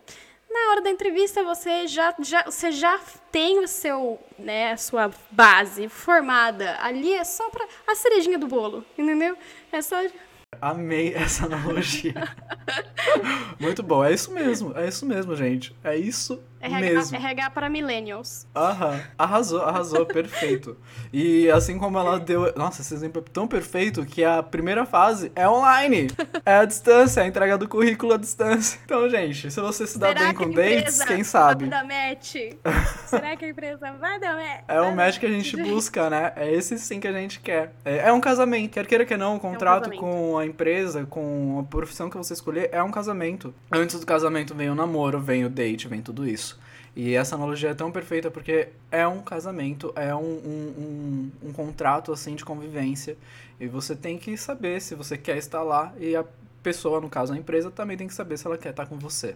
Na 0.54 0.70
hora 0.70 0.80
da 0.80 0.90
entrevista 0.90 1.42
você 1.42 1.88
já, 1.88 2.14
já, 2.20 2.44
você 2.44 2.70
já 2.70 3.00
tem 3.32 3.58
o 3.58 3.66
seu, 3.66 4.20
né, 4.38 4.72
a 4.72 4.76
sua 4.76 5.10
base 5.30 5.88
formada. 5.88 6.78
Ali 6.80 7.12
é 7.12 7.24
só 7.24 7.50
para 7.50 7.66
a 7.86 7.94
cerejinha 7.96 8.38
do 8.38 8.46
bolo, 8.46 8.84
entendeu? 8.96 9.36
É 9.72 9.82
só 9.82 9.96
Amei 10.60 11.12
essa 11.12 11.46
analogia. 11.46 12.14
Muito 13.58 13.82
bom. 13.82 14.04
É 14.04 14.12
isso 14.12 14.32
mesmo. 14.32 14.72
É 14.78 14.86
isso 14.86 15.04
mesmo, 15.04 15.34
gente. 15.34 15.74
É 15.82 15.96
isso 15.96 16.40
RH, 16.64 16.80
mesmo. 16.80 17.16
RH 17.16 17.50
para 17.50 17.68
millennials. 17.68 18.46
Aham. 18.54 19.00
Arrasou, 19.18 19.62
arrasou. 19.62 20.06
perfeito. 20.06 20.76
E 21.12 21.50
assim 21.50 21.78
como 21.78 21.98
ela 21.98 22.18
deu... 22.18 22.52
Nossa, 22.56 22.82
esse 22.82 22.94
exemplo 22.94 23.22
é 23.24 23.30
tão 23.30 23.46
perfeito 23.46 24.04
que 24.04 24.24
a 24.24 24.42
primeira 24.42 24.86
fase 24.86 25.30
é 25.34 25.48
online. 25.48 26.08
É 26.44 26.56
a 26.56 26.64
distância, 26.64 27.20
é 27.20 27.24
a 27.24 27.26
entrega 27.26 27.58
do 27.58 27.68
currículo 27.68 28.14
à 28.14 28.16
distância. 28.16 28.78
Então, 28.84 29.08
gente, 29.08 29.50
se 29.50 29.60
você 29.60 29.86
se 29.86 29.98
dá 29.98 30.08
Será 30.08 30.20
bem 30.20 30.34
com 30.34 30.50
dates, 30.50 31.04
quem 31.04 31.22
sabe? 31.22 31.66
Vai 31.66 31.82
dar 31.82 31.84
match? 31.84 32.34
Será 33.06 33.36
que 33.36 33.44
a 33.44 33.48
empresa 33.48 33.92
vai 33.92 34.18
dar 34.18 34.34
match? 34.34 34.64
É 34.68 34.80
o 34.80 34.94
match 34.94 35.18
que 35.18 35.26
a 35.26 35.30
gente 35.30 35.56
busca, 35.56 36.08
né? 36.08 36.32
É 36.36 36.52
esse 36.52 36.78
sim 36.78 37.00
que 37.00 37.08
a 37.08 37.12
gente 37.12 37.40
quer. 37.40 37.72
É, 37.84 38.08
é 38.08 38.12
um 38.12 38.20
casamento. 38.20 38.72
Quer 38.72 38.86
queira 38.86 39.04
que 39.04 39.16
não, 39.16 39.36
um 39.36 39.38
contrato 39.38 39.90
é 39.90 39.94
um 39.94 39.98
com 39.98 40.38
a 40.38 40.46
empresa, 40.46 41.04
com 41.04 41.58
a 41.60 41.62
profissão 41.64 42.08
que 42.08 42.16
você 42.16 42.32
escolher, 42.32 42.68
é 42.72 42.82
um 42.82 42.90
casamento. 42.90 43.54
Antes 43.70 44.00
do 44.00 44.06
casamento 44.06 44.54
vem 44.54 44.70
o 44.70 44.74
namoro, 44.74 45.20
vem 45.20 45.44
o 45.44 45.50
date, 45.50 45.88
vem 45.88 46.00
tudo 46.00 46.26
isso. 46.26 46.53
E 46.96 47.14
essa 47.14 47.34
analogia 47.34 47.70
é 47.70 47.74
tão 47.74 47.90
perfeita 47.90 48.30
porque 48.30 48.68
é 48.90 49.06
um 49.06 49.20
casamento, 49.20 49.92
é 49.96 50.14
um, 50.14 50.20
um, 50.20 50.74
um, 51.42 51.48
um 51.48 51.52
contrato 51.52 52.12
assim 52.12 52.36
de 52.36 52.44
convivência. 52.44 53.16
E 53.58 53.66
você 53.66 53.96
tem 53.96 54.16
que 54.16 54.36
saber 54.36 54.80
se 54.80 54.94
você 54.94 55.16
quer 55.16 55.36
estar 55.36 55.62
lá 55.62 55.92
e 55.98 56.14
a 56.14 56.24
pessoa, 56.62 57.00
no 57.00 57.08
caso 57.08 57.32
a 57.32 57.36
empresa, 57.36 57.70
também 57.70 57.96
tem 57.96 58.06
que 58.06 58.14
saber 58.14 58.38
se 58.38 58.46
ela 58.46 58.56
quer 58.56 58.70
estar 58.70 58.86
com 58.86 58.98
você. 58.98 59.34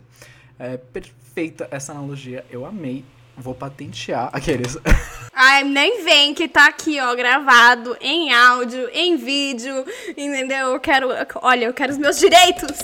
É 0.58 0.76
perfeita 0.76 1.68
essa 1.70 1.92
analogia, 1.92 2.44
eu 2.50 2.64
amei. 2.64 3.04
Vou 3.36 3.54
patentear 3.54 4.30
aqueles. 4.32 4.76
Ai, 5.32 5.62
nem 5.62 6.02
vem 6.02 6.34
que 6.34 6.48
tá 6.48 6.66
aqui, 6.66 6.98
ó, 7.00 7.14
gravado 7.14 7.96
em 8.00 8.32
áudio, 8.32 8.88
em 8.92 9.16
vídeo, 9.16 9.84
entendeu? 10.16 10.72
Eu 10.72 10.80
quero, 10.80 11.08
olha, 11.36 11.66
eu 11.66 11.72
quero 11.72 11.92
os 11.92 11.98
meus 11.98 12.18
direitos. 12.18 12.76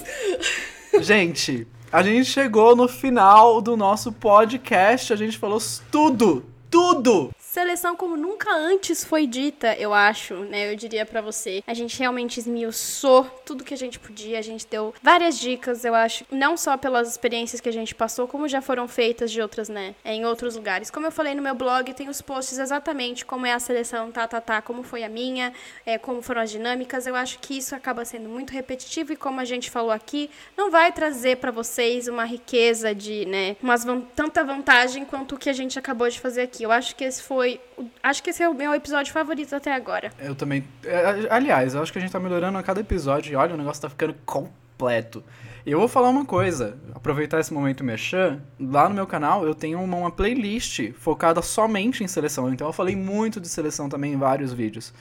Gente, 1.01 1.67
a 1.95 2.03
gente 2.03 2.25
chegou 2.25 2.75
no 2.75 2.89
final 2.89 3.63
do 3.63 3.77
nosso 3.77 4.11
podcast, 4.11 5.13
a 5.13 5.17
gente 5.17 5.39
falou 5.39 5.61
tudo, 5.93 6.45
tudo 6.69 7.31
Seleção 7.55 7.95
como 7.95 8.17
nunca 8.17 8.53
antes 8.53 9.05
foi 9.05 9.29
dita, 9.29 9.77
eu 9.77 9.95
acho, 9.95 10.35
né? 10.35 10.73
Eu 10.73 10.75
diria 10.75 11.07
para 11.07 11.21
você. 11.21 11.63
A 11.69 11.73
gente 11.73 11.97
realmente 11.97 12.41
esmiuçou 12.41 13.23
tudo 13.47 13.63
que 13.63 13.73
a 13.73 13.77
gente 13.77 13.97
podia, 13.97 14.41
a 14.41 14.43
gente 14.43 14.67
deu 14.67 14.93
várias 15.01 15.39
dicas, 15.39 15.85
eu 15.85 15.95
acho, 15.95 16.25
não 16.33 16.57
só 16.57 16.77
pelas 16.77 17.09
experiências 17.09 17.61
que 17.61 17.69
a 17.69 17.73
gente 17.73 17.95
passou, 17.95 18.27
como 18.27 18.49
já 18.49 18.61
foram 18.61 18.89
feitas 18.89 19.31
de 19.31 19.41
outras, 19.41 19.69
né? 19.69 19.95
Em 20.05 20.25
outros 20.25 20.57
lugares. 20.57 20.91
Como 20.91 21.07
eu 21.07 21.13
falei 21.13 21.33
no 21.33 21.43
meu 21.43 21.55
blog, 21.55 21.95
tem 21.95 22.09
os 22.09 22.21
posts 22.21 22.59
exatamente 22.59 23.25
como 23.25 23.47
é 23.47 23.53
a 23.53 23.61
seleção, 23.61 24.11
tá, 24.11 24.27
tá, 24.27 24.41
tá, 24.41 24.61
como 24.61 24.83
foi 24.83 25.05
a 25.05 25.09
minha, 25.09 25.53
é, 25.87 25.97
como 25.97 26.23
foram 26.23 26.43
as 26.43 26.51
dinâmicas. 26.51 27.07
Eu 27.07 27.15
acho 27.15 27.39
que 27.39 27.57
isso 27.57 27.73
acaba 27.73 28.05
sendo 28.05 28.29
muito 28.29 28.51
repetitivo 28.51 29.13
e 29.13 29.17
como 29.17 29.39
a 29.39 29.45
gente 29.45 29.71
falou 29.71 29.93
aqui, 29.93 30.29
não 30.57 30.73
vai 30.73 30.91
trazer 30.91 31.37
para 31.37 31.53
vocês 31.53 32.09
uma 32.09 32.25
riqueza 32.25 32.93
de, 32.93 33.25
né, 33.27 33.55
umas 33.63 33.87
tanta 34.17 34.43
vantagem 34.43 35.05
quanto 35.05 35.37
o 35.37 35.39
que 35.39 35.49
a 35.49 35.53
gente 35.53 35.79
acabou 35.79 36.11
de 36.11 36.19
fazer 36.19 36.43
aqui. 36.43 36.65
Eu 36.65 36.73
acho 36.73 36.97
que 36.97 37.05
esse 37.05 37.23
foi 37.23 37.44
foi. 37.45 37.61
Acho 38.03 38.23
que 38.23 38.31
esse 38.31 38.43
é 38.43 38.49
o 38.49 38.55
meu 38.55 38.75
episódio 38.75 39.13
favorito 39.13 39.55
até 39.55 39.75
agora. 39.75 40.11
Eu 40.19 40.35
também. 40.35 40.65
É, 40.83 41.29
aliás, 41.31 41.75
eu 41.75 41.83
acho 41.83 41.93
que 41.93 41.99
a 41.99 42.01
gente 42.01 42.11
tá 42.11 42.19
melhorando 42.19 42.57
a 42.57 42.63
cada 42.63 42.81
episódio 42.81 43.33
e 43.33 43.37
olha, 43.37 43.55
o 43.55 43.59
negócio 43.59 43.83
tá 43.83 43.91
ficando 43.91 44.15
completo. 44.25 45.23
E 45.67 45.71
eu 45.71 45.79
vou 45.79 45.89
falar 45.89 46.09
uma 46.09 46.25
coisa, 46.25 46.77
aproveitar 46.95 47.41
esse 47.41 47.53
momento 47.53 47.83
merchan, 47.83 48.43
lá 48.61 48.87
no 48.89 48.95
meu 48.95 49.07
canal 49.07 49.47
eu 49.47 49.55
tenho 49.55 49.81
uma, 49.81 49.97
uma, 49.97 50.11
playlist 50.11 50.93
focada 50.93 51.41
somente 51.41 52.05
em 52.05 52.07
seleção, 52.07 52.53
então 52.53 52.67
eu 52.67 52.73
falei 52.73 52.95
muito 52.95 53.41
de 53.41 53.49
seleção 53.49 53.89
também 53.89 54.13
em 54.13 54.19
vários 54.19 54.53
vídeos. 54.53 54.93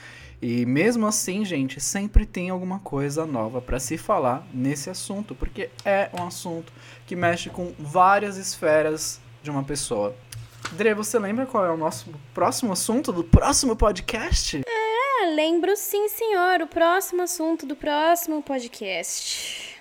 E 0.41 0.65
mesmo 0.65 1.05
assim, 1.05 1.43
gente, 1.43 1.81
sempre 1.81 2.25
tem 2.25 2.49
alguma 2.49 2.79
coisa 2.79 3.25
nova 3.25 3.61
para 3.61 3.77
se 3.77 3.97
falar 3.97 4.47
nesse 4.53 4.89
assunto, 4.89 5.35
porque 5.35 5.69
é 5.83 6.09
um 6.17 6.25
assunto 6.25 6.71
que 7.05 7.15
mexe 7.15 7.49
com 7.49 7.73
várias 7.77 8.37
esferas 8.37 9.19
de 9.41 9.51
uma 9.51 9.63
pessoa. 9.63 10.15
Dre, 10.71 10.93
você 10.93 11.19
lembra 11.19 11.45
qual 11.45 11.65
é 11.65 11.71
o 11.71 11.77
nosso 11.77 12.09
próximo 12.33 12.73
assunto 12.73 13.11
do 13.11 13.23
próximo 13.23 13.75
podcast? 13.75 14.61
É, 14.65 15.25
lembro 15.35 15.75
sim, 15.75 16.07
senhor. 16.09 16.61
O 16.61 16.67
próximo 16.67 17.21
assunto 17.21 17.65
do 17.65 17.75
próximo 17.75 18.41
podcast. 18.41 19.79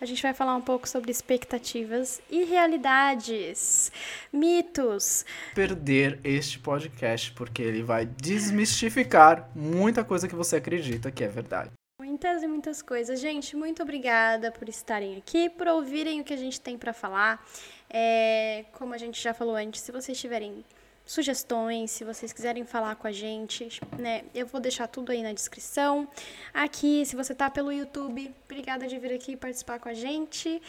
A 0.00 0.04
gente 0.04 0.22
vai 0.22 0.32
falar 0.32 0.54
um 0.54 0.60
pouco 0.60 0.88
sobre 0.88 1.10
expectativas 1.10 2.20
e 2.30 2.44
realidades, 2.44 3.90
mitos. 4.32 5.24
Perder 5.54 6.20
este 6.22 6.58
podcast 6.60 7.32
porque 7.32 7.62
ele 7.62 7.82
vai 7.82 8.06
desmistificar 8.06 9.50
muita 9.56 10.04
coisa 10.04 10.28
que 10.28 10.36
você 10.36 10.56
acredita 10.56 11.10
que 11.10 11.24
é 11.24 11.28
verdade. 11.28 11.70
Muitas 12.00 12.44
e 12.44 12.46
muitas 12.46 12.80
coisas. 12.80 13.18
Gente, 13.18 13.56
muito 13.56 13.82
obrigada 13.82 14.52
por 14.52 14.68
estarem 14.68 15.16
aqui, 15.16 15.50
por 15.50 15.66
ouvirem 15.66 16.20
o 16.20 16.24
que 16.24 16.32
a 16.32 16.36
gente 16.36 16.60
tem 16.60 16.78
para 16.78 16.92
falar. 16.92 17.44
É, 17.90 18.64
como 18.72 18.94
a 18.94 18.98
gente 18.98 19.20
já 19.22 19.32
falou 19.32 19.56
antes, 19.56 19.80
se 19.80 19.92
vocês 19.92 20.18
tiverem 20.18 20.64
sugestões, 21.04 21.90
se 21.90 22.04
vocês 22.04 22.34
quiserem 22.34 22.64
falar 22.66 22.96
com 22.96 23.06
a 23.06 23.12
gente, 23.12 23.80
né, 23.98 24.24
eu 24.34 24.46
vou 24.46 24.60
deixar 24.60 24.86
tudo 24.86 25.10
aí 25.10 25.22
na 25.22 25.32
descrição. 25.32 26.06
Aqui, 26.52 27.04
se 27.06 27.16
você 27.16 27.34
tá 27.34 27.48
pelo 27.50 27.72
YouTube, 27.72 28.34
obrigada 28.44 28.86
de 28.86 28.98
vir 28.98 29.14
aqui 29.14 29.34
participar 29.34 29.78
com 29.78 29.88
a 29.88 29.94
gente. 29.94 30.60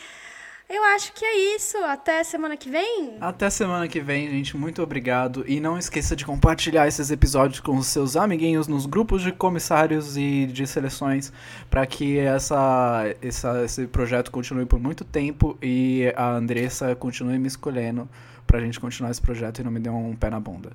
Eu 0.69 0.83
acho 0.83 1.11
que 1.13 1.25
é 1.25 1.55
isso. 1.55 1.77
Até 1.79 2.23
semana 2.23 2.55
que 2.55 2.69
vem. 2.69 3.17
Até 3.19 3.49
semana 3.49 3.87
que 3.87 3.99
vem, 3.99 4.29
gente. 4.29 4.55
Muito 4.55 4.83
obrigado. 4.83 5.43
E 5.47 5.59
não 5.59 5.79
esqueça 5.79 6.15
de 6.15 6.23
compartilhar 6.23 6.87
esses 6.87 7.09
episódios 7.09 7.59
com 7.59 7.75
os 7.75 7.87
seus 7.87 8.15
amiguinhos 8.15 8.67
nos 8.67 8.85
grupos 8.85 9.23
de 9.23 9.31
comissários 9.31 10.15
e 10.15 10.45
de 10.45 10.67
seleções 10.67 11.33
para 11.71 11.87
que 11.87 12.19
essa, 12.19 13.03
essa, 13.19 13.65
esse 13.65 13.87
projeto 13.87 14.29
continue 14.29 14.67
por 14.67 14.79
muito 14.79 15.03
tempo 15.03 15.57
e 15.59 16.13
a 16.15 16.29
Andressa 16.29 16.95
continue 16.95 17.39
me 17.39 17.47
escolhendo 17.47 18.07
pra 18.45 18.59
gente 18.59 18.79
continuar 18.79 19.09
esse 19.09 19.21
projeto 19.21 19.59
e 19.59 19.63
não 19.63 19.71
me 19.71 19.79
dê 19.79 19.89
um 19.89 20.15
pé 20.15 20.29
na 20.29 20.39
bunda. 20.39 20.71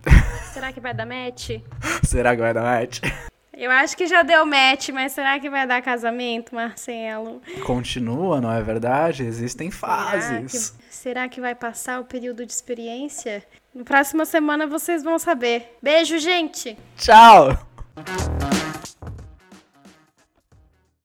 Será 0.52 0.72
que 0.72 0.80
vai 0.80 0.92
dar 0.92 1.06
match? 1.06 1.50
Será 2.02 2.34
que 2.34 2.40
vai 2.42 2.52
dar 2.52 2.62
match? 2.62 3.00
Eu 3.56 3.70
acho 3.70 3.96
que 3.96 4.06
já 4.06 4.22
deu 4.22 4.44
match, 4.44 4.88
mas 4.88 5.12
será 5.12 5.38
que 5.38 5.48
vai 5.48 5.66
dar 5.66 5.80
casamento, 5.80 6.54
Marcelo? 6.54 7.40
Continua, 7.64 8.40
não 8.40 8.52
é 8.52 8.60
verdade? 8.60 9.22
Existem 9.22 9.70
fases. 9.70 10.50
Será 10.50 10.78
que, 10.78 10.94
será 10.94 11.28
que 11.28 11.40
vai 11.40 11.54
passar 11.54 12.00
o 12.00 12.04
período 12.04 12.44
de 12.44 12.52
experiência? 12.52 13.44
Na 13.74 13.84
próxima 13.84 14.24
semana 14.24 14.66
vocês 14.66 15.02
vão 15.02 15.18
saber. 15.18 15.76
Beijo, 15.82 16.18
gente! 16.18 16.76
Tchau! 16.96 17.56